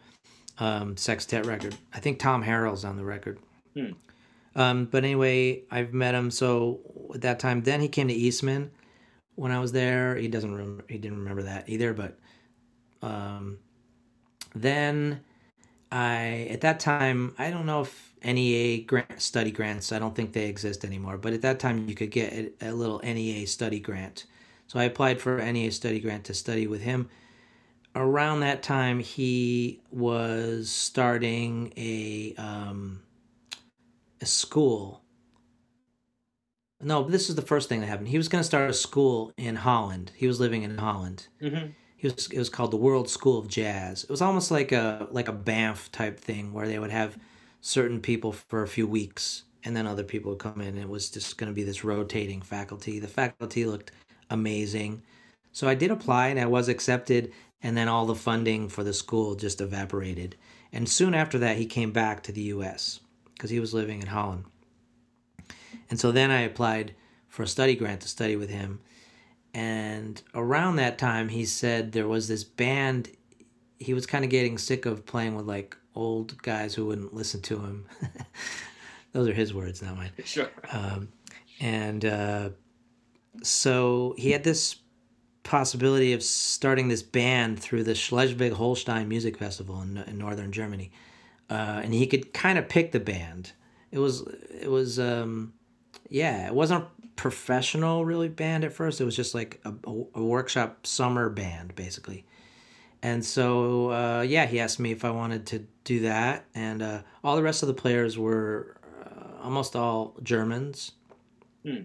um, 0.59 0.97
sextet 0.97 1.47
record. 1.47 1.77
I 1.93 2.01
think 2.01 2.19
Tom 2.19 2.45
Harrell's 2.45 2.85
on 2.85 2.97
the 2.97 3.05
record. 3.05 3.39
Hmm. 3.75 3.93
Um, 4.55 4.85
but 4.87 5.05
anyway, 5.05 5.63
I've 5.71 5.95
met 5.95 6.15
him. 6.15 6.31
So 6.31 6.81
at 7.15 7.23
that 7.23 7.41
time, 7.41 7.63
then 7.63 7.81
he 7.81 7.89
came 7.89 8.09
to 8.09 8.15
Eastman 8.15 8.71
when 9.35 9.51
I 9.51 9.61
was 9.61 9.73
there. 9.73 10.17
He 10.17 10.29
doesn't 10.29 10.53
remember. 10.53 10.85
He 10.89 10.99
didn't 10.99 11.19
remember 11.19 11.43
that 11.45 11.69
either. 11.69 11.95
But 11.95 12.19
um, 13.01 13.59
then 14.55 15.21
I 15.91 16.49
at 16.51 16.61
that 16.63 16.81
time 16.81 17.35
I 17.39 17.51
don't 17.51 17.67
know 17.67 17.83
if 17.83 18.12
NEA 18.25 18.85
grant 18.85 19.21
study 19.21 19.51
grants. 19.51 19.93
I 19.93 19.99
don't 19.99 20.15
think 20.15 20.33
they 20.33 20.47
exist 20.47 20.85
anymore 20.85 21.19
but 21.19 21.33
at 21.33 21.43
that 21.43 21.61
time 21.61 21.89
you 21.89 21.95
could 21.95 22.11
get 22.11 22.33
a, 22.33 22.71
a 22.71 22.73
little 22.73 23.01
NEA 23.03 23.47
study 23.47 23.81
grant. 23.81 24.27
So 24.67 24.79
I 24.79 24.85
applied 24.85 25.21
for 25.21 25.39
an 25.39 25.55
NEA 25.55 25.71
study 25.73 26.01
grant 26.01 26.25
to 26.25 26.35
study 26.35 26.67
with 26.67 26.83
him. 26.83 27.09
Around 27.95 28.41
that 28.41 28.63
time 28.63 29.01
he 29.01 29.83
was 29.91 30.71
starting 30.71 31.73
a 31.77 32.35
um, 32.39 33.03
a 34.21 34.27
school. 34.27 35.03
No 36.81 37.05
this 37.05 37.29
is 37.29 37.35
the 37.35 37.43
first 37.43 37.69
thing 37.69 37.81
that 37.81 37.87
happened. 37.87 38.09
He 38.09 38.17
was 38.17 38.29
going 38.29 38.41
to 38.41 38.47
start 38.47 38.71
a 38.71 38.75
school 38.75 39.33
in 39.37 39.57
Holland. 39.57 40.13
He 40.17 40.27
was 40.27 40.41
living 40.41 40.63
in 40.63 40.79
Holland. 40.79 41.29
Mm-hmm. 41.43 41.73
It 41.99 42.15
was, 42.17 42.27
it 42.29 42.39
was 42.39 42.49
called 42.49 42.73
the 42.73 42.77
World 42.77 43.09
School 43.09 43.39
of 43.39 43.47
Jazz. 43.47 44.03
It 44.03 44.11
was 44.11 44.23
almost 44.23 44.51
like 44.51 44.73
a 44.73 45.07
like 45.11 45.29
a 45.29 45.33
Banff 45.33 45.93
type 45.93 46.19
thing 46.19 46.53
where 46.53 46.67
they 46.67 46.79
would 46.79 46.91
have 46.91 47.19
certain 47.63 48.01
people 48.01 48.33
for 48.33 48.63
a 48.63 48.69
few 48.69 48.87
weeks 48.87 49.45
and 49.65 49.75
then 49.75 49.87
other 49.87 50.05
people 50.05 50.33
would 50.33 50.39
come 50.39 50.61
in. 50.61 50.77
It 50.77 50.89
was 50.89 51.09
just 51.09 51.39
going 51.39 51.51
to 51.51 51.55
be 51.55 51.63
this 51.63 51.85
rotating 51.85 52.43
faculty. 52.43 52.99
The 52.99 53.09
faculty 53.09 53.65
looked 53.65 53.93
amazing. 54.29 55.03
So 55.53 55.67
I 55.67 55.75
did 55.75 55.91
apply 55.91 56.29
and 56.29 56.39
I 56.39 56.45
was 56.45 56.69
accepted 56.69 57.33
and 57.63 57.75
then 57.75 57.89
all 57.89 58.05
the 58.05 58.15
funding 58.15 58.69
for 58.69 58.85
the 58.85 58.93
school 58.93 59.35
just 59.35 59.63
evaporated. 59.63 60.37
And 60.71 60.87
soon 60.87 61.15
after 61.15 61.39
that 61.39 61.57
he 61.57 61.65
came 61.65 61.93
back 61.93 62.23
to 62.25 62.33
the 62.33 62.43
US 62.43 63.01
because 63.35 63.49
he 63.49 63.61
was 63.61 63.73
living 63.73 64.03
in 64.03 64.09
Holland. 64.09 64.45
And 65.89 65.99
so 65.99 66.13
then 66.13 66.31
I 66.31 66.41
applied 66.41 66.95
for 67.29 67.45
a 67.45 67.47
study 67.47 67.75
grant 67.75 68.03
to 68.03 68.09
study 68.09 68.37
with 68.37 68.51
him 68.51 68.81
and 69.55 70.23
around 70.35 70.77
that 70.77 70.99
time, 70.99 71.29
he 71.29 71.45
said 71.45 71.93
there 71.93 72.09
was 72.09 72.29
this 72.29 72.45
band. 72.45 73.11
He 73.79 73.93
was 73.93 74.07
kind 74.07 74.25
of 74.25 74.31
getting 74.31 74.57
sick 74.57 74.87
of 74.87 75.05
playing 75.05 75.35
with 75.35 75.47
like 75.47 75.77
old 75.95 76.41
guys 76.43 76.75
who 76.75 76.87
wouldn't 76.87 77.15
listen 77.15 77.41
to 77.43 77.61
him. 77.61 77.87
Those 79.13 79.29
are 79.29 79.35
his 79.35 79.53
words, 79.53 79.83
not 79.83 79.97
mine. 79.97 80.11
Sure. 80.25 80.49
Um, 80.71 81.09
and 81.61 82.05
uh, 82.05 82.49
so 83.43 84.15
he 84.17 84.31
had 84.31 84.45
this 84.45 84.77
possibility 85.43 86.13
of 86.13 86.23
starting 86.23 86.89
this 86.89 87.03
band 87.03 87.59
through 87.59 87.85
the 87.85 87.95
Schleswig 87.95 88.53
Holstein 88.53 89.09
Music 89.09 89.37
Festival 89.37 89.81
in, 89.83 89.99
in 89.99 90.19
northern 90.19 90.53
Germany, 90.53 90.91
uh, 91.51 91.81
and 91.85 91.93
he 91.93 92.07
could 92.07 92.33
kind 92.33 92.59
of 92.59 92.69
pick 92.69 92.93
the 92.93 93.01
band. 93.01 93.53
It 93.91 93.99
was 93.99 94.23
it 94.61 94.71
was 94.71 94.99
um, 94.99 95.53
yeah, 96.09 96.47
it 96.47 96.55
wasn't 96.55 96.85
a 96.85 97.07
professional 97.17 98.05
really 98.05 98.29
band 98.29 98.65
at 98.65 98.73
first. 98.73 99.01
It 99.01 99.05
was 99.05 99.17
just 99.17 99.35
like 99.35 99.61
a, 99.65 99.73
a 100.15 100.23
workshop 100.23 100.87
summer 100.87 101.29
band 101.29 101.75
basically. 101.75 102.25
And 103.03 103.25
so 103.25 103.91
uh, 103.91 104.23
yeah, 104.23 104.47
he 104.47 104.61
asked 104.61 104.79
me 104.79 104.93
if 104.93 105.05
I 105.05 105.11
wanted 105.11 105.47
to 105.47 105.67
do 105.85 106.01
that, 106.01 106.47
and 106.55 106.83
uh, 106.83 107.03
all 107.25 107.37
the 107.37 107.43
rest 107.43 107.63
of 107.63 107.67
the 107.67 107.75
players 107.75 108.17
were 108.17 108.77
uh, 109.05 109.43
almost 109.43 109.75
all 109.75 110.15
Germans. 110.23 110.93
Hmm. 111.65 111.83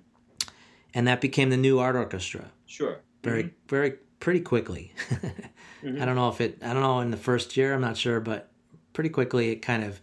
And 0.93 1.07
that 1.07 1.21
became 1.21 1.49
the 1.49 1.57
New 1.57 1.79
Art 1.79 1.95
Orchestra. 1.95 2.51
Sure. 2.65 2.99
Very, 3.23 3.43
mm-hmm. 3.43 3.67
very, 3.67 3.95
pretty 4.19 4.41
quickly. 4.41 4.93
mm-hmm. 5.09 6.01
I 6.01 6.05
don't 6.05 6.15
know 6.15 6.29
if 6.29 6.41
it. 6.41 6.59
I 6.61 6.73
don't 6.73 6.81
know 6.81 6.99
in 6.99 7.11
the 7.11 7.17
first 7.17 7.57
year. 7.57 7.73
I'm 7.73 7.81
not 7.81 7.97
sure, 7.97 8.19
but 8.19 8.49
pretty 8.93 9.09
quickly 9.09 9.51
it 9.51 9.57
kind 9.57 9.83
of, 9.83 9.99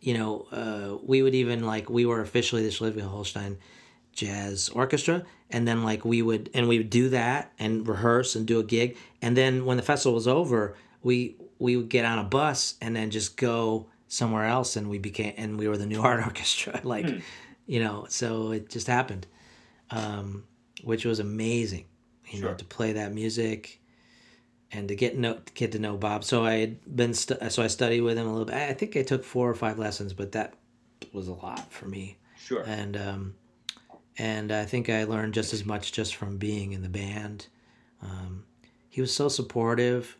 you 0.00 0.14
know, 0.14 0.46
uh, 0.50 0.98
we 1.04 1.22
would 1.22 1.34
even 1.34 1.64
like 1.64 1.88
we 1.90 2.06
were 2.06 2.20
officially 2.20 2.62
the 2.62 2.70
Schleswig 2.70 3.04
Holstein 3.04 3.58
jazz 4.12 4.68
orchestra 4.68 5.24
and 5.54 5.68
then 5.68 5.84
like 5.84 6.04
we 6.04 6.20
would 6.20 6.50
and 6.52 6.68
we 6.68 6.78
would 6.78 6.90
do 6.90 7.08
that 7.10 7.52
and 7.58 7.86
rehearse 7.86 8.34
and 8.34 8.44
do 8.44 8.58
a 8.58 8.64
gig. 8.64 8.96
And 9.22 9.36
then 9.36 9.64
when 9.64 9.76
the 9.76 9.82
festival 9.82 10.14
was 10.14 10.26
over 10.26 10.76
we 11.02 11.36
we 11.60 11.76
would 11.76 11.88
get 11.88 12.04
on 12.04 12.18
a 12.18 12.24
bus 12.24 12.74
and 12.80 12.96
then 12.96 13.10
just 13.10 13.36
go 13.36 13.86
somewhere 14.08 14.44
else 14.44 14.74
and 14.74 14.90
we 14.90 14.98
became 14.98 15.32
and 15.36 15.56
we 15.56 15.68
were 15.68 15.76
the 15.76 15.86
new 15.86 16.02
art 16.08 16.24
orchestra 16.24 16.80
like 16.84 17.08
hmm. 17.08 17.18
you 17.66 17.78
know 17.78 18.06
so 18.08 18.50
it 18.50 18.68
just 18.68 18.88
happened 18.88 19.26
um, 19.90 20.44
which 20.82 21.04
was 21.04 21.20
amazing 21.20 21.84
you 22.30 22.40
sure. 22.40 22.50
know 22.50 22.54
to 22.56 22.64
play 22.64 22.92
that 22.94 23.12
music 23.12 23.80
and 24.72 24.88
to 24.88 24.96
get 24.96 25.16
know 25.16 25.38
get 25.54 25.70
to 25.72 25.78
know 25.78 25.96
Bob. 25.96 26.24
So 26.24 26.44
I 26.44 26.54
had 26.54 26.96
been 26.96 27.14
stu- 27.14 27.38
so 27.48 27.62
I 27.62 27.68
studied 27.68 28.00
with 28.00 28.18
him 28.18 28.26
a 28.26 28.30
little 28.30 28.46
bit. 28.46 28.56
I 28.56 28.72
think 28.72 28.96
I 28.96 29.02
took 29.02 29.22
four 29.22 29.48
or 29.48 29.54
five 29.54 29.78
lessons 29.78 30.12
but 30.12 30.32
that 30.32 30.54
was 31.12 31.28
a 31.28 31.32
lot 31.32 31.72
for 31.72 31.86
me. 31.86 32.16
Sure. 32.36 32.64
And 32.66 32.96
um, 32.96 33.34
and 34.18 34.52
I 34.52 34.64
think 34.64 34.88
I 34.88 35.04
learned 35.04 35.34
just 35.34 35.52
as 35.52 35.64
much 35.64 35.92
just 35.92 36.16
from 36.16 36.36
being 36.36 36.72
in 36.72 36.82
the 36.82 36.88
band. 36.88 37.48
Um, 38.02 38.44
he 38.88 39.00
was 39.00 39.12
so 39.14 39.28
supportive, 39.28 40.16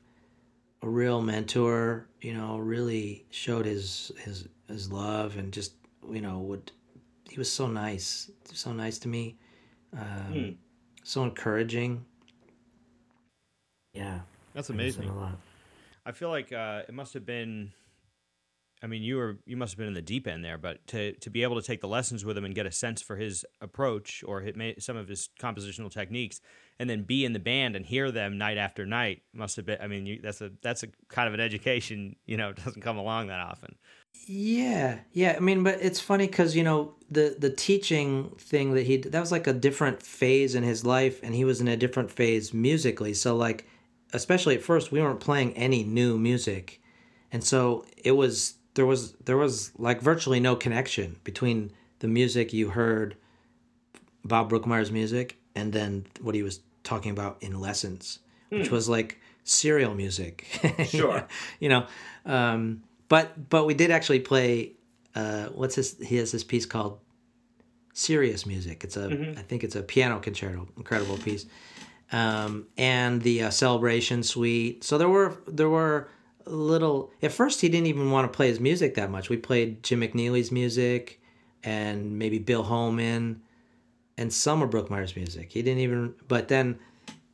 a 0.83 0.89
real 0.89 1.23
mentor. 1.23 2.07
You 2.21 2.35
know, 2.35 2.59
really 2.59 3.25
showed 3.31 3.67
his 3.67 4.11
his 4.19 4.49
his 4.69 4.91
love 4.91 5.37
and 5.37 5.53
just 5.53 5.75
you 6.11 6.21
know 6.21 6.39
would 6.39 6.73
he 7.29 7.39
was 7.39 7.51
so 7.51 7.67
nice, 7.67 8.31
so 8.53 8.73
nice 8.73 8.99
to 8.99 9.09
me, 9.09 9.37
um, 9.93 10.33
mm. 10.33 10.57
so 11.03 11.23
encouraging. 11.23 12.05
Yeah, 13.93 14.21
that's 14.55 14.71
amazing. 14.71 15.11
I 16.07 16.13
feel 16.13 16.29
like 16.29 16.53
uh, 16.53 16.83
it 16.87 16.95
must 16.95 17.15
have 17.15 17.25
been 17.25 17.73
I 18.85 18.87
mean, 18.87 19.03
you 19.03 19.17
were 19.17 19.39
you 19.47 19.57
must 19.57 19.73
have 19.73 19.79
been 19.79 19.89
in 19.89 19.95
the 19.95 20.03
deep 20.03 20.27
end 20.27 20.45
there, 20.45 20.59
but 20.59 20.87
to 20.89 21.13
to 21.15 21.31
be 21.31 21.43
able 21.43 21.59
to 21.59 21.67
take 21.67 21.81
the 21.81 21.89
lessons 21.89 22.23
with 22.23 22.37
him 22.37 22.45
and 22.45 22.55
get 22.55 22.67
a 22.67 22.71
sense 22.71 23.01
for 23.01 23.17
his 23.17 23.43
approach 23.63 24.23
or 24.27 24.43
his, 24.43 24.55
some 24.85 24.99
of 24.99 25.09
his 25.09 25.31
compositional 25.41 25.91
techniques, 25.91 26.43
and 26.79 26.91
then 26.91 27.03
be 27.03 27.25
in 27.25 27.33
the 27.33 27.39
band 27.39 27.77
and 27.77 27.87
hear 27.87 28.11
them 28.11 28.37
night 28.37 28.59
after 28.59 28.85
night 28.85 29.23
must 29.33 29.57
have 29.57 29.65
been. 29.65 29.79
I 29.81 29.87
mean, 29.87 30.05
you, 30.05 30.21
that's 30.23 30.43
a 30.43 30.51
that's 30.63 30.83
a 30.83 30.89
kind 31.09 31.27
of 31.27 31.33
an 31.33 31.41
education. 31.41 32.17
You 32.27 32.37
know, 32.37 32.53
doesn't 32.65 32.83
come 32.83 32.99
along 32.99 33.29
that 33.29 33.41
often. 33.41 33.77
Yeah, 34.29 34.99
yeah. 35.13 35.35
I 35.35 35.41
mean, 35.41 35.65
but 35.65 35.79
it's 35.81 35.99
funny 35.99 36.27
because 36.27 36.55
you 36.55 36.63
know 36.63 36.95
the 37.11 37.37
the 37.39 37.51
teaching 37.51 38.35
thing 38.37 38.75
that 38.75 38.83
he 38.83 38.99
that 38.99 39.19
was 39.19 39.33
like 39.33 39.47
a 39.47 39.55
different 39.55 40.03
phase 40.03 40.55
in 40.55 40.63
his 40.63 40.85
life, 40.85 41.21
and 41.23 41.35
he 41.35 41.47
was 41.47 41.63
in 41.63 41.69
a 41.69 41.77
different 41.79 42.11
phase 42.11 42.53
musically. 42.53 43.15
So 43.15 43.35
like 43.35 43.67
especially 44.13 44.57
at 44.57 44.63
first 44.63 44.93
we 44.93 45.01
weren't 45.01 45.21
playing 45.21 45.57
any 45.57 45.83
new 45.83 46.17
music 46.19 46.81
and 47.35 47.43
so 47.43 47.85
it 47.97 48.13
was 48.13 48.55
there 48.75 48.87
was 48.87 49.13
there 49.25 49.37
was 49.37 49.73
like 49.79 50.01
virtually 50.01 50.41
no 50.41 50.57
connection 50.57 51.17
between 51.25 51.73
the 52.01 52.09
music 52.09 52.53
you 52.53 52.71
heard 52.71 53.17
bob 54.25 54.51
brookmeyer's 54.51 54.91
music 54.91 55.37
and 55.55 55.73
then 55.73 56.07
what 56.21 56.35
he 56.35 56.43
was 56.43 56.61
talking 56.83 57.11
about 57.11 57.37
in 57.41 57.59
lessons 57.59 58.19
hmm. 58.51 58.59
which 58.59 58.71
was 58.71 58.89
like 58.89 59.21
serial 59.45 59.95
music 59.95 60.47
sure 60.87 61.27
you 61.61 61.69
know 61.69 61.87
um, 62.27 62.83
but 63.09 63.49
but 63.51 63.67
we 63.67 63.75
did 63.75 63.91
actually 63.91 64.21
play 64.21 64.73
uh, 65.15 65.47
what's 65.47 65.75
his 65.75 65.97
he 65.99 66.17
has 66.17 66.33
this 66.33 66.45
piece 66.45 66.67
called 66.67 66.99
serious 67.93 68.47
music 68.47 68.83
it's 68.83 68.97
a 68.97 69.09
mm-hmm. 69.09 69.39
I 69.39 69.43
think 69.43 69.63
it's 69.63 69.77
a 69.77 69.83
piano 69.83 70.19
concerto 70.19 70.67
incredible 70.77 71.19
piece 71.19 71.47
um, 72.13 72.67
and 72.77 73.23
the 73.23 73.45
uh, 73.45 73.51
celebration 73.51 74.23
suite. 74.23 74.85
So 74.85 74.99
there 74.99 75.09
were 75.09 75.37
there 75.47 75.69
were 75.69 76.09
little. 76.47 77.13
At 77.23 77.33
first, 77.33 77.61
he 77.61 77.69
didn't 77.69 77.87
even 77.87 78.11
want 78.11 78.31
to 78.31 78.37
play 78.37 78.49
his 78.49 78.61
music 78.61 78.95
that 78.95 79.11
much. 79.11 79.29
We 79.29 79.37
played 79.37 79.83
Jim 79.83 80.01
McNeely's 80.01 80.53
music, 80.53 81.21
and 81.63 82.19
maybe 82.19 82.39
Bill 82.39 82.63
Holman, 82.63 83.43
and 84.17 84.33
some 84.33 84.63
of 84.63 84.71
Brookmeyer's 84.71 85.17
music. 85.17 85.53
He 85.53 85.63
didn't 85.63 85.81
even. 85.81 86.15
But 86.29 86.49
then, 86.49 86.79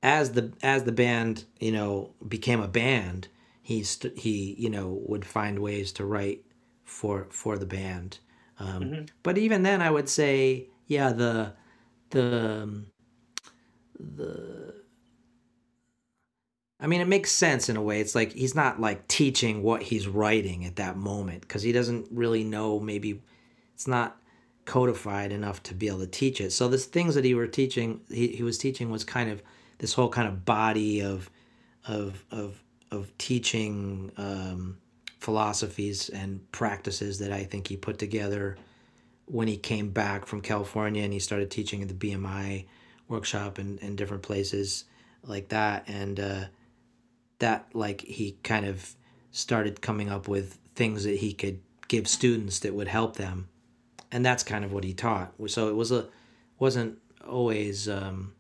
as 0.03 0.32
the 0.32 0.53
as 0.62 0.85
the 0.85 0.93
band 0.93 1.45
you 1.59 1.73
know 1.73 2.11
became 2.27 2.61
a 2.61 2.69
band, 2.69 3.28
he 3.62 3.82
st- 3.82 4.19
he 4.19 4.55
you 4.59 4.70
know 4.70 5.01
would 5.07 5.24
find 5.24 5.59
ways 5.59 5.93
to 5.93 6.05
write 6.05 6.45
for 6.85 7.27
for 7.31 7.59
the 7.59 7.66
band. 7.66 8.19
Um, 8.59 8.82
mm-hmm. 8.82 9.05
But 9.23 9.39
even 9.39 9.62
then, 9.62 9.81
I 9.81 9.91
would 9.91 10.09
say, 10.09 10.69
yeah, 10.87 11.12
the 11.12 11.55
the 12.11 12.62
um, 12.62 12.87
the 13.99 14.80
I 16.81 16.86
mean, 16.86 17.01
it 17.01 17.09
makes 17.09 17.31
sense 17.31 17.69
in 17.69 17.77
a 17.77 17.82
way. 17.82 18.01
It's 18.01 18.15
like 18.15 18.32
he's 18.32 18.55
not 18.55 18.81
like 18.81 19.07
teaching 19.07 19.62
what 19.62 19.82
he's 19.82 20.09
writing 20.09 20.65
at 20.65 20.77
that 20.77 20.97
moment 20.97 21.43
because 21.43 21.62
he 21.62 21.73
doesn't 21.73 22.09
really 22.11 22.43
know. 22.43 22.81
Maybe 22.81 23.20
it's 23.74 23.86
not 23.86 24.16
codified 24.65 25.32
enough 25.32 25.62
to 25.65 25.74
be 25.74 25.89
able 25.89 26.01
to 26.01 26.07
teach 26.07 26.40
it. 26.40 26.52
So 26.52 26.69
the 26.69 26.78
things 26.78 27.15
that 27.16 27.24
he 27.24 27.35
were 27.35 27.47
teaching, 27.47 28.01
he, 28.09 28.28
he 28.28 28.43
was 28.43 28.57
teaching 28.57 28.90
was 28.90 29.05
kind 29.05 29.31
of 29.31 29.43
this 29.78 29.93
whole 29.93 30.09
kind 30.09 30.27
of 30.27 30.44
body 30.44 31.01
of 31.01 31.28
of 31.86 32.24
of 32.31 32.62
of 32.90 33.16
teaching 33.19 34.11
um, 34.16 34.78
philosophies 35.19 36.09
and 36.09 36.51
practices 36.51 37.19
that 37.19 37.32
I 37.32 37.44
think 37.44 37.69
he 37.69 37.77
put 37.77 37.98
together 37.98 38.57
when 39.27 39.48
he 39.48 39.57
came 39.57 39.90
back 39.90 40.27
from 40.27 40.40
California 40.40 41.02
and 41.02 41.12
he 41.12 41.19
started 41.19 41.51
teaching 41.51 41.82
at 41.82 41.89
the 41.89 41.94
BMI 41.94 42.66
workshop 43.07 43.59
and, 43.59 43.81
and 43.82 43.97
different 43.97 44.23
places 44.23 44.85
like 45.24 45.48
that 45.51 45.85
and 45.89 46.19
uh, 46.19 46.44
that 47.40 47.66
like 47.74 48.00
he 48.02 48.38
kind 48.42 48.64
of 48.64 48.94
started 49.30 49.80
coming 49.80 50.08
up 50.08 50.28
with 50.28 50.58
things 50.74 51.04
that 51.04 51.18
he 51.18 51.32
could 51.32 51.60
give 51.88 52.08
students 52.08 52.60
that 52.60 52.74
would 52.74 52.88
help 52.88 53.16
them. 53.16 53.48
And 54.12 54.24
that's 54.24 54.42
kind 54.42 54.64
of 54.64 54.72
what 54.72 54.84
he 54.84 54.94
taught. 54.94 55.32
So 55.48 55.68
it 55.68 55.74
was 55.74 55.92
a 55.92 56.06
wasn't 56.58 56.98
always 57.26 57.88
um, 57.88 58.32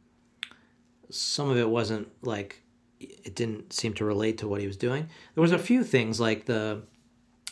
some 1.10 1.50
of 1.50 1.56
it 1.56 1.68
wasn't 1.68 2.08
like 2.22 2.62
it 2.98 3.34
didn't 3.34 3.72
seem 3.72 3.94
to 3.94 4.04
relate 4.04 4.38
to 4.38 4.48
what 4.48 4.60
he 4.60 4.66
was 4.66 4.76
doing. 4.76 5.08
There 5.34 5.42
was 5.42 5.52
a 5.52 5.58
few 5.58 5.84
things 5.84 6.20
like 6.20 6.46
the 6.46 6.82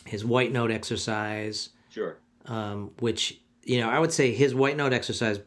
his 0.05 0.25
white 0.25 0.51
note 0.51 0.71
exercise 0.71 1.69
sure. 1.89 2.17
um, 2.45 2.91
which 2.99 3.39
you 3.63 3.79
know 3.79 3.89
i 3.89 3.99
would 3.99 4.11
say 4.11 4.31
his 4.31 4.55
white 4.55 4.75
note 4.75 4.91
exercise 4.93 5.39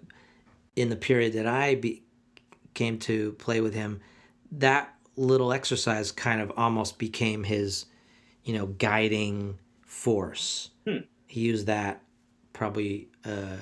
in 0.77 0.89
the 0.89 0.97
period 0.97 1.35
that 1.35 1.47
I 1.47 1.75
be, 1.75 2.03
came 2.75 2.99
to 3.01 3.33
play 3.33 3.61
with 3.61 3.75
him, 3.75 4.01
that 4.53 4.95
little 5.23 5.53
exercise 5.53 6.13
kind 6.13 6.41
of 6.41 6.53
almost 6.57 6.99
became 6.99 7.45
his, 7.45 7.87
you 8.45 8.55
know, 8.55 8.67
guiding 8.67 9.59
force. 9.83 10.71
Hmm. 10.87 10.99
He 11.27 11.41
used 11.41 11.67
that 11.67 12.03
probably 12.53 13.09
uh, 13.25 13.57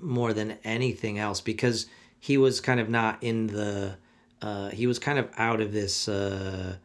more 0.00 0.32
than 0.32 0.58
anything 0.64 1.18
else 1.18 1.40
because 1.40 1.86
he 2.20 2.38
was 2.38 2.60
kind 2.60 2.80
of 2.80 2.88
not 2.88 3.22
in 3.22 3.46
the. 3.48 3.96
Uh, 4.42 4.68
he 4.70 4.86
was 4.86 4.98
kind 4.98 5.18
of 5.18 5.28
out 5.36 5.60
of 5.60 5.72
this. 5.72 6.08
Uh, 6.08 6.76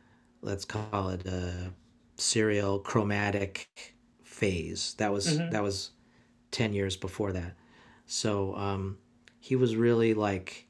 let's 0.42 0.66
call 0.66 1.10
it 1.10 1.26
a 1.26 1.72
serial 2.16 2.80
chromatic 2.80 3.96
phase. 4.24 4.96
That 4.98 5.12
was 5.12 5.38
mm-hmm. 5.38 5.52
that 5.52 5.64
was 5.64 5.92
ten 6.52 6.74
years 6.74 6.96
before 6.96 7.34
that. 7.34 7.56
So 8.06 8.56
um, 8.56 8.98
he 9.40 9.56
was 9.56 9.76
really 9.76 10.14
like 10.14 10.69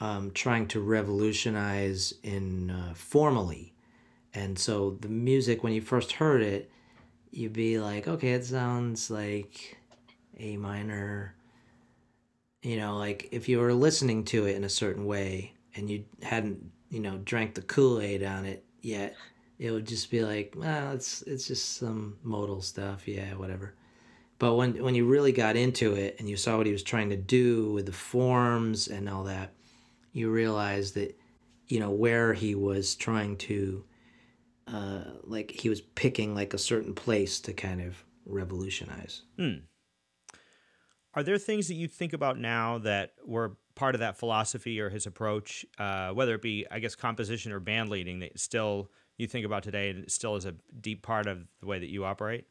um, 0.00 0.30
trying 0.32 0.66
to 0.68 0.80
revolutionize 0.80 2.14
in 2.22 2.70
uh, 2.70 2.94
formally. 2.94 3.72
And 4.32 4.58
so 4.58 4.98
the 5.00 5.08
music, 5.08 5.62
when 5.62 5.72
you 5.72 5.80
first 5.80 6.12
heard 6.12 6.42
it, 6.42 6.70
you'd 7.30 7.52
be 7.52 7.78
like, 7.78 8.08
okay, 8.08 8.32
it 8.32 8.44
sounds 8.44 9.10
like 9.10 9.78
A 10.38 10.56
minor. 10.56 11.34
You 12.62 12.78
know, 12.78 12.96
like 12.96 13.28
if 13.30 13.48
you 13.48 13.58
were 13.60 13.74
listening 13.74 14.24
to 14.26 14.46
it 14.46 14.56
in 14.56 14.64
a 14.64 14.68
certain 14.68 15.04
way 15.04 15.52
and 15.76 15.90
you 15.90 16.04
hadn't, 16.22 16.70
you 16.90 17.00
know, 17.00 17.18
drank 17.18 17.54
the 17.54 17.62
Kool 17.62 18.00
Aid 18.00 18.22
on 18.22 18.44
it 18.44 18.64
yet, 18.80 19.16
it 19.58 19.70
would 19.70 19.86
just 19.86 20.10
be 20.10 20.24
like, 20.24 20.54
well, 20.56 20.92
it's 20.92 21.22
it's 21.22 21.46
just 21.46 21.76
some 21.76 22.16
modal 22.22 22.60
stuff, 22.60 23.06
yeah, 23.06 23.34
whatever. 23.34 23.74
But 24.38 24.54
when 24.54 24.82
when 24.82 24.94
you 24.94 25.06
really 25.06 25.32
got 25.32 25.56
into 25.56 25.94
it 25.94 26.16
and 26.18 26.28
you 26.28 26.36
saw 26.36 26.56
what 26.56 26.66
he 26.66 26.72
was 26.72 26.82
trying 26.82 27.10
to 27.10 27.16
do 27.16 27.70
with 27.72 27.86
the 27.86 27.92
forms 27.92 28.88
and 28.88 29.08
all 29.08 29.24
that, 29.24 29.52
you 30.14 30.30
realize 30.30 30.92
that 30.92 31.18
you 31.68 31.78
know 31.78 31.90
where 31.90 32.32
he 32.32 32.54
was 32.54 32.94
trying 32.94 33.36
to 33.36 33.84
uh, 34.66 35.02
like 35.24 35.50
he 35.50 35.68
was 35.68 35.82
picking 35.82 36.34
like 36.34 36.54
a 36.54 36.58
certain 36.58 36.94
place 36.94 37.40
to 37.40 37.52
kind 37.52 37.82
of 37.82 38.02
revolutionize. 38.24 39.22
Hmm. 39.36 39.56
Are 41.12 41.22
there 41.22 41.38
things 41.38 41.68
that 41.68 41.74
you 41.74 41.86
think 41.86 42.12
about 42.12 42.38
now 42.38 42.78
that 42.78 43.12
were 43.24 43.56
part 43.74 43.94
of 43.94 44.00
that 44.00 44.16
philosophy 44.16 44.80
or 44.80 44.88
his 44.88 45.06
approach, 45.06 45.64
uh, 45.78 46.10
whether 46.10 46.34
it 46.34 46.42
be, 46.42 46.66
I 46.70 46.78
guess, 46.78 46.94
composition 46.94 47.52
or 47.52 47.60
band 47.60 47.90
leading, 47.90 48.20
that 48.20 48.38
still 48.38 48.90
you 49.16 49.26
think 49.26 49.46
about 49.46 49.62
today 49.62 49.90
and 49.90 50.10
still 50.10 50.34
is 50.36 50.44
a 50.44 50.54
deep 50.80 51.02
part 51.02 51.26
of 51.26 51.46
the 51.60 51.66
way 51.66 51.78
that 51.78 51.88
you 51.88 52.04
operate? 52.04 52.46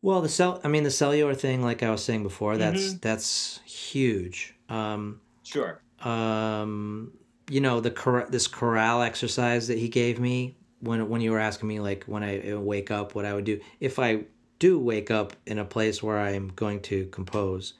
Well, 0.00 0.20
the 0.20 0.28
cell. 0.28 0.60
I 0.64 0.68
mean, 0.68 0.82
the 0.82 0.90
cellular 0.90 1.34
thing, 1.34 1.62
like 1.62 1.84
I 1.84 1.90
was 1.90 2.02
saying 2.02 2.24
before, 2.24 2.56
that's 2.56 2.82
mm-hmm. 2.82 2.98
that's 3.00 3.60
huge. 3.64 4.51
Um, 4.72 5.20
sure. 5.42 5.82
Um, 6.00 7.12
you 7.50 7.60
know 7.60 7.80
the 7.80 7.90
cor- 7.90 8.26
this 8.28 8.46
chorale 8.46 9.02
exercise 9.02 9.68
that 9.68 9.78
he 9.78 9.88
gave 9.88 10.18
me 10.18 10.56
when 10.80 11.08
when 11.08 11.20
you 11.20 11.32
were 11.32 11.38
asking 11.38 11.68
me 11.68 11.80
like 11.80 12.04
when 12.04 12.22
I 12.22 12.54
wake 12.54 12.90
up 12.90 13.14
what 13.14 13.24
I 13.24 13.34
would 13.34 13.44
do 13.44 13.60
if 13.80 13.98
I 13.98 14.24
do 14.58 14.78
wake 14.78 15.10
up 15.10 15.34
in 15.44 15.58
a 15.58 15.64
place 15.64 16.02
where 16.02 16.18
I'm 16.18 16.48
going 16.54 16.80
to 16.82 17.06
compose. 17.06 17.74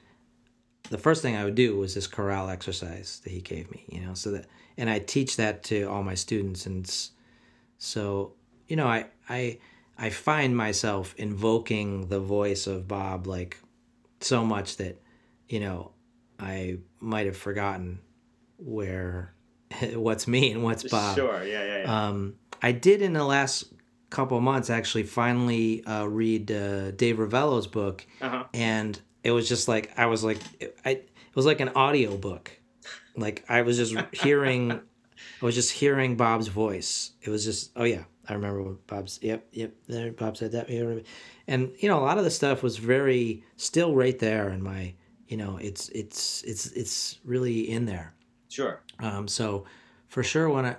The 0.89 0.97
first 0.97 1.21
thing 1.21 1.35
I 1.35 1.45
would 1.45 1.55
do 1.55 1.77
was 1.77 1.95
this 1.95 2.07
chorale 2.07 2.49
exercise 2.49 3.21
that 3.23 3.31
he 3.31 3.39
gave 3.39 3.71
me. 3.71 3.85
You 3.87 4.01
know, 4.01 4.13
so 4.13 4.31
that 4.31 4.45
and 4.77 4.89
I 4.89 4.99
teach 4.99 5.37
that 5.37 5.63
to 5.63 5.83
all 5.85 6.03
my 6.03 6.15
students, 6.15 6.65
and 6.65 6.85
so 7.77 8.33
you 8.67 8.75
know 8.75 8.87
I 8.87 9.07
I 9.27 9.59
I 9.97 10.09
find 10.09 10.55
myself 10.55 11.15
invoking 11.17 12.09
the 12.09 12.19
voice 12.19 12.67
of 12.67 12.87
Bob 12.87 13.25
like 13.25 13.57
so 14.19 14.45
much 14.45 14.77
that 14.77 15.01
you 15.47 15.59
know 15.59 15.92
I 16.43 16.77
might 16.99 17.25
have 17.25 17.37
forgotten 17.37 17.99
where 18.57 19.33
what's 19.93 20.27
me 20.27 20.51
and 20.51 20.63
what's 20.63 20.83
Bob. 20.83 21.15
Sure, 21.15 21.43
yeah, 21.43 21.65
yeah, 21.65 21.83
yeah. 21.83 22.07
Um, 22.07 22.35
I 22.61 22.71
did 22.71 23.01
in 23.01 23.13
the 23.13 23.25
last 23.25 23.65
couple 24.09 24.39
months 24.39 24.69
actually 24.69 25.03
finally 25.03 25.83
uh, 25.85 26.05
read 26.05 26.51
uh, 26.51 26.91
Dave 26.91 27.17
Rivello's 27.17 27.67
book, 27.67 28.05
uh-huh. 28.21 28.45
and 28.53 28.99
it 29.23 29.31
was 29.31 29.49
just 29.49 29.67
like 29.67 29.91
I 29.97 30.05
was 30.05 30.23
like 30.23 30.39
I 30.85 30.91
it 30.91 31.35
was 31.35 31.45
like 31.45 31.61
an 31.61 31.69
audio 31.69 32.15
book, 32.17 32.51
like 33.15 33.43
I 33.49 33.63
was 33.63 33.77
just 33.77 33.95
hearing, 34.13 34.71
I 34.71 35.45
was 35.45 35.55
just 35.55 35.71
hearing 35.71 36.15
Bob's 36.15 36.47
voice. 36.47 37.11
It 37.21 37.29
was 37.29 37.43
just 37.43 37.71
oh 37.75 37.85
yeah, 37.85 38.03
I 38.27 38.33
remember 38.33 38.63
when 38.63 38.77
Bob's, 38.87 39.19
yep, 39.21 39.47
yep, 39.51 39.73
there, 39.87 40.11
Bob 40.11 40.37
said 40.37 40.53
that. 40.53 40.69
And, 41.47 41.73
you 41.77 41.89
know, 41.89 41.99
a 41.99 42.05
lot 42.05 42.17
of 42.17 42.23
the 42.23 42.31
stuff 42.31 42.63
was 42.63 42.77
very, 42.77 43.43
still 43.57 43.95
right 43.95 44.17
there 44.17 44.49
in 44.49 44.63
my, 44.63 44.93
you 45.27 45.37
know, 45.37 45.57
it's, 45.61 45.89
it's, 45.89 46.43
it's, 46.43 46.67
it's 46.71 47.19
really 47.23 47.69
in 47.69 47.85
there. 47.85 48.13
Sure. 48.49 48.81
Um, 48.99 49.27
so 49.27 49.65
for 50.07 50.23
sure 50.23 50.49
when 50.49 50.65
I, 50.65 50.75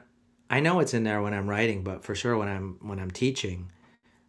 I 0.50 0.60
know 0.60 0.80
it's 0.80 0.94
in 0.94 1.04
there 1.04 1.22
when 1.22 1.34
I'm 1.34 1.48
writing, 1.48 1.82
but 1.82 2.04
for 2.04 2.14
sure 2.14 2.36
when 2.36 2.48
I'm, 2.48 2.78
when 2.80 3.00
I'm 3.00 3.10
teaching, 3.10 3.70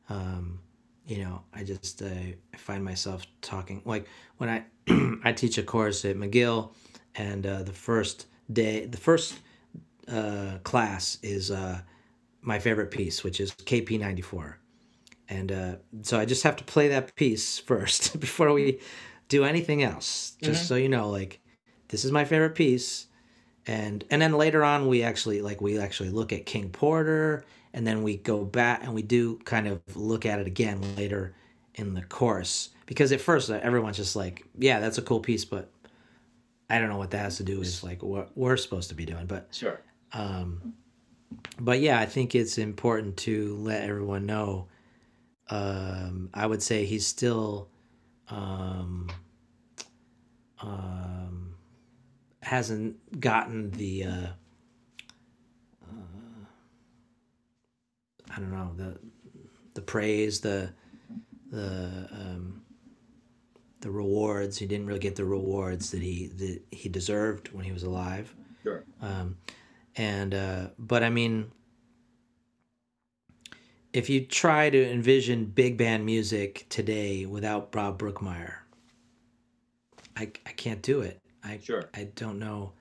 um, 0.10 0.60
you 1.06 1.20
know, 1.24 1.44
I 1.54 1.64
just, 1.64 2.02
uh, 2.02 2.06
I 2.54 2.58
find 2.58 2.84
myself 2.84 3.24
talking, 3.42 3.82
like 3.86 4.08
when 4.38 4.50
I, 4.50 4.66
I 5.24 5.34
teach 5.34 5.58
a 5.58 5.64
course 5.64 6.04
at 6.06 6.16
McGill 6.16 6.74
and, 7.16 7.46
uh, 7.46 7.64
the 7.64 7.74
first 7.74 8.28
day, 8.52 8.86
the 8.86 8.98
first, 8.98 9.36
uh, 10.08 10.58
class 10.64 11.20
is, 11.22 11.52
uh, 11.52 11.82
my 12.42 12.60
favorite 12.60 12.92
piece, 12.92 13.24
which 13.24 13.40
is 13.40 13.52
KP94. 13.52 14.56
And 15.28 15.52
uh, 15.52 15.76
so 16.04 16.20
I 16.20 16.26
just 16.26 16.44
have 16.44 16.56
to 16.58 16.64
play 16.64 16.88
that 16.90 17.16
piece 17.16 17.58
first 17.72 18.20
before 18.20 18.54
we 18.54 18.80
do 19.30 19.44
anything 19.44 19.84
else. 19.84 20.36
Just 20.42 20.62
mm-hmm. 20.62 20.68
so 20.68 20.76
you 20.76 20.90
know, 20.90 21.10
like, 21.10 21.40
this 21.90 22.06
is 22.06 22.12
my 22.12 22.26
favorite 22.26 22.56
piece. 22.56 23.08
and 23.68 24.04
and 24.12 24.22
then 24.22 24.34
later 24.34 24.64
on 24.64 24.88
we 24.88 25.04
actually 25.04 25.42
like 25.42 25.62
we 25.62 25.80
actually 25.80 26.10
look 26.10 26.32
at 26.32 26.46
King 26.46 26.70
Porter 26.70 27.44
and 27.74 27.86
then 27.86 28.04
we 28.04 28.18
go 28.18 28.44
back 28.46 28.84
and 28.84 28.94
we 28.94 29.02
do 29.02 29.38
kind 29.40 29.68
of 29.68 29.82
look 29.96 30.26
at 30.26 30.40
it 30.40 30.48
again 30.48 30.82
later 30.96 31.34
in 31.76 31.94
the 31.94 32.02
course 32.04 32.70
because 32.86 33.12
at 33.12 33.20
first 33.20 33.50
uh, 33.50 33.60
everyone's 33.62 33.98
just 33.98 34.16
like 34.16 34.46
yeah 34.58 34.80
that's 34.80 34.98
a 34.98 35.02
cool 35.02 35.20
piece 35.20 35.46
but 35.46 35.72
I 36.70 36.80
don't 36.80 36.90
know 36.90 36.98
what 36.98 37.12
that 37.12 37.20
has 37.20 37.38
to 37.38 37.44
do 37.44 37.60
with 37.60 37.84
like 37.84 38.02
what 38.02 38.32
we're 38.36 38.58
supposed 38.58 38.90
to 38.90 38.96
be 38.96 39.06
doing 39.06 39.26
but 39.26 39.48
sure 39.52 39.82
um 40.14 40.74
but 41.60 41.80
yeah 41.80 42.00
I 42.00 42.06
think 42.06 42.36
it's 42.36 42.58
important 42.58 43.18
to 43.18 43.56
let 43.58 43.84
everyone 43.84 44.26
know 44.26 44.68
um 45.50 46.30
I 46.34 46.46
would 46.48 46.62
say 46.62 46.86
he's 46.86 47.06
still 47.06 47.68
um 48.30 49.10
um 50.62 51.56
hasn't 52.42 53.20
gotten 53.20 53.72
the 53.72 54.04
uh, 54.04 54.28
uh, 55.84 56.46
I 58.30 58.40
don't 58.40 58.52
know 58.52 58.72
the 58.76 59.00
the 59.74 59.82
praise 59.82 60.40
the 60.40 60.72
the 61.52 62.08
um, 62.12 62.62
the 63.82 63.90
rewards. 63.90 64.58
He 64.58 64.66
didn't 64.68 64.86
really 64.86 65.00
get 65.00 65.16
the 65.16 65.26
rewards 65.26 65.92
that 65.92 66.02
he 66.02 66.28
that 66.28 66.62
he 66.72 66.90
deserved 66.90 67.52
when 67.52 67.66
he 67.66 67.72
was 67.72 67.84
alive. 67.84 68.34
Sure. 68.64 68.84
Um, 69.02 69.38
and 69.96 70.34
uh, 70.34 70.68
but 70.78 71.04
I 71.04 71.10
mean 71.10 71.52
if 73.96 74.10
you 74.10 74.26
try 74.26 74.70
to 74.70 74.92
envision 74.92 75.46
big 75.46 75.78
band 75.78 76.06
music 76.06 76.66
today 76.70 77.26
without 77.26 77.72
Bob 77.72 77.98
Brookmeyer 78.00 78.56
I, 80.18 80.32
I 80.46 80.52
can't 80.52 80.82
do 80.82 81.02
it 81.02 81.20
I 81.46 81.60
sure. 81.64 81.90
I 81.94 82.06
don't 82.16 82.40
know. 82.40 82.74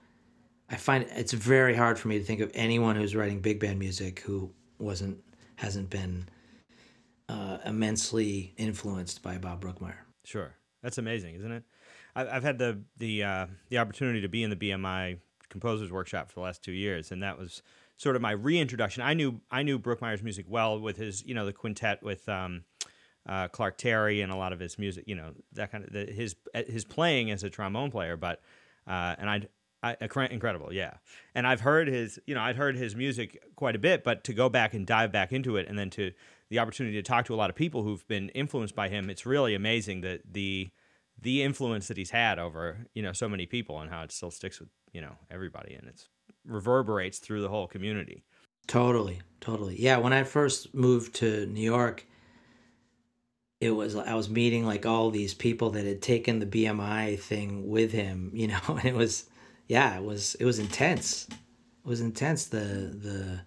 I 0.71 0.77
find 0.77 1.07
it's 1.11 1.33
very 1.33 1.75
hard 1.75 1.99
for 1.99 2.09
me 2.09 2.19
to 2.19 2.25
think 2.25 2.41
of 2.41 2.51
anyone 2.55 2.97
who's 2.97 3.15
writing 3.15 3.41
big 3.41 3.61
band 3.61 3.79
music 3.79 4.21
who 4.21 4.51
wasn't 4.79 5.23
hasn't 5.57 5.91
been 5.91 6.29
uh, 7.29 7.59
immensely 7.65 8.55
influenced 8.57 9.23
by 9.23 9.39
Bob 9.39 9.63
Brookmeyer. 9.63 9.99
Sure, 10.25 10.55
that's 10.83 10.99
amazing, 10.99 11.35
isn't 11.37 11.53
it? 11.53 11.65
I've 12.17 12.43
had 12.43 12.59
the 12.59 12.81
the 12.97 13.23
uh, 13.23 13.47
the 13.69 13.79
opportunity 13.79 14.23
to 14.23 14.29
be 14.29 14.43
in 14.43 14.51
the 14.51 14.57
BMI 14.57 15.19
Composers 15.51 15.93
Workshop 15.93 16.29
for 16.29 16.37
the 16.37 16.41
last 16.41 16.63
two 16.63 16.73
years, 16.73 17.13
and 17.13 17.23
that 17.23 17.39
was 17.39 17.63
sort 17.97 18.17
of 18.17 18.23
my 18.23 18.33
reintroduction. 18.33 19.03
I 19.03 19.15
knew 19.15 19.41
I 19.51 19.63
knew 19.63 19.79
Brookmeyer's 19.79 20.23
music 20.23 20.47
well 20.49 20.81
with 20.81 20.97
his 20.97 21.25
you 21.25 21.35
know 21.35 21.47
the 21.47 21.53
quintet 21.53 22.03
with. 22.03 22.29
Um, 22.29 22.65
uh, 23.27 23.49
Clark 23.49 23.79
Terry 23.79 24.21
and 24.21 24.31
a 24.31 24.37
lot 24.37 24.53
of 24.53 24.61
his 24.61 24.79
music, 24.79 25.05
you 25.07 25.15
know, 25.15 25.33
that 25.55 25.73
kind 25.73 25.83
of 25.83 25.91
the, 25.95 26.05
his 26.05 26.37
his 26.53 26.85
playing 26.85 27.31
as 27.31 27.43
a 27.43 27.49
trombone 27.49 27.91
player, 27.91 28.19
but 28.19 28.43
uh, 28.87 29.15
and 29.19 29.31
I, 29.31 29.49
I 29.83 29.97
incredible, 30.31 30.73
yeah. 30.73 30.95
And 31.35 31.47
I've 31.47 31.61
heard 31.61 31.89
his, 31.89 32.19
you 32.27 32.35
know, 32.35 32.41
I'd 32.41 32.57
heard 32.57 32.77
his 32.77 32.95
music 32.95 33.43
quite 33.57 33.77
a 33.77 33.79
bit, 33.79 34.05
but 34.05 34.25
to 34.25 34.35
go 34.35 34.49
back 34.49 34.75
and 34.75 34.87
dive 34.87 35.13
back 35.13 35.33
into 35.33 35.57
it, 35.57 35.69
and 35.69 35.79
then 35.79 35.91
to 35.91 36.13
the 36.51 36.59
opportunity 36.59 36.97
to 36.97 37.03
talk 37.03 37.25
to 37.27 37.35
a 37.35 37.37
lot 37.37 37.51
of 37.51 37.57
people 37.57 37.83
who've 37.83 38.07
been 38.09 38.29
influenced 38.31 38.75
by 38.75 38.89
him, 38.89 39.11
it's 39.11 39.27
really 39.27 39.55
amazing 39.55 40.03
that 40.03 40.21
the 40.33 40.71
the 41.21 41.43
influence 41.43 41.89
that 41.89 41.97
he's 41.97 42.11
had 42.11 42.39
over 42.39 42.87
you 42.95 43.03
know 43.03 43.13
so 43.13 43.29
many 43.29 43.47
people 43.47 43.81
and 43.81 43.91
how 43.91 44.03
it 44.03 44.11
still 44.11 44.31
sticks 44.31 44.59
with 44.59 44.69
you 44.93 45.01
know 45.01 45.13
everybody 45.31 45.75
and 45.75 45.87
it's 45.87 46.09
reverberates 46.47 47.19
through 47.19 47.43
the 47.43 47.49
whole 47.49 47.67
community. 47.67 48.25
Totally, 48.67 49.21
totally. 49.41 49.81
Yeah, 49.81 49.99
when 49.99 50.13
I 50.13 50.25
first 50.25 50.75
moved 50.75 51.15
to 51.17 51.47
New 51.47 51.63
York 51.63 52.07
it 53.65 53.71
was 53.71 53.97
I 53.97 54.15
was 54.15 54.29
meeting 54.29 54.67
like 54.67 54.85
all 54.85 55.11
these 55.11 55.33
people 55.33 55.71
that 55.71 55.87
had 55.87 56.03
taken 56.03 56.39
the 56.39 56.47
BMI 56.47 57.19
thing 57.19 57.69
with 57.69 57.93
him, 57.93 58.31
you 58.35 58.49
know, 58.49 58.61
and 58.69 58.85
it 58.85 58.95
was 58.95 59.25
yeah, 59.67 59.97
it 59.97 60.05
was 60.05 60.35
it 60.37 60.45
was 60.45 60.59
intense. 60.59 61.27
It 61.31 61.89
was 61.89 62.01
intense 62.01 62.47
the 62.47 62.59
the 62.59 63.41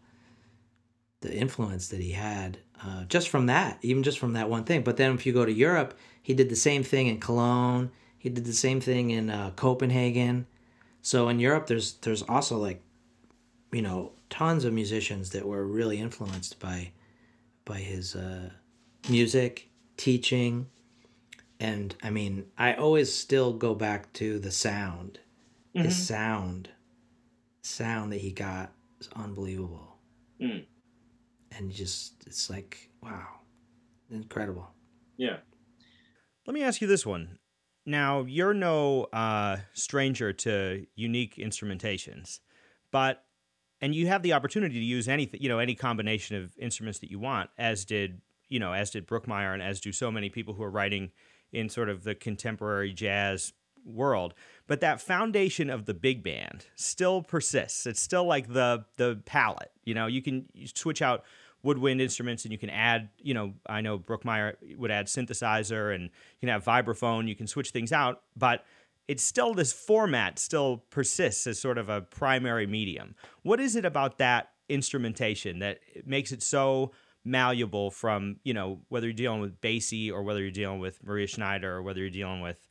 the 1.22 1.36
influence 1.36 1.88
that 1.90 1.99
he 1.99 2.11
had 2.11 2.60
uh, 2.84 3.06
just 3.06 3.30
from 3.30 3.48
that, 3.48 3.80
even 3.82 4.03
just 4.03 4.19
from 4.19 4.34
that 4.34 4.49
one 4.49 4.64
thing. 4.64 4.84
But 4.84 4.98
then 4.98 5.14
if 5.14 5.26
you 5.26 5.34
go 5.34 5.45
to 5.45 5.52
Europe, 5.52 5.98
he 6.22 6.34
did 6.34 6.49
the 6.49 6.56
same 6.56 6.84
thing 6.84 7.07
in 7.07 7.19
Cologne. 7.19 7.91
He 8.18 8.30
did 8.30 8.45
the 8.45 8.53
same 8.53 8.82
thing 8.82 9.10
in 9.11 9.30
uh, 9.30 9.52
Copenhagen. 9.56 10.48
So 11.02 11.30
in 11.30 11.40
Europe, 11.40 11.68
there's 11.68 11.94
there's 11.95 12.24
also 12.24 12.57
like, 12.57 12.82
you 13.72 13.81
know, 13.81 14.14
tons 14.30 14.65
of 14.65 14.73
musicians 14.73 15.31
that 15.31 15.45
were 15.45 15.65
really 15.65 15.99
influenced 15.99 16.60
by 16.60 16.91
by 17.65 17.80
his 17.80 18.15
uh, 18.15 18.49
music 19.10 19.69
teaching. 19.98 20.68
And 21.60 21.95
i 22.03 22.11
mean 22.11 22.45
i 22.56 22.76
always 22.76 23.11
still 23.11 23.52
go 23.52 23.73
back 23.73 24.14
to 24.14 24.38
the 24.38 24.52
sound 24.52 25.18
mm-hmm. 25.76 25.85
his 25.85 26.07
sound 26.07 26.69
sound 27.64 28.11
that 28.11 28.22
he 28.22 28.31
got 28.31 28.72
is 28.99 29.10
unbelievable. 29.15 29.98
Mm. 30.39 30.65
and 31.57 31.72
just 31.72 32.14
it's 32.27 32.48
like 32.48 32.91
wow 33.02 33.27
incredible. 34.11 34.69
Yeah. 35.18 35.38
Let 36.45 36.53
me 36.53 36.61
ask 36.61 36.80
you 36.80 36.88
this 36.88 37.07
one. 37.07 37.39
Now 37.88 38.22
you're 38.22 38.53
no 38.53 39.06
uh, 39.06 39.57
stranger 39.73 40.31
to 40.34 40.85
unique 40.95 41.38
instrumentations 41.38 42.39
but 42.91 43.23
and 43.82 43.94
you 43.94 44.08
have 44.08 44.24
the 44.24 44.34
opportunity 44.34 44.76
to 44.76 44.86
use 44.86 45.08
anything 45.08 45.41
you 45.41 45.49
know 45.49 45.60
any 45.60 45.76
combination 45.76 46.36
of 46.36 46.54
instruments 46.58 46.99
that 46.99 47.12
you 47.12 47.20
want 47.20 47.49
as 47.58 47.86
did 47.86 48.22
you 48.49 48.60
know, 48.60 48.74
as 48.74 48.91
did 48.91 49.08
Brookmeyer 49.08 49.54
and 49.54 49.62
as 49.62 49.80
do 49.80 49.91
so 49.91 50.12
many 50.12 50.30
people 50.30 50.54
who 50.54 50.64
are 50.64 50.72
writing 50.72 51.12
in 51.52 51.70
sort 51.70 51.90
of 51.90 52.04
the 52.04 52.16
contemporary 52.16 52.94
jazz 52.94 53.54
world. 53.86 54.34
But 54.68 54.82
that 54.82 55.02
foundation 55.02 55.70
of 55.70 55.86
the 55.86 55.94
big 55.94 56.24
band 56.24 56.66
still 56.76 57.22
persists. 57.22 57.86
It's 57.86 58.02
still 58.02 58.26
like 58.26 58.52
the 58.52 58.86
the 58.98 59.22
palette. 59.26 59.72
You 59.84 59.94
know, 59.94 60.08
you 60.08 60.22
can 60.22 60.48
switch 60.74 61.02
out 61.02 61.24
woodwind 61.64 61.99
instruments 62.02 62.44
and 62.44 62.52
you 62.52 62.58
can 62.58 62.70
add, 62.70 63.10
you 63.18 63.34
know, 63.34 63.54
I 63.66 63.82
know 63.82 63.98
Brookmeyer 63.98 64.56
would 64.78 64.91
add 64.91 65.08
synthesizer 65.08 65.94
and 65.94 66.04
you 66.04 66.10
can 66.41 66.49
have 66.49 66.64
vibraphone, 66.64 67.28
you 67.28 67.36
can 67.36 67.48
switch 67.48 67.72
things 67.72 67.91
out, 67.91 68.22
but 68.36 68.64
it's 69.08 69.24
still 69.24 69.54
this 69.54 69.74
format 69.74 70.40
still 70.40 70.84
persists 70.90 71.48
as 71.48 71.60
sort 71.60 71.78
of 71.78 71.90
a 71.90 72.02
primary 72.02 72.68
medium. 72.68 73.16
What 73.44 73.60
is 73.60 73.76
it 73.76 73.86
about 73.86 74.18
that 74.18 74.50
instrumentation 74.70 75.60
that 75.60 75.80
makes 76.06 76.32
it 76.32 76.44
so 76.44 76.92
malleable 77.24 77.92
from 77.92 78.38
you 78.44 78.54
know 78.54 78.80
whether 78.88 79.06
you're 79.06 79.14
dealing 79.14 79.42
with 79.42 79.60
Basie 79.62 80.12
or 80.12 80.24
whether 80.24 80.42
you're 80.42 80.52
dealing 80.52 80.80
with 80.80 81.04
Maria 81.04 81.28
Schneider 81.28 81.76
or 81.76 81.82
whether 81.82 82.00
you're 82.00 82.10
dealing 82.10 82.42
with 82.42 82.68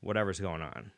whatever's 0.00 0.40
going 0.40 0.62
on. 0.62 0.92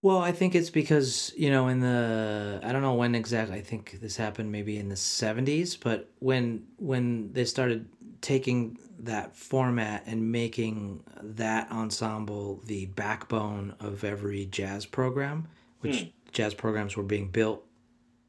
Well, 0.00 0.18
I 0.18 0.32
think 0.32 0.54
it's 0.54 0.70
because 0.70 1.32
you 1.36 1.50
know 1.50 1.68
in 1.68 1.80
the 1.80 2.60
I 2.62 2.72
don't 2.72 2.82
know 2.82 2.94
when 2.94 3.14
exactly 3.14 3.56
I 3.56 3.62
think 3.62 4.00
this 4.00 4.16
happened 4.16 4.52
maybe 4.52 4.78
in 4.78 4.88
the 4.88 4.94
70s, 4.94 5.78
but 5.80 6.10
when 6.18 6.66
when 6.76 7.32
they 7.32 7.44
started 7.44 7.88
taking 8.20 8.78
that 9.00 9.36
format 9.36 10.04
and 10.06 10.30
making 10.32 11.02
that 11.22 11.70
ensemble 11.70 12.62
the 12.66 12.86
backbone 12.86 13.74
of 13.80 14.04
every 14.04 14.46
jazz 14.46 14.86
program, 14.86 15.48
which 15.80 16.02
hmm. 16.02 16.08
jazz 16.32 16.54
programs 16.54 16.96
were 16.96 17.02
being 17.02 17.28
built 17.28 17.64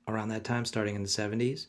around 0.08 0.30
that 0.30 0.44
time 0.44 0.66
starting 0.66 0.96
in 0.96 1.02
the 1.02 1.10
70s 1.10 1.68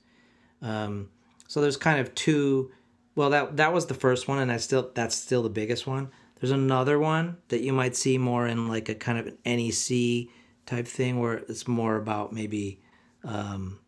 um, 0.63 1.11
so 1.49 1.61
there's 1.61 1.77
kind 1.77 2.01
of 2.01 2.15
two. 2.15 2.71
Well, 3.15 3.31
that 3.31 3.57
that 3.57 3.73
was 3.73 3.87
the 3.87 3.95
first 3.95 4.29
one, 4.29 4.39
and 4.39 4.53
I 4.53 4.57
still 4.59 4.91
that's 4.95 5.15
still 5.15 5.43
the 5.43 5.51
biggest 5.51 5.87
one. 5.87 6.11
There's 6.41 6.51
another 6.51 6.99
one 6.99 7.39
that 7.49 7.63
you 7.63 7.73
might 7.73 7.97
see 7.97 8.19
more 8.19 8.47
in 8.47 8.69
like 8.69 8.89
a 8.89 8.95
kind 8.95 9.19
of 9.19 9.27
an 9.27 9.39
NEC 9.45 10.29
type 10.67 10.87
thing, 10.87 11.21
where 11.21 11.35
it's 11.35 11.67
more 11.67 11.97
about 11.97 12.33
maybe 12.33 12.81
um, 13.25 13.79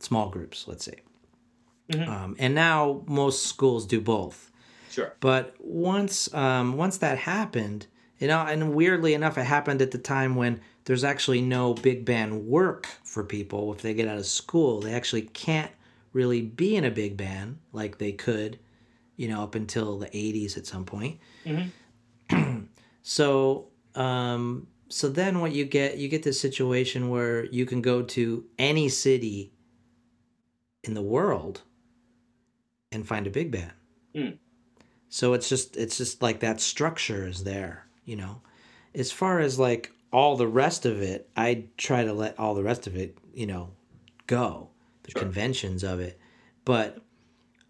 small 0.00 0.30
groups, 0.30 0.66
let's 0.66 0.84
say. 0.84 1.02
Mm-hmm. 1.92 2.10
Um, 2.10 2.36
and 2.38 2.54
now 2.54 3.02
most 3.06 3.46
schools 3.46 3.86
do 3.86 4.00
both. 4.00 4.50
Sure. 4.98 5.14
But 5.20 5.54
once 5.60 6.32
um, 6.34 6.76
once 6.76 6.98
that 6.98 7.18
happened, 7.18 7.86
you 8.18 8.26
know, 8.26 8.40
and 8.40 8.74
weirdly 8.74 9.14
enough, 9.14 9.38
it 9.38 9.44
happened 9.44 9.80
at 9.80 9.92
the 9.92 9.98
time 9.98 10.34
when 10.34 10.60
there's 10.86 11.04
actually 11.04 11.40
no 11.40 11.74
big 11.74 12.04
band 12.04 12.46
work 12.46 12.88
for 13.04 13.22
people 13.22 13.72
if 13.72 13.80
they 13.80 13.94
get 13.94 14.08
out 14.08 14.18
of 14.18 14.26
school. 14.26 14.80
They 14.80 14.92
actually 14.92 15.22
can't 15.22 15.70
really 16.12 16.42
be 16.42 16.74
in 16.74 16.84
a 16.84 16.90
big 16.90 17.16
band 17.16 17.58
like 17.72 17.98
they 17.98 18.10
could, 18.10 18.58
you 19.16 19.28
know, 19.28 19.40
up 19.40 19.54
until 19.54 19.98
the 19.98 20.08
80s 20.08 20.56
at 20.56 20.66
some 20.66 20.84
point. 20.84 21.20
Mm-hmm. 21.46 22.64
so, 23.02 23.68
um, 23.94 24.66
so 24.88 25.08
then 25.08 25.38
what 25.38 25.52
you 25.52 25.64
get, 25.64 25.98
you 25.98 26.08
get 26.08 26.24
this 26.24 26.40
situation 26.40 27.08
where 27.08 27.44
you 27.44 27.66
can 27.66 27.82
go 27.82 28.02
to 28.02 28.44
any 28.58 28.88
city 28.88 29.52
in 30.82 30.94
the 30.94 31.02
world 31.02 31.62
and 32.90 33.06
find 33.06 33.28
a 33.28 33.30
big 33.30 33.52
band. 33.52 33.72
Mm. 34.16 34.38
So 35.08 35.32
it's 35.32 35.48
just, 35.48 35.76
it's 35.76 35.96
just 35.98 36.22
like 36.22 36.40
that 36.40 36.60
structure 36.60 37.26
is 37.26 37.44
there, 37.44 37.86
you 38.04 38.16
know. 38.16 38.42
As 38.94 39.10
far 39.10 39.40
as 39.40 39.58
like 39.58 39.92
all 40.12 40.36
the 40.36 40.46
rest 40.48 40.86
of 40.86 41.00
it, 41.02 41.28
I 41.36 41.64
try 41.76 42.04
to 42.04 42.12
let 42.12 42.38
all 42.38 42.54
the 42.54 42.62
rest 42.62 42.86
of 42.86 42.96
it, 42.96 43.16
you 43.34 43.46
know, 43.46 43.70
go 44.26 44.68
the 45.02 45.12
sure. 45.12 45.22
conventions 45.22 45.84
of 45.84 46.00
it. 46.00 46.18
But 46.64 46.98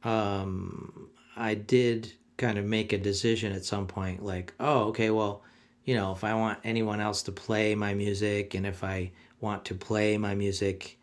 um, 0.04 1.10
I 1.36 1.54
did 1.54 2.12
kind 2.36 2.58
of 2.58 2.64
make 2.64 2.92
a 2.92 2.98
decision 2.98 3.52
at 3.52 3.64
some 3.64 3.86
point, 3.86 4.24
like, 4.24 4.54
oh, 4.60 4.84
okay, 4.88 5.10
well, 5.10 5.42
you 5.84 5.94
know, 5.94 6.12
if 6.12 6.22
I 6.24 6.34
want 6.34 6.58
anyone 6.64 7.00
else 7.00 7.22
to 7.22 7.32
play 7.32 7.74
my 7.74 7.94
music 7.94 8.54
and 8.54 8.66
if 8.66 8.84
I 8.84 9.12
want 9.40 9.64
to 9.66 9.74
play 9.74 10.18
my 10.18 10.34
music, 10.34 10.98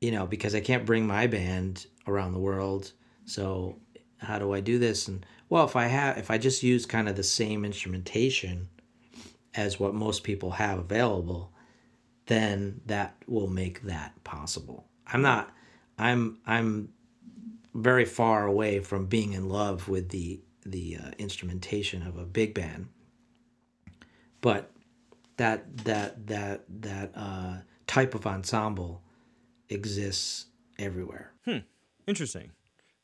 you 0.00 0.10
know, 0.10 0.26
because 0.26 0.54
I 0.54 0.60
can't 0.60 0.84
bring 0.84 1.06
my 1.06 1.26
band 1.26 1.86
around 2.06 2.32
the 2.32 2.38
world. 2.38 2.92
So 3.24 3.76
how 4.18 4.38
do 4.38 4.52
I 4.52 4.60
do 4.60 4.78
this? 4.78 5.08
And 5.08 5.24
well, 5.54 5.66
if 5.66 5.76
I 5.76 5.86
have, 5.86 6.18
if 6.18 6.32
I 6.32 6.38
just 6.38 6.64
use 6.64 6.84
kind 6.84 7.08
of 7.08 7.14
the 7.14 7.22
same 7.22 7.64
instrumentation 7.64 8.70
as 9.54 9.78
what 9.78 9.94
most 9.94 10.24
people 10.24 10.50
have 10.50 10.80
available, 10.80 11.52
then 12.26 12.80
that 12.86 13.14
will 13.28 13.46
make 13.46 13.82
that 13.82 14.24
possible. 14.24 14.84
I'm 15.06 15.22
not, 15.22 15.54
I'm, 15.96 16.40
I'm 16.44 16.88
very 17.72 18.04
far 18.04 18.44
away 18.44 18.80
from 18.80 19.06
being 19.06 19.32
in 19.32 19.48
love 19.48 19.88
with 19.88 20.08
the 20.08 20.40
the 20.66 20.96
uh, 21.00 21.10
instrumentation 21.18 22.02
of 22.02 22.18
a 22.18 22.24
big 22.24 22.52
band, 22.52 22.88
but 24.40 24.72
that 25.36 25.84
that 25.84 26.26
that 26.26 26.64
that 26.80 27.12
uh, 27.14 27.58
type 27.86 28.16
of 28.16 28.26
ensemble 28.26 29.02
exists 29.68 30.46
everywhere. 30.80 31.32
Hmm. 31.44 31.58
Interesting. 32.08 32.50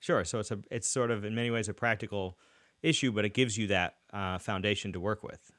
Sure. 0.01 0.25
So 0.25 0.39
it's 0.41 0.51
a 0.51 0.59
it's 0.71 0.89
sort 0.89 1.11
of 1.11 1.25
in 1.25 1.35
many 1.35 1.51
ways 1.51 1.69
a 1.69 1.75
practical 1.75 2.39
issue, 2.83 3.13
but 3.13 3.25
it 3.25 3.35
gives 3.35 3.57
you 3.57 3.69
that 3.69 3.97
uh, 4.13 4.39
foundation 4.39 4.93
to 4.95 5.01
work 5.01 5.23
with. 5.23 5.53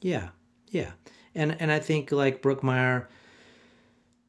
Yeah, 0.00 0.30
yeah, 0.68 0.90
and 1.34 1.56
and 1.60 1.72
I 1.72 1.78
think 1.78 2.12
like 2.12 2.42
Brookmeyer 2.42 3.06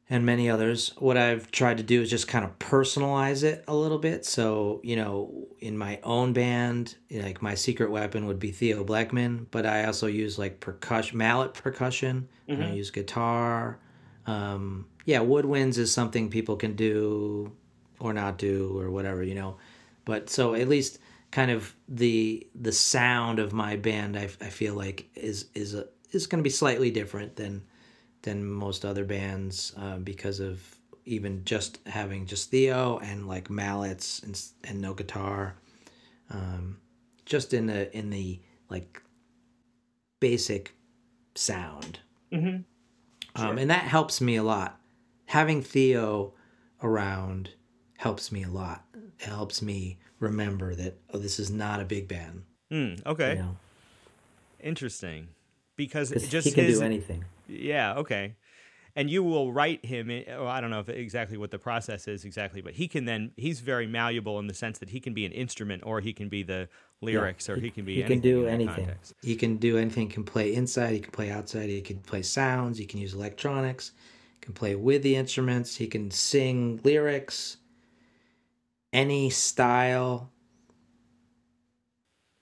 and 0.08 0.24
many 0.24 0.48
others, 0.48 0.92
what 0.98 1.16
I've 1.16 1.50
tried 1.50 1.78
to 1.78 1.82
do 1.82 2.00
is 2.00 2.08
just 2.08 2.28
kind 2.28 2.44
of 2.44 2.56
personalize 2.60 3.42
it 3.42 3.64
a 3.66 3.74
little 3.74 3.98
bit. 3.98 4.24
So, 4.24 4.80
you 4.84 4.94
know, 4.94 5.48
in 5.58 5.76
my 5.76 5.98
own 6.04 6.32
band, 6.32 6.94
like 7.10 7.42
my 7.42 7.56
secret 7.56 7.90
weapon 7.90 8.26
would 8.26 8.38
be 8.38 8.52
Theo 8.52 8.84
Bleckmann, 8.84 9.46
but 9.50 9.66
I 9.66 9.84
also 9.84 10.06
use 10.06 10.38
like 10.38 10.60
percussion, 10.60 11.18
mallet 11.18 11.54
percussion. 11.54 12.28
Mm-hmm. 12.48 12.62
I 12.62 12.72
use 12.72 12.90
guitar. 12.92 13.80
Um, 14.26 14.86
yeah, 15.06 15.18
woodwinds 15.18 15.76
is 15.76 15.92
something 15.92 16.30
people 16.30 16.56
can 16.56 16.76
do 16.76 17.52
or 17.98 18.12
not 18.12 18.38
do 18.38 18.78
or 18.78 18.90
whatever, 18.90 19.22
you 19.22 19.34
know. 19.34 19.56
But 20.04 20.30
so 20.30 20.54
at 20.54 20.68
least 20.68 20.98
kind 21.30 21.50
of 21.50 21.74
the 21.88 22.46
the 22.54 22.72
sound 22.72 23.38
of 23.38 23.52
my 23.52 23.76
band, 23.76 24.16
I, 24.16 24.24
I 24.40 24.50
feel 24.50 24.74
like 24.74 25.08
is 25.14 25.46
is 25.54 25.74
a, 25.74 25.86
is 26.12 26.26
going 26.26 26.38
to 26.38 26.46
be 26.46 26.50
slightly 26.50 26.90
different 26.90 27.36
than 27.36 27.62
than 28.22 28.44
most 28.44 28.84
other 28.84 29.04
bands 29.04 29.72
uh, 29.76 29.98
because 29.98 30.40
of 30.40 30.62
even 31.04 31.44
just 31.44 31.78
having 31.86 32.26
just 32.26 32.50
Theo 32.50 32.98
and 32.98 33.28
like 33.28 33.50
mallets 33.50 34.20
and 34.20 34.40
and 34.64 34.80
no 34.80 34.94
guitar, 34.94 35.56
um, 36.30 36.78
just 37.24 37.54
in 37.54 37.66
the 37.66 37.96
in 37.96 38.10
the 38.10 38.40
like 38.68 39.02
basic 40.20 40.74
sound, 41.34 42.00
mm-hmm. 42.32 42.46
Um, 42.46 42.64
sure. 43.36 43.46
um, 43.46 43.58
and 43.58 43.70
that 43.70 43.84
helps 43.84 44.20
me 44.20 44.36
a 44.36 44.42
lot. 44.42 44.80
Having 45.26 45.62
Theo 45.62 46.34
around 46.82 47.50
helps 47.98 48.30
me 48.30 48.42
a 48.42 48.48
lot. 48.48 48.84
It 49.18 49.26
helps 49.26 49.62
me 49.62 49.98
remember 50.20 50.74
that 50.74 50.96
oh, 51.12 51.18
this 51.18 51.38
is 51.38 51.50
not 51.50 51.80
a 51.80 51.84
big 51.84 52.08
band. 52.08 52.42
Mm, 52.70 53.04
okay, 53.06 53.34
you 53.34 53.42
know? 53.42 53.56
interesting 54.60 55.28
because 55.76 56.10
just 56.28 56.48
he 56.48 56.52
can 56.52 56.64
his, 56.64 56.78
do 56.78 56.84
anything. 56.84 57.24
Yeah. 57.48 57.94
Okay. 57.94 58.34
And 58.98 59.10
you 59.10 59.22
will 59.22 59.52
write 59.52 59.84
him. 59.84 60.08
In, 60.08 60.24
well, 60.26 60.48
I 60.48 60.62
don't 60.62 60.70
know 60.70 60.80
if 60.80 60.88
exactly 60.88 61.36
what 61.36 61.50
the 61.50 61.58
process 61.58 62.08
is 62.08 62.24
exactly, 62.24 62.62
but 62.62 62.72
he 62.72 62.88
can 62.88 63.04
then. 63.04 63.32
He's 63.36 63.60
very 63.60 63.86
malleable 63.86 64.38
in 64.38 64.46
the 64.46 64.54
sense 64.54 64.78
that 64.78 64.88
he 64.88 65.00
can 65.00 65.12
be 65.12 65.26
an 65.26 65.32
instrument, 65.32 65.82
or 65.84 66.00
he 66.00 66.14
can 66.14 66.30
be 66.30 66.42
the 66.42 66.68
lyrics, 67.02 67.46
yeah, 67.46 67.54
or 67.54 67.56
he, 67.58 67.66
he, 67.66 67.70
can 67.70 67.84
be. 67.84 67.96
He 67.96 68.02
can 68.04 68.20
do 68.20 68.46
anything. 68.46 68.90
He 69.22 69.36
can 69.36 69.58
do 69.58 69.76
anything. 69.76 70.08
He 70.08 70.14
can 70.14 70.24
play 70.24 70.54
inside. 70.54 70.94
He 70.94 71.00
can 71.00 71.12
play 71.12 71.30
outside. 71.30 71.68
He 71.68 71.82
can 71.82 71.98
play 71.98 72.22
sounds. 72.22 72.78
He 72.78 72.86
can 72.86 72.98
use 72.98 73.12
electronics. 73.12 73.92
He 74.40 74.40
can 74.40 74.54
play 74.54 74.74
with 74.74 75.02
the 75.02 75.14
instruments. 75.14 75.76
He 75.76 75.86
can 75.88 76.10
sing 76.10 76.80
lyrics. 76.82 77.58
Any 78.96 79.28
style. 79.28 80.30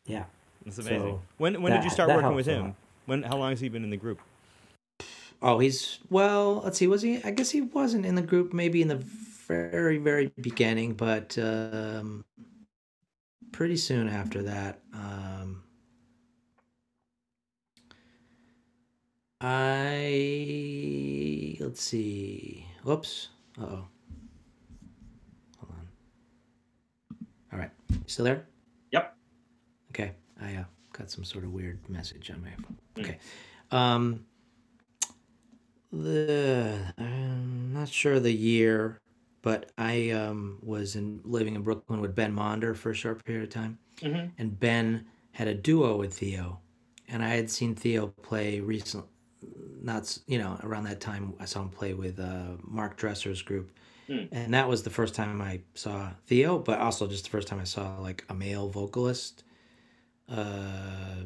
Yeah. 0.07 0.25
That's 0.65 0.79
amazing. 0.79 1.01
So 1.01 1.21
when 1.39 1.61
when 1.63 1.73
that, 1.73 1.79
did 1.79 1.85
you 1.85 1.91
start 1.91 2.09
working 2.09 2.35
with 2.35 2.47
him? 2.47 2.77
When 3.07 3.23
how 3.25 3.37
long 3.37 3.51
has 3.51 3.61
he 3.61 3.69
been 3.69 3.83
in 3.85 3.91
the 3.91 3.97
group? 3.97 4.21
Oh, 5.43 5.59
he's 5.59 5.99
well. 6.09 6.63
Let's 6.65 6.79
see. 6.79 6.87
Was 6.87 7.03
he? 7.03 7.23
I 7.23 7.33
guess 7.33 7.51
he 7.51 7.61
wasn't 7.61 8.07
in 8.07 8.15
the 8.15 8.23
group. 8.23 8.55
Maybe 8.55 8.81
in 8.81 8.89
the 8.89 8.97
very, 9.47 9.99
very 9.99 10.33
beginning, 10.41 10.95
but 10.95 11.37
um, 11.37 12.25
pretty 13.53 13.77
soon 13.77 14.09
after 14.09 14.43
that, 14.45 14.81
um, 14.95 15.65
I 19.41 19.99
let's 21.61 21.83
see. 21.83 22.67
Whoops. 22.85 23.29
Uh 23.61 23.65
oh. 23.65 23.89
Hold 25.59 25.73
on. 25.73 25.89
All 27.55 27.61
right. 27.61 27.71
You 27.91 28.01
still 28.07 28.25
there? 28.25 28.47
Yep. 28.91 29.17
Okay. 29.93 30.13
I 30.43 30.57
uh, 30.57 30.65
got 30.93 31.11
some 31.11 31.25
sort 31.25 31.45
of 31.45 31.53
weird 31.53 31.79
message 31.89 32.31
on 32.31 32.43
my 32.43 32.51
phone. 32.51 32.77
Hmm. 32.97 33.01
Okay. 33.01 33.19
Um 33.71 34.27
the 35.93 36.77
I'm 36.99 37.73
not 37.73 37.89
sure 37.89 38.19
the 38.19 38.33
year, 38.33 39.01
but 39.43 39.71
I 39.79 40.11
um, 40.11 40.59
was 40.63 40.97
in 40.97 41.21
living 41.25 41.55
in 41.55 41.63
Brooklyn 41.63 42.01
with 42.01 42.15
Ben 42.15 42.35
Monder 42.35 42.77
for 42.77 42.91
a 42.91 42.95
short 42.95 43.25
period 43.25 43.45
of 43.45 43.51
time, 43.51 43.79
mm-hmm. 44.01 44.27
and 44.39 44.59
Ben 44.59 45.07
had 45.33 45.49
a 45.49 45.55
duo 45.55 45.97
with 45.97 46.15
Theo, 46.15 46.59
and 47.09 47.23
I 47.23 47.29
had 47.29 47.49
seen 47.49 47.75
Theo 47.75 48.09
play 48.09 48.59
recently. 48.59 49.09
Not 49.83 50.19
you 50.27 50.39
know 50.39 50.59
around 50.65 50.85
that 50.85 51.01
time 51.01 51.35
I 51.39 51.45
saw 51.45 51.63
him 51.63 51.69
play 51.69 51.95
with 51.95 52.19
uh, 52.19 52.57
Mark 52.63 52.97
Dresser's 52.99 53.43
group, 53.43 53.71
mm. 54.09 54.29
and 54.33 54.55
that 54.55 54.69
was 54.69 54.83
the 54.83 54.91
first 54.91 55.15
time 55.15 55.41
I 55.41 55.61
saw 55.75 56.11
Theo, 56.27 56.59
but 56.59 56.79
also 56.79 57.07
just 57.07 57.25
the 57.25 57.31
first 57.31 57.49
time 57.49 57.61
I 57.61 57.65
saw 57.65 57.99
like 57.99 58.25
a 58.29 58.35
male 58.35 58.69
vocalist 58.69 59.45
uh, 60.29 61.25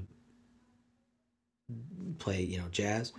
play 2.18 2.42
you 2.42 2.58
know 2.58 2.68
jazz 2.70 3.12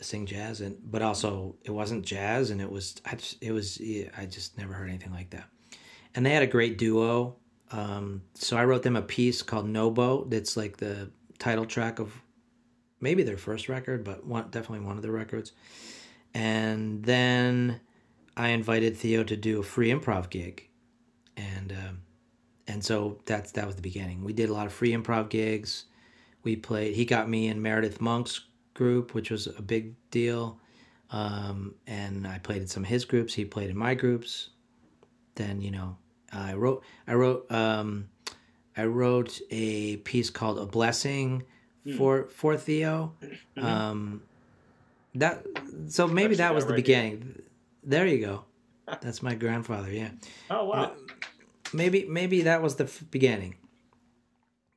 sing 0.00 0.26
jazz 0.26 0.60
and 0.60 0.76
but 0.84 1.02
also 1.02 1.56
it 1.64 1.70
wasn't 1.70 2.04
jazz 2.04 2.50
and 2.50 2.60
it 2.60 2.70
was 2.70 3.00
I 3.04 3.16
just, 3.16 3.42
it 3.42 3.52
was 3.52 3.80
I 4.16 4.26
just 4.26 4.56
never 4.58 4.72
heard 4.72 4.88
anything 4.88 5.12
like 5.12 5.30
that. 5.30 5.48
And 6.14 6.24
they 6.24 6.30
had 6.30 6.42
a 6.42 6.48
great 6.48 6.78
duo. 6.78 7.36
Um, 7.70 8.22
so 8.34 8.56
I 8.56 8.64
wrote 8.64 8.82
them 8.82 8.96
a 8.96 9.02
piece 9.02 9.42
called 9.42 9.68
No 9.68 9.90
Boat. 9.90 10.30
That's 10.30 10.56
like 10.56 10.78
the 10.78 11.10
title 11.38 11.66
track 11.66 11.98
of 11.98 12.12
maybe 13.00 13.22
their 13.22 13.36
first 13.36 13.68
record, 13.68 14.04
but 14.04 14.24
one 14.24 14.50
definitely 14.50 14.86
one 14.86 14.96
of 14.96 15.02
the 15.02 15.10
records. 15.10 15.52
And 16.34 17.04
then 17.04 17.80
I 18.38 18.48
invited 18.50 18.96
Theo 18.96 19.24
to 19.24 19.36
do 19.36 19.58
a 19.58 19.64
free 19.64 19.90
improv 19.90 20.30
gig, 20.30 20.68
and 21.36 21.72
um, 21.72 22.02
and 22.68 22.84
so 22.84 23.18
that's 23.26 23.52
that 23.52 23.66
was 23.66 23.74
the 23.74 23.82
beginning. 23.82 24.22
We 24.22 24.32
did 24.32 24.48
a 24.48 24.54
lot 24.54 24.66
of 24.66 24.72
free 24.72 24.92
improv 24.92 25.28
gigs. 25.28 25.86
We 26.44 26.54
played. 26.54 26.94
He 26.94 27.04
got 27.04 27.28
me 27.28 27.48
in 27.48 27.60
Meredith 27.60 28.00
Monk's 28.00 28.42
group, 28.74 29.12
which 29.12 29.30
was 29.30 29.48
a 29.48 29.60
big 29.60 29.94
deal. 30.10 30.60
Um, 31.10 31.74
and 31.86 32.26
I 32.26 32.38
played 32.38 32.62
in 32.62 32.68
some 32.68 32.84
of 32.84 32.88
his 32.88 33.04
groups. 33.04 33.34
He 33.34 33.44
played 33.44 33.70
in 33.70 33.76
my 33.76 33.94
groups. 33.94 34.50
Then 35.34 35.60
you 35.60 35.72
know, 35.72 35.96
I 36.32 36.54
wrote 36.54 36.84
I 37.08 37.14
wrote 37.14 37.50
um, 37.50 38.08
I 38.76 38.84
wrote 38.84 39.40
a 39.50 39.96
piece 39.98 40.30
called 40.30 40.60
"A 40.60 40.66
Blessing" 40.66 41.42
mm. 41.84 41.98
for 41.98 42.28
for 42.28 42.56
Theo. 42.56 43.14
Mm-hmm. 43.20 43.66
Um, 43.66 44.22
that 45.16 45.44
so 45.88 46.06
maybe 46.06 46.36
that 46.36 46.54
was 46.54 46.66
the 46.66 46.74
beginning. 46.74 47.32
Here. 47.34 47.44
There 47.88 48.06
you 48.06 48.20
go. 48.20 48.44
That's 49.00 49.22
my 49.22 49.34
grandfather. 49.34 49.90
Yeah. 49.90 50.10
Oh 50.50 50.66
wow. 50.66 50.92
Maybe 51.72 52.06
maybe 52.08 52.42
that 52.42 52.62
was 52.62 52.76
the 52.76 52.84
f- 52.84 53.02
beginning. 53.10 53.56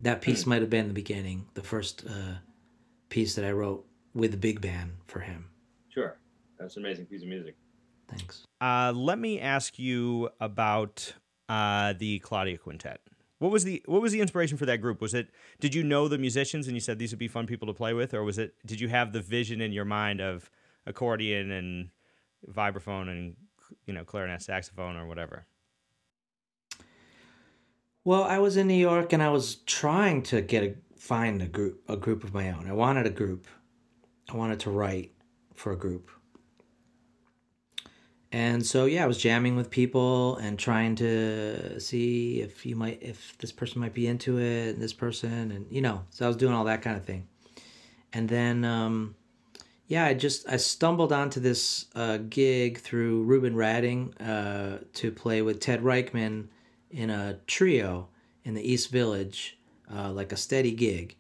That 0.01 0.21
piece 0.21 0.43
mm. 0.43 0.47
might 0.47 0.61
have 0.61 0.69
been 0.69 0.88
the 0.88 0.93
beginning, 0.93 1.45
the 1.53 1.61
first 1.61 2.05
uh, 2.07 2.35
piece 3.09 3.35
that 3.35 3.45
I 3.45 3.51
wrote 3.51 3.85
with 4.13 4.31
the 4.31 4.38
big 4.38 4.59
band 4.59 4.91
for 5.07 5.19
him. 5.19 5.45
Sure, 5.89 6.17
that's 6.59 6.75
an 6.75 6.85
amazing 6.85 7.05
piece 7.05 7.21
of 7.21 7.29
music. 7.29 7.55
Thanks. 8.09 8.45
Uh, 8.59 8.91
let 8.93 9.19
me 9.19 9.39
ask 9.39 9.79
you 9.79 10.29
about 10.41 11.13
uh, 11.47 11.93
the 11.97 12.19
Claudia 12.19 12.57
Quintet. 12.57 12.99
What 13.39 13.51
was 13.51 13.63
the 13.63 13.81
what 13.85 14.01
was 14.01 14.11
the 14.11 14.19
inspiration 14.21 14.57
for 14.57 14.65
that 14.65 14.77
group? 14.77 14.99
Was 15.01 15.13
it 15.13 15.29
did 15.59 15.73
you 15.73 15.83
know 15.83 16.07
the 16.07 16.17
musicians 16.17 16.67
and 16.67 16.75
you 16.75 16.81
said 16.81 16.99
these 16.99 17.11
would 17.11 17.19
be 17.19 17.29
fun 17.29 17.47
people 17.47 17.67
to 17.67 17.73
play 17.73 17.93
with, 17.93 18.13
or 18.13 18.23
was 18.23 18.38
it 18.38 18.55
did 18.65 18.81
you 18.81 18.89
have 18.89 19.13
the 19.13 19.21
vision 19.21 19.61
in 19.61 19.71
your 19.71 19.85
mind 19.85 20.19
of 20.19 20.49
accordion 20.85 21.51
and 21.51 21.89
vibraphone 22.49 23.09
and 23.09 23.35
you 23.85 23.93
know 23.93 24.03
clarinet, 24.03 24.41
saxophone, 24.41 24.95
or 24.95 25.07
whatever? 25.07 25.45
Well, 28.03 28.23
I 28.23 28.39
was 28.39 28.57
in 28.57 28.68
New 28.68 28.73
York 28.73 29.13
and 29.13 29.22
I 29.22 29.30
was 29.30 29.55
trying 29.55 30.23
to 30.23 30.41
get 30.41 30.63
a 30.63 30.76
find 30.97 31.41
a 31.41 31.47
group 31.47 31.84
a 31.88 31.97
group 31.97 32.23
of 32.23 32.34
my 32.34 32.51
own. 32.51 32.68
I 32.68 32.73
wanted 32.73 33.05
a 33.05 33.11
group 33.11 33.47
I 34.31 34.38
wanted 34.38 34.59
to 34.61 34.72
write 34.72 35.11
for 35.55 35.72
a 35.72 35.77
group. 35.77 36.09
And 38.31 38.65
so 38.65 38.85
yeah, 38.85 39.03
I 39.03 39.07
was 39.07 39.18
jamming 39.18 39.57
with 39.57 39.69
people 39.69 40.38
and 40.38 40.57
trying 40.57 40.95
to 40.95 41.80
see 41.81 42.39
if 42.41 42.65
you 42.65 42.76
might 42.77 42.99
if 43.03 43.38
this 43.39 43.51
person 43.51 43.81
might 43.81 43.93
be 43.93 44.07
into 44.07 44.39
it 44.39 44.69
and 44.69 44.81
this 44.81 44.93
person 44.93 45.51
and 45.51 45.65
you 45.69 45.81
know, 45.81 46.05
so 46.11 46.26
I 46.26 46.27
was 46.27 46.38
doing 46.38 46.53
all 46.53 46.63
that 46.65 46.81
kind 46.81 46.95
of 46.97 47.03
thing. 47.05 47.27
and 48.13 48.30
then 48.30 48.63
um, 48.65 49.15
yeah, 49.91 50.05
I 50.05 50.13
just 50.13 50.47
I 50.47 50.55
stumbled 50.55 51.11
onto 51.11 51.41
this 51.41 51.88
uh, 51.95 52.15
gig 52.30 52.77
through 52.77 53.23
Reuben 53.23 53.55
Radding 53.55 54.13
uh, 54.22 54.85
to 54.93 55.11
play 55.11 55.41
with 55.41 55.59
Ted 55.59 55.81
Reichman 55.81 56.47
in 56.89 57.09
a 57.09 57.39
trio 57.45 58.07
in 58.45 58.53
the 58.53 58.61
East 58.61 58.89
Village, 58.89 59.59
uh, 59.93 60.09
like 60.13 60.31
a 60.31 60.38
steady 60.38 60.72
gig, 60.72 61.18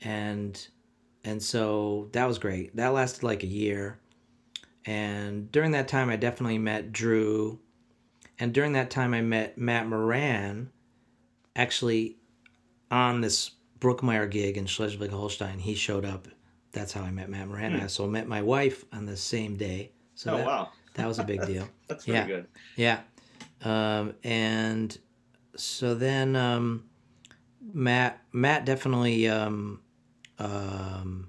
and 0.00 0.68
and 1.22 1.42
so 1.42 2.08
that 2.12 2.26
was 2.26 2.38
great. 2.38 2.74
That 2.74 2.94
lasted 2.94 3.24
like 3.24 3.42
a 3.42 3.46
year, 3.46 3.98
and 4.86 5.52
during 5.52 5.72
that 5.72 5.88
time, 5.88 6.08
I 6.08 6.16
definitely 6.16 6.56
met 6.56 6.92
Drew, 6.92 7.58
and 8.38 8.54
during 8.54 8.72
that 8.72 8.88
time, 8.88 9.12
I 9.12 9.20
met 9.20 9.58
Matt 9.58 9.86
Moran, 9.86 10.70
actually, 11.54 12.16
on 12.90 13.20
this 13.20 13.50
Brookmeyer 13.78 14.30
gig 14.30 14.56
in 14.56 14.64
Schleswig-Holstein. 14.64 15.58
He 15.58 15.74
showed 15.74 16.06
up. 16.06 16.26
That's 16.74 16.92
how 16.92 17.02
I 17.02 17.10
met 17.10 17.30
Matt 17.30 17.48
Moran. 17.48 17.72
Hmm. 17.72 17.78
I 17.78 17.82
also 17.84 18.06
met 18.06 18.28
my 18.28 18.42
wife 18.42 18.84
on 18.92 19.06
the 19.06 19.16
same 19.16 19.56
day. 19.56 19.92
So 20.14 20.34
oh 20.34 20.36
that, 20.38 20.46
wow, 20.46 20.68
that 20.94 21.06
was 21.08 21.18
a 21.18 21.24
big 21.24 21.46
deal. 21.46 21.68
that's 21.88 22.06
Yeah. 22.06 22.26
good. 22.26 22.46
Yeah. 22.76 23.00
Um, 23.62 24.14
and 24.22 24.96
so 25.56 25.94
then 25.94 26.36
um, 26.36 26.84
Matt 27.72 28.20
Matt 28.32 28.64
definitely 28.66 29.28
um, 29.28 29.80
um, 30.38 31.28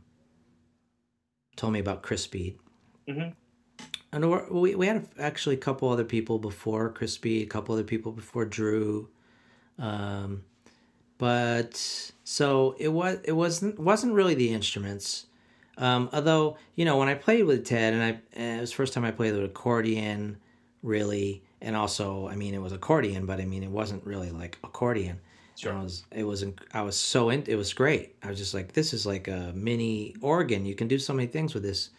told 1.55 1.73
me 1.73 1.79
about 1.79 2.01
Chris 2.03 2.23
Speed. 2.23 2.57
Mhm. 3.07 3.33
And 4.11 4.29
we're- 4.31 4.47
we, 4.49 4.75
we 4.75 4.87
had 4.87 5.07
actually 5.19 5.55
a 5.55 5.59
couple 5.59 5.89
other 5.89 6.03
people 6.05 6.39
before 6.39 6.89
Chris 6.91 7.13
Speed, 7.13 7.43
a 7.43 7.49
couple 7.49 7.73
other 7.73 7.83
people 7.83 8.11
before 8.11 8.45
Drew. 8.45 9.09
Um, 9.77 10.43
but 11.17 11.75
so 12.23 12.75
it 12.79 12.89
was 12.89 13.19
it 13.23 13.33
wasn't 13.33 13.79
wasn't 13.79 14.13
really 14.13 14.33
the 14.35 14.53
instruments. 14.53 15.27
Um, 15.77 16.09
although 16.13 16.57
you 16.75 16.85
know 16.85 16.97
when 16.97 17.07
I 17.07 17.15
played 17.15 17.45
with 17.45 17.65
Ted 17.65 17.93
and 17.93 18.03
I 18.03 18.19
and 18.33 18.57
it 18.57 18.61
was 18.61 18.71
the 18.71 18.75
first 18.75 18.93
time 18.93 19.05
I 19.05 19.11
played 19.11 19.33
with 19.33 19.43
accordion 19.43 20.37
really 20.81 21.43
and 21.61 21.75
also 21.75 22.27
I 22.27 22.35
mean 22.35 22.53
it 22.53 22.61
was 22.61 22.71
accordion 22.71 23.25
but 23.25 23.39
I 23.39 23.45
mean 23.45 23.63
it 23.63 23.71
wasn't 23.71 24.05
really 24.05 24.31
like 24.31 24.57
accordion. 24.63 25.19
Sure. 25.55 25.71
And 25.71 25.79
I 25.79 25.83
was 25.83 26.03
it 26.11 26.23
was 26.23 26.45
I 26.73 26.81
was 26.81 26.95
so 26.95 27.29
in 27.29 27.43
it 27.47 27.55
was 27.55 27.73
great. 27.73 28.15
I 28.23 28.29
was 28.29 28.37
just 28.37 28.53
like 28.53 28.73
this 28.73 28.93
is 28.93 29.05
like 29.05 29.27
a 29.27 29.51
mini 29.55 30.15
organ. 30.21 30.65
You 30.65 30.75
can 30.75 30.87
do 30.87 30.99
so 30.99 31.13
many 31.13 31.27
things 31.27 31.53
with 31.53 31.63
this. 31.63 31.89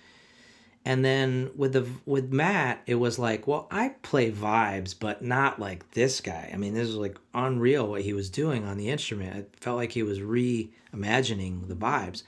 And 0.86 1.04
then 1.04 1.50
with 1.56 1.72
the 1.72 1.84
with 2.06 2.32
Matt, 2.32 2.80
it 2.86 2.94
was 2.94 3.18
like, 3.18 3.48
well, 3.48 3.66
I 3.72 3.88
play 4.02 4.30
vibes, 4.30 4.94
but 4.96 5.20
not 5.20 5.58
like 5.58 5.90
this 5.90 6.20
guy. 6.20 6.48
I 6.54 6.56
mean, 6.56 6.74
this 6.74 6.86
was 6.86 6.96
like 6.96 7.18
unreal 7.34 7.88
what 7.88 8.02
he 8.02 8.12
was 8.12 8.30
doing 8.30 8.64
on 8.64 8.78
the 8.78 8.88
instrument. 8.88 9.36
It 9.36 9.56
felt 9.60 9.78
like 9.78 9.90
he 9.90 10.04
was 10.04 10.20
reimagining 10.20 11.66
the 11.66 11.74
vibes. 11.74 12.22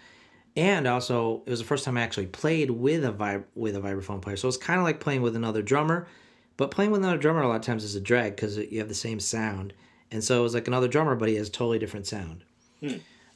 And 0.59 0.89
also, 0.89 1.43
it 1.47 1.51
was 1.51 1.61
the 1.61 1.65
first 1.65 1.85
time 1.85 1.97
I 1.97 2.03
actually 2.03 2.27
played 2.27 2.73
with 2.73 3.05
a 3.05 3.13
vib- 3.13 3.45
with 3.55 3.77
a 3.77 3.81
vibraphone 3.81 4.21
player. 4.21 4.37
So 4.37 4.49
it's 4.49 4.57
kind 4.57 4.81
of 4.81 4.85
like 4.85 4.99
playing 4.99 5.23
with 5.23 5.37
another 5.37 5.63
drummer, 5.63 6.09
but 6.57 6.73
playing 6.73 6.91
with 6.91 7.01
another 7.01 7.17
drummer 7.17 7.43
a 7.43 7.49
lot 7.49 7.57
of 7.57 7.63
times 7.63 7.85
is 7.85 7.95
a 7.95 8.01
drag 8.01 8.35
because 8.35 8.57
you 8.57 8.81
have 8.81 8.89
the 8.89 8.95
same 8.95 9.21
sound. 9.21 9.73
And 10.11 10.25
so 10.25 10.41
it 10.41 10.43
was 10.43 10.55
like 10.55 10.67
another 10.67 10.89
drummer, 10.89 11.15
but 11.15 11.29
he 11.29 11.37
has 11.37 11.49
totally 11.49 11.79
different 11.79 12.09
sound. 12.09 12.43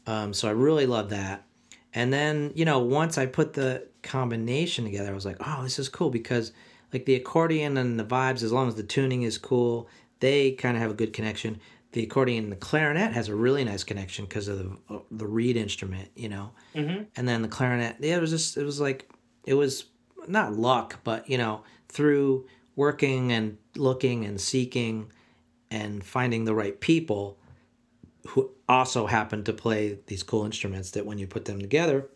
Um, 0.06 0.34
so 0.34 0.48
I 0.48 0.50
really 0.50 0.84
love 0.86 1.10
that. 1.10 1.44
And 1.94 2.12
then, 2.12 2.50
you 2.56 2.64
know, 2.64 2.80
once 2.80 3.18
I 3.18 3.26
put 3.26 3.52
the 3.52 3.86
combination 4.02 4.84
together, 4.84 5.10
I 5.10 5.14
was 5.14 5.26
like, 5.26 5.36
oh, 5.46 5.62
this 5.62 5.78
is 5.78 5.88
cool 5.88 6.10
because 6.10 6.50
like 6.92 7.04
the 7.04 7.14
accordion 7.14 7.76
and 7.76 8.00
the 8.00 8.04
vibes, 8.04 8.42
as 8.42 8.50
long 8.52 8.66
as 8.66 8.74
the 8.74 8.82
tuning 8.82 9.22
is 9.22 9.38
cool, 9.38 9.88
they 10.18 10.52
kind 10.52 10.76
of 10.76 10.82
have 10.82 10.90
a 10.90 10.94
good 10.94 11.12
connection. 11.12 11.60
The 11.92 12.04
accordion 12.04 12.44
and 12.44 12.52
the 12.52 12.56
clarinet 12.56 13.12
has 13.12 13.28
a 13.28 13.34
really 13.34 13.64
nice 13.64 13.84
connection 13.84 14.24
because 14.24 14.48
of 14.48 14.58
the 14.58 15.02
the 15.10 15.26
reed 15.26 15.56
instrument, 15.56 16.08
you 16.16 16.28
know. 16.28 16.52
Mhm. 16.74 17.06
And 17.16 17.28
then 17.28 17.42
the 17.42 17.48
clarinet, 17.48 17.96
yeah, 18.00 18.16
it 18.16 18.20
was 18.20 18.30
just 18.30 18.56
it 18.56 18.64
was 18.64 18.80
like 18.80 19.10
it 19.44 19.54
was 19.54 19.84
not 20.26 20.54
luck, 20.54 21.00
but 21.04 21.28
you 21.28 21.38
know, 21.38 21.64
through 21.88 22.46
working 22.76 23.32
and 23.32 23.58
looking 23.76 24.24
and 24.24 24.40
seeking 24.40 25.12
and 25.70 26.04
finding 26.04 26.44
the 26.44 26.54
right 26.54 26.80
people 26.80 27.38
who 28.28 28.50
also 28.68 29.06
happened 29.06 29.44
to 29.46 29.52
play 29.52 29.98
these 30.06 30.22
cool 30.22 30.44
instruments 30.44 30.92
that 30.92 31.04
when 31.04 31.18
you 31.18 31.26
put 31.26 31.44
them 31.44 31.60
together, 31.60 32.08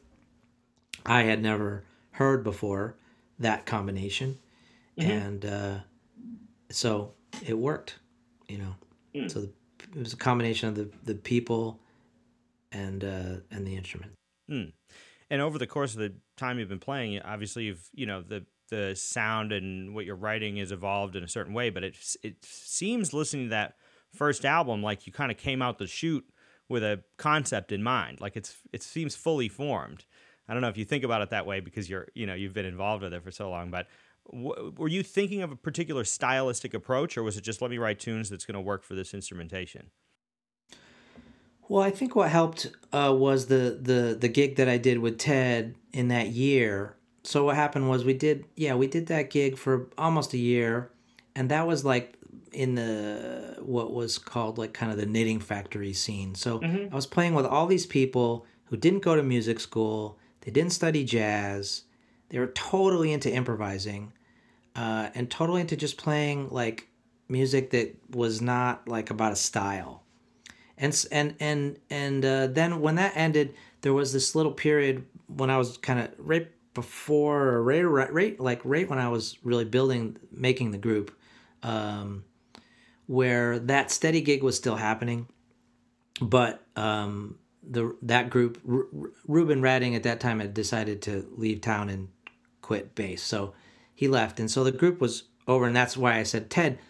I 1.04 1.22
had 1.22 1.42
never 1.42 1.84
heard 2.12 2.44
before 2.44 2.96
that 3.38 3.66
combination. 3.66 4.38
And 4.98 5.44
uh, 5.44 5.78
so 6.70 7.12
it 7.44 7.58
worked, 7.58 7.98
you 8.48 8.56
know. 8.58 8.74
Mm. 9.14 9.30
So 9.30 9.40
the, 9.42 9.50
it 9.96 10.00
was 10.00 10.12
a 10.12 10.16
combination 10.16 10.68
of 10.68 10.74
the, 10.74 10.90
the 11.04 11.14
people 11.14 11.80
and 12.70 13.02
uh, 13.02 13.40
and 13.50 13.66
the 13.66 13.76
instrument. 13.76 14.12
Hmm. 14.48 14.64
And 15.30 15.40
over 15.42 15.58
the 15.58 15.66
course 15.66 15.94
of 15.94 16.00
the 16.00 16.14
time 16.36 16.58
you've 16.58 16.68
been 16.68 16.78
playing, 16.78 17.20
obviously 17.22 17.64
you've 17.64 17.88
you 17.94 18.06
know 18.06 18.22
the 18.22 18.44
the 18.68 18.94
sound 18.94 19.52
and 19.52 19.94
what 19.94 20.04
you're 20.04 20.16
writing 20.16 20.56
has 20.56 20.72
evolved 20.72 21.16
in 21.16 21.24
a 21.24 21.28
certain 21.28 21.54
way. 21.54 21.70
But 21.70 21.82
it 21.82 21.96
it 22.22 22.44
seems 22.44 23.14
listening 23.14 23.46
to 23.46 23.50
that 23.50 23.76
first 24.12 24.44
album 24.44 24.82
like 24.82 25.06
you 25.06 25.12
kind 25.12 25.30
of 25.32 25.38
came 25.38 25.62
out 25.62 25.78
the 25.78 25.86
chute 25.86 26.26
with 26.68 26.82
a 26.82 27.02
concept 27.16 27.72
in 27.72 27.82
mind. 27.82 28.20
Like 28.20 28.36
it's 28.36 28.56
it 28.72 28.82
seems 28.82 29.16
fully 29.16 29.48
formed. 29.48 30.04
I 30.48 30.52
don't 30.52 30.62
know 30.62 30.68
if 30.68 30.76
you 30.76 30.84
think 30.84 31.02
about 31.02 31.22
it 31.22 31.30
that 31.30 31.46
way 31.46 31.60
because 31.60 31.88
you're 31.88 32.08
you 32.14 32.26
know 32.26 32.34
you've 32.34 32.54
been 32.54 32.66
involved 32.66 33.02
with 33.02 33.14
it 33.14 33.24
for 33.24 33.30
so 33.30 33.48
long, 33.48 33.70
but. 33.70 33.86
W- 34.32 34.72
were 34.76 34.88
you 34.88 35.02
thinking 35.02 35.42
of 35.42 35.52
a 35.52 35.56
particular 35.56 36.04
stylistic 36.04 36.74
approach, 36.74 37.16
or 37.16 37.22
was 37.22 37.36
it 37.36 37.42
just 37.42 37.62
let 37.62 37.70
me 37.70 37.78
write 37.78 37.98
tunes 37.98 38.30
that's 38.30 38.44
going 38.44 38.54
to 38.54 38.60
work 38.60 38.82
for 38.82 38.94
this 38.94 39.14
instrumentation? 39.14 39.90
Well, 41.68 41.82
I 41.82 41.90
think 41.90 42.14
what 42.14 42.30
helped 42.30 42.70
uh, 42.92 43.14
was 43.16 43.46
the, 43.46 43.78
the 43.80 44.16
the 44.18 44.28
gig 44.28 44.56
that 44.56 44.68
I 44.68 44.78
did 44.78 44.98
with 44.98 45.18
Ted 45.18 45.74
in 45.92 46.08
that 46.08 46.28
year. 46.28 46.96
So 47.24 47.44
what 47.44 47.56
happened 47.56 47.88
was 47.88 48.04
we 48.04 48.14
did 48.14 48.44
yeah 48.54 48.74
we 48.74 48.86
did 48.86 49.06
that 49.06 49.30
gig 49.30 49.58
for 49.58 49.88
almost 49.98 50.32
a 50.32 50.38
year, 50.38 50.90
and 51.34 51.50
that 51.50 51.66
was 51.66 51.84
like 51.84 52.16
in 52.52 52.76
the 52.76 53.56
what 53.60 53.92
was 53.92 54.16
called 54.16 54.58
like 54.58 54.72
kind 54.72 54.92
of 54.92 54.98
the 54.98 55.06
knitting 55.06 55.40
factory 55.40 55.92
scene. 55.92 56.34
So 56.34 56.60
I 56.62 56.94
was 56.94 57.06
playing 57.06 57.34
with 57.34 57.46
all 57.46 57.66
these 57.66 57.86
people 57.86 58.46
who 58.66 58.76
didn't 58.76 59.00
go 59.00 59.16
to 59.16 59.22
music 59.22 59.60
school, 59.60 60.18
they 60.42 60.50
didn't 60.52 60.72
study 60.72 61.04
jazz, 61.04 61.82
they 62.28 62.38
were 62.38 62.48
totally 62.48 63.12
into 63.12 63.32
improvising, 63.32 64.12
uh, 64.74 65.10
and 65.14 65.30
totally 65.30 65.60
into 65.60 65.76
just 65.76 65.96
playing 65.96 66.48
like 66.50 66.88
music 67.28 67.70
that 67.70 67.94
was 68.10 68.40
not 68.40 68.86
like 68.88 69.10
about 69.10 69.32
a 69.32 69.36
style. 69.36 70.02
And 70.78 71.06
and 71.10 71.34
and 71.40 71.78
and 71.88 72.24
uh, 72.24 72.46
then 72.48 72.80
when 72.80 72.96
that 72.96 73.12
ended, 73.16 73.54
there 73.80 73.94
was 73.94 74.12
this 74.12 74.34
little 74.34 74.52
period 74.52 75.06
when 75.26 75.50
I 75.50 75.56
was 75.58 75.78
kind 75.78 76.00
of 76.00 76.10
right 76.18 76.48
before, 76.74 77.42
or 77.48 77.62
right, 77.62 77.82
right, 77.82 78.12
right, 78.12 78.40
like 78.40 78.60
right 78.64 78.88
when 78.88 78.98
I 78.98 79.08
was 79.08 79.38
really 79.42 79.64
building, 79.64 80.18
making 80.30 80.72
the 80.72 80.78
group, 80.78 81.16
um, 81.62 82.24
where 83.06 83.58
that 83.58 83.90
steady 83.90 84.20
gig 84.20 84.42
was 84.42 84.56
still 84.56 84.76
happening, 84.76 85.26
but 86.20 86.62
um, 86.76 87.38
the 87.62 87.96
that 88.02 88.28
group, 88.28 88.60
Ru- 88.62 89.12
Reuben 89.26 89.62
Radding 89.62 89.96
at 89.96 90.02
that 90.02 90.20
time 90.20 90.40
had 90.40 90.52
decided 90.52 91.00
to 91.02 91.26
leave 91.36 91.62
town 91.62 91.88
and 91.88 92.08
quit 92.66 92.96
bass, 92.96 93.22
so 93.22 93.54
he 93.94 94.08
left, 94.08 94.40
and 94.40 94.50
so 94.50 94.64
the 94.64 94.72
group 94.72 95.00
was 95.00 95.22
over, 95.46 95.66
and 95.66 95.76
that's 95.76 95.96
why 95.96 96.18
I 96.18 96.24
said 96.24 96.50
Ted. 96.50 96.80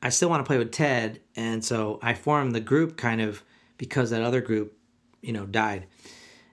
I 0.00 0.08
still 0.10 0.30
want 0.30 0.44
to 0.44 0.46
play 0.46 0.56
with 0.56 0.70
Ted, 0.70 1.20
and 1.34 1.64
so 1.64 1.98
I 2.00 2.14
formed 2.14 2.54
the 2.54 2.60
group 2.60 2.96
kind 2.96 3.20
of 3.20 3.42
because 3.76 4.10
that 4.10 4.22
other 4.22 4.40
group, 4.40 4.78
you 5.22 5.32
know, 5.32 5.44
died. 5.44 5.88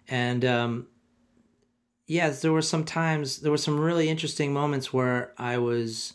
And 0.08 0.44
um, 0.44 0.88
yes, 2.08 2.42
there 2.42 2.52
were 2.52 2.64
some 2.64 2.84
times, 2.84 3.42
there 3.42 3.52
were 3.52 3.60
some 3.60 3.80
really 3.80 4.10
interesting 4.10 4.52
moments 4.52 4.92
where 4.92 5.34
I 5.38 5.60
was, 5.60 6.14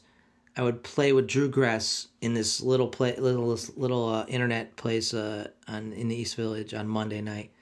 I 0.56 0.62
would 0.62 0.82
play 0.82 1.12
with 1.12 1.28
Drew 1.28 1.48
Gress 1.48 2.08
in 2.20 2.34
this 2.34 2.60
little 2.60 2.88
play, 2.88 3.14
little 3.16 3.56
little 3.76 4.08
uh, 4.08 4.24
internet 4.26 4.74
place 4.74 5.14
uh, 5.14 5.46
on 5.68 5.92
in 5.92 6.08
the 6.08 6.16
East 6.16 6.34
Village 6.34 6.74
on 6.74 6.88
Monday 6.88 7.20
night, 7.20 7.52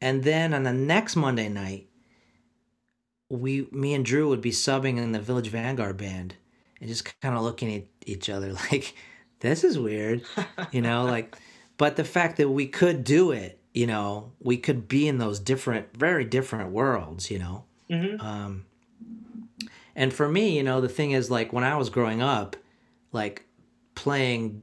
and 0.00 0.22
then 0.22 0.54
on 0.54 0.62
the 0.62 0.72
next 0.72 1.16
Monday 1.16 1.48
night, 1.48 1.88
we, 3.30 3.68
me 3.72 3.94
and 3.94 4.04
Drew 4.04 4.28
would 4.28 4.40
be 4.40 4.50
subbing 4.50 4.96
in 4.98 5.12
the 5.12 5.20
Village 5.20 5.48
Vanguard 5.48 5.96
band 5.96 6.34
and 6.80 6.88
just 6.88 7.20
kind 7.20 7.36
of 7.36 7.42
looking 7.42 7.74
at 7.74 7.82
each 8.06 8.30
other 8.30 8.52
like 8.72 8.94
this 9.40 9.64
is 9.64 9.78
weird 9.78 10.22
you 10.72 10.80
know 10.80 11.04
like 11.14 11.36
but 11.76 11.96
the 11.96 12.04
fact 12.04 12.36
that 12.38 12.48
we 12.48 12.66
could 12.66 13.04
do 13.04 13.30
it 13.32 13.60
you 13.74 13.86
know 13.86 14.32
we 14.40 14.56
could 14.56 14.88
be 14.88 15.06
in 15.06 15.18
those 15.18 15.38
different 15.38 15.96
very 15.96 16.24
different 16.24 16.70
worlds 16.70 17.30
you 17.30 17.38
know 17.38 17.64
Mhm. 17.90 18.20
um 18.22 18.64
and 19.96 20.12
for 20.12 20.28
me 20.28 20.56
you 20.56 20.62
know 20.62 20.80
the 20.80 20.88
thing 20.88 21.10
is 21.12 21.30
like 21.30 21.52
when 21.52 21.64
i 21.64 21.76
was 21.76 21.88
growing 21.90 22.20
up 22.22 22.56
like 23.12 23.46
playing 23.94 24.62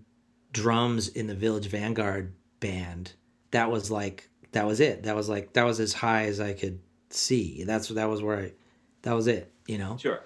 drums 0.53 1.07
in 1.07 1.27
the 1.27 1.35
village 1.35 1.67
vanguard 1.67 2.33
band 2.59 3.13
that 3.51 3.69
was 3.71 3.89
like 3.91 4.29
that 4.51 4.65
was 4.65 4.79
it 4.79 5.03
that 5.03 5.15
was 5.15 5.27
like 5.29 5.53
that 5.53 5.63
was 5.63 5.79
as 5.79 5.93
high 5.93 6.25
as 6.25 6.39
i 6.39 6.53
could 6.53 6.79
see 7.15 7.63
that's 7.63 7.87
that 7.89 8.09
was 8.09 8.21
where 8.21 8.37
i 8.37 8.51
that 9.03 9.13
was 9.13 9.27
it 9.27 9.51
you 9.67 9.77
know 9.77 9.97
Sure. 9.97 10.21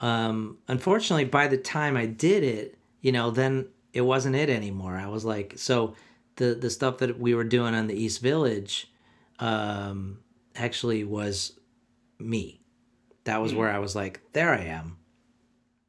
um, 0.00 0.58
unfortunately, 0.68 1.24
by 1.26 1.46
the 1.48 1.58
time 1.58 1.96
I 1.96 2.06
did 2.06 2.42
it, 2.42 2.78
you 3.02 3.12
know, 3.12 3.30
then 3.30 3.68
it 3.92 4.00
wasn't 4.00 4.34
it 4.34 4.48
anymore. 4.48 4.96
I 4.96 5.06
was 5.08 5.24
like, 5.24 5.54
so 5.56 5.94
the 6.36 6.54
the 6.54 6.70
stuff 6.70 6.98
that 6.98 7.18
we 7.20 7.34
were 7.34 7.44
doing 7.44 7.74
on 7.74 7.86
the 7.86 7.94
East 7.94 8.20
Village, 8.22 8.90
um, 9.40 10.20
actually 10.56 11.04
was 11.04 11.58
me. 12.18 12.62
That 13.24 13.42
was 13.42 13.52
Hmm. 13.52 13.58
where 13.58 13.70
I 13.70 13.78
was 13.78 13.94
like, 13.94 14.20
there 14.32 14.52
I 14.54 14.64
am. 14.64 14.96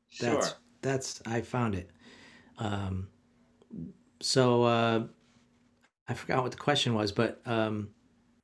Sure. 0.09 0.31
That's 0.33 0.55
that's 0.81 1.21
I 1.25 1.41
found 1.41 1.75
it. 1.75 1.89
Um, 2.57 3.07
so 4.21 4.63
uh, 4.63 5.03
I 6.07 6.13
forgot 6.13 6.43
what 6.43 6.51
the 6.51 6.57
question 6.57 6.93
was, 6.93 7.11
but 7.11 7.41
um, 7.45 7.89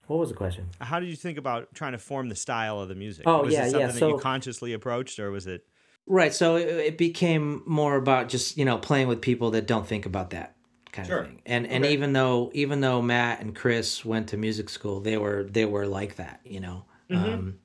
what 0.07 0.17
was 0.19 0.29
the 0.29 0.35
question? 0.35 0.67
How 0.79 0.99
did 0.99 1.09
you 1.09 1.15
think 1.15 1.37
about 1.37 1.73
trying 1.73 1.91
to 1.91 1.97
form 1.97 2.29
the 2.29 2.35
style 2.35 2.79
of 2.79 2.89
the 2.89 2.95
music? 2.95 3.23
Oh, 3.27 3.43
was 3.43 3.53
yeah, 3.53 3.61
it 3.61 3.65
yeah, 3.65 3.71
something 3.71 3.87
that 3.87 3.93
you 4.07 4.17
so- 4.17 4.19
consciously 4.19 4.73
approached, 4.73 5.19
or 5.19 5.31
was 5.31 5.47
it? 5.47 5.65
Right. 6.09 6.33
So 6.33 6.55
it, 6.55 6.67
it 6.69 6.97
became 6.97 7.63
more 7.65 7.95
about 7.95 8.29
just 8.29 8.57
you 8.57 8.65
know 8.65 8.77
playing 8.77 9.07
with 9.09 9.21
people 9.21 9.51
that 9.51 9.67
don't 9.67 9.85
think 9.85 10.05
about 10.05 10.29
that 10.29 10.55
kind 10.93 11.07
Sure. 11.07 11.19
of 11.19 11.27
thing. 11.27 11.41
And 11.45 11.67
and 11.67 11.85
even 11.85 12.13
though 12.13 12.49
even 12.53 12.79
though 12.81 13.01
Matt 13.01 13.41
and 13.41 13.53
Chris 13.55 14.05
went 14.05 14.29
to 14.29 14.37
music 14.37 14.69
school, 14.69 15.01
they 15.01 15.17
were 15.17 15.43
they 15.43 15.65
were 15.65 15.85
like 15.85 16.15
that, 16.15 16.39
you 16.45 16.61
know. 16.61 16.85
Mm-hmm. 17.09 17.33
Um, 17.33 17.59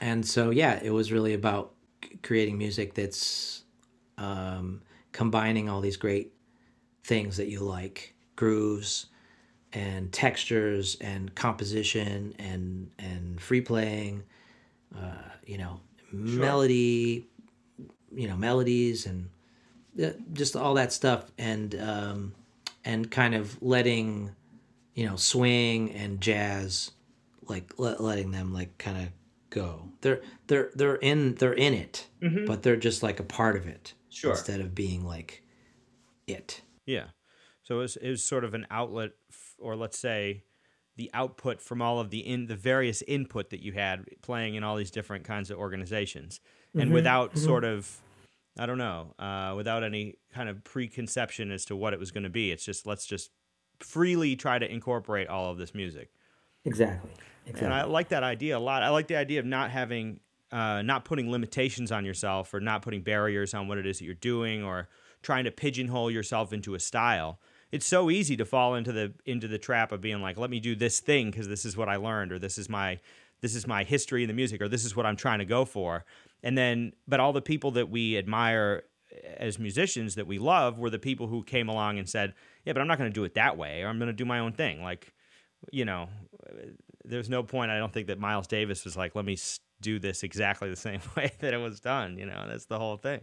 and 0.00 0.26
so 0.26 0.50
yeah, 0.50 0.78
it 0.82 0.90
was 0.90 1.10
really 1.10 1.34
about 1.34 1.74
creating 2.22 2.58
music 2.58 2.94
that's 2.94 3.64
um, 4.16 4.82
combining 5.12 5.68
all 5.68 5.80
these 5.80 5.96
great 5.96 6.32
things 7.04 7.36
that 7.38 7.48
you 7.48 7.60
like, 7.60 8.14
grooves 8.36 9.06
and 9.72 10.12
textures 10.12 10.96
and 11.00 11.34
composition 11.34 12.34
and 12.38 12.90
and 12.98 13.40
free 13.40 13.60
playing, 13.60 14.22
uh, 14.96 15.30
you 15.44 15.58
know, 15.58 15.80
melody, 16.12 17.26
you 18.14 18.28
know, 18.28 18.36
melodies 18.36 19.06
and 19.06 19.28
uh, 20.02 20.10
just 20.32 20.56
all 20.56 20.74
that 20.74 20.92
stuff 20.92 21.30
and 21.38 21.74
um, 21.80 22.34
and 22.84 23.10
kind 23.10 23.34
of 23.34 23.60
letting 23.62 24.30
you 24.94 25.06
know 25.06 25.16
swing 25.16 25.92
and 25.92 26.20
jazz 26.20 26.90
like 27.42 27.72
let, 27.78 28.00
letting 28.00 28.30
them 28.30 28.52
like 28.52 28.76
kind 28.78 28.98
of 28.98 29.08
go 29.50 29.88
they're 30.00 30.20
they're 30.48 30.70
they're 30.74 30.96
in 30.96 31.34
they're 31.36 31.52
in 31.54 31.72
it 31.72 32.06
but 32.46 32.62
they're 32.62 32.76
just 32.76 33.02
like 33.02 33.18
a 33.20 33.22
part 33.22 33.56
of 33.56 33.66
it 33.66 33.94
Sure. 34.10 34.32
instead 34.32 34.60
of 34.60 34.74
being 34.74 35.04
like 35.04 35.42
it 36.26 36.62
Yeah. 36.84 37.06
So 37.62 37.76
it 37.76 37.78
was, 37.78 37.96
it 37.96 38.08
was 38.10 38.22
sort 38.24 38.44
of 38.44 38.54
an 38.54 38.66
outlet, 38.70 39.10
or 39.58 39.76
let's 39.76 39.98
say, 39.98 40.42
the 40.96 41.10
output 41.14 41.60
from 41.60 41.80
all 41.80 42.00
of 42.00 42.10
the 42.10 42.18
in 42.18 42.46
the 42.46 42.56
various 42.56 43.02
input 43.02 43.50
that 43.50 43.62
you 43.62 43.72
had 43.72 44.04
playing 44.22 44.56
in 44.56 44.64
all 44.64 44.76
these 44.76 44.90
different 44.90 45.24
kinds 45.24 45.50
of 45.50 45.58
organizations, 45.58 46.40
and 46.74 46.92
without 46.92 47.38
sort 47.38 47.64
of, 47.64 48.00
I 48.58 48.66
don't 48.66 48.78
know, 48.78 49.14
uh, 49.18 49.54
without 49.56 49.84
any 49.84 50.16
kind 50.32 50.48
of 50.48 50.64
preconception 50.64 51.50
as 51.52 51.64
to 51.66 51.76
what 51.76 51.92
it 51.92 52.00
was 52.00 52.10
going 52.10 52.24
to 52.24 52.30
be. 52.30 52.50
It's 52.50 52.64
just 52.64 52.86
let's 52.86 53.06
just 53.06 53.30
freely 53.78 54.34
try 54.34 54.58
to 54.58 54.70
incorporate 54.70 55.28
all 55.28 55.50
of 55.50 55.58
this 55.58 55.74
music. 55.74 56.10
exactly 57.46 57.64
And 57.64 57.74
I 57.74 57.84
like 57.84 58.08
that 58.08 58.22
idea 58.22 58.58
a 58.58 58.60
lot. 58.60 58.82
I 58.82 58.90
like 58.90 59.06
the 59.06 59.16
idea 59.16 59.40
of 59.40 59.46
not 59.46 59.70
having, 59.70 60.20
uh, 60.52 60.82
not 60.82 61.04
putting 61.04 61.30
limitations 61.30 61.90
on 61.92 62.04
yourself 62.04 62.52
or 62.52 62.60
not 62.60 62.82
putting 62.82 63.02
barriers 63.02 63.54
on 63.54 63.68
what 63.68 63.78
it 63.78 63.86
is 63.86 63.98
that 63.98 64.04
you're 64.04 64.14
doing 64.14 64.62
or 64.62 64.88
trying 65.22 65.44
to 65.44 65.50
pigeonhole 65.50 66.10
yourself 66.10 66.52
into 66.52 66.74
a 66.74 66.80
style. 66.80 67.40
It's 67.70 67.86
so 67.86 68.10
easy 68.10 68.36
to 68.36 68.44
fall 68.44 68.74
into 68.74 68.92
the 68.92 69.12
into 69.26 69.48
the 69.48 69.58
trap 69.58 69.92
of 69.92 70.00
being 70.00 70.22
like, 70.22 70.38
let 70.38 70.50
me 70.50 70.60
do 70.60 70.74
this 70.74 71.00
thing 71.00 71.30
because 71.30 71.48
this 71.48 71.64
is 71.64 71.76
what 71.76 71.88
I 71.88 71.96
learned 71.96 72.32
or 72.32 72.38
this 72.38 72.58
is 72.58 72.68
my 72.68 72.98
this 73.40 73.54
is 73.54 73.66
my 73.66 73.84
history 73.84 74.22
in 74.22 74.28
the 74.28 74.34
music 74.34 74.60
or 74.60 74.68
this 74.68 74.84
is 74.84 74.96
what 74.96 75.06
I'm 75.06 75.16
trying 75.16 75.38
to 75.38 75.44
go 75.44 75.64
for. 75.64 76.04
And 76.42 76.56
then, 76.56 76.92
but 77.06 77.20
all 77.20 77.32
the 77.32 77.42
people 77.42 77.70
that 77.72 77.90
we 77.90 78.16
admire 78.16 78.84
as 79.36 79.58
musicians 79.58 80.14
that 80.16 80.26
we 80.26 80.38
love 80.38 80.78
were 80.78 80.90
the 80.90 80.98
people 80.98 81.26
who 81.26 81.42
came 81.42 81.68
along 81.68 81.98
and 81.98 82.08
said, 82.08 82.34
yeah, 82.64 82.72
but 82.72 82.80
I'm 82.80 82.88
not 82.88 82.98
going 82.98 83.10
to 83.10 83.14
do 83.14 83.24
it 83.24 83.34
that 83.34 83.56
way 83.56 83.82
or 83.82 83.88
I'm 83.88 83.98
going 83.98 84.08
to 84.08 84.12
do 84.12 84.24
my 84.24 84.38
own 84.38 84.52
thing. 84.52 84.82
Like, 84.82 85.12
you 85.72 85.84
know, 85.84 86.08
there's 87.04 87.28
no 87.28 87.42
point. 87.42 87.70
I 87.70 87.78
don't 87.78 87.92
think 87.92 88.08
that 88.08 88.18
Miles 88.18 88.46
Davis 88.46 88.84
was 88.84 88.96
like, 88.96 89.14
let 89.14 89.24
me 89.24 89.36
do 89.80 89.98
this 89.98 90.22
exactly 90.22 90.68
the 90.68 90.76
same 90.88 91.00
way 91.16 91.32
that 91.40 91.54
it 91.54 91.58
was 91.58 91.80
done. 91.80 92.18
You 92.18 92.26
know, 92.26 92.44
that's 92.48 92.66
the 92.66 92.78
whole 92.78 92.96
thing. 92.96 93.20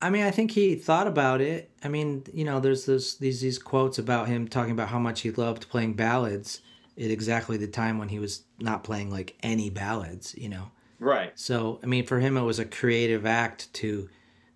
I 0.00 0.10
mean, 0.10 0.24
I 0.24 0.30
think 0.30 0.50
he 0.50 0.74
thought 0.74 1.06
about 1.06 1.40
it. 1.40 1.70
I 1.82 1.88
mean, 1.88 2.24
you 2.32 2.44
know, 2.44 2.60
there's 2.60 2.84
this 2.84 3.16
these 3.16 3.40
these 3.40 3.58
quotes 3.58 3.98
about 3.98 4.28
him 4.28 4.46
talking 4.46 4.72
about 4.72 4.88
how 4.88 4.98
much 4.98 5.22
he 5.22 5.30
loved 5.30 5.68
playing 5.68 5.94
ballads 5.94 6.60
at 6.98 7.10
exactly 7.10 7.56
the 7.56 7.66
time 7.66 7.98
when 7.98 8.08
he 8.08 8.18
was 8.18 8.42
not 8.58 8.84
playing 8.84 9.10
like 9.10 9.36
any 9.42 9.70
ballads, 9.70 10.34
you 10.36 10.48
know. 10.48 10.70
Right. 10.98 11.32
So, 11.38 11.80
I 11.82 11.86
mean, 11.86 12.06
for 12.06 12.20
him 12.20 12.36
it 12.36 12.42
was 12.42 12.58
a 12.58 12.64
creative 12.64 13.26
act 13.26 13.72
to 13.74 14.08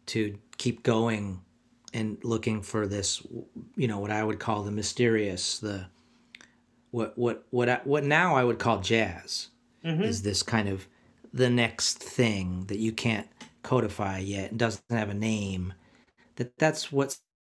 to 0.06 0.38
keep 0.58 0.82
going 0.82 1.40
and 1.92 2.18
looking 2.22 2.62
for 2.62 2.86
this, 2.86 3.22
you 3.76 3.88
know, 3.88 3.98
what 3.98 4.10
I 4.10 4.22
would 4.22 4.38
call 4.38 4.62
the 4.62 4.70
mysterious, 4.70 5.58
the 5.58 5.86
what 6.90 7.16
what 7.16 7.46
what 7.50 7.68
I, 7.68 7.80
what 7.84 8.04
now 8.04 8.34
I 8.36 8.44
would 8.44 8.58
call 8.58 8.80
jazz 8.80 9.48
mm-hmm. 9.84 10.02
is 10.02 10.22
this 10.22 10.42
kind 10.42 10.68
of 10.68 10.86
the 11.32 11.50
next 11.50 11.98
thing 11.98 12.64
that 12.66 12.78
you 12.78 12.92
can't 12.92 13.28
codify 13.62 14.18
yet 14.18 14.50
and 14.50 14.58
doesn't 14.58 14.82
have 14.90 15.08
a 15.08 15.14
name. 15.14 15.74
That 16.36 16.56
that's 16.58 16.90
what 16.90 17.16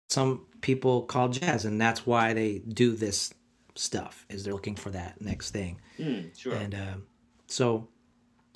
some 0.09 0.47
people 0.61 1.03
call 1.03 1.29
jazz, 1.29 1.65
and 1.65 1.81
that's 1.81 2.07
why 2.07 2.35
they 2.35 2.59
do 2.59 2.95
this 2.97 3.33
stuff. 3.75 4.27
Is 4.29 4.45
they're 4.45 4.53
looking 4.53 4.77
for 4.77 4.91
that 4.91 5.21
next 5.21 5.51
thing. 5.51 5.81
Hmm, 5.97 6.21
sure. 6.37 6.55
And 6.55 6.75
uh, 6.75 6.95
so 7.47 7.89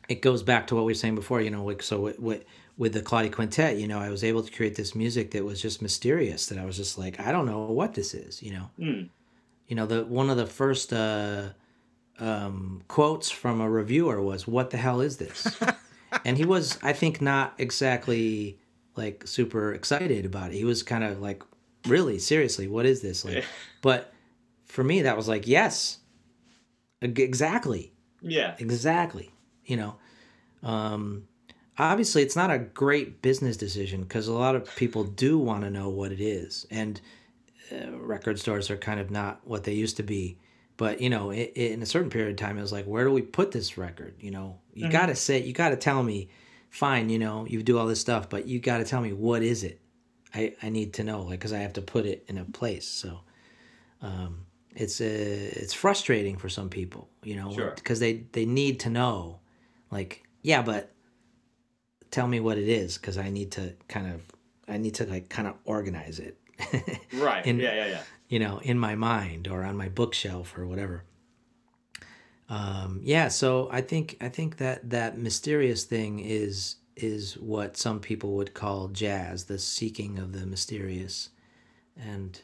it 0.08 0.22
goes 0.22 0.42
back 0.42 0.66
to 0.68 0.74
what 0.74 0.84
we 0.84 0.90
were 0.90 0.96
saying 0.96 1.14
before, 1.14 1.40
you 1.40 1.50
know, 1.50 1.64
like 1.64 1.82
so 1.82 2.00
with, 2.00 2.18
with 2.18 2.44
with 2.78 2.92
the 2.92 3.00
Claudia 3.00 3.30
Quintet, 3.30 3.78
you 3.78 3.88
know, 3.88 3.98
I 3.98 4.10
was 4.10 4.22
able 4.22 4.42
to 4.42 4.52
create 4.52 4.74
this 4.74 4.94
music 4.94 5.30
that 5.30 5.44
was 5.44 5.62
just 5.62 5.80
mysterious. 5.80 6.46
That 6.46 6.58
I 6.58 6.64
was 6.64 6.76
just 6.76 6.98
like, 6.98 7.18
I 7.18 7.32
don't 7.32 7.46
know 7.46 7.62
what 7.64 7.94
this 7.94 8.12
is, 8.14 8.42
you 8.42 8.52
know. 8.52 8.70
Hmm. 8.78 9.02
You 9.68 9.76
know, 9.76 9.86
the 9.86 10.04
one 10.04 10.30
of 10.30 10.36
the 10.36 10.46
first 10.46 10.92
uh, 10.92 11.48
um, 12.18 12.82
quotes 12.86 13.30
from 13.30 13.60
a 13.60 13.68
reviewer 13.68 14.22
was, 14.22 14.46
"What 14.46 14.70
the 14.70 14.76
hell 14.76 15.00
is 15.00 15.16
this?" 15.16 15.58
and 16.24 16.36
he 16.36 16.44
was, 16.44 16.78
I 16.82 16.92
think, 16.92 17.20
not 17.20 17.54
exactly 17.58 18.58
like 18.96 19.26
super 19.26 19.72
excited 19.74 20.24
about 20.24 20.50
it. 20.52 20.56
He 20.56 20.64
was 20.64 20.82
kind 20.82 21.04
of 21.04 21.20
like, 21.20 21.42
"Really, 21.86 22.18
seriously, 22.18 22.66
what 22.68 22.86
is 22.86 23.02
this?" 23.02 23.24
Like, 23.24 23.34
but 23.82 24.12
for 24.64 24.82
me, 24.82 25.02
that 25.02 25.16
was 25.16 25.28
like, 25.28 25.46
"Yes, 25.46 25.98
exactly." 27.02 27.92
Yeah. 28.22 28.56
exactly 28.58 29.30
you 29.66 29.76
know 29.76 29.96
um 30.62 31.28
obviously 31.78 32.22
it's 32.22 32.34
not 32.34 32.50
a 32.50 32.58
great 32.58 33.20
business 33.22 33.56
decision 33.56 34.02
because 34.02 34.26
a 34.26 34.32
lot 34.32 34.56
of 34.56 34.74
people 34.74 35.04
do 35.04 35.38
want 35.38 35.62
to 35.62 35.70
know 35.70 35.90
what 35.90 36.10
it 36.10 36.20
is 36.20 36.66
and 36.70 37.00
uh, 37.70 37.90
record 37.98 38.38
stores 38.40 38.70
are 38.70 38.76
kind 38.76 38.98
of 38.98 39.10
not 39.10 39.40
what 39.44 39.64
they 39.64 39.74
used 39.74 39.96
to 39.98 40.02
be 40.02 40.38
but 40.76 41.00
you 41.00 41.10
know 41.10 41.30
it, 41.30 41.52
it, 41.54 41.72
in 41.72 41.82
a 41.82 41.86
certain 41.86 42.10
period 42.10 42.30
of 42.30 42.36
time 42.36 42.58
it 42.58 42.62
was 42.62 42.72
like 42.72 42.84
where 42.86 43.04
do 43.04 43.10
we 43.10 43.22
put 43.22 43.52
this 43.52 43.78
record 43.78 44.14
you 44.20 44.30
know 44.30 44.58
you 44.74 44.88
gotta 44.90 45.14
say 45.14 45.42
you 45.42 45.52
gotta 45.52 45.76
tell 45.76 46.02
me 46.02 46.28
fine 46.70 47.08
you 47.08 47.18
know 47.18 47.46
you 47.46 47.62
do 47.62 47.78
all 47.78 47.86
this 47.86 48.00
stuff 48.00 48.28
but 48.28 48.46
you 48.46 48.58
gotta 48.58 48.84
tell 48.84 49.00
me 49.00 49.12
what 49.12 49.42
is 49.42 49.62
it 49.64 49.80
i 50.34 50.54
i 50.62 50.68
need 50.68 50.92
to 50.92 51.04
know 51.04 51.22
like 51.22 51.38
because 51.38 51.52
i 51.52 51.58
have 51.58 51.72
to 51.72 51.82
put 51.82 52.04
it 52.04 52.24
in 52.28 52.38
a 52.38 52.44
place 52.44 52.86
so 52.86 53.20
um 54.02 54.46
it's 54.76 55.00
uh, 55.00 55.04
it's 55.04 55.72
frustrating 55.72 56.36
for 56.36 56.50
some 56.50 56.68
people, 56.68 57.08
you 57.22 57.34
know, 57.34 57.50
Sure. 57.50 57.72
because 57.74 57.98
they 57.98 58.24
they 58.32 58.44
need 58.44 58.80
to 58.80 58.90
know, 58.90 59.40
like, 59.90 60.22
yeah, 60.42 60.60
but 60.62 60.92
tell 62.10 62.26
me 62.28 62.40
what 62.40 62.58
it 62.58 62.68
is, 62.68 62.98
because 62.98 63.16
I 63.16 63.30
need 63.30 63.52
to 63.52 63.72
kind 63.88 64.12
of 64.12 64.20
I 64.68 64.76
need 64.76 64.94
to 64.96 65.06
like 65.06 65.30
kind 65.30 65.48
of 65.48 65.54
organize 65.64 66.18
it, 66.18 66.38
Right. 67.14 67.46
Yeah, 67.46 67.54
yeah, 67.54 67.86
yeah. 67.86 68.02
You 68.28 68.38
know, 68.38 68.58
in 68.58 68.78
my 68.78 68.94
mind 68.94 69.48
or 69.48 69.64
on 69.64 69.76
my 69.76 69.88
bookshelf 69.88 70.56
or 70.56 70.66
whatever. 70.66 71.04
Um, 72.48 73.00
yeah, 73.02 73.28
so 73.28 73.68
I 73.72 73.80
think 73.80 74.16
I 74.20 74.28
think 74.28 74.58
that 74.58 74.90
that 74.90 75.18
mysterious 75.18 75.84
thing 75.84 76.20
is 76.20 76.76
is 76.96 77.36
what 77.36 77.76
some 77.76 78.00
people 78.00 78.34
would 78.36 78.54
call 78.54 78.88
jazz, 78.88 79.44
the 79.44 79.58
seeking 79.58 80.18
of 80.18 80.32
the 80.32 80.46
mysterious, 80.46 81.30
and 81.96 82.40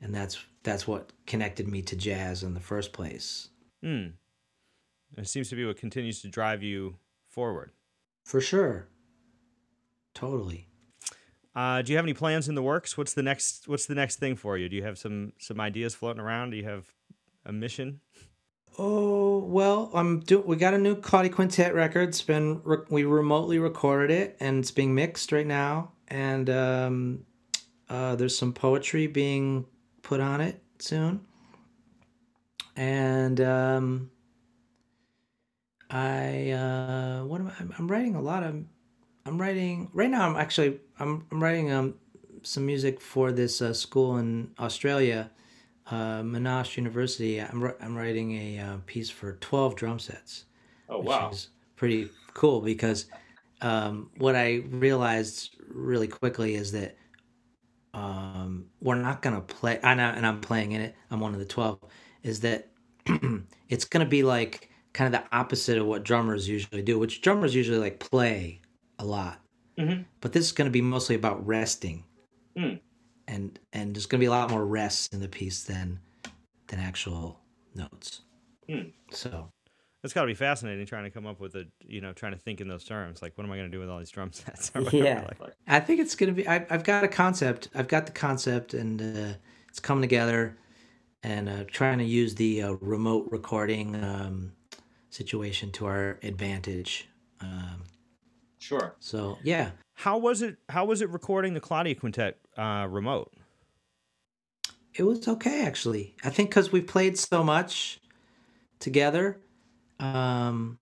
and 0.00 0.14
that's 0.14 0.44
that's 0.62 0.88
what 0.88 1.12
connected 1.26 1.68
me 1.68 1.82
to 1.82 1.96
jazz 1.96 2.42
in 2.42 2.54
the 2.54 2.60
first 2.60 2.92
place. 2.92 3.48
Hmm. 3.82 4.08
It 5.16 5.28
seems 5.28 5.48
to 5.50 5.56
be 5.56 5.64
what 5.64 5.76
continues 5.76 6.20
to 6.22 6.28
drive 6.28 6.62
you 6.62 6.96
forward. 7.28 7.70
For 8.24 8.40
sure. 8.40 8.88
Totally. 10.14 10.68
Uh, 11.54 11.82
do 11.82 11.92
you 11.92 11.96
have 11.96 12.04
any 12.04 12.14
plans 12.14 12.48
in 12.48 12.54
the 12.56 12.62
works? 12.62 12.96
What's 12.98 13.14
the 13.14 13.22
next 13.22 13.68
What's 13.68 13.86
the 13.86 13.94
next 13.94 14.16
thing 14.16 14.34
for 14.36 14.58
you? 14.58 14.68
Do 14.68 14.76
you 14.76 14.82
have 14.82 14.98
some 14.98 15.32
some 15.38 15.60
ideas 15.60 15.94
floating 15.94 16.20
around? 16.20 16.50
Do 16.50 16.56
you 16.56 16.64
have 16.64 16.86
a 17.46 17.52
mission? 17.52 18.00
Oh 18.76 19.38
well, 19.38 19.90
I'm 19.94 20.20
do. 20.20 20.40
We 20.40 20.56
got 20.56 20.74
a 20.74 20.78
new 20.78 20.96
Claudia 20.96 21.30
Quintet 21.30 21.74
record. 21.74 22.08
It's 22.08 22.22
been 22.22 22.60
re- 22.64 22.78
we 22.88 23.04
remotely 23.04 23.60
recorded 23.60 24.10
it, 24.10 24.36
and 24.40 24.58
it's 24.58 24.72
being 24.72 24.94
mixed 24.96 25.30
right 25.30 25.46
now. 25.46 25.92
And 26.08 26.50
um, 26.50 27.24
uh, 27.88 28.16
there's 28.16 28.36
some 28.36 28.52
poetry 28.52 29.06
being 29.06 29.66
put 30.02 30.18
on 30.20 30.40
it 30.40 30.60
soon. 30.80 31.20
And 32.76 33.40
um, 33.40 34.10
I 35.88 36.50
uh, 36.50 37.24
what 37.24 37.40
am 37.40 37.46
I? 37.46 37.50
I'm- 37.60 37.74
I'm 37.78 37.88
writing 37.88 38.16
a 38.16 38.20
lot 38.20 38.42
of. 38.42 38.64
I'm 39.26 39.40
writing 39.40 39.88
right 39.94 40.10
now. 40.10 40.28
I'm 40.28 40.36
actually 40.36 40.80
I'm 40.98 41.26
I'm 41.30 41.42
writing 41.42 41.72
um 41.72 41.94
some 42.42 42.66
music 42.66 43.00
for 43.00 43.32
this 43.32 43.62
uh, 43.62 43.72
school 43.72 44.18
in 44.18 44.52
Australia 44.58 45.30
uh, 45.86 46.22
Monash 46.22 46.76
University, 46.76 47.38
I'm 47.40 47.72
I'm 47.80 47.96
writing 47.96 48.32
a 48.32 48.58
uh, 48.58 48.76
piece 48.86 49.10
for 49.10 49.34
twelve 49.34 49.76
drum 49.76 49.98
sets. 49.98 50.44
Oh 50.88 50.98
wow! 51.00 51.28
Which 51.28 51.36
is 51.36 51.48
pretty 51.76 52.08
cool 52.32 52.60
because 52.60 53.06
um, 53.60 54.10
what 54.16 54.34
I 54.34 54.62
realized 54.70 55.56
really 55.68 56.08
quickly 56.08 56.54
is 56.54 56.72
that 56.72 56.96
um, 57.92 58.66
we're 58.80 58.94
not 58.94 59.20
gonna 59.20 59.42
play. 59.42 59.78
I 59.82 59.94
know, 59.94 60.08
and 60.08 60.26
I'm 60.26 60.40
playing 60.40 60.72
in 60.72 60.80
it. 60.80 60.94
I'm 61.10 61.20
one 61.20 61.34
of 61.34 61.38
the 61.38 61.46
twelve. 61.46 61.78
Is 62.22 62.40
that 62.40 62.70
it's 63.68 63.84
gonna 63.84 64.06
be 64.06 64.22
like 64.22 64.70
kind 64.94 65.14
of 65.14 65.20
the 65.20 65.36
opposite 65.36 65.76
of 65.76 65.86
what 65.86 66.02
drummers 66.02 66.48
usually 66.48 66.82
do, 66.82 66.98
which 66.98 67.20
drummers 67.20 67.54
usually 67.54 67.78
like 67.78 68.00
play 68.00 68.62
a 68.98 69.04
lot. 69.04 69.43
Mm-hmm. 69.78 70.02
But 70.20 70.32
this 70.32 70.44
is 70.44 70.52
going 70.52 70.66
to 70.66 70.72
be 70.72 70.82
mostly 70.82 71.14
about 71.16 71.44
resting, 71.46 72.04
Mm. 72.56 72.80
and 73.26 73.58
and 73.72 73.94
there's 73.94 74.06
going 74.06 74.20
to 74.20 74.22
be 74.22 74.26
a 74.28 74.30
lot 74.30 74.50
more 74.50 74.64
rests 74.64 75.08
in 75.12 75.20
the 75.20 75.28
piece 75.28 75.64
than 75.64 75.98
than 76.68 76.78
actual 76.78 77.40
notes. 77.74 78.20
Mm. 78.68 78.92
So 79.10 79.48
It's 80.04 80.12
got 80.12 80.20
to 80.22 80.26
be 80.28 80.34
fascinating 80.34 80.86
trying 80.86 81.04
to 81.04 81.10
come 81.10 81.26
up 81.26 81.40
with 81.40 81.54
a, 81.56 81.66
you 81.84 82.00
know, 82.00 82.12
trying 82.12 82.32
to 82.32 82.38
think 82.38 82.60
in 82.60 82.68
those 82.68 82.84
terms. 82.84 83.20
Like, 83.22 83.36
what 83.36 83.44
am 83.44 83.50
I 83.52 83.56
going 83.56 83.70
to 83.70 83.76
do 83.76 83.80
with 83.80 83.88
all 83.90 83.98
these 83.98 84.10
drum 84.10 84.32
sets? 84.32 84.70
or 84.74 84.82
Yeah. 84.92 85.26
like- 85.40 85.54
I 85.66 85.80
think 85.80 86.00
it's 86.00 86.14
going 86.14 86.34
to 86.34 86.42
be. 86.42 86.46
I, 86.48 86.64
I've 86.70 86.84
got 86.84 87.02
a 87.04 87.08
concept. 87.08 87.68
I've 87.74 87.88
got 87.88 88.06
the 88.06 88.12
concept, 88.12 88.72
and 88.74 89.00
uh, 89.02 89.34
it's 89.68 89.80
coming 89.80 90.02
together, 90.02 90.56
and 91.22 91.48
uh, 91.48 91.64
trying 91.66 91.98
to 91.98 92.04
use 92.04 92.34
the 92.36 92.62
uh, 92.62 92.72
remote 92.80 93.28
recording 93.32 93.96
um, 93.96 94.52
situation 95.10 95.72
to 95.72 95.86
our 95.86 96.18
advantage. 96.22 97.08
Um, 97.40 97.82
Sure. 98.64 98.94
so 98.98 99.36
yeah, 99.42 99.72
how 99.92 100.16
was 100.16 100.40
it? 100.40 100.56
How 100.70 100.86
was 100.86 101.02
it 101.02 101.10
recording 101.10 101.52
the 101.52 101.60
Claudia 101.60 101.94
Quintet 101.94 102.38
uh, 102.56 102.86
remote? 102.88 103.30
It 104.94 105.02
was 105.02 105.28
okay 105.28 105.66
actually. 105.66 106.14
I 106.24 106.30
think 106.30 106.48
because 106.48 106.72
we 106.72 106.80
played 106.80 107.18
so 107.18 107.44
much 107.44 108.00
together, 108.78 109.38
um, 110.00 110.78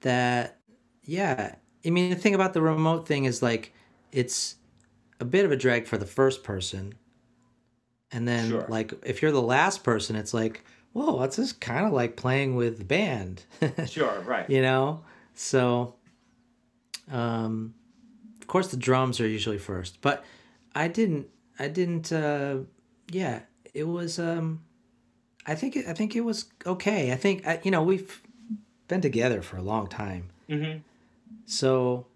that 0.00 0.58
yeah. 1.04 1.54
I 1.86 1.90
mean, 1.90 2.10
the 2.10 2.16
thing 2.16 2.34
about 2.34 2.52
the 2.52 2.60
remote 2.62 3.06
thing 3.06 3.24
is 3.24 3.40
like 3.40 3.72
it's 4.12 4.56
a 5.20 5.24
bit 5.24 5.44
of 5.44 5.52
a 5.52 5.56
drag 5.56 5.86
for 5.86 5.98
the 5.98 6.06
first 6.06 6.42
person, 6.42 6.94
and 8.10 8.26
then 8.26 8.48
Sure. 8.48 8.66
like 8.68 8.92
if 9.04 9.22
you're 9.22 9.30
the 9.32 9.40
last 9.40 9.84
person, 9.84 10.16
it's 10.16 10.34
like, 10.34 10.64
whoa, 10.94 11.20
that's 11.20 11.36
just 11.36 11.60
kind 11.60 11.86
of 11.86 11.92
like 11.92 12.16
playing 12.16 12.56
with 12.56 12.78
the 12.78 12.84
band, 12.84 13.44
Sure. 13.86 14.20
Right. 14.26 14.50
you 14.50 14.62
know. 14.62 15.04
So, 15.34 15.94
um, 17.10 17.74
of 18.40 18.46
course, 18.46 18.68
the 18.68 18.76
drums 18.76 19.20
are 19.20 19.28
usually 19.28 19.58
first, 19.58 20.00
but 20.00 20.24
I 20.74 20.88
didn't. 20.88 21.26
I 21.58 21.68
didn't. 21.68 22.12
Uh, 22.12 22.58
yeah, 23.10 23.40
it 23.74 23.84
was. 23.84 24.18
Um, 24.18 24.62
I 25.46 25.54
think. 25.54 25.76
It, 25.76 25.86
I 25.86 25.92
think 25.92 26.14
it 26.16 26.20
was 26.22 26.46
okay. 26.66 27.12
I 27.12 27.16
think. 27.16 27.46
I, 27.46 27.60
you 27.62 27.70
know, 27.70 27.82
we've 27.82 28.20
been 28.88 29.00
together 29.00 29.42
for 29.42 29.56
a 29.56 29.62
long 29.62 29.86
time, 29.86 30.30
Mm-hmm. 30.48 30.78
so 31.46 32.06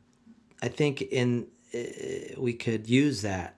I 0.63 0.69
think 0.69 1.03
in 1.03 1.47
uh, 1.75 1.79
we 2.39 2.53
could 2.55 2.89
use 2.89 3.23
that. 3.23 3.57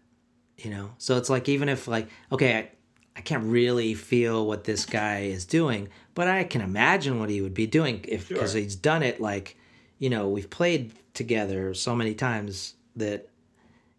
You 0.59 0.71
know, 0.71 0.91
so 0.99 1.17
it's 1.19 1.29
like 1.29 1.49
even 1.49 1.69
if 1.69 1.87
like 1.89 2.09
okay, 2.33 2.57
I, 2.57 2.71
I 3.17 3.21
can't 3.21 3.45
really 3.45 3.95
feel 3.95 4.47
what 4.47 4.65
this 4.65 4.87
guy 4.87 5.21
is 5.21 5.45
doing, 5.45 5.89
but 6.17 6.27
I 6.27 6.43
can 6.45 6.63
imagine 6.63 7.21
what 7.21 7.29
he 7.31 7.41
would 7.43 7.55
be 7.55 7.67
doing 7.69 8.05
if 8.09 8.29
because 8.29 8.53
Sure. 8.53 8.61
he's 8.63 8.75
done 8.75 9.05
it. 9.05 9.21
Like, 9.21 9.57
you 9.99 10.11
know, 10.11 10.29
we've 10.29 10.51
played 10.51 10.93
together 11.15 11.75
so 11.75 11.95
many 11.95 12.15
times 12.15 12.75
that 12.97 13.29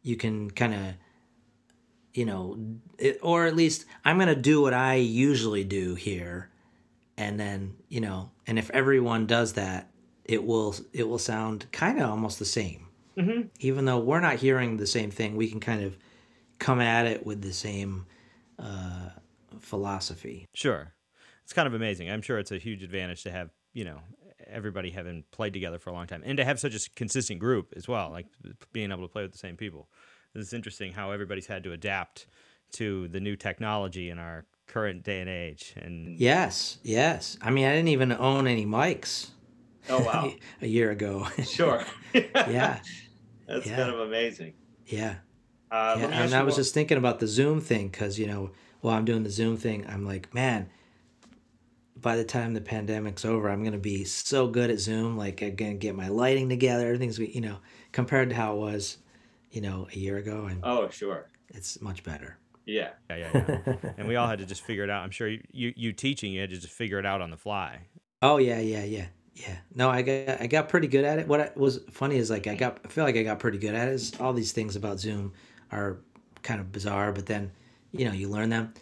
you 0.02 0.18
can 0.18 0.49
kind 0.52 0.73
of, 0.73 0.81
you 2.14 2.26
know, 2.26 2.57
it, 2.98 3.19
or 3.22 3.45
at 3.45 3.56
least 3.56 3.85
I'm 4.03 4.18
gonna 4.18 4.35
do 4.35 4.61
what 4.61 4.73
I 4.73 4.95
usually 4.95 5.64
do 5.64 5.94
here, 5.95 6.49
and 7.18 7.39
then 7.39 7.76
you 7.88 8.02
know, 8.02 8.31
and 8.48 8.57
if 8.57 8.69
everyone 8.72 9.27
does 9.27 9.53
that, 9.53 9.89
it 10.26 10.44
will 10.44 10.76
it 10.94 11.07
will 11.07 11.19
sound 11.19 11.72
kind 11.72 11.99
of 12.02 12.10
almost 12.10 12.39
the 12.39 12.45
same. 12.45 12.88
Mm-hmm. 13.15 13.48
Even 13.60 13.85
though 13.85 13.99
we're 13.99 14.19
not 14.22 14.35
hearing 14.38 14.77
the 14.77 14.88
same 14.88 15.11
thing, 15.11 15.35
we 15.35 15.49
can 15.49 15.60
kind 15.60 15.84
of 15.84 15.95
come 16.57 16.81
at 16.81 17.06
it 17.06 17.26
with 17.26 17.41
the 17.44 17.53
same 17.53 18.06
uh, 18.57 19.10
philosophy. 19.60 20.48
Sure. 20.56 20.94
It's 21.48 21.53
kind 21.53 21.65
of 21.65 21.74
amazing. 21.74 22.11
I'm 22.11 22.22
sure 22.22 22.40
it's 22.40 22.52
a 22.52 22.57
huge 22.57 22.84
advantage 22.84 23.24
to 23.24 23.32
have, 23.32 23.52
you 23.72 23.86
know, 23.86 23.99
everybody 24.48 24.90
having 24.90 25.24
played 25.32 25.53
together 25.53 25.80
for 25.80 25.91
a 25.91 25.94
long 25.94 26.06
time 26.06 26.22
and 26.26 26.38
to 26.38 26.44
have 26.44 26.60
such 26.60 26.76
a 26.76 26.90
consistent 26.98 27.40
group 27.40 27.72
as 27.78 27.88
well, 27.88 28.10
like 28.11 28.26
being 28.74 28.91
able 28.91 29.03
to 29.03 29.07
play 29.07 29.22
with 29.22 29.32
the 29.32 29.38
same 29.38 29.56
people. 29.56 29.88
It's 30.36 30.52
interesting 30.52 30.91
how 30.91 31.11
everybody's 31.11 31.48
had 31.48 31.64
to 31.64 31.72
adapt 31.72 32.28
to 32.74 33.07
the 33.07 33.22
new 33.22 33.38
technology 33.38 34.10
in 34.10 34.19
our 34.19 34.45
current 34.68 35.03
day 35.03 35.22
and 35.22 35.30
age. 35.30 35.74
And 35.78 36.19
Yes, 36.19 36.80
yes. 36.84 37.38
I 37.41 37.49
mean, 37.49 37.64
I 37.64 37.72
didn't 37.74 37.88
even 37.88 38.11
own 38.11 38.45
any 38.45 38.65
mics 38.65 39.30
Oh 39.90 40.03
wow. 40.03 40.30
a 40.61 40.68
year 40.68 40.91
ago. 40.91 41.28
sure. 41.45 41.82
yeah, 42.14 42.80
That's 43.48 43.65
Yeah. 43.65 43.76
kind 43.78 43.90
of 43.94 43.99
amazing. 44.02 44.53
yeah. 44.86 45.15
Uh, 45.72 45.95
yeah. 45.98 46.07
And 46.07 46.34
I 46.34 46.44
was 46.44 46.56
one- 46.56 46.60
just 46.60 46.74
thinking 46.74 46.98
about 46.98 47.19
the 47.22 47.28
Zoom 47.28 47.61
thing 47.61 47.88
because, 47.88 48.19
you 48.19 48.28
know, 48.28 48.52
while 48.82 48.98
I'm 48.98 49.06
doing 49.06 49.24
the 49.24 49.30
Zoom 49.30 49.56
thing, 49.56 49.86
I'm 49.88 50.06
like, 50.06 50.34
man, 50.34 50.69
by 52.02 52.15
the 52.15 52.24
time 52.24 52.53
the 52.53 52.61
pandemic's 52.61 53.26
over, 53.26 53.49
I'm 53.49 53.61
going 53.61 53.74
to 53.74 53.80
be 53.80 54.03
so 54.03 54.48
good 54.48 54.69
at 54.69 54.80
Zoom. 54.80 55.18
Like, 55.18 55.41
I'm 55.41 55.56
going 55.56 55.72
to 55.74 55.78
get 55.78 55.95
my 55.95 56.07
lighting 56.07 56.49
together. 56.49 56.86
Everything's, 56.86 57.19
you 57.19 57.41
know, 57.41 57.57
compared 57.91 58.30
to 58.30 58.36
how 58.36 58.53
it 58.53 58.60
was, 58.60 58.98
you 59.52 59.61
know, 59.61 59.88
a 59.94 59.98
year 59.98 60.18
ago. 60.18 60.45
And 60.45 60.61
Oh 60.64 60.90
sure. 60.90 61.28
it's 61.49 61.82
much 61.82 62.03
better. 62.03 62.38
Yeah. 62.65 62.90
yeah, 63.10 63.15
yeah, 63.15 63.60
yeah. 63.65 63.76
and 63.98 64.07
we 64.07 64.18
all 64.18 64.28
had 64.28 64.40
to 64.40 64.45
just 64.45 64.61
figure 64.61 64.84
it 64.84 64.90
out. 64.90 65.03
I'm 65.03 65.11
sure 65.11 65.28
you, 65.30 65.41
you, 65.52 65.74
you 65.76 65.94
teaching, 65.94 66.34
you 66.34 66.41
had 66.41 66.49
to 66.49 66.57
just 66.57 66.74
figure 66.74 66.99
it 66.99 67.06
out 67.06 67.22
on 67.22 67.32
the 67.32 67.38
fly. 67.38 67.88
Oh 68.22 68.38
yeah, 68.38 68.60
yeah, 68.60 68.84
yeah, 68.84 69.06
yeah. 69.36 69.57
No, 69.76 69.90
I 69.90 70.02
got 70.02 70.41
I 70.41 70.48
got 70.48 70.69
pretty 70.69 70.88
good 70.88 71.06
at 71.06 71.19
it. 71.19 71.28
What 71.28 71.40
I, 71.40 71.52
was 71.56 71.80
funny 71.91 72.18
is 72.18 72.30
like 72.32 72.48
I 72.48 72.56
got 72.56 72.80
I 72.84 72.88
feel 72.88 73.03
like 73.03 73.15
I 73.15 73.24
got 73.24 73.40
pretty 73.40 73.60
good 73.60 73.76
at 73.76 73.88
it. 73.88 73.94
Is 73.94 74.14
all 74.19 74.34
these 74.34 74.52
things 74.52 74.76
about 74.76 74.99
Zoom 74.99 75.34
are 75.72 75.99
kind 76.41 76.60
of 76.60 76.72
bizarre, 76.72 77.11
but 77.11 77.28
then 77.28 77.52
you 77.91 78.06
know 78.06 78.11
you 78.11 78.28
learn 78.28 78.49
them, 78.49 78.74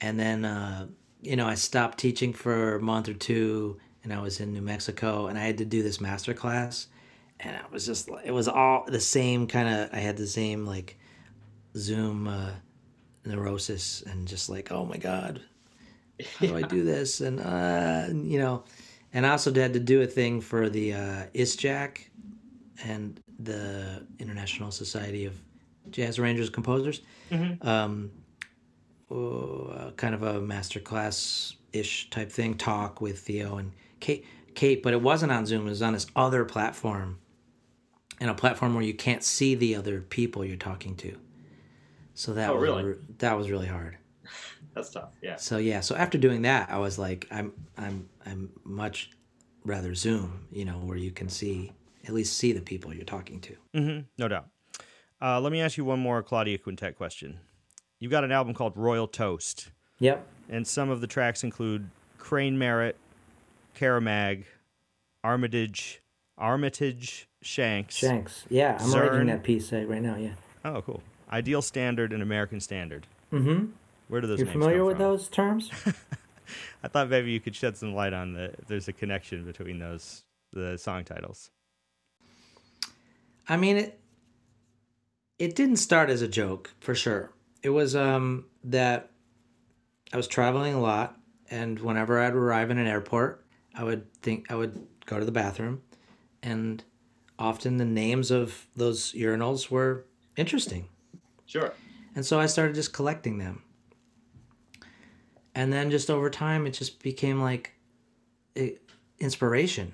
and 0.00 0.18
then 0.18 0.46
uh, 0.46 0.86
you 1.20 1.36
know 1.36 1.46
I 1.46 1.54
stopped 1.54 1.98
teaching 1.98 2.32
for 2.32 2.76
a 2.76 2.80
month 2.80 3.08
or 3.08 3.14
two, 3.14 3.78
and 4.04 4.12
I 4.12 4.20
was 4.20 4.40
in 4.40 4.52
New 4.52 4.62
Mexico, 4.62 5.26
and 5.26 5.38
I 5.38 5.42
had 5.42 5.58
to 5.58 5.64
do 5.64 5.82
this 5.82 6.00
master 6.00 6.34
class, 6.34 6.86
and 7.40 7.56
I 7.56 7.62
was 7.70 7.86
just 7.86 8.08
it 8.24 8.32
was 8.32 8.48
all 8.48 8.84
the 8.86 9.00
same 9.00 9.46
kind 9.46 9.68
of 9.68 9.90
I 9.92 9.98
had 9.98 10.16
the 10.16 10.26
same 10.26 10.66
like 10.66 10.98
Zoom 11.76 12.28
uh, 12.28 12.50
neurosis 13.24 14.02
and 14.02 14.26
just 14.26 14.48
like 14.48 14.72
oh 14.72 14.84
my 14.84 14.96
god 14.96 15.42
how 16.38 16.46
do 16.46 16.56
I 16.56 16.62
do 16.62 16.84
this? 16.84 17.20
And, 17.20 17.40
uh, 17.40 18.06
you 18.12 18.38
know, 18.38 18.64
and 19.12 19.26
I 19.26 19.30
also 19.30 19.52
had 19.52 19.72
to 19.72 19.80
do 19.80 20.02
a 20.02 20.06
thing 20.06 20.40
for 20.40 20.68
the 20.68 20.94
uh, 20.94 21.26
ISJAC 21.34 22.08
and 22.84 23.20
the 23.38 24.06
International 24.18 24.70
Society 24.70 25.24
of 25.24 25.40
Jazz 25.90 26.18
Arrangers 26.18 26.50
Composers. 26.50 27.00
Um, 27.62 28.10
uh, 29.10 29.90
kind 29.96 30.14
of 30.14 30.22
a 30.22 30.40
masterclass 30.40 31.54
ish 31.72 32.10
type 32.10 32.30
thing, 32.30 32.54
talk 32.56 33.00
with 33.00 33.18
Theo 33.20 33.56
and 33.56 33.72
Kate. 34.00 34.24
Kate, 34.54 34.82
but 34.82 34.92
it 34.92 35.00
wasn't 35.00 35.30
on 35.32 35.46
Zoom. 35.46 35.66
It 35.66 35.70
was 35.70 35.82
on 35.82 35.92
this 35.92 36.06
other 36.16 36.44
platform, 36.44 37.18
and 38.20 38.28
a 38.28 38.34
platform 38.34 38.74
where 38.74 38.82
you 38.82 38.94
can't 38.94 39.22
see 39.22 39.54
the 39.54 39.76
other 39.76 40.00
people 40.00 40.44
you're 40.44 40.56
talking 40.56 40.96
to. 40.96 41.16
So 42.14 42.34
that 42.34 42.50
Oh, 42.50 42.54
was 42.54 42.62
really? 42.62 42.82
re- 42.84 42.96
that 43.18 43.36
was 43.36 43.50
really 43.50 43.68
hard. 43.68 43.96
That's 44.74 44.90
tough. 44.90 45.10
Yeah. 45.22 45.36
So 45.36 45.58
yeah, 45.58 45.80
so 45.80 45.94
after 45.94 46.18
doing 46.18 46.42
that, 46.42 46.70
I 46.70 46.78
was 46.78 46.98
like, 46.98 47.28
I'm 47.30 47.52
I'm 47.76 48.08
I'm 48.26 48.50
much 48.64 49.10
rather 49.64 49.94
Zoom, 49.94 50.46
you 50.50 50.64
know, 50.64 50.78
where 50.78 50.96
you 50.96 51.12
can 51.12 51.28
see 51.28 51.72
at 52.06 52.14
least 52.14 52.36
see 52.36 52.52
the 52.52 52.60
people 52.60 52.92
you're 52.92 53.04
talking 53.04 53.40
to. 53.42 53.56
hmm 53.74 53.98
no 54.18 54.26
doubt. 54.28 54.48
Uh, 55.20 55.40
let 55.40 55.52
me 55.52 55.60
ask 55.60 55.76
you 55.76 55.84
one 55.84 55.98
more 56.00 56.22
Claudia 56.22 56.58
Quintet 56.58 56.96
question. 56.96 57.38
You've 58.00 58.10
got 58.10 58.24
an 58.24 58.32
album 58.32 58.54
called 58.54 58.76
Royal 58.76 59.08
Toast, 59.08 59.70
Yep. 59.98 60.26
and 60.48 60.66
some 60.66 60.90
of 60.90 61.00
the 61.00 61.06
tracks 61.06 61.42
include 61.42 61.90
Crane 62.18 62.58
Merritt, 62.58 62.96
Keramag, 63.76 64.44
Armitage, 65.24 66.00
Armitage 66.36 67.28
Shanks. 67.42 67.96
Shanks. 67.96 68.44
Yeah, 68.48 68.78
I'm 68.80 68.88
Zern. 68.88 69.10
writing 69.10 69.26
that 69.28 69.42
piece 69.42 69.72
uh, 69.72 69.84
right 69.86 70.02
now. 70.02 70.16
Yeah. 70.16 70.34
Oh, 70.64 70.82
cool. 70.82 71.02
Ideal 71.30 71.62
Standard 71.62 72.12
and 72.12 72.22
American 72.22 72.60
Standard. 72.60 73.06
Mm-hmm. 73.32 73.66
Where 74.08 74.20
do 74.20 74.26
those 74.26 74.38
You're 74.38 74.46
names 74.46 74.52
familiar 74.54 74.78
come 74.78 74.86
with 74.86 74.96
from? 74.96 75.04
those 75.04 75.28
terms? 75.28 75.70
I 76.82 76.88
thought 76.88 77.10
maybe 77.10 77.30
you 77.30 77.40
could 77.40 77.54
shed 77.54 77.76
some 77.76 77.94
light 77.94 78.12
on 78.12 78.32
the 78.32 78.44
if 78.58 78.66
there's 78.68 78.88
a 78.88 78.92
connection 78.92 79.44
between 79.44 79.78
those 79.78 80.24
the 80.52 80.78
song 80.78 81.04
titles. 81.04 81.50
I 83.48 83.56
mean 83.56 83.76
it. 83.76 84.00
It 85.38 85.54
didn't 85.54 85.76
start 85.76 86.10
as 86.10 86.22
a 86.22 86.28
joke 86.28 86.74
for 86.80 86.94
sure. 86.94 87.30
It 87.62 87.70
was 87.70 87.94
um 87.96 88.46
that 88.64 89.10
I 90.12 90.16
was 90.16 90.26
traveling 90.28 90.74
a 90.74 90.80
lot, 90.80 91.18
and 91.50 91.78
whenever 91.80 92.18
I'd 92.20 92.32
arrive 92.34 92.70
in 92.70 92.78
an 92.78 92.86
airport, 92.86 93.44
I 93.74 93.84
would 93.84 94.12
think 94.22 94.50
I 94.50 94.54
would 94.54 94.86
go 95.06 95.18
to 95.18 95.24
the 95.24 95.32
bathroom, 95.32 95.82
and 96.42 96.82
often 97.38 97.76
the 97.76 97.84
names 97.84 98.30
of 98.30 98.66
those 98.76 99.12
urinals 99.12 99.70
were 99.70 100.04
interesting, 100.36 100.88
Sure. 101.46 101.72
and 102.14 102.24
so 102.24 102.38
I 102.40 102.46
started 102.46 102.74
just 102.74 102.92
collecting 102.92 103.38
them. 103.38 103.62
and 105.54 105.72
then 105.72 105.90
just 105.90 106.08
over 106.10 106.30
time, 106.30 106.66
it 106.66 106.70
just 106.70 107.02
became 107.02 107.40
like 107.40 107.72
it, 108.54 108.80
inspiration. 109.18 109.92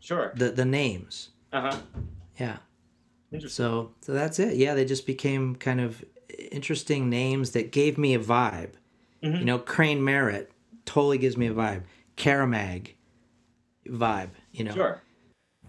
Sure. 0.00 0.32
The 0.36 0.50
the 0.50 0.64
names, 0.64 1.30
Uh 1.52 1.60
huh. 1.70 1.78
yeah. 2.38 2.58
Interesting. 3.32 3.64
So 3.64 3.94
so 4.02 4.12
that's 4.12 4.38
it. 4.38 4.56
Yeah, 4.56 4.74
they 4.74 4.84
just 4.84 5.06
became 5.06 5.54
kind 5.56 5.80
of 5.80 6.04
interesting 6.50 7.08
names 7.08 7.52
that 7.52 7.72
gave 7.72 7.98
me 7.98 8.14
a 8.14 8.18
vibe. 8.18 8.72
Mhm. 9.22 9.38
You 9.40 9.44
know, 9.44 9.58
Crane 9.58 10.02
Merritt 10.04 10.50
totally 10.84 11.18
gives 11.18 11.36
me 11.36 11.46
a 11.46 11.52
vibe. 11.54 11.82
Keramag 12.16 12.90
vibe. 13.86 14.30
You 14.52 14.64
know. 14.64 14.74
Sure. 14.74 15.02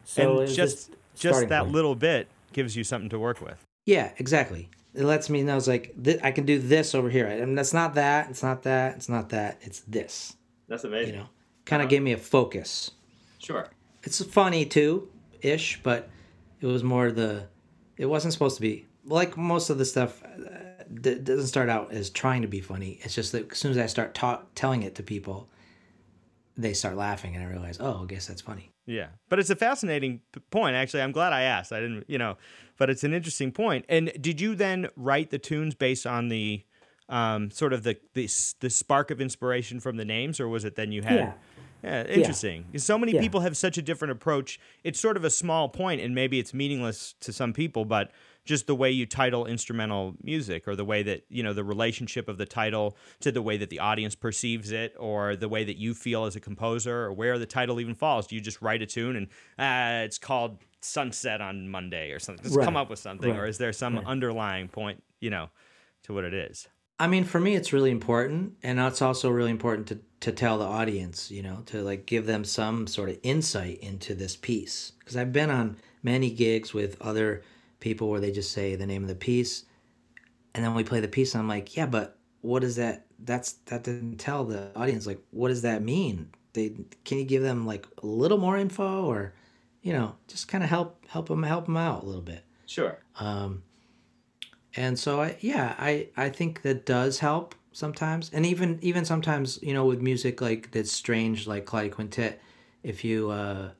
So 0.03 0.39
and 0.41 0.51
just 0.51 0.91
just 1.15 1.49
that 1.49 1.61
point. 1.63 1.73
little 1.73 1.95
bit 1.95 2.27
gives 2.53 2.75
you 2.75 2.83
something 2.83 3.09
to 3.09 3.19
work 3.19 3.41
with. 3.41 3.63
Yeah, 3.85 4.11
exactly. 4.17 4.69
It 4.93 5.03
lets 5.03 5.29
me 5.29 5.43
know 5.43 5.55
it's 5.57 5.67
like 5.67 5.93
th- 6.03 6.19
I 6.23 6.31
can 6.31 6.45
do 6.45 6.59
this 6.59 6.95
over 6.95 7.09
here, 7.09 7.27
and 7.27 7.57
that's 7.57 7.73
not 7.73 7.93
that. 7.95 8.29
It's 8.29 8.41
not 8.43 8.63
that. 8.63 8.95
It's 8.95 9.09
not 9.09 9.29
that. 9.29 9.59
It's 9.61 9.81
this. 9.81 10.35
That's 10.67 10.83
amazing. 10.83 11.13
You 11.15 11.19
know, 11.21 11.29
kind 11.65 11.81
of 11.81 11.85
Uh-huh. 11.85 11.89
gave 11.91 12.01
me 12.01 12.11
a 12.13 12.17
focus. 12.17 12.91
Sure. 13.37 13.67
It's 14.03 14.23
funny 14.23 14.65
too, 14.65 15.09
ish, 15.41 15.79
but 15.83 16.09
it 16.61 16.65
was 16.65 16.83
more 16.83 17.11
the. 17.11 17.47
It 17.97 18.05
wasn't 18.07 18.33
supposed 18.33 18.55
to 18.55 18.61
be 18.61 18.85
like 19.05 19.37
most 19.37 19.69
of 19.69 19.77
the 19.77 19.85
stuff. 19.85 20.23
Uh, 20.45 20.83
d- 21.01 21.15
doesn't 21.19 21.47
start 21.47 21.69
out 21.69 21.91
as 21.91 22.09
trying 22.09 22.41
to 22.41 22.47
be 22.47 22.61
funny. 22.61 22.99
It's 23.03 23.15
just 23.15 23.31
that 23.33 23.51
as 23.51 23.57
soon 23.57 23.71
as 23.71 23.77
I 23.77 23.85
start 23.87 24.13
ta- 24.13 24.43
telling 24.55 24.83
it 24.83 24.95
to 24.95 25.03
people, 25.03 25.49
they 26.57 26.73
start 26.73 26.95
laughing, 26.97 27.35
and 27.35 27.43
I 27.43 27.47
realize, 27.47 27.77
oh, 27.79 28.01
I 28.03 28.05
guess 28.05 28.27
that's 28.27 28.41
funny. 28.41 28.71
Yeah, 28.85 29.07
but 29.29 29.39
it's 29.39 29.49
a 29.49 29.55
fascinating 29.55 30.21
p- 30.31 30.41
point. 30.51 30.75
Actually, 30.75 31.03
I'm 31.03 31.11
glad 31.11 31.31
I 31.31 31.43
asked. 31.43 31.71
I 31.71 31.79
didn't, 31.79 32.05
you 32.07 32.17
know, 32.17 32.37
but 32.77 32.89
it's 32.89 33.03
an 33.03 33.13
interesting 33.13 33.51
point. 33.51 33.85
And 33.87 34.11
did 34.19 34.41
you 34.41 34.55
then 34.55 34.87
write 34.95 35.29
the 35.29 35.37
tunes 35.37 35.75
based 35.75 36.05
on 36.07 36.27
the 36.29 36.63
um, 37.07 37.49
sort 37.51 37.71
of 37.73 37.83
the, 37.83 37.97
the 38.13 38.27
the 38.59 38.69
spark 38.69 39.11
of 39.11 39.21
inspiration 39.21 39.79
from 39.79 39.97
the 39.97 40.05
names, 40.05 40.39
or 40.39 40.47
was 40.47 40.65
it 40.65 40.75
then 40.75 40.91
you 40.91 41.01
had? 41.03 41.15
Yeah. 41.19 41.33
Yeah, 41.81 42.03
interesting. 42.07 42.65
So 42.75 42.97
many 42.97 43.13
Yeah. 43.13 43.21
people 43.21 43.39
have 43.39 43.55
such 43.55 43.77
a 43.77 43.81
different 43.81 44.11
approach. 44.11 44.59
It's 44.83 44.99
sort 44.99 45.15
of 45.15 45.23
a 45.23 45.29
small 45.29 45.69
point, 45.69 46.01
and 46.01 46.13
maybe 46.13 46.37
it's 46.37 46.53
meaningless 46.53 47.15
to 47.21 47.31
some 47.31 47.53
people, 47.53 47.85
but 47.85 48.11
just 48.49 48.65
the 48.65 48.73
way 48.73 48.89
you 48.89 49.05
title 49.05 49.45
instrumental 49.45 50.15
music, 50.23 50.67
or 50.67 50.75
the 50.75 50.83
way 50.83 51.03
that 51.03 51.23
you 51.29 51.43
know 51.43 51.53
the 51.53 51.63
relationship 51.63 52.27
of 52.27 52.39
the 52.39 52.47
title 52.47 52.97
to 53.19 53.31
the 53.31 53.43
way 53.43 53.57
that 53.57 53.69
the 53.69 53.77
audience 53.77 54.15
perceives 54.15 54.71
it, 54.71 54.95
or 54.97 55.35
the 55.35 55.47
way 55.47 55.63
that 55.63 55.77
you 55.77 55.93
feel 55.93 56.25
as 56.25 56.35
a 56.35 56.39
composer, 56.39 57.05
or 57.05 57.13
where 57.13 57.37
the 57.37 57.45
title 57.45 57.79
even 57.79 57.93
falls. 57.93 58.25
Do 58.25 58.33
you 58.33 58.41
just 58.41 58.59
write 58.59 58.81
a 58.81 58.87
tune 58.87 59.15
and 59.15 59.27
uh, 59.59 60.03
it's 60.03 60.17
called 60.17 60.57
Sunset 60.81 61.41
on 61.41 61.69
Monday 61.69 62.09
or 62.09 62.17
something? 62.17 62.43
Just 62.43 62.59
come 62.59 62.75
up 62.75 62.89
with 62.89 62.97
something, 62.97 63.29
or 63.37 63.45
is 63.45 63.59
there 63.59 63.71
some 63.71 63.97
Right. 63.97 64.07
underlying 64.07 64.67
point, 64.67 65.03
you 65.19 65.29
know, 65.29 65.49
to 66.03 66.13
what 66.13 66.23
it 66.23 66.33
is? 66.33 66.67
I 67.01 67.07
mean, 67.07 67.23
for 67.25 67.39
me, 67.39 67.55
it's 67.55 67.71
really 67.71 67.91
important, 67.91 68.55
and 68.63 68.79
it's 68.79 69.01
also 69.03 69.29
really 69.29 69.51
important 69.51 69.87
to 69.89 69.99
to 70.21 70.31
tell 70.33 70.57
the 70.57 70.65
audience, 70.65 71.29
you 71.31 71.43
know, 71.43 71.61
to 71.67 71.81
like 71.81 72.07
give 72.07 72.25
them 72.25 72.43
some 72.43 72.87
sort 72.87 73.09
of 73.09 73.17
insight 73.23 73.77
into 73.79 74.15
this 74.15 74.35
piece. 74.35 74.91
Because 74.99 75.15
I've 75.15 75.31
been 75.31 75.51
on 75.51 75.77
many 76.01 76.29
gigs 76.31 76.73
with 76.73 76.99
other 76.99 77.41
people 77.79 78.09
where 78.09 78.19
they 78.19 78.31
just 78.31 78.51
say 78.51 78.75
the 78.75 78.85
name 78.85 79.03
of 79.03 79.09
the 79.09 79.15
piece, 79.15 79.65
and 80.53 80.63
then 80.63 80.73
we 80.73 80.83
play 80.83 80.99
the 80.99 81.07
piece, 81.07 81.33
and 81.33 81.41
I'm 81.41 81.47
like, 81.47 81.75
yeah, 81.75 81.85
but 81.85 82.17
what 82.41 82.61
does 82.61 82.75
that? 82.77 83.05
That's 83.19 83.53
that 83.65 83.83
didn't 83.83 84.17
tell 84.17 84.45
the 84.45 84.71
audience 84.75 85.05
like 85.05 85.21
what 85.31 85.49
does 85.49 85.63
that 85.63 85.81
mean? 85.81 86.29
They 86.53 86.75
can 87.03 87.17
you 87.17 87.25
give 87.25 87.43
them 87.43 87.65
like 87.65 87.85
a 88.01 88.05
little 88.05 88.37
more 88.37 88.57
info, 88.57 89.05
or 89.05 89.33
you 89.81 89.93
know, 89.93 90.15
just 90.27 90.47
kind 90.47 90.63
of 90.63 90.69
help 90.69 91.05
help 91.07 91.27
them 91.27 91.43
help 91.43 91.65
them 91.65 91.77
out 91.77 92.03
a 92.03 92.05
little 92.05 92.21
bit. 92.21 92.43
Sure. 92.65 92.99
Um, 93.19 93.63
and 94.75 94.97
so 94.99 95.21
I, 95.21 95.37
yeah, 95.39 95.75
I, 95.79 96.09
I 96.15 96.29
think 96.29 96.61
that 96.61 96.85
does 96.85 97.19
help 97.19 97.55
sometimes. 97.71 98.29
And 98.31 98.45
even, 98.45 98.77
even 98.81 99.05
sometimes, 99.05 99.59
you 99.63 99.73
know, 99.73 99.85
with 99.85 100.01
music 100.01 100.41
like 100.41 100.71
that's 100.71 100.91
strange, 100.91 101.47
like 101.47 101.65
Claudia 101.65 101.89
Quintet, 101.89 102.39
if 102.83 103.03
you, 103.03 103.31
uh, 103.31 103.71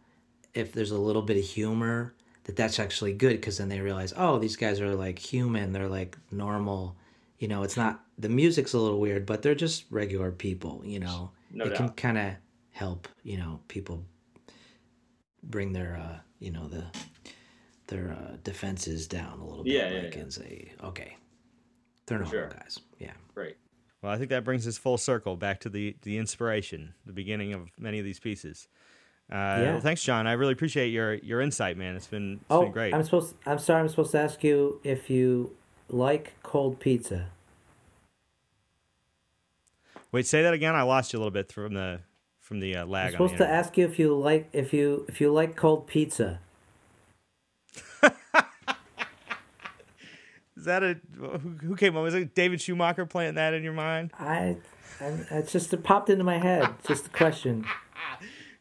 if 0.56 0.74
there's 0.74 0.92
a 0.92 0.98
little 0.98 1.22
bit 1.22 1.38
of 1.38 1.44
humor, 1.44 2.16
that 2.45 2.56
that's 2.56 2.80
actually 2.80 3.14
good 3.14 3.34
because 3.38 3.57
then 3.57 3.70
they 3.70 3.80
realize, 3.80 4.14
oh, 4.18 4.40
these 4.40 4.56
guys 4.56 4.80
are 4.82 4.95
like 4.95 5.20
human. 5.20 5.72
They're 5.72 5.88
like 5.90 6.18
normal. 6.32 6.95
You 7.38 7.48
know, 7.48 7.64
it's 7.64 7.78
not 7.78 8.03
the 8.18 8.30
music's 8.30 8.74
a 8.74 8.80
little 8.80 8.99
weird, 8.99 9.26
but 9.26 9.41
they're 9.41 9.56
just 9.56 9.86
regular 9.90 10.32
people. 10.32 10.82
You 10.84 10.99
know, 10.99 11.32
No 11.52 11.66
it 11.66 11.76
can 11.76 11.90
kind 11.90 12.18
of 12.18 12.34
help. 12.72 13.07
You 13.24 13.38
know, 13.38 13.60
people 13.68 14.03
bring 15.44 15.74
their, 15.74 15.98
uh, 15.98 16.20
you 16.40 16.52
know, 16.52 16.68
the 16.68 16.86
their 17.88 18.11
uh, 18.11 18.38
defenses 18.44 19.07
down 19.07 19.40
a 19.40 19.45
little 19.48 19.64
bit, 19.64 19.74
Yeah, 19.74 19.90
yeah, 19.90 20.02
like 20.03 20.16
yeah. 20.16 20.22
and 20.22 20.34
say, 20.34 20.72
okay, 20.84 21.18
they're 22.06 22.20
normal 22.20 22.32
Sure. 22.32 22.48
guys. 22.49 22.80
Yeah. 22.99 23.14
right 23.36 23.57
Well, 24.02 24.11
I 24.11 24.18
think 24.18 24.30
that 24.30 24.44
brings 24.44 24.68
us 24.68 24.78
full 24.78 24.98
circle 24.98 25.36
back 25.36 25.60
to 25.61 25.70
the 25.70 25.95
the 26.03 26.18
inspiration, 26.18 26.94
the 27.06 27.14
beginning 27.14 27.53
of 27.53 27.70
many 27.78 27.99
of 27.99 28.06
these 28.06 28.20
pieces. 28.20 28.68
Uh, 29.32 29.36
Yeah. 29.62 29.80
thanks, 29.80 30.02
John. 30.02 30.26
I 30.26 30.34
really 30.34 30.54
appreciate 30.54 30.90
your 30.90 31.16
your 31.16 31.42
insight, 31.42 31.78
man. 31.78 31.96
It's 31.96 32.08
been 32.08 32.34
it's 32.34 32.46
oh, 32.50 32.64
been 32.64 32.72
great. 32.72 32.94
I'm 32.94 33.04
supposed. 33.04 33.36
I'm 33.46 33.60
sorry. 33.60 33.82
I'm 33.82 33.90
supposed 33.90 34.12
to 34.12 34.20
ask 34.20 34.44
you 34.44 34.80
if 34.84 35.10
you 35.10 35.56
like 35.90 36.34
cold 36.42 36.80
pizza. 36.80 37.28
Wait, 40.12 40.26
say 40.26 40.42
that 40.42 40.54
again. 40.54 40.76
I 40.76 40.82
lost 40.82 41.14
you 41.14 41.20
a 41.20 41.22
little 41.22 41.32
bit 41.32 41.52
from 41.52 41.74
the 41.74 42.00
from 42.40 42.60
the 42.60 42.76
uh, 42.76 42.82
I'm 42.82 42.90
lag. 42.90 43.06
on 43.08 43.12
supposed 43.12 43.38
to 43.38 43.48
ask 43.48 43.78
you 43.78 43.86
if 43.86 44.00
you 44.00 44.18
like 44.18 44.50
if 44.54 44.74
you 44.74 45.06
if 45.08 45.22
you 45.22 45.32
like 45.32 45.56
cold 45.56 45.86
pizza. 45.86 46.40
Is 50.58 50.66
that 50.66 50.84
a 50.84 50.98
who, 51.18 51.76
came 51.76 51.96
up? 51.96 52.04
Was 52.04 52.16
it 52.16 52.36
David 52.36 52.60
Schumacher 52.60 53.06
playing 53.06 53.36
that 53.36 53.54
in 53.54 53.64
your 53.64 53.74
mind? 53.74 54.12
I, 54.20 54.58
I 55.00 55.06
it's 55.32 55.54
just 55.54 55.72
it 55.74 55.84
popped 55.84 56.10
into 56.10 56.26
my 56.26 56.38
head. 56.38 56.68
Just 56.86 57.08
a 57.08 57.10
question. 57.12 57.66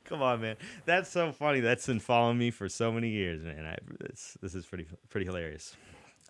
Come 0.09 0.23
on, 0.23 0.41
man. 0.41 0.57
That's 0.87 1.11
so 1.11 1.33
funny. 1.33 1.61
That's 1.61 1.87
been 1.87 2.01
following 2.01 2.39
me 2.39 2.51
for 2.51 2.69
so 2.69 2.91
many 2.91 3.09
years, 3.11 3.43
man. 3.43 3.67
I, 3.67 3.77
it's, 4.07 4.37
this 4.41 4.55
is 4.55 4.65
pretty 4.67 4.87
pretty 5.11 5.27
hilarious. 5.27 5.77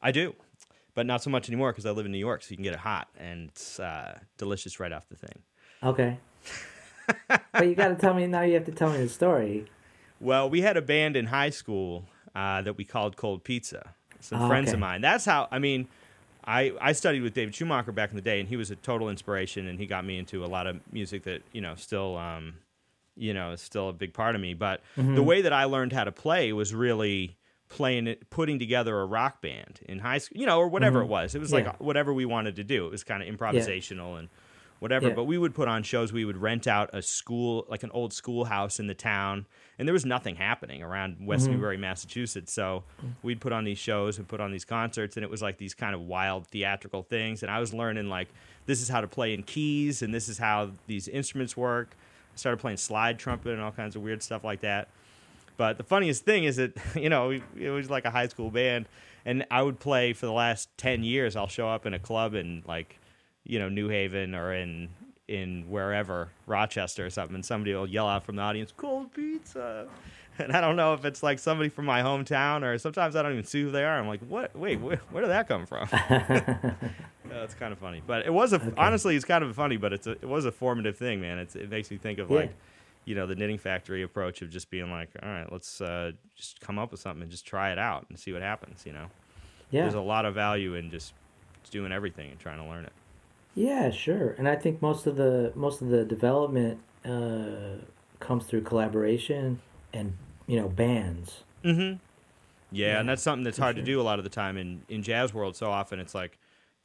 I 0.02 0.10
do, 0.12 0.34
but 0.94 1.06
not 1.06 1.22
so 1.22 1.30
much 1.30 1.48
anymore 1.48 1.72
because 1.72 1.86
I 1.86 1.90
live 1.92 2.06
in 2.06 2.12
New 2.12 2.18
York, 2.18 2.42
so 2.42 2.50
you 2.50 2.56
can 2.56 2.64
get 2.64 2.72
it 2.74 2.80
hot 2.80 3.08
and 3.18 3.48
it's 3.50 3.78
uh, 3.78 4.18
delicious 4.36 4.80
right 4.80 4.92
off 4.92 5.08
the 5.08 5.16
thing. 5.16 5.42
Okay. 5.82 6.18
but 7.52 7.66
you 7.68 7.74
got 7.74 7.88
to 7.88 7.94
tell 7.94 8.14
me 8.14 8.26
now. 8.26 8.42
You 8.42 8.54
have 8.54 8.64
to 8.66 8.72
tell 8.72 8.90
me 8.90 8.98
the 8.98 9.08
story. 9.08 9.66
Well, 10.20 10.50
we 10.50 10.60
had 10.62 10.76
a 10.76 10.82
band 10.82 11.16
in 11.16 11.26
high 11.26 11.50
school 11.50 12.04
uh, 12.34 12.62
that 12.62 12.76
we 12.76 12.84
called 12.84 13.16
Cold 13.16 13.44
Pizza. 13.44 13.94
Some 14.20 14.42
Oh, 14.42 14.48
friends 14.48 14.68
okay. 14.68 14.74
of 14.74 14.80
mine. 14.80 15.00
That's 15.00 15.24
how. 15.24 15.46
I 15.52 15.60
mean, 15.60 15.86
I 16.44 16.72
I 16.80 16.92
studied 16.92 17.22
with 17.22 17.34
David 17.34 17.54
Schumacher 17.54 17.92
back 17.92 18.10
in 18.10 18.16
the 18.16 18.22
day, 18.22 18.40
and 18.40 18.48
he 18.48 18.56
was 18.56 18.70
a 18.72 18.76
total 18.76 19.08
inspiration, 19.08 19.68
and 19.68 19.78
he 19.78 19.86
got 19.86 20.04
me 20.04 20.18
into 20.18 20.44
a 20.44 20.46
lot 20.48 20.66
of 20.66 20.80
music 20.92 21.22
that 21.22 21.42
you 21.52 21.60
know 21.60 21.76
still, 21.76 22.16
um, 22.16 22.54
you 23.18 23.34
know, 23.34 23.52
is 23.52 23.60
still 23.60 23.88
a 23.88 23.92
big 23.92 24.14
part 24.14 24.34
of 24.34 24.40
me. 24.40 24.54
But 24.54 24.82
Mm-hmm. 24.96 25.14
the 25.14 25.22
way 25.22 25.42
that 25.42 25.52
I 25.52 25.64
learned 25.64 25.92
how 25.92 26.04
to 26.04 26.12
play 26.12 26.52
was 26.52 26.74
really 26.74 27.36
playing 27.68 28.06
it, 28.06 28.30
putting 28.30 28.58
together 28.58 28.98
a 28.98 29.04
rock 29.06 29.42
band 29.42 29.80
in 29.86 29.98
high 29.98 30.18
school, 30.18 30.40
you 30.40 30.46
know, 30.46 30.58
or 30.58 30.68
whatever 30.68 31.02
it 31.02 31.06
was. 31.06 31.34
It 31.34 31.38
was 31.40 31.52
like 31.52 31.66
Mm-hmm. 31.66 31.84
Whatever 31.84 32.12
we 32.14 32.24
wanted 32.24 32.56
to 32.56 32.64
do. 32.64 32.86
It 32.86 32.90
was 32.90 33.04
kind 33.04 33.22
of 33.22 33.28
improvisational 33.28 34.18
and 34.18 34.28
whatever. 34.78 35.08
Yeah. 35.08 35.14
But 35.14 35.24
we 35.24 35.36
would 35.36 35.54
put 35.54 35.68
on 35.68 35.82
shows. 35.82 36.12
We 36.12 36.24
would 36.24 36.38
rent 36.38 36.66
out 36.66 36.90
a 36.94 37.02
school, 37.02 37.66
like 37.68 37.82
an 37.82 37.90
old 37.92 38.12
schoolhouse 38.14 38.78
in 38.80 38.86
the 38.86 38.94
town, 38.94 39.44
and 39.78 39.86
there 39.86 39.92
was 39.92 40.06
nothing 40.06 40.36
happening 40.36 40.82
around 40.82 41.16
West 41.20 41.44
Mm-hmm. 41.44 41.52
Newbury, 41.54 41.76
Massachusetts. 41.76 42.52
So 42.52 42.84
we'd 43.22 43.40
put 43.40 43.52
on 43.52 43.64
these 43.64 43.78
shows 43.78 44.18
and 44.18 44.26
put 44.26 44.40
on 44.40 44.50
these 44.50 44.64
concerts, 44.64 45.16
and 45.16 45.24
it 45.24 45.30
was 45.30 45.42
like 45.42 45.58
these 45.58 45.74
kind 45.74 45.94
of 45.94 46.00
wild 46.02 46.46
theatrical 46.46 47.02
things. 47.02 47.42
And 47.42 47.50
I 47.50 47.58
was 47.60 47.74
learning 47.74 48.08
like 48.08 48.28
this 48.66 48.80
is 48.80 48.88
how 48.88 49.00
to 49.02 49.08
play 49.08 49.34
in 49.34 49.42
keys, 49.42 50.00
and 50.00 50.14
this 50.14 50.28
is 50.28 50.38
how 50.38 50.70
these 50.86 51.06
instruments 51.08 51.54
work. 51.56 51.96
Started 52.38 52.58
playing 52.58 52.76
slide 52.76 53.18
trumpet 53.18 53.52
and 53.52 53.60
all 53.60 53.72
kinds 53.72 53.96
of 53.96 54.02
weird 54.02 54.22
stuff 54.22 54.44
like 54.44 54.60
that. 54.60 54.88
But 55.56 55.76
the 55.76 55.84
funniest 55.84 56.24
thing 56.24 56.44
is 56.44 56.56
that 56.56 56.72
you 56.94 57.08
know 57.08 57.30
it 57.30 57.70
was 57.70 57.90
like 57.90 58.04
a 58.04 58.10
high 58.10 58.28
school 58.28 58.50
band, 58.50 58.88
and 59.24 59.44
I 59.50 59.62
would 59.62 59.80
play 59.80 60.12
for 60.12 60.26
the 60.26 60.32
last 60.32 60.68
ten 60.76 61.02
years. 61.02 61.36
I'll 61.36 61.48
show 61.48 61.68
up 61.68 61.84
in 61.86 61.94
a 61.94 61.98
club 61.98 62.34
in 62.34 62.62
like 62.66 62.98
you 63.44 63.58
know 63.58 63.68
New 63.68 63.88
Haven 63.88 64.34
or 64.34 64.54
in 64.54 64.88
in 65.26 65.68
wherever 65.68 66.30
Rochester 66.46 67.04
or 67.04 67.10
something, 67.10 67.34
and 67.34 67.44
somebody 67.44 67.74
will 67.74 67.86
yell 67.86 68.08
out 68.08 68.24
from 68.24 68.36
the 68.36 68.42
audience, 68.42 68.72
"Cold 68.76 69.12
pizza," 69.12 69.88
and 70.44 70.52
I 70.52 70.60
don't 70.60 70.76
know 70.76 70.94
if 70.94 71.04
it's 71.04 71.22
like 71.22 71.38
somebody 71.38 71.68
from 71.68 71.84
my 71.84 72.02
hometown 72.02 72.62
or 72.62 72.78
sometimes 72.78 73.16
I 73.16 73.22
don't 73.22 73.32
even 73.32 73.44
see 73.44 73.62
who 73.62 73.70
they 73.70 73.84
are. 73.84 73.98
I'm 73.98 74.08
like, 74.08 74.20
what? 74.20 74.54
Wait, 74.56 74.80
where, 74.80 75.00
where 75.10 75.22
did 75.22 75.30
that 75.30 75.48
come 75.48 75.66
from? 75.66 75.88
It's 77.30 77.54
kind 77.54 77.72
of 77.72 77.78
funny, 77.78 78.02
but 78.06 78.24
it 78.24 78.32
was 78.32 78.54
a 78.54 78.72
honestly, 78.78 79.14
it's 79.14 79.24
kind 79.24 79.44
of 79.44 79.54
funny, 79.54 79.76
but 79.76 79.92
it's 79.92 80.06
a, 80.06 80.12
it 80.12 80.24
was 80.24 80.46
a 80.46 80.50
formative 80.52 80.96
thing, 80.96 81.20
man. 81.20 81.38
It's, 81.38 81.56
it 81.56 81.68
makes 81.70 81.90
me 81.90 81.98
think 81.98 82.18
of 82.18 82.30
Yeah. 82.30 82.36
like, 82.36 82.54
you 83.04 83.14
know, 83.14 83.26
the 83.26 83.34
knitting 83.34 83.58
factory 83.58 84.02
approach 84.02 84.40
of 84.40 84.48
just 84.50 84.70
being 84.70 84.90
like, 84.90 85.10
all 85.22 85.28
right, 85.28 85.50
let's 85.52 85.80
uh, 85.82 86.12
just 86.36 86.58
come 86.60 86.78
up 86.78 86.90
with 86.90 87.00
something 87.00 87.22
and 87.22 87.30
just 87.30 87.44
try 87.46 87.70
it 87.70 87.78
out 87.78 88.06
and 88.08 88.18
see 88.18 88.32
what 88.32 88.40
happens. 88.40 88.84
You 88.86 88.94
know, 88.94 89.06
Yeah. 89.70 89.82
there's 89.82 89.94
a 89.94 90.00
lot 90.00 90.24
of 90.24 90.34
value 90.34 90.74
in 90.74 90.90
just 90.90 91.12
doing 91.70 91.92
everything 91.92 92.30
and 92.30 92.40
trying 92.40 92.58
to 92.58 92.64
learn 92.64 92.86
it. 92.86 92.92
Yeah, 93.54 93.90
sure. 93.90 94.30
And 94.38 94.48
I 94.48 94.56
think 94.56 94.80
most 94.80 95.06
of 95.06 95.16
the 95.16 95.52
most 95.54 95.82
of 95.82 95.88
the 95.88 96.04
development 96.06 96.80
uh, 97.04 97.82
comes 98.20 98.46
through 98.46 98.62
collaboration 98.62 99.60
and 99.92 100.14
you 100.48 100.58
know 100.60 100.68
bands. 100.68 101.44
Mm-hmm. 101.64 101.98
Yeah, 102.70 102.92
Yeah, 102.94 103.00
and 103.00 103.08
that's 103.08 103.22
something 103.22 103.44
that's 103.44 103.58
hard 103.58 103.76
to 103.76 103.82
do 103.82 104.00
a 104.00 104.02
lot 104.02 104.18
of 104.18 104.24
the 104.24 104.30
time 104.30 104.56
in 104.56 104.82
in 104.88 105.02
jazz 105.04 105.32
world. 105.32 105.54
So 105.54 105.70
often 105.70 106.00
it's 106.00 106.14
like 106.14 106.36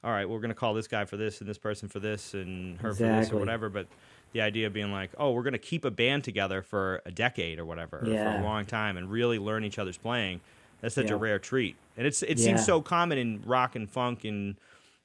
all 0.05 0.11
right, 0.11 0.27
we're 0.27 0.39
going 0.39 0.49
to 0.49 0.55
call 0.55 0.73
this 0.73 0.87
guy 0.89 1.05
for 1.05 1.15
this 1.15 1.39
and 1.39 1.49
this 1.49 1.57
person 1.57 1.87
for 1.87 1.99
this 2.01 2.33
and 2.33 2.77
her 2.81 2.93
for 2.93 3.03
this 3.03 3.31
or 3.31 3.37
whatever. 3.37 3.69
But 3.69 3.87
the 4.33 4.41
idea 4.41 4.67
of 4.67 4.73
being 4.73 4.91
like, 4.91 5.11
oh, 5.17 5.31
we're 5.31 5.43
going 5.43 5.53
to 5.53 5.57
keep 5.59 5.85
a 5.85 5.91
band 5.91 6.25
together 6.25 6.61
for 6.61 7.01
a 7.05 7.11
decade 7.11 7.57
or 7.57 7.63
whatever, 7.63 7.99
or 7.99 8.05
for 8.05 8.39
a 8.41 8.43
long 8.43 8.65
time, 8.65 8.97
and 8.97 9.09
really 9.09 9.39
learn 9.39 9.63
each 9.63 9.79
other's 9.79 9.95
playing. 9.97 10.41
That's 10.81 10.95
such 10.95 11.07
Yeah. 11.07 11.13
a 11.13 11.17
rare 11.17 11.39
treat, 11.39 11.77
and 11.95 12.05
it's 12.05 12.21
it 12.21 12.37
Yeah. 12.37 12.47
seems 12.47 12.65
so 12.65 12.81
common 12.81 13.17
in 13.17 13.41
rock 13.45 13.77
and 13.77 13.89
funk 13.89 14.25
and 14.25 14.55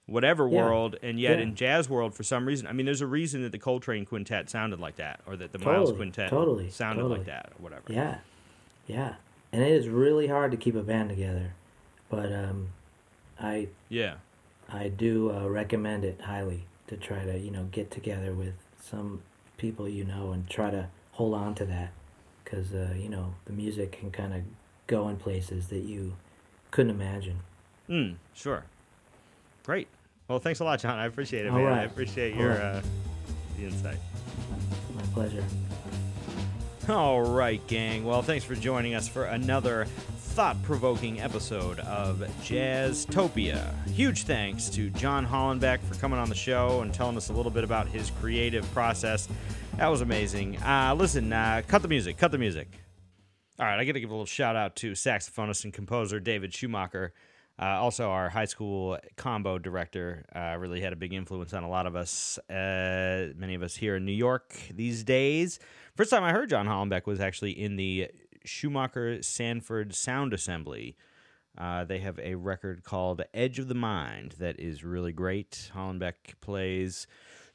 whatever 0.06 0.48
Yeah. 0.48 0.64
world, 0.64 0.96
and 1.00 1.20
yet 1.20 1.36
Yeah. 1.38 1.44
in 1.44 1.54
jazz 1.54 1.88
world, 1.88 2.16
for 2.16 2.24
some 2.24 2.44
reason, 2.44 2.66
I 2.66 2.72
mean, 2.72 2.84
there's 2.86 3.00
a 3.02 3.06
reason 3.06 3.42
that 3.42 3.52
the 3.52 3.58
Coltrane 3.60 4.04
Quintet 4.04 4.50
sounded 4.50 4.80
like 4.80 4.96
that, 4.96 5.20
or 5.26 5.36
that 5.36 5.52
the 5.52 5.58
Miles 5.60 5.90
Totally, 5.90 5.96
Quintet 5.96 6.30
totally, 6.30 6.70
sounded 6.70 7.02
totally. 7.02 7.18
like 7.18 7.26
that, 7.28 7.52
or 7.56 7.62
whatever. 7.62 7.92
Yeah, 7.92 8.18
yeah, 8.88 9.14
and 9.52 9.62
it 9.62 9.70
is 9.70 9.88
really 9.88 10.26
hard 10.26 10.50
to 10.50 10.56
keep 10.56 10.74
a 10.74 10.82
band 10.82 11.10
together, 11.10 11.54
but 12.10 12.32
um, 12.32 12.70
I 13.38 13.68
yeah. 13.88 14.14
I 14.70 14.88
do 14.88 15.30
uh, 15.30 15.48
recommend 15.48 16.04
it 16.04 16.20
highly 16.20 16.64
to 16.88 16.96
try 16.96 17.24
to 17.24 17.38
you 17.38 17.50
know 17.50 17.68
get 17.70 17.90
together 17.90 18.32
with 18.32 18.54
some 18.80 19.22
people 19.56 19.88
you 19.88 20.04
know 20.04 20.32
and 20.32 20.48
try 20.48 20.70
to 20.70 20.88
hold 21.12 21.34
on 21.34 21.54
to 21.56 21.64
that 21.66 21.92
because 22.42 22.72
uh, 22.72 22.94
you 22.96 23.08
know 23.08 23.34
the 23.44 23.52
music 23.52 23.92
can 23.92 24.10
kind 24.10 24.34
of 24.34 24.42
go 24.86 25.08
in 25.08 25.16
places 25.16 25.68
that 25.68 25.84
you 25.84 26.16
couldn't 26.70 26.90
imagine. 26.90 27.38
Mm, 27.88 28.16
sure. 28.34 28.64
Great. 29.64 29.88
Well, 30.28 30.38
thanks 30.38 30.60
a 30.60 30.64
lot, 30.64 30.80
John. 30.80 30.98
I 30.98 31.06
appreciate 31.06 31.46
it, 31.46 31.50
All 31.50 31.58
man. 31.58 31.72
I 31.72 31.84
appreciate 31.84 32.34
your 32.34 32.50
right. 32.50 32.60
uh, 32.60 32.82
the 33.56 33.64
insight. 33.64 33.98
My 34.94 35.02
pleasure. 35.14 35.44
All 36.90 37.20
right, 37.20 37.64
gang. 37.66 38.04
Well, 38.04 38.22
thanks 38.22 38.46
for 38.46 38.54
joining 38.54 38.94
us 38.94 39.06
for 39.06 39.26
another 39.26 39.84
thought-provoking 39.84 41.20
episode 41.20 41.80
of 41.80 42.20
Jazztopia. 42.42 43.74
Huge 43.88 44.22
thanks 44.22 44.70
to 44.70 44.88
John 44.90 45.26
Hollenbeck 45.26 45.80
for 45.80 45.94
coming 45.96 46.18
on 46.18 46.30
the 46.30 46.34
show 46.34 46.80
and 46.80 46.94
telling 46.94 47.18
us 47.18 47.28
a 47.28 47.34
little 47.34 47.50
bit 47.50 47.62
about 47.62 47.88
his 47.88 48.10
creative 48.22 48.70
process. 48.72 49.28
That 49.76 49.88
was 49.88 50.00
amazing. 50.00 50.62
Uh, 50.62 50.94
listen, 50.96 51.30
uh, 51.30 51.60
cut 51.68 51.82
the 51.82 51.88
music. 51.88 52.16
Cut 52.16 52.32
the 52.32 52.38
music. 52.38 52.68
All 53.58 53.66
right, 53.66 53.78
I 53.78 53.84
got 53.84 53.92
to 53.92 54.00
give 54.00 54.08
a 54.08 54.14
little 54.14 54.24
shout 54.24 54.56
out 54.56 54.74
to 54.76 54.92
saxophonist 54.92 55.64
and 55.64 55.74
composer 55.74 56.20
David 56.20 56.54
Schumacher. 56.54 57.12
Uh, 57.60 57.64
also, 57.64 58.08
our 58.08 58.28
high 58.28 58.44
school 58.44 58.96
combo 59.16 59.58
director 59.58 60.24
uh, 60.34 60.56
really 60.58 60.80
had 60.80 60.92
a 60.92 60.96
big 60.96 61.12
influence 61.12 61.52
on 61.52 61.64
a 61.64 61.68
lot 61.68 61.86
of 61.86 61.96
us, 61.96 62.38
uh, 62.48 63.32
many 63.36 63.54
of 63.54 63.62
us 63.62 63.74
here 63.74 63.96
in 63.96 64.06
New 64.06 64.12
York 64.12 64.54
these 64.72 65.02
days. 65.02 65.58
First 65.98 66.10
time 66.10 66.22
I 66.22 66.30
heard 66.30 66.48
John 66.48 66.68
Hollenbeck 66.68 67.06
was 67.06 67.18
actually 67.18 67.60
in 67.60 67.74
the 67.74 68.08
Schumacher 68.44 69.20
Sanford 69.20 69.96
Sound 69.96 70.32
Assembly. 70.32 70.94
Uh, 71.58 71.82
they 71.82 71.98
have 71.98 72.20
a 72.20 72.36
record 72.36 72.84
called 72.84 73.22
Edge 73.34 73.58
of 73.58 73.66
the 73.66 73.74
Mind 73.74 74.36
that 74.38 74.60
is 74.60 74.84
really 74.84 75.12
great. 75.12 75.72
Hollenbeck 75.74 76.14
plays 76.40 77.08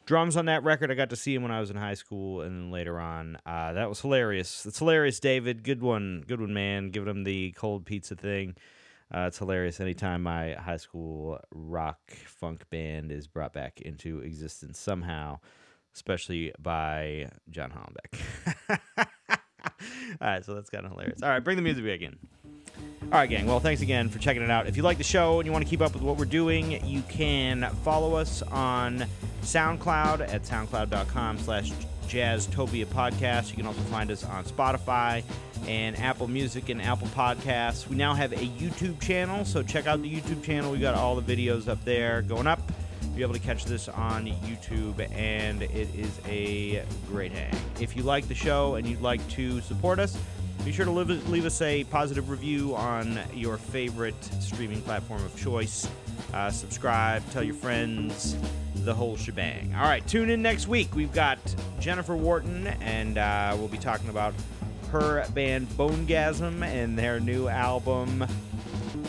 drums 0.06 0.36
on 0.36 0.48
that 0.48 0.61
record. 0.61 0.91
I 0.91 0.94
got 0.95 1.10
to 1.11 1.15
see 1.15 1.34
him 1.34 1.41
when 1.41 1.53
I 1.53 1.61
was 1.61 1.70
in 1.70 1.78
high 1.78 1.94
school, 1.94 2.41
and 2.41 2.64
then 2.64 2.70
later 2.70 2.99
on, 2.99 3.38
uh, 3.45 3.72
that 3.72 3.88
was 3.88 4.02
hilarious. 4.02 4.65
It's 4.65 4.80
hilarious, 4.80 5.22
David. 5.22 5.64
Good 5.64 5.82
one, 5.82 6.26
good 6.28 6.41
one, 6.41 6.53
man. 6.53 6.90
Giving 6.90 7.07
him 7.07 7.24
the 7.24 7.53
cold 7.53 7.86
pizza 7.86 8.18
thing. 8.18 8.56
Uh, 9.10 9.28
it's 9.28 9.38
hilarious 9.38 9.80
anytime 9.80 10.22
my 10.22 10.56
high 10.56 10.76
school 10.76 11.40
rock 11.56 12.11
funk 12.26 12.70
band 12.70 13.10
is 13.10 13.26
brought 13.26 13.53
back 13.53 13.80
into 13.80 14.20
existence 14.20 14.80
somehow, 14.80 15.40
especially 15.94 16.53
by 16.60 17.30
John 17.49 17.72
Hollenbeck. 17.72 18.78
All 20.22 20.28
right, 20.28 20.45
so 20.45 20.56
that's 20.56 20.70
kind 20.70 20.86
of 20.86 20.91
hilarious. 20.91 21.22
All 21.22 21.30
right, 21.30 21.44
bring 21.44 21.56
the 21.56 21.64
music 21.64 21.86
back 21.86 22.02
in. 22.02 22.18
All 23.03 23.20
right, 23.20 23.30
gang. 23.30 23.45
Well, 23.45 23.60
thanks 23.60 23.82
again 23.82 24.10
for 24.10 24.18
checking 24.20 24.41
it 24.41 24.49
out. 24.49 24.68
If 24.68 24.78
you 24.78 24.84
like 24.84 24.98
the 24.98 25.03
show 25.03 25.40
and 25.40 25.45
you 25.45 25.52
want 25.52 25.64
to 25.64 25.70
keep 25.70 25.82
up 25.82 25.94
with 25.94 26.02
what 26.02 26.18
we're 26.18 26.26
doing, 26.26 26.84
you 26.86 27.02
can 27.03 27.70
follow 27.84 28.15
us 28.15 28.41
on 28.41 29.06
SoundCloud 29.44 30.22
at 30.22 30.44
soundcloud.com 30.44 31.38
slash 31.40 31.72
jazztopia 32.07 32.86
podcast. 32.86 33.49
You 33.49 33.57
can 33.57 33.68
also 33.68 33.82
find 33.82 34.10
us 34.10 34.24
on 34.24 34.44
Spotify 34.45 35.24
and 35.68 35.98
Apple 35.99 36.28
Music 36.28 36.70
and 36.70 36.82
Apple 36.82 37.07
Podcasts. 37.10 37.88
We 37.88 37.95
now 37.95 38.14
have 38.14 38.34
a 38.34 38.38
YouTube 38.38 38.99
channel, 38.99 39.45
so 39.45 39.64
check 39.64 39.88
out 39.88 40.02
the 40.02 40.14
YouTube 40.14 40.44
channel. 40.44 40.72
We 40.72 40.80
got 40.80 40.95
all 40.95 41.15
the 41.15 41.36
videos 41.36 41.68
up 41.68 41.84
there 41.86 42.22
going 42.22 42.48
up. 42.48 42.61
Be 43.15 43.22
able 43.22 43.34
to 43.34 43.40
catch 43.40 43.65
this 43.65 43.88
on 43.90 44.26
YouTube, 44.26 44.99
and 45.11 45.61
it 45.61 45.88
is 45.95 46.19
a 46.27 46.84
great 47.07 47.31
hang. 47.31 47.53
If 47.80 47.95
you 47.95 48.02
like 48.03 48.27
the 48.27 48.35
show 48.35 48.76
and 48.76 48.88
you'd 48.88 49.02
like 49.02 49.27
to 49.30 49.61
support 49.61 49.99
us, 49.99 50.18
be 50.65 50.72
sure 50.72 50.85
to 50.85 50.91
leave, 50.91 51.30
leave 51.30 51.45
us 51.45 51.61
a 51.61 51.84
positive 51.85 52.30
review 52.30 52.76
on 52.76 53.19
your 53.34 53.57
favorite 53.57 54.22
streaming 54.40 54.81
platform 54.81 55.23
of 55.23 55.35
choice. 55.35 55.88
Uh, 56.34 56.49
subscribe, 56.49 57.22
tell 57.31 57.44
your 57.44 57.53
friends, 57.53 58.35
the 58.77 58.94
whole 58.94 59.15
shebang. 59.15 59.76
All 59.76 59.84
right, 59.84 60.06
tune 60.07 60.30
in 60.30 60.41
next 60.41 60.68
week. 60.68 60.95
We've 60.95 61.14
got 61.14 61.38
Jennifer 61.80 62.15
Wharton, 62.15 62.68
and 62.68 63.18
uh, 63.18 63.56
we'll 63.60 63.68
be 63.68 63.77
talking 63.77 64.10
about 64.10 64.34
her 64.91 65.27
band 65.34 65.68
Bonegasm 65.69 66.64
and 66.64 66.98
their 66.98 67.19
new 67.19 67.48
album, 67.48 68.26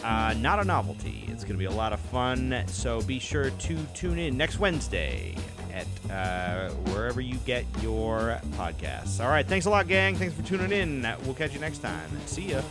uh, 0.05 0.35
Not 0.39 0.60
a 0.60 0.64
Novelty. 0.64 1.24
It's 1.28 1.43
going 1.43 1.55
to 1.55 1.59
be 1.59 1.64
a 1.64 1.70
lot 1.70 1.93
of 1.93 2.01
fun, 2.01 2.62
so 2.66 3.02
be 3.02 3.18
sure 3.18 3.51
to 3.51 3.78
tune 3.94 4.18
in 4.18 4.36
next 4.36 4.59
Wednesday 4.59 5.35
at 5.72 5.86
uh, 6.10 6.70
wherever 6.93 7.20
you 7.20 7.36
get 7.47 7.64
your 7.82 8.40
podcasts. 8.52 9.22
All 9.22 9.31
right, 9.31 9.47
thanks 9.47 9.66
a 9.66 9.70
lot, 9.70 9.89
gang. 9.89 10.14
Thanks 10.14 10.35
for 10.35 10.43
tuning 10.43 10.72
in. 10.72 11.02
We'll 11.24 11.35
catch 11.35 11.55
you 11.55 11.60
next 11.60 11.78
time. 11.78 12.09
See 12.26 12.51
ya. 12.51 12.62